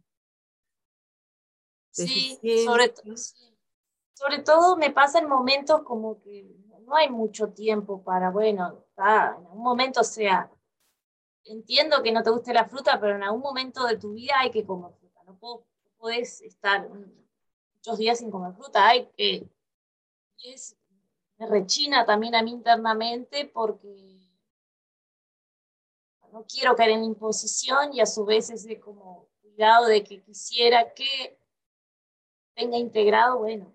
sí, 1.92 2.40
sobre, 2.66 2.94
sobre 4.14 4.40
todo 4.40 4.78
me 4.78 4.92
pasa 4.92 5.20
en 5.20 5.30
momentos 5.30 5.84
como 5.84 6.20
que 6.22 6.56
no 6.86 6.96
hay 6.96 7.10
mucho 7.10 7.50
tiempo 7.54 8.04
para, 8.04 8.32
bueno, 8.32 8.86
en 8.98 9.46
un 9.52 9.64
momento 9.64 10.04
sea 10.04 10.52
entiendo 11.46 12.02
que 12.04 12.12
no 12.12 12.24
te 12.24 12.30
guste 12.30 12.54
la 12.54 12.68
fruta, 12.68 13.00
pero 13.00 13.16
en 13.16 13.24
algún 13.24 13.42
momento 13.42 13.86
de 13.86 13.98
tu 13.98 14.14
vida 14.14 14.34
hay 14.40 14.52
que 14.52 14.66
comer 14.66 14.92
puedo, 15.42 15.66
puedes 15.98 16.40
estar 16.42 16.88
muchos 16.88 17.98
días 17.98 18.20
sin 18.20 18.32
comer 18.32 18.54
fruta. 18.54 18.88
Hay 18.88 19.08
que, 19.18 19.50
y 20.38 20.54
es, 20.54 20.78
me 21.38 21.48
rechina 21.48 22.06
también 22.06 22.36
a 22.36 22.42
mí 22.42 22.52
internamente 22.52 23.46
porque 23.54 24.22
no 26.32 26.46
quiero 26.46 26.76
caer 26.76 26.92
en 26.92 27.04
imposición 27.04 27.94
y 27.94 28.00
a 28.00 28.06
su 28.06 28.24
vez 28.24 28.50
ese 28.50 28.80
como 28.80 29.28
cuidado 29.42 29.88
de 29.88 30.04
que 30.04 30.22
quisiera 30.22 30.94
que 30.94 31.38
tenga 32.54 32.78
integrado, 32.78 33.40
bueno, 33.40 33.74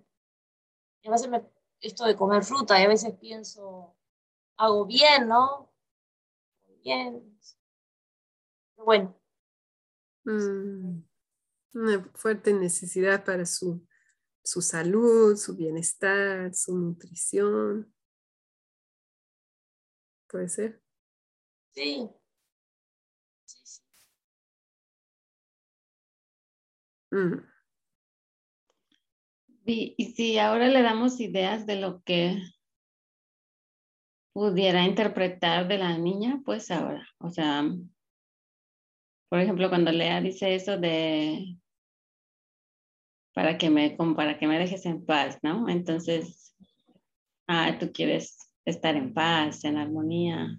a 1.04 1.10
veces 1.10 1.28
me, 1.28 1.44
esto 1.80 2.04
de 2.04 2.16
comer 2.16 2.42
fruta 2.42 2.80
y 2.80 2.84
a 2.84 2.88
veces 2.88 3.14
pienso, 3.18 3.94
hago 4.56 4.86
bien, 4.86 5.28
¿no? 5.28 5.70
Bien. 6.82 7.38
bueno. 8.76 9.14
Mm, 10.24 11.05
una 11.74 12.10
fuerte 12.14 12.52
necesidad 12.52 13.24
para 13.24 13.46
su, 13.46 13.86
su 14.42 14.62
salud, 14.62 15.36
su 15.36 15.56
bienestar, 15.56 16.54
su 16.54 16.76
nutrición. 16.76 17.92
¿Puede 20.28 20.48
ser? 20.48 20.82
Sí, 21.72 22.10
Y, 29.64 30.12
si 30.16 30.38
ahora 30.38 30.68
le 30.68 30.82
damos 30.82 31.18
ideas 31.20 31.66
de 31.66 31.76
lo 31.76 32.02
que 32.02 32.40
pudiera 34.32 34.84
interpretar 34.84 35.66
de 35.66 35.78
la 35.78 35.98
niña, 35.98 36.40
pues 36.44 36.70
ahora, 36.70 37.08
o 37.18 37.30
sea, 37.30 37.64
por 39.28 39.40
ejemplo, 39.40 39.68
cuando 39.68 39.90
Lea 39.92 40.20
dice 40.20 40.54
eso 40.54 40.76
de 40.76 41.58
para 43.34 43.58
que 43.58 43.68
me, 43.68 43.90
para 43.90 44.38
que 44.38 44.46
me 44.46 44.58
dejes 44.58 44.86
en 44.86 45.04
paz, 45.04 45.38
¿no? 45.42 45.68
Entonces, 45.68 46.56
ah, 47.46 47.76
tú 47.78 47.92
quieres 47.92 48.50
estar 48.64 48.96
en 48.96 49.12
paz, 49.12 49.64
en 49.64 49.76
armonía 49.76 50.58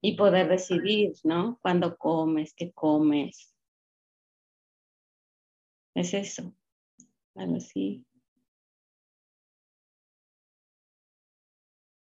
y 0.00 0.16
poder 0.16 0.48
decidir, 0.48 1.12
¿no? 1.24 1.58
Cuando 1.60 1.96
comes, 1.96 2.54
qué 2.54 2.72
comes, 2.72 3.54
es 5.94 6.14
eso, 6.14 6.54
algo 7.34 7.56
así. 7.56 8.06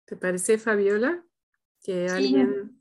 ¿Te 0.07 0.17
parece, 0.17 0.59
Fabiola, 0.59 1.25
que 1.85 2.09
alguien 2.09 2.80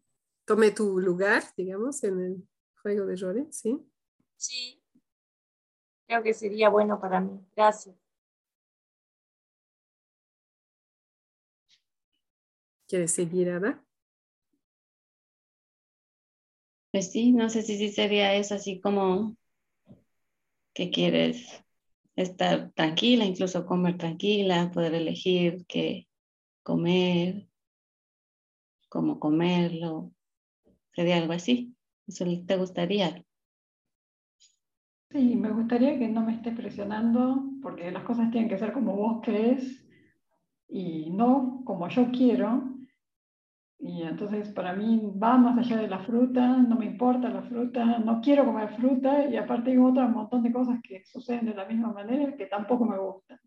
tome 0.50 0.72
tu 0.72 1.00
lugar, 1.00 1.44
digamos, 1.56 2.04
en 2.04 2.20
el 2.20 2.48
juego 2.82 3.06
de 3.06 3.16
roles? 3.18 3.56
¿Sí? 3.56 3.80
Sí, 4.38 4.82
creo 6.08 6.22
que 6.24 6.34
sería 6.34 6.68
bueno 6.70 7.00
para 7.00 7.22
mí. 7.22 7.40
Gracias. 7.56 7.96
¿Quieres 12.88 13.14
seguir, 13.14 13.50
Ada? 13.52 13.82
Pues 16.92 17.12
sí, 17.12 17.32
no 17.32 17.50
sé 17.50 17.64
si 17.64 17.78
sí 17.80 17.90
sería 17.92 18.36
eso 18.36 18.54
así 18.56 18.80
como 18.80 19.36
que 20.74 20.90
quieres 20.92 21.64
estar 22.16 22.72
tranquila, 22.74 23.26
incluso 23.26 23.66
comer 23.66 23.98
tranquila, 23.98 24.72
poder 24.74 24.94
elegir 24.96 25.66
qué 25.68 26.08
comer, 26.64 27.50
cómo 28.90 29.20
comerlo. 29.20 30.12
Sería 31.00 31.16
algo 31.16 31.32
así. 31.32 31.78
¿Eso 32.08 32.26
te 32.46 32.58
gustaría? 32.58 33.24
Sí, 35.10 35.38
me 35.38 35.50
gustaría 35.50 35.98
que 35.98 36.10
no 36.10 36.20
me 36.20 36.34
esté 36.34 36.52
presionando 36.52 37.42
porque 37.62 37.90
las 37.90 38.04
cosas 38.04 38.30
tienen 38.32 38.50
que 38.50 38.58
ser 38.58 38.74
como 38.74 38.98
vos 38.98 39.22
crees 39.24 39.88
y 40.68 41.10
no 41.12 41.62
como 41.64 41.88
yo 41.88 42.12
quiero. 42.12 42.76
Y 43.80 44.02
entonces 44.02 44.50
para 44.50 44.74
mí 44.74 45.02
va 45.18 45.38
más 45.38 45.58
allá 45.58 45.78
de 45.78 45.88
la 45.88 46.00
fruta, 46.00 46.58
no 46.58 46.76
me 46.76 46.88
importa 46.88 47.30
la 47.30 47.44
fruta, 47.44 48.00
no 48.00 48.20
quiero 48.20 48.44
comer 48.44 48.76
fruta 48.76 49.26
y 49.26 49.38
aparte 49.38 49.72
hay 49.72 49.78
otro 49.78 50.06
montón 50.10 50.44
de 50.44 50.52
cosas 50.52 50.82
que 50.84 51.06
suceden 51.06 51.46
de 51.46 51.56
la 51.56 51.64
misma 51.64 51.94
manera 51.94 52.36
que 52.36 52.48
tampoco 52.48 52.84
me 52.84 53.00
gustan. 53.00 53.40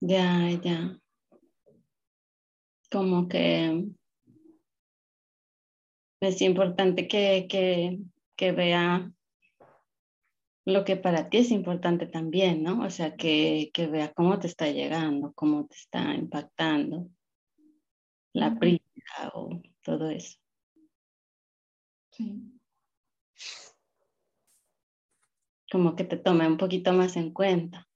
Ya, 0.00 0.50
ya. 0.50 0.98
Como 2.90 3.28
que 3.28 3.94
es 6.24 6.40
importante 6.42 7.08
que, 7.08 7.46
que, 7.48 7.98
que 8.36 8.52
vea 8.52 9.12
lo 10.66 10.84
que 10.84 10.96
para 10.96 11.28
ti 11.28 11.38
es 11.38 11.50
importante 11.50 12.06
también, 12.06 12.62
¿no? 12.62 12.84
O 12.84 12.90
sea, 12.90 13.16
que, 13.16 13.70
que 13.74 13.86
vea 13.86 14.12
cómo 14.12 14.38
te 14.38 14.46
está 14.46 14.70
llegando, 14.70 15.32
cómo 15.34 15.66
te 15.66 15.76
está 15.76 16.14
impactando 16.14 17.10
la 18.32 18.58
prisa 18.58 19.30
o 19.34 19.60
todo 19.82 20.10
eso. 20.10 20.38
Sí. 22.10 22.50
Como 25.70 25.96
que 25.96 26.04
te 26.04 26.16
tome 26.16 26.46
un 26.46 26.56
poquito 26.56 26.92
más 26.92 27.16
en 27.16 27.32
cuenta. 27.32 27.88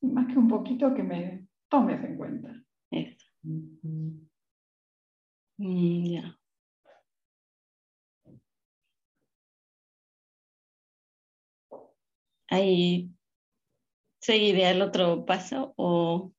Más 0.00 0.26
que 0.26 0.38
un 0.38 0.48
poquito 0.48 0.94
que 0.94 1.02
me 1.02 1.48
tomes 1.68 2.04
en 2.04 2.16
cuenta. 2.16 2.62
Eso. 2.90 3.26
Mm, 3.42 4.26
ya. 5.58 6.38
Ahí 12.54 13.10
seguiré 14.20 14.70
el 14.70 14.80
otro 14.80 15.26
paso 15.26 15.74
o 15.76 16.32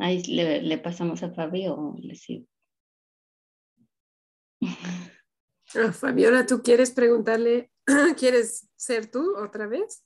Ahí 0.00 0.22
le, 0.22 0.78
pasamos 0.78 1.22
a 1.22 1.30
Fabio 1.30 1.74
o 1.74 1.94
le 1.98 2.14
sigo. 2.14 2.46
Fabiola, 5.92 6.46
¿tú 6.46 6.62
quieres 6.62 6.90
preguntarle, 6.90 7.70
quieres 8.18 8.66
ser 8.76 9.10
tú 9.10 9.36
otra 9.36 9.66
vez? 9.66 10.02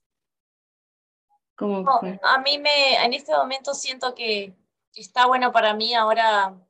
¿Cómo 1.57 1.89
a 1.89 2.39
mí 2.41 2.59
me, 2.59 3.05
en 3.05 3.15
este 3.15 3.33
momento 3.33 3.73
siento 3.73 4.17
que 4.17 4.53
está 4.95 5.27
bueno 5.27 5.53
para 5.53 5.75
mí 5.75 5.95
ahora 5.95 6.61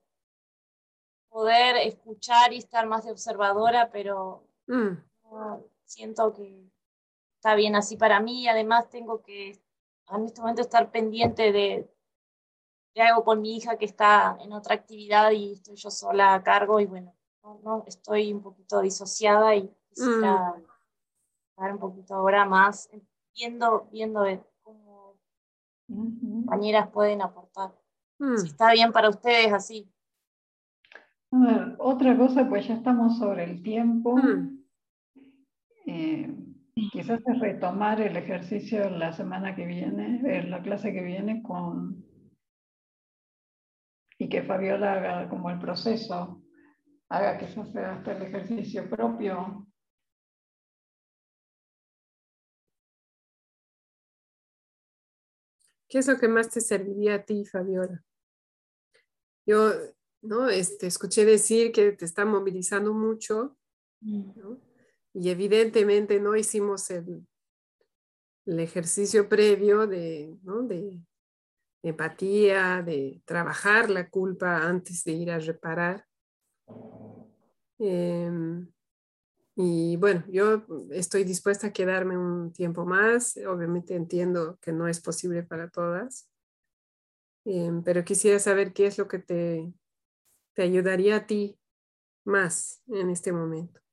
poder 1.31 1.77
escuchar 1.77 2.53
y 2.53 2.59
estar 2.59 2.87
más 2.87 3.07
de 3.07 3.13
observadora, 3.13 3.91
pero 3.91 4.47
mm. 4.67 4.99
siento 5.87 6.35
que 6.35 6.74
está 7.45 7.57
bien 7.57 7.77
así 7.77 7.99
para 7.99 8.21
mí 8.21 8.45
y 8.45 8.49
además 8.49 8.89
tengo 8.89 9.21
que 9.21 9.51
en 10.09 10.25
este 10.25 10.41
momento 10.41 10.63
estar 10.63 10.91
pendiente 10.91 11.53
de, 11.53 11.91
hago 12.97 13.23
con 13.23 13.43
mi 13.43 13.57
hija 13.57 13.77
que 13.77 13.85
está 13.85 14.39
en 14.41 14.51
otra 14.55 14.75
actividad 14.75 15.31
y 15.31 15.53
estoy 15.53 15.77
yo 15.77 15.91
sola 15.91 16.33
a 16.33 16.43
cargo 16.43 16.81
y 16.81 16.87
bueno, 16.87 17.15
no, 17.63 17.85
estoy 17.87 18.33
un 18.33 18.41
poquito 18.41 18.81
disociada 18.81 19.55
y 19.55 19.71
quisiera 19.91 20.55
mm. 20.55 21.61
dar 21.61 21.73
un 21.73 21.79
poquito 21.79 22.15
ahora 22.15 22.47
más 22.47 22.89
viendo, 23.35 23.91
viendo 23.93 24.25
cómo 24.63 25.19
compañeras 25.87 26.89
pueden 26.89 27.21
aportar. 27.21 27.79
Mm. 28.21 28.39
Si 28.39 28.47
está 28.47 28.73
bien 28.73 28.91
para 28.91 29.11
ustedes 29.11 29.53
así. 29.53 29.93
otra 31.77 32.17
cosa, 32.17 32.49
pues 32.49 32.67
ya 32.69 32.73
estamos 32.73 33.19
sobre 33.19 33.45
el 33.45 33.63
tiempo. 33.63 34.17
Mm. 34.17 34.65
Eh, 35.87 36.44
quizás 36.75 37.21
es 37.27 37.41
retomar 37.41 38.01
el 38.01 38.17
ejercicio 38.17 38.91
la 38.91 39.13
semana 39.13 39.55
que 39.55 39.67
viene, 39.67 40.21
eh, 40.27 40.43
la 40.45 40.63
clase 40.63 40.93
que 40.93 41.03
viene 41.03 41.43
con 41.43 42.05
y 44.19 44.29
que 44.29 44.43
Fabiola 44.43 44.95
haga 44.95 45.29
como 45.29 45.51
el 45.51 45.59
proceso, 45.59 46.43
haga 47.09 47.39
que 47.39 47.49
se 47.49 47.61
haga 47.61 47.97
hasta 47.97 48.13
el 48.13 48.23
ejercicio 48.23 48.89
propio. 48.89 49.67
¿Qué 55.89 55.99
es 55.99 56.09
lo 56.09 56.19
que 56.19 56.29
más 56.29 56.51
te 56.51 56.61
serviría 56.61 57.17
a 57.17 57.25
ti, 57.25 57.45
Fabiola? 57.45 58.03
Yo 59.47 59.71
¿no? 60.23 60.49
este, 60.49 60.87
escuché 60.87 61.25
decir 61.25 61.71
que 61.71 61.93
te 61.93 62.05
está 62.05 62.25
movilizando 62.25 62.93
mucho 62.95 63.57
mm. 64.01 64.31
Y 65.15 65.31
evidentemente 65.31 66.21
no 66.21 66.37
hicimos 66.37 66.91
el, 66.91 67.25
el 68.47 68.61
ejercicio 68.61 69.29
previo 69.29 69.87
de, 69.87 70.37
¿no? 70.43 70.63
de 70.63 71.01
empatía, 71.83 72.83
de 72.83 73.23
trabajar 73.25 73.91
la 73.91 74.11
culpa 74.11 74.67
antes 74.67 75.05
de 75.05 75.13
ir 75.13 75.31
a 75.31 75.39
reparar. 75.39 76.05
Em, 77.79 78.69
y 79.57 79.97
bueno, 79.97 80.25
yo 80.29 80.65
estoy 80.91 81.23
dispuesta 81.23 81.69
a 81.69 81.73
quedarme 81.73 82.19
un 82.19 82.53
tiempo 82.53 82.85
más. 82.85 83.37
Obviamente 83.47 83.95
entiendo 83.95 84.59
que 84.61 84.73
no 84.73 84.89
es 84.89 85.01
posible 85.01 85.45
para 85.45 85.71
todas. 85.71 86.29
Em, 87.45 87.85
pero 87.85 88.05
quisiera 88.05 88.41
saber 88.41 88.73
qué 88.73 88.87
es 88.87 88.99
lo 88.99 89.07
que 89.07 89.21
te, 89.21 89.73
te 90.55 90.63
ayudaría 90.63 91.17
a 91.17 91.27
ti 91.27 91.57
más 92.25 92.83
en 92.89 93.11
este 93.11 93.33
momento. 93.33 93.84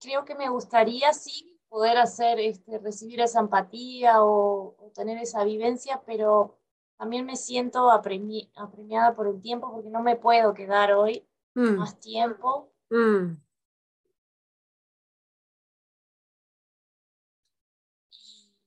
Creo 0.00 0.24
que 0.24 0.34
me 0.34 0.48
gustaría 0.48 1.12
sí 1.12 1.56
poder 1.68 1.98
hacer, 1.98 2.38
este, 2.40 2.78
recibir 2.78 3.20
esa 3.20 3.40
empatía 3.40 4.22
o, 4.22 4.76
tener 4.94 5.18
esa 5.18 5.44
vivencia, 5.44 6.02
pero 6.06 6.58
también 6.96 7.26
me 7.26 7.36
siento 7.36 7.90
apremiada 7.90 9.14
por 9.14 9.26
el 9.26 9.40
tiempo 9.42 9.70
porque 9.70 9.90
no 9.90 10.02
me 10.02 10.16
puedo 10.16 10.54
quedar 10.54 10.92
hoy 10.92 11.26
mm. 11.54 11.76
más 11.76 12.00
tiempo. 12.00 12.72
Mm. 12.90 13.36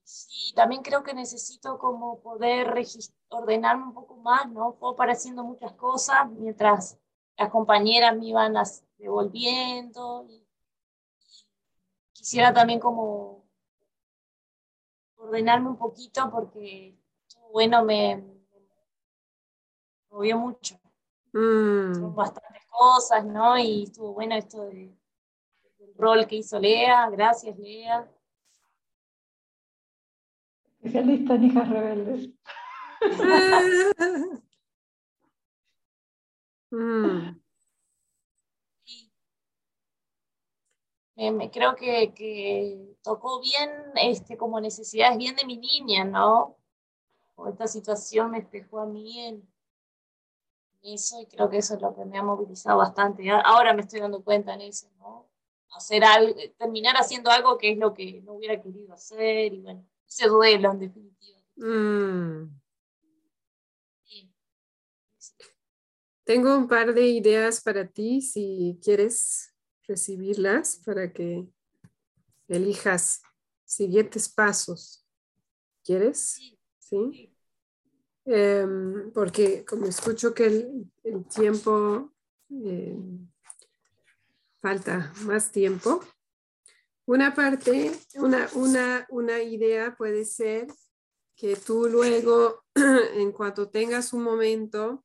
Y, 0.06 0.54
también 0.54 0.82
creo 0.82 1.04
que 1.04 1.14
necesito 1.14 1.78
como 1.80 2.22
poder 2.22 2.74
ordenarme 3.30 3.86
un 3.86 3.94
poco 3.94 4.18
más, 4.18 4.50
¿no? 4.52 4.74
Fue 4.74 4.92
apareciendo 4.92 5.44
muchas 5.44 5.74
cosas 5.74 6.30
mientras 6.30 7.00
las 7.38 7.50
compañeras 7.50 8.16
me 8.18 8.28
iban 8.28 8.54
devolviendo 8.98 10.26
y 10.30 10.49
quisiera 12.30 12.54
también 12.54 12.80
como 12.80 13.44
ordenarme 15.16 15.70
un 15.70 15.78
poquito 15.78 16.30
porque, 16.30 16.96
bueno, 17.52 17.84
me, 17.84 18.24
movió 20.12 20.38
mucho. 20.38 20.80
Mm. 21.34 22.14
bastantes 22.14 22.68
cosas, 22.68 23.26
¿no? 23.26 23.58
Y 23.58 23.84
estuvo 23.84 24.14
bueno 24.14 24.36
esto 24.36 24.66
de, 24.66 24.96
del 25.80 25.96
rol 25.96 26.28
que 26.28 26.36
hizo 26.36 26.60
Lea. 26.60 27.10
Gracias, 27.10 27.58
Lea. 27.58 28.08
Especialista 30.76 31.34
en 31.34 31.44
hijas 31.46 31.68
rebeldes. 31.68 32.30
mm. 36.70 37.39
Creo 41.52 41.76
que, 41.76 42.96
tocó 43.02 43.42
bien 43.42 43.70
este, 43.96 44.38
como 44.38 44.60
necesidades 44.60 45.18
bien 45.18 45.36
de 45.36 45.46
mi 45.46 45.58
niña, 45.58 46.06
¿no? 46.06 46.58
esta 47.48 47.68
situación 47.68 48.32
me 48.32 48.42
dejó 48.42 48.82
a 48.82 48.86
mí 48.86 49.20
en 49.22 49.50
eso 50.82 51.22
y 51.22 51.26
creo 51.26 51.50
que 51.50 51.58
eso 51.58 51.76
es 51.76 51.82
lo 51.82 51.96
que 51.96 52.04
me 52.04 52.18
ha 52.18 52.24
movilizado 52.24 52.78
bastante. 52.78 53.30
Ahora 53.30 53.74
me 53.74 53.82
estoy 53.82 54.02
dando 54.02 54.22
cuenta 54.24 54.54
en 54.54 54.62
eso, 54.62 54.90
¿no? 55.00 55.30
Hacer 55.72 56.04
algo, 56.04 56.36
terminar 56.58 56.96
haciendo 56.98 57.30
algo 57.30 57.58
que 57.58 57.72
es 57.72 57.78
lo 57.78 57.94
que 57.94 58.22
no 58.24 58.34
hubiera 58.34 58.62
querido 58.62 58.94
hacer 58.94 59.54
y 59.54 59.62
bueno, 59.62 59.88
ese 60.06 60.28
duelo 60.28 60.72
en 60.72 60.80
definitiva. 60.80 61.40
Mm. 61.56 62.60
Tengo 66.24 66.56
un 66.56 66.68
par 66.68 66.94
de 66.94 67.08
ideas 67.08 67.62
para 67.62 67.88
ti 67.88 68.22
si 68.22 68.80
quieres 68.84 69.49
recibirlas 69.90 70.82
para 70.86 71.12
que 71.12 71.46
elijas 72.48 73.22
siguientes 73.66 74.30
pasos. 74.30 75.06
¿Quieres? 75.84 76.40
Sí. 76.80 77.36
Em, 78.26 79.12
porque 79.12 79.66
como 79.66 79.88
escucho 79.88 80.34
que 80.34 80.46
el, 80.46 81.26
tiempo, 81.34 82.14
em, 82.50 83.28
falta 84.62 85.12
más 85.24 85.52
tiempo, 85.52 86.04
una 87.06 87.34
parte, 87.34 87.92
una, 88.16 88.48
una, 88.54 89.08
una 89.10 89.42
idea 89.42 89.96
puede 89.98 90.26
ser 90.26 90.68
que 91.36 91.56
tú 91.56 91.88
luego, 91.90 92.64
en 92.76 93.32
cuanto 93.32 93.70
tengas 93.70 94.14
un 94.14 94.22
momento, 94.22 95.04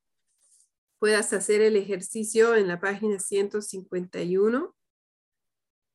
puedas 1.05 1.35
hacer 1.35 1.61
el 1.61 1.77
ejercicio 1.77 2.57
en 2.57 2.67
la 2.67 2.81
página 2.81 3.19
151, 3.19 4.75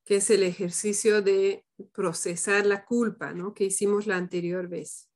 que 0.06 0.18
es 0.18 0.30
el 0.30 0.44
ejercicio 0.44 1.24
de 1.24 1.66
procesar 1.94 2.68
la 2.68 2.86
culpa, 2.86 3.34
¿no? 3.34 3.56
Que 3.56 3.64
hicimos 3.64 4.06
la 4.06 4.18
anterior 4.18 4.68
vez. 4.68 5.10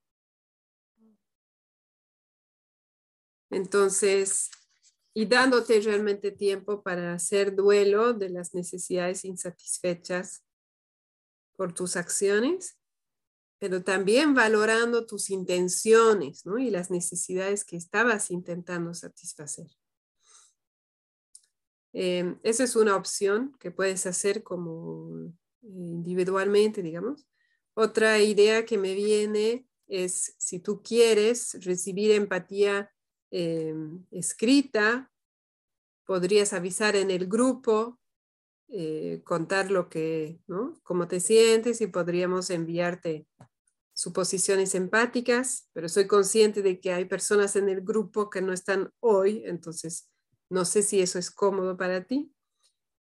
Entonces, 3.51 4.49
y 5.13 5.27
dándote 5.27 5.79
realmente 5.81 6.31
tiempo 6.31 6.81
para 6.81 7.13
hacer 7.13 7.55
duelo 7.55 8.13
de 8.13 8.29
las 8.29 8.55
necesidades 8.55 9.23
insatisfechas 9.23 10.43
por 11.55 11.71
tus 11.71 11.97
acciones, 11.97 12.79
pero 13.59 13.83
también 13.83 14.33
valorando 14.33 15.05
tus 15.05 15.29
intenciones 15.29 16.47
¿no? 16.47 16.57
y 16.57 16.71
las 16.71 16.89
necesidades 16.89 17.63
que 17.63 17.77
estabas 17.77 18.31
intentando 18.31 18.95
satisfacer. 18.95 19.67
Em, 21.93 22.39
esa 22.41 22.63
es 22.63 22.75
una 22.75 22.95
opción 22.95 23.55
que 23.59 23.69
puedes 23.69 24.05
hacer 24.07 24.41
como 24.41 25.27
eh, 25.61 25.67
individualmente, 25.67 26.81
digamos. 26.81 27.27
Otra 27.75 28.19
idea 28.19 28.65
que 28.65 28.77
me 28.77 28.95
viene 28.95 29.67
es 29.87 30.35
si 30.39 30.59
tú 30.59 30.81
quieres 30.81 31.63
recibir 31.63 32.11
empatía 32.11 32.91
em, 33.31 34.05
escrita, 34.11 35.11
podrías 36.05 36.53
avisar 36.53 36.95
en 36.95 37.11
el 37.11 37.27
grupo, 37.27 37.99
eh, 38.69 39.21
contar 39.23 39.69
lo 39.69 39.87
que, 39.87 40.39
¿no? 40.47 40.79
Cómo 40.83 41.07
te 41.07 41.19
sientes 41.19 41.79
y 41.81 41.87
podríamos 41.87 42.49
enviarte 42.49 43.27
suposiciones 43.93 44.73
empáticas, 44.73 45.69
pero 45.73 45.87
soy 45.87 46.07
consciente 46.07 46.63
de 46.63 46.79
que 46.79 46.91
hay 46.91 47.05
personas 47.05 47.55
en 47.55 47.69
el 47.69 47.81
grupo 47.81 48.29
que 48.31 48.41
no 48.41 48.51
están 48.51 48.91
hoy, 48.99 49.43
entonces 49.45 50.09
no 50.49 50.65
sé 50.65 50.83
si 50.83 51.01
eso 51.01 51.19
es 51.19 51.31
cómodo 51.31 51.77
para 51.77 52.05
ti. 52.05 52.33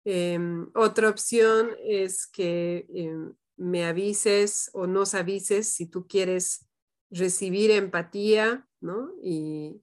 Em, 0.04 0.70
otra 0.74 1.08
opción 1.08 1.70
es 1.82 2.26
que 2.26 2.86
em, 2.90 3.34
me 3.56 3.84
avises 3.86 4.70
o 4.74 4.86
nos 4.86 5.14
avises 5.14 5.68
si 5.68 5.86
tú 5.86 6.06
quieres 6.06 6.66
recibir 7.10 7.70
empatía, 7.70 8.68
¿no? 8.80 9.12
Y 9.22 9.80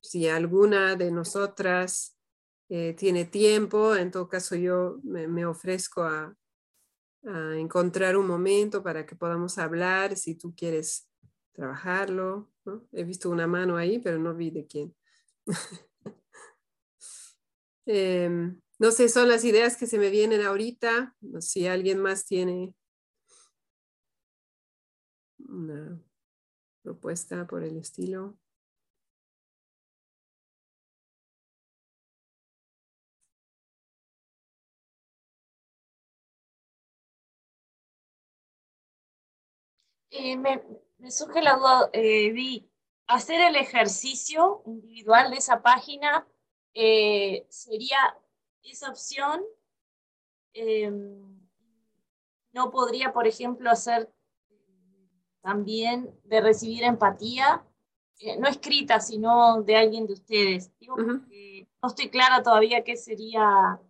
si 0.00 0.28
alguna 0.28 0.96
de 0.96 1.10
nosotras 1.10 2.16
eh, 2.68 2.94
tiene 2.94 3.24
tiempo, 3.24 3.96
en 3.96 4.10
todo 4.10 4.28
caso 4.28 4.56
yo 4.56 5.00
me, 5.02 5.44
ofrezco 5.46 6.02
a, 6.02 6.36
encontrar 7.56 8.16
un 8.16 8.26
momento 8.26 8.82
para 8.82 9.06
que 9.06 9.14
podamos 9.14 9.56
hablar, 9.56 10.16
si 10.16 10.34
tú 10.34 10.54
quieres 10.56 11.08
trabajarlo, 11.52 12.52
He 12.92 13.04
visto 13.04 13.28
una 13.30 13.46
mano 13.46 13.76
ahí, 13.76 13.98
pero 13.98 14.18
no 14.18 14.34
vi 14.34 14.50
de 14.50 14.66
quién. 14.66 14.94
Em, 17.86 18.60
no 18.78 18.90
sé, 18.90 19.08
son 19.08 19.28
las 19.28 19.44
ideas 19.44 19.76
que 19.76 19.86
se 19.86 19.98
me 19.98 20.10
vienen 20.10 20.42
ahorita. 20.42 21.16
Si 21.40 21.66
alguien 21.66 22.00
más 22.00 22.24
tiene 22.24 22.74
una 25.38 26.00
propuesta 26.82 27.46
por 27.46 27.62
el 27.64 27.76
estilo. 27.76 28.36
Eh, 40.10 40.36
me, 40.36 40.62
surge 41.10 41.40
la 41.42 41.56
duda, 41.56 41.90
eh, 41.92 42.32
Vi, 42.32 42.70
hacer 43.06 43.40
el 43.40 43.56
ejercicio 43.56 44.62
individual 44.66 45.30
de 45.30 45.38
esa 45.38 45.62
página 45.62 46.26
eh, 46.74 47.46
sería 47.48 47.98
esa 48.62 48.90
opción. 48.90 49.42
Em, 50.54 51.40
no 52.52 52.70
podría, 52.70 53.12
por 53.12 53.26
ejemplo, 53.26 53.70
hacer 53.70 54.12
también 55.40 56.14
de 56.24 56.40
recibir 56.40 56.84
empatía, 56.84 57.64
eh, 58.18 58.38
no 58.38 58.48
escrita, 58.48 59.00
sino 59.00 59.62
de 59.62 59.76
alguien 59.76 60.06
de 60.06 60.12
ustedes. 60.12 60.70
no 60.80 61.88
estoy 61.88 62.10
clara 62.10 62.42
todavía 62.42 62.84
qué 62.84 62.96
sería, 62.96 63.80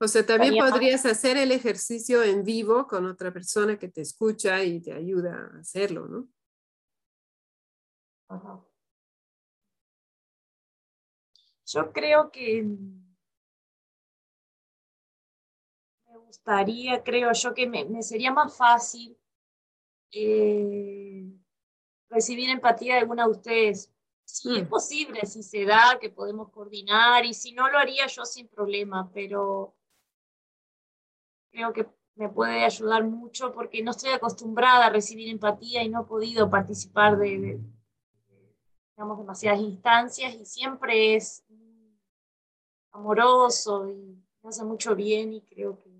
o 0.00 0.06
sea, 0.06 0.24
también 0.24 0.56
podrías 0.56 1.04
hacer 1.06 1.36
el 1.36 1.50
ejercicio 1.50 2.22
en 2.22 2.44
vivo 2.44 2.86
con 2.86 3.04
otra 3.06 3.32
persona 3.32 3.78
que 3.78 3.88
te 3.88 4.00
escucha 4.00 4.62
y 4.62 4.80
te 4.80 4.92
ayuda 4.92 5.50
a 5.52 5.58
hacerlo, 5.58 6.06
¿no? 6.06 6.28
Ajá. 8.28 8.67
Yo 11.70 11.92
creo 11.92 12.30
que 12.30 12.62
me 16.06 16.16
gustaría, 16.16 17.02
creo 17.02 17.30
yo 17.32 17.52
que 17.52 17.66
me, 17.66 18.02
sería 18.02 18.32
más 18.32 18.56
fácil 18.56 19.18
eh, 20.10 21.30
recibir 22.08 22.48
empatía 22.48 22.94
de 22.94 23.00
alguna 23.00 23.24
de 23.24 23.30
ustedes. 23.32 23.92
Sí, 24.24 24.56
es 24.56 24.64
mm. 24.64 24.68
posible, 24.68 25.26
si 25.26 25.42
se 25.42 25.66
da, 25.66 25.98
que 26.00 26.08
podemos 26.08 26.50
coordinar, 26.50 27.26
y 27.26 27.34
si 27.34 27.52
no 27.52 27.68
lo 27.68 27.78
haría 27.78 28.06
yo 28.06 28.24
sin 28.24 28.48
problema, 28.48 29.10
pero 29.12 29.74
creo 31.50 31.74
que 31.74 31.86
me 32.14 32.30
puede 32.30 32.64
ayudar 32.64 33.04
mucho 33.04 33.52
porque 33.52 33.82
no 33.82 33.90
estoy 33.90 34.10
acostumbrada 34.10 34.86
a 34.86 34.90
recibir 34.90 35.28
empatía 35.28 35.82
y 35.82 35.90
no 35.90 36.02
he 36.02 36.06
podido 36.06 36.48
participar 36.48 37.18
de, 37.18 37.60
digamos, 38.96 39.18
demasiadas 39.18 39.60
instancias 39.60 40.34
y 40.34 40.44
siempre 40.44 41.14
es 41.14 41.44
amoroso 42.92 43.88
y 43.88 44.24
me 44.42 44.48
hace 44.48 44.64
mucho 44.64 44.94
bien 44.94 45.32
y 45.32 45.42
creo 45.42 45.78
que 45.78 45.90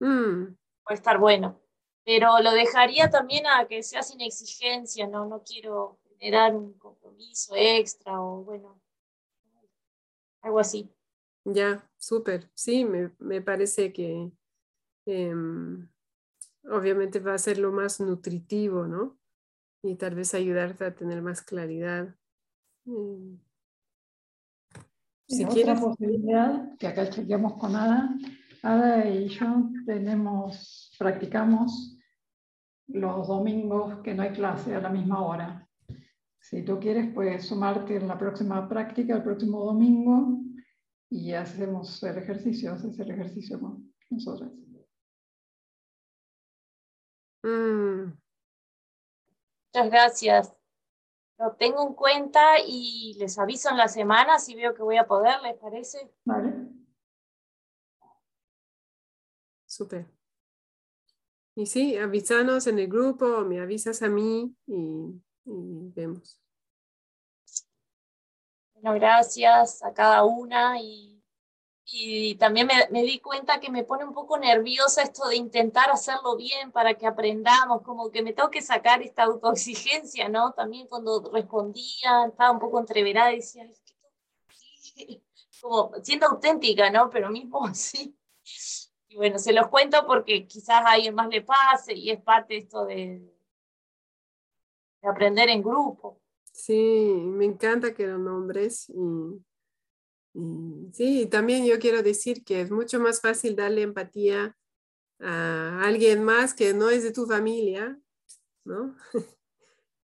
mm. 0.00 0.56
puede 0.84 0.94
estar 0.94 1.18
bueno. 1.18 1.60
Pero 2.04 2.40
lo 2.40 2.52
dejaría 2.52 3.10
también 3.10 3.46
a 3.46 3.66
que 3.66 3.82
sea 3.82 4.02
sin 4.02 4.20
exigencia, 4.20 5.08
¿no? 5.08 5.26
No 5.26 5.42
quiero 5.42 5.98
generar 6.18 6.54
un 6.54 6.74
compromiso 6.74 7.54
extra 7.56 8.20
o 8.20 8.44
bueno, 8.44 8.80
algo 10.42 10.60
así. 10.60 10.88
Ya, 11.44 11.88
súper. 11.96 12.50
Sí, 12.54 12.84
me, 12.84 13.12
me, 13.18 13.40
parece 13.40 13.92
que 13.92 14.30
em, 15.06 15.88
obviamente 16.64 17.20
va 17.20 17.34
a 17.34 17.38
ser 17.38 17.58
lo 17.58 17.72
más 17.72 18.00
nutritivo, 18.00 18.86
¿no? 18.86 19.18
Y 19.82 19.96
tal 19.96 20.14
vez 20.14 20.34
ayudarte 20.34 20.84
a 20.84 20.94
tener 20.94 21.22
más 21.22 21.42
claridad. 21.42 22.16
Em, 22.84 23.40
si 25.28 25.44
otra 25.44 25.54
quieres. 25.54 25.80
posibilidad, 25.80 26.76
que 26.78 26.86
acá 26.86 27.10
chequeamos 27.10 27.54
con 27.54 27.74
Ada, 27.76 28.14
Ada 28.62 29.08
y 29.08 29.28
yo 29.28 29.70
tenemos, 29.84 30.94
practicamos 30.98 31.98
los 32.88 33.26
domingos 33.26 34.00
que 34.02 34.14
no 34.14 34.22
hay 34.22 34.32
clase 34.32 34.74
a 34.74 34.80
la 34.80 34.88
misma 34.88 35.22
hora. 35.22 35.68
Si 36.40 36.64
tú 36.64 36.78
quieres, 36.78 37.12
puedes 37.12 37.46
sumarte 37.46 37.96
en 37.96 38.06
la 38.06 38.18
próxima 38.18 38.68
práctica, 38.68 39.16
el 39.16 39.22
próximo 39.22 39.64
domingo, 39.64 40.40
y 41.10 41.32
hacemos 41.32 42.02
el 42.02 42.18
ejercicio, 42.18 42.72
haces 42.72 42.98
el 42.98 43.10
ejercicio 43.10 43.60
con 43.60 43.92
nosotras. 44.10 44.52
Mm. 47.42 48.12
Muchas 49.72 49.90
gracias. 49.90 50.55
Lo 51.38 51.52
tengo 51.52 51.86
en 51.86 51.94
cuenta 51.94 52.58
y 52.66 53.14
les 53.18 53.38
aviso 53.38 53.68
en 53.68 53.76
la 53.76 53.88
semana 53.88 54.38
si 54.38 54.54
veo 54.54 54.74
que 54.74 54.82
voy 54.82 54.96
a 54.96 55.06
poder, 55.06 55.40
¿les 55.42 55.56
parece? 55.58 56.10
Vale. 56.24 56.54
Súper. 59.66 60.06
Y 61.54 61.66
sí, 61.66 61.96
avísanos 61.96 62.66
en 62.66 62.78
el 62.78 62.88
grupo, 62.88 63.40
me 63.42 63.60
avisas 63.60 64.02
a 64.02 64.08
mí 64.08 64.54
y, 64.66 65.22
y 65.44 65.90
vemos. 65.94 66.40
Bueno, 68.74 68.94
gracias 68.94 69.82
a 69.82 69.92
cada 69.92 70.24
una 70.24 70.80
y, 70.80 71.15
y 71.88 72.34
también 72.34 72.66
me, 72.66 72.74
me, 72.90 73.02
di 73.02 73.20
cuenta 73.20 73.60
que 73.60 73.70
me 73.70 73.84
pone 73.84 74.04
un 74.04 74.12
poco 74.12 74.36
nerviosa 74.38 75.02
esto 75.02 75.28
de 75.28 75.36
intentar 75.36 75.88
hacerlo 75.90 76.36
bien 76.36 76.72
para 76.72 76.94
que 76.94 77.06
aprendamos, 77.06 77.82
como 77.82 78.10
que 78.10 78.22
me 78.22 78.32
tengo 78.32 78.50
que 78.50 78.60
sacar 78.60 79.02
esta 79.02 79.22
autoexigencia, 79.22 80.28
¿no? 80.28 80.52
También 80.52 80.88
cuando 80.88 81.30
respondía, 81.32 82.26
estaba 82.28 82.50
un 82.50 82.58
poco 82.58 82.80
entreverada 82.80 83.32
y 83.32 83.36
decía, 83.36 83.68
como 85.62 85.92
siendo 86.02 86.26
auténtica, 86.26 86.90
¿no? 86.90 87.08
Pero 87.08 87.30
mismo 87.30 87.64
así. 87.68 88.18
Y 89.08 89.16
bueno, 89.16 89.38
se 89.38 89.52
los 89.52 89.68
cuento 89.68 90.04
porque 90.06 90.46
quizás 90.46 90.84
a 90.84 90.90
alguien 90.90 91.14
más 91.14 91.28
le 91.28 91.42
pase 91.42 91.94
y 91.94 92.10
es 92.10 92.20
parte 92.20 92.56
esto 92.56 92.84
de, 92.84 93.32
de 95.02 95.08
aprender 95.08 95.48
en 95.50 95.62
grupo. 95.62 96.20
Sí, 96.50 96.74
me 96.74 97.44
encanta 97.44 97.94
que 97.94 98.08
lo 98.08 98.18
nombres. 98.18 98.88
Y, 98.88 99.40
sí, 100.92 101.26
también 101.26 101.64
yo 101.66 101.78
quiero 101.78 102.02
decir 102.02 102.44
que 102.44 102.60
es 102.60 102.70
mucho 102.70 103.00
más 103.00 103.20
fácil 103.20 103.56
darle 103.56 103.82
empatía 103.82 104.56
a 105.20 105.82
alguien 105.84 106.24
más 106.24 106.54
que 106.54 106.74
no 106.74 106.90
es 106.90 107.02
de 107.02 107.12
tu 107.12 107.26
familia, 107.26 107.98
¿no? 108.64 108.96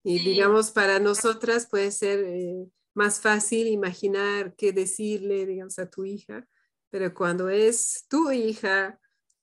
y 0.03 0.19
digamos, 0.19 0.71
para 0.71 0.99
nosotras 0.99 1.67
puede 1.67 1.91
ser 1.91 2.19
eh, 2.25 2.67
más 2.93 3.21
fácil 3.21 3.67
imaginar 3.67 4.55
qué 4.55 4.71
decirle, 4.71 5.45
digamos, 5.45 5.79
a 5.79 5.89
tu 5.89 6.05
hija, 6.05 6.47
pero 6.89 7.13
cuando 7.13 7.49
es 7.49 8.05
tu 8.09 8.31
hija, 8.31 8.99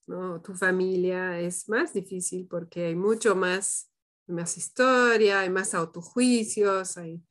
¿no? 0.07 0.43
Tu 0.43 0.55
familia 0.55 1.41
es 1.41 1.69
más 1.69 1.95
difícil 1.95 2.47
porque 2.49 2.87
hay 2.87 2.95
mucho 2.95 3.35
más 3.35 3.91
más 4.27 4.57
historia, 4.57 5.41
hay 5.41 5.51
más 5.51 5.75
autojuicios, 5.75 6.97
hay, 6.97 7.23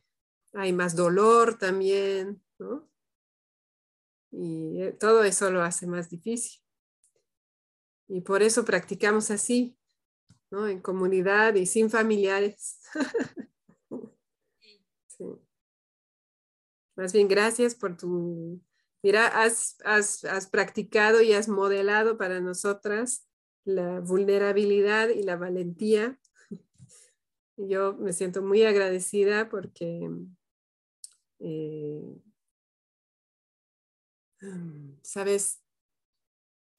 hay 0.54 0.74
más 0.74 0.96
dolor 0.96 1.58
también, 1.58 2.42
¿no? 2.58 2.90
Y 4.38 4.82
eh, 4.82 4.92
todo 4.92 5.24
eso 5.24 5.50
lo 5.50 5.62
hace 5.62 5.88
más 5.88 6.10
difícil. 6.10 6.62
Y 8.08 8.22
por 8.22 8.44
eso 8.44 8.66
practicamos 8.66 9.32
así, 9.32 9.78
¿no? 10.52 10.68
En 10.68 10.82
comunidad 10.82 11.56
y 11.56 11.66
sin 11.66 11.90
familiares. 11.90 12.82
sí. 15.08 15.26
Más 16.96 17.14
bien, 17.14 17.28
gracias 17.28 17.76
por 17.76 17.96
tu... 17.98 18.62
Mira, 19.02 19.28
has, 19.28 19.78
has, 19.86 20.26
has 20.26 20.48
practicado 20.48 21.22
y 21.22 21.34
has 21.34 21.48
modelado 21.48 22.18
para 22.18 22.42
nosotras 22.42 23.28
la 23.64 24.00
vulnerabilidad 24.00 25.10
y 25.10 25.24
la 25.24 25.36
valentía 25.36 26.20
yo 27.58 27.94
me 27.96 28.14
siento 28.14 28.42
muy 28.42 28.64
agradecida 28.64 29.50
porque, 29.50 30.10
eh, 31.40 32.22
sabes, 35.02 35.62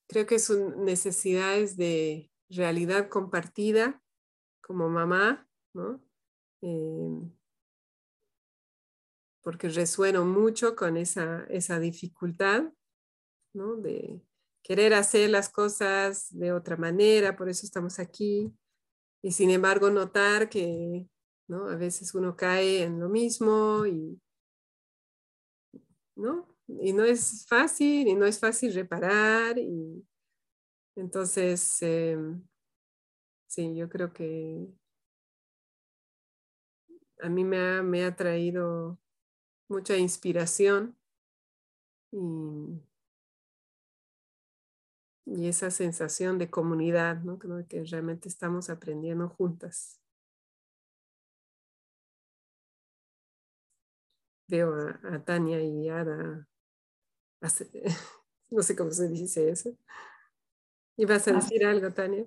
creo 0.08 0.26
que 0.26 0.38
son 0.38 0.84
necesidades 0.84 1.76
de 1.76 2.30
realidad 2.48 3.08
compartida 3.08 4.02
como 4.60 4.88
mamá, 4.88 5.48
¿no? 5.72 6.02
Eh, 6.62 7.30
porque 9.42 9.68
resueno 9.68 10.24
mucho 10.24 10.74
con 10.74 10.96
esa, 10.96 11.44
esa 11.48 11.78
dificultad, 11.78 12.72
¿no? 13.52 13.76
De 13.76 14.20
querer 14.62 14.94
hacer 14.94 15.30
las 15.30 15.48
cosas 15.48 16.36
de 16.36 16.52
otra 16.52 16.76
manera, 16.76 17.36
por 17.36 17.48
eso 17.48 17.64
estamos 17.64 17.98
aquí, 18.00 18.52
y 19.22 19.32
sin 19.32 19.50
embargo 19.50 19.90
notar 19.90 20.48
que 20.48 21.08
¿no? 21.48 21.68
a 21.68 21.76
veces 21.76 22.14
uno 22.14 22.36
cae 22.36 22.82
en 22.82 23.00
lo 23.00 23.08
mismo 23.08 23.86
y 23.86 24.20
no, 26.16 26.55
y 26.68 26.92
no 26.92 27.04
es 27.04 27.46
fácil 27.46 28.08
y 28.08 28.14
no 28.14 28.26
es 28.26 28.38
fácil 28.38 28.74
reparar 28.74 29.58
y 29.58 30.04
entonces 30.96 31.82
em, 31.82 32.42
sí, 33.46 33.74
yo 33.76 33.88
creo 33.88 34.12
que 34.12 34.66
a 37.22 37.28
mí 37.28 37.44
me 37.44 37.58
ha, 37.58 37.82
me 37.82 38.04
ha 38.04 38.14
traído 38.14 38.98
mucha 39.68 39.96
inspiración 39.96 40.96
y 42.12 42.80
y 45.26 45.48
esa 45.48 45.70
sensación 45.70 46.38
de 46.38 46.50
comunidad, 46.50 47.22
¿no? 47.22 47.38
que 47.38 47.84
realmente 47.84 48.28
estamos 48.28 48.70
aprendiendo 48.70 49.28
juntas. 49.28 50.00
Veo 54.48 54.72
a, 55.02 55.24
Tania 55.24 55.60
y 55.60 55.88
Ada, 55.88 56.48
no 58.50 58.62
sé 58.62 58.76
cómo 58.76 58.90
se 58.90 59.08
dice 59.08 59.50
eso. 59.50 59.76
¿Y 60.96 61.04
vas 61.04 61.26
a 61.28 61.32
ah. 61.32 61.34
decir 61.34 61.64
algo, 61.64 61.92
Tania? 61.92 62.24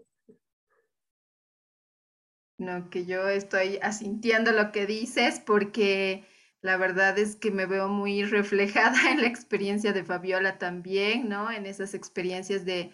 No, 2.58 2.90
que 2.90 3.06
yo 3.06 3.28
estoy 3.30 3.80
asintiendo 3.82 4.52
lo 4.52 4.72
que 4.72 4.86
dices 4.86 5.40
porque 5.40 6.28
la 6.62 6.76
verdad 6.76 7.18
es 7.18 7.38
que 7.38 7.52
me 7.52 7.66
veo 7.66 7.88
muy 7.88 8.24
reflejada 8.26 9.12
en 9.12 9.22
la 9.22 9.28
experiencia 9.28 9.94
de 9.94 10.04
Fabiola 10.04 10.58
también, 10.58 11.30
¿no? 11.30 11.50
En 11.52 11.66
esas 11.66 11.94
experiencias 11.94 12.66
de, 12.66 12.92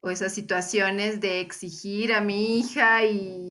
o 0.00 0.10
esas 0.10 0.34
situaciones 0.34 1.20
de 1.20 1.40
exigir 1.40 2.12
a 2.12 2.20
mi 2.20 2.58
hija 2.58 3.04
y, 3.04 3.48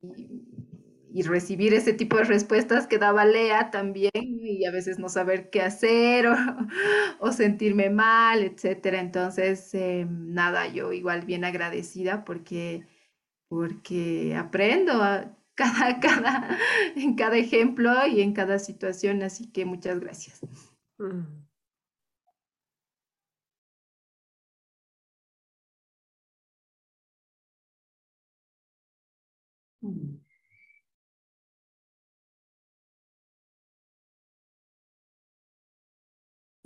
y 1.15 1.23
recibir 1.23 1.73
ese 1.73 1.93
tipo 1.93 2.17
de 2.17 2.25
respuestas 2.25 2.87
que 2.87 2.97
daba 2.97 3.23
Lea 3.25 3.71
también 3.71 4.11
y 4.15 4.65
a 4.65 4.71
veces 4.71 4.99
no 4.99 5.07
saber 5.09 5.49
qué 5.49 5.61
hacer 5.61 6.27
o, 6.27 6.35
sentirme 7.31 7.89
mal, 7.89 8.43
etcétera. 8.43 8.99
Entonces, 8.99 9.73
eh, 9.75 10.05
nada, 10.09 10.67
yo 10.67 10.91
igual 10.93 11.25
bien 11.25 11.45
agradecida 11.45 12.25
porque, 12.25 12.85
porque 13.49 14.35
aprendo 14.37 15.03
a, 15.03 15.35
cada, 15.55 15.99
cada, 16.01 16.59
en 16.95 17.15
cada 17.15 17.37
ejemplo 17.37 17.91
y 18.07 18.21
en 18.21 18.33
cada 18.33 18.59
situación. 18.59 19.23
Así 19.23 19.51
que 19.51 19.65
muchas 19.65 19.99
gracias. 19.99 20.41
Mm. 20.99 21.23
Mm. 29.83 30.24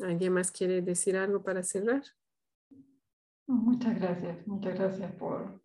¿Alguien 0.03 0.33
más 0.33 0.51
quiere 0.51 0.81
decir 0.81 1.17
algo 1.17 1.43
para 1.43 1.63
cerrar? 1.63 2.03
Muchas 3.47 3.99
gracias, 3.99 4.47
muchas 4.47 4.75
gracias 4.75 5.11
por, 5.13 5.63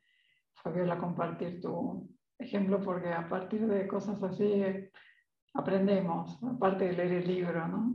Fabiola, 0.54 0.98
compartir 0.98 1.60
tu 1.60 2.08
ejemplo, 2.38 2.80
porque 2.80 3.08
a 3.12 3.28
partir 3.28 3.66
de 3.66 3.86
cosas 3.86 4.22
así 4.22 4.62
aprendemos, 5.52 6.42
aparte 6.42 6.86
de 6.86 6.92
leer 6.94 7.12
el 7.12 7.26
libro, 7.26 7.68
¿no? 7.68 7.94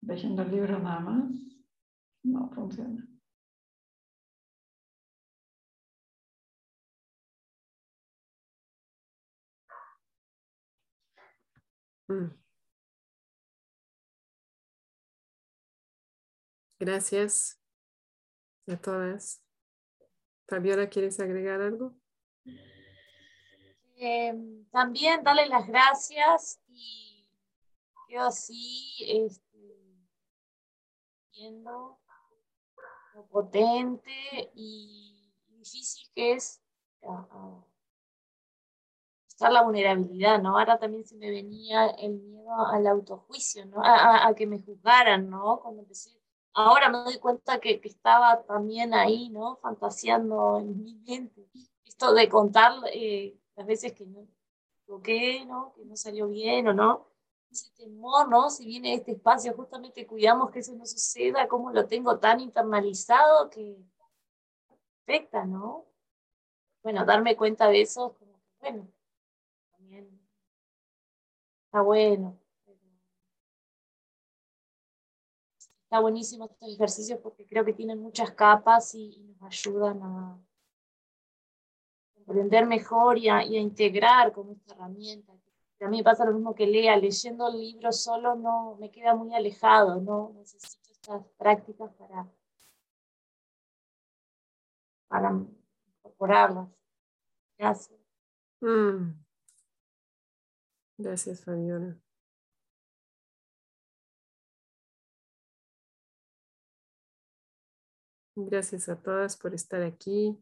Leyendo 0.00 0.42
el 0.42 0.50
libro 0.50 0.78
nada 0.78 1.00
más 1.00 1.30
no 2.22 2.50
funciona. 2.50 3.06
Mm. 12.08 12.43
Gracias 16.84 17.58
a 18.68 18.76
todas. 18.76 19.42
Fabiola, 20.46 20.90
¿quieres 20.90 21.18
agregar 21.18 21.62
algo? 21.62 21.94
Em, 23.96 24.66
también 24.66 25.24
darle 25.24 25.48
las 25.48 25.66
gracias 25.66 26.60
y 26.68 27.26
quedo 28.06 28.24
así 28.24 28.96
este, 29.08 29.78
viendo 31.32 31.98
lo 33.14 33.26
potente 33.28 34.52
y 34.54 35.32
difícil 35.56 36.06
que 36.14 36.32
es 36.32 36.62
estar 39.26 39.50
la 39.50 39.62
vulnerabilidad, 39.62 40.38
¿no? 40.38 40.58
Ahora 40.58 40.78
también 40.78 41.06
se 41.06 41.16
me 41.16 41.30
venía 41.30 41.86
el 41.86 42.20
miedo 42.20 42.54
al 42.66 42.86
autojuicio, 42.86 43.64
¿no? 43.64 43.82
A, 43.82 44.26
a 44.28 44.34
que 44.34 44.46
me 44.46 44.60
juzgaran, 44.60 45.30
¿no? 45.30 45.60
Cuando 45.62 45.80
empecé 45.80 46.10
ahora 46.54 46.88
me 46.88 46.98
doy 46.98 47.18
cuenta 47.18 47.60
que, 47.60 47.80
que, 47.80 47.88
estaba 47.88 48.42
también 48.44 48.94
ahí, 48.94 49.28
¿no? 49.28 49.56
Fantaseando 49.56 50.58
en 50.60 50.82
mi 50.82 50.94
mente. 50.94 51.48
Esto 51.84 52.14
de 52.14 52.28
contar 52.28 52.72
eh, 52.92 53.36
las 53.56 53.66
veces 53.66 53.92
que 53.92 54.06
no 54.06 54.26
toqué, 54.86 55.44
¿no? 55.46 55.74
Que 55.74 55.84
no 55.84 55.96
salió 55.96 56.28
bien 56.28 56.68
o 56.68 56.72
no. 56.72 57.10
Ese 57.50 57.70
temor, 57.76 58.28
¿no? 58.28 58.50
Si 58.50 58.64
viene 58.66 58.94
este 58.94 59.12
espacio, 59.12 59.54
justamente 59.54 60.06
cuidamos 60.06 60.50
que 60.50 60.60
eso 60.60 60.74
no 60.74 60.86
suceda, 60.86 61.48
cómo 61.48 61.70
lo 61.70 61.86
tengo 61.86 62.18
tan 62.18 62.40
internalizado 62.40 63.50
que 63.50 63.76
afecta, 65.02 65.44
¿no? 65.44 65.86
Bueno, 66.82 67.04
darme 67.04 67.36
cuenta 67.36 67.68
de 67.68 67.82
eso, 67.82 68.14
como 68.18 68.40
que, 68.40 68.50
bueno, 68.60 68.88
también 69.72 70.20
está 71.66 71.80
bueno. 71.82 72.43
Está 75.94 76.00
buenísimo 76.00 76.46
estos 76.46 76.74
ejercicios 76.74 77.20
porque 77.20 77.46
creo 77.46 77.64
que 77.64 77.72
tienen 77.72 78.00
muchas 78.00 78.32
capas 78.32 78.96
y, 78.96 79.16
nos 79.40 79.42
ayudan 79.42 80.02
a 80.02 80.36
comprender 82.14 82.66
mejor 82.66 83.16
y 83.16 83.28
a, 83.28 83.44
integrar 83.44 84.32
con 84.32 84.50
esta 84.50 84.74
herramienta. 84.74 85.32
A 85.80 85.88
mí 85.88 85.98
me 85.98 86.02
pasa 86.02 86.24
lo 86.24 86.32
mismo 86.32 86.52
que 86.52 86.66
lea, 86.66 86.96
leyendo 86.96 87.46
el 87.46 87.60
libro 87.60 87.92
solo 87.92 88.34
no 88.34 88.76
me 88.80 88.90
queda 88.90 89.14
muy 89.14 89.32
alejado, 89.36 90.00
no 90.00 90.32
necesito 90.34 90.90
estas 90.90 91.24
prácticas 91.38 91.92
para, 91.94 92.28
para 95.06 95.30
incorporarlas. 95.98 96.68
Gracias. 97.56 98.00
Mm. 98.60 99.12
Gracias, 100.98 101.44
Fabiola. 101.44 102.03
Gracias 108.36 108.88
a 108.88 108.96
todas 108.96 109.36
por 109.36 109.54
estar 109.54 109.82
aquí, 109.82 110.36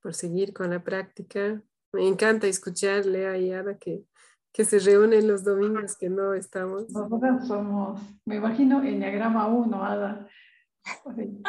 por 0.00 0.14
seguir 0.14 0.52
con 0.52 0.70
la 0.70 0.82
práctica. 0.82 1.62
Me 1.92 2.06
encanta 2.06 2.46
escucharle 2.46 3.26
a 3.26 3.36
Yara 3.36 3.76
que, 3.76 4.04
que 4.52 4.64
se 4.64 4.78
reúnen 4.78 5.28
los 5.28 5.44
domingos 5.44 5.96
que 5.96 6.08
no 6.08 6.32
estamos. 6.32 6.90
Nosotras 6.90 7.46
somos, 7.46 8.00
me 8.24 8.36
imagino, 8.36 8.82
Enneagrama 8.82 9.46
1, 9.46 9.84
Ada. 9.84 10.28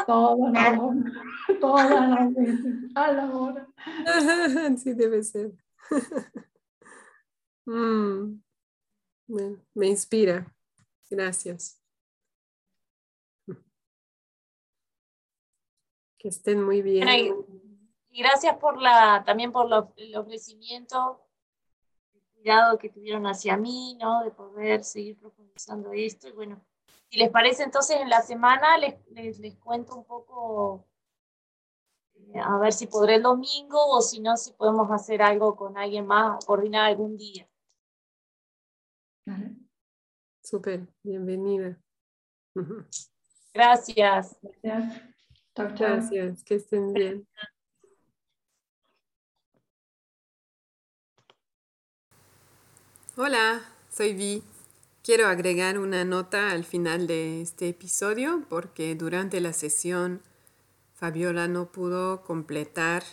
Todas 0.05 0.51
las 0.51 0.79
todas 1.61 2.09
las 2.09 2.33
veces, 2.33 2.75
a 2.95 3.11
la 3.11 3.31
hora. 3.31 3.67
Sí, 4.77 4.93
debe 4.93 5.23
ser. 5.23 5.51
Mm. 7.69 8.39
me 9.75 9.87
inspira. 9.87 10.55
Gracias. 11.09 11.81
Que 16.27 16.31
estén 16.31 16.61
muy 16.61 16.81
bien. 16.81 17.07
y, 17.07 18.21
gracias 18.21 18.57
por 18.57 18.81
la, 18.81 19.23
también 19.25 19.53
por 19.53 19.93
el 19.95 20.17
ofrecimiento, 20.17 21.25
el 22.13 22.21
cuidado 22.33 22.77
que 22.77 22.89
tuvieron 22.89 23.25
hacia 23.27 23.55
mí, 23.55 23.95
¿no? 23.97 24.25
De 24.25 24.31
poder 24.31 24.83
seguir 24.83 25.17
profundizando 25.17 25.93
esto. 25.93 26.27
Y 26.27 26.33
bueno, 26.33 26.61
si 27.09 27.17
les 27.17 27.29
parece, 27.29 27.63
entonces 27.63 28.01
en 28.01 28.09
la 28.09 28.21
semana 28.21 28.77
les, 28.77 29.39
les, 29.39 29.55
cuento 29.55 29.95
un 29.95 30.03
poco, 30.03 30.85
eh, 32.15 32.41
a 32.43 32.57
ver 32.57 32.73
si 32.73 32.87
podré 32.87 33.15
el 33.15 33.23
domingo 33.23 33.79
o 33.87 34.01
si 34.01 34.19
no, 34.19 34.35
si 34.35 34.51
podemos 34.51 34.91
hacer 34.91 35.21
algo 35.21 35.55
con 35.55 35.77
alguien 35.77 36.05
más, 36.05 36.45
coordinar 36.45 36.87
algún 36.87 37.15
día. 37.15 37.47
Súper, 40.43 40.89
bienvenida. 41.03 41.81
Gracias. 43.53 44.37
Gracias. 44.61 45.06
Gracias, 45.57 46.43
que 46.43 46.55
estén 46.55 46.93
bien. 46.93 47.27
Hola, 53.15 53.63
soy 53.89 54.13
Vi. 54.13 54.43
Quiero 55.03 55.27
agregar 55.27 55.79
una 55.79 56.05
nota 56.05 56.51
al 56.51 56.63
final 56.63 57.07
de 57.07 57.41
este 57.41 57.69
episodio 57.69 58.43
porque 58.49 58.93
durante 58.93 59.41
la 59.41 59.53
sesión 59.53 60.21
Fabiola 60.93 61.47
no 61.47 61.71
pudo 61.71 62.21
completar 62.23 63.03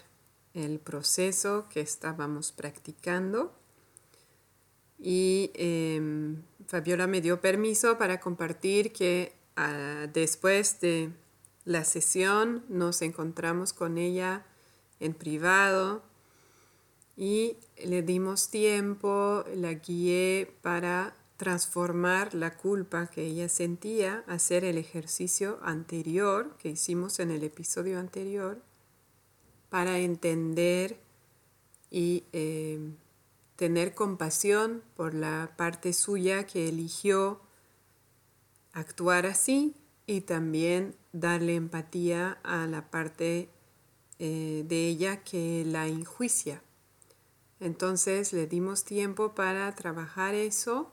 el 0.52 0.80
proceso 0.80 1.66
que 1.70 1.80
estábamos 1.80 2.52
practicando 2.52 3.54
y 4.98 5.50
em, 5.54 6.42
Fabiola 6.66 7.06
me 7.06 7.20
dio 7.20 7.40
permiso 7.40 7.96
para 7.96 8.20
compartir 8.20 8.92
que 8.92 9.32
ah, 9.56 10.06
después 10.12 10.80
de 10.80 11.10
la 11.64 11.84
sesión, 11.84 12.64
nos 12.68 13.02
encontramos 13.02 13.72
con 13.72 13.98
ella 13.98 14.44
en 15.00 15.14
privado 15.14 16.02
y 17.16 17.56
le 17.84 18.02
dimos 18.02 18.50
tiempo, 18.50 19.44
la 19.54 19.74
guié 19.74 20.52
para 20.62 21.14
transformar 21.36 22.34
la 22.34 22.56
culpa 22.56 23.06
que 23.06 23.24
ella 23.24 23.48
sentía, 23.48 24.24
hacer 24.26 24.64
el 24.64 24.78
ejercicio 24.78 25.58
anterior 25.62 26.56
que 26.58 26.70
hicimos 26.70 27.18
en 27.18 27.30
el 27.30 27.42
episodio 27.42 27.98
anterior, 27.98 28.62
para 29.68 29.98
entender 29.98 31.00
y 31.90 32.24
eh, 32.32 32.78
tener 33.56 33.94
compasión 33.94 34.82
por 34.96 35.14
la 35.14 35.54
parte 35.56 35.92
suya 35.92 36.46
que 36.46 36.68
eligió 36.68 37.40
actuar 38.72 39.26
así 39.26 39.74
y 40.06 40.22
también 40.22 40.96
darle 41.14 41.54
empatía 41.54 42.38
a 42.42 42.66
la 42.66 42.90
parte 42.90 43.48
eh, 44.18 44.64
de 44.66 44.88
ella 44.88 45.22
que 45.22 45.64
la 45.64 45.86
enjuicia. 45.86 46.62
Entonces 47.60 48.32
le 48.32 48.46
dimos 48.46 48.84
tiempo 48.84 49.34
para 49.34 49.72
trabajar 49.76 50.34
eso 50.34 50.90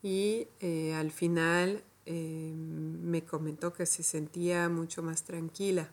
y 0.00 0.46
eh, 0.60 0.94
al 0.94 1.10
final 1.10 1.82
eh, 2.06 2.54
me 2.54 3.24
comentó 3.24 3.72
que 3.72 3.84
se 3.84 4.04
sentía 4.04 4.68
mucho 4.68 5.02
más 5.02 5.24
tranquila. 5.24 5.90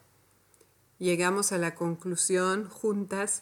Llegamos 0.99 1.51
a 1.51 1.57
la 1.57 1.73
conclusión 1.73 2.69
juntas 2.69 3.41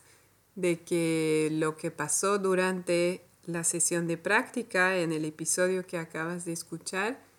de 0.55 0.79
que 0.79 1.49
lo 1.51 1.75
que 1.75 1.91
pasó 1.91 2.39
durante 2.39 3.25
la 3.45 3.65
sesión 3.65 4.07
de 4.07 4.17
práctica 4.17 4.97
en 4.97 5.11
el 5.11 5.25
episodio 5.25 5.85
que 5.85 5.97
acabas 5.97 6.45
de 6.45 6.53
escuchar 6.53 7.30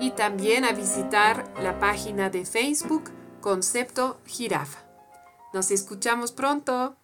y 0.00 0.10
también 0.10 0.64
a 0.64 0.72
visitar 0.72 1.50
la 1.62 1.78
página 1.78 2.28
de 2.28 2.44
Facebook 2.44 3.04
Concepto 3.40 4.18
Jirafa. 4.26 4.80
Nos 5.54 5.70
escuchamos 5.70 6.32
pronto. 6.32 6.96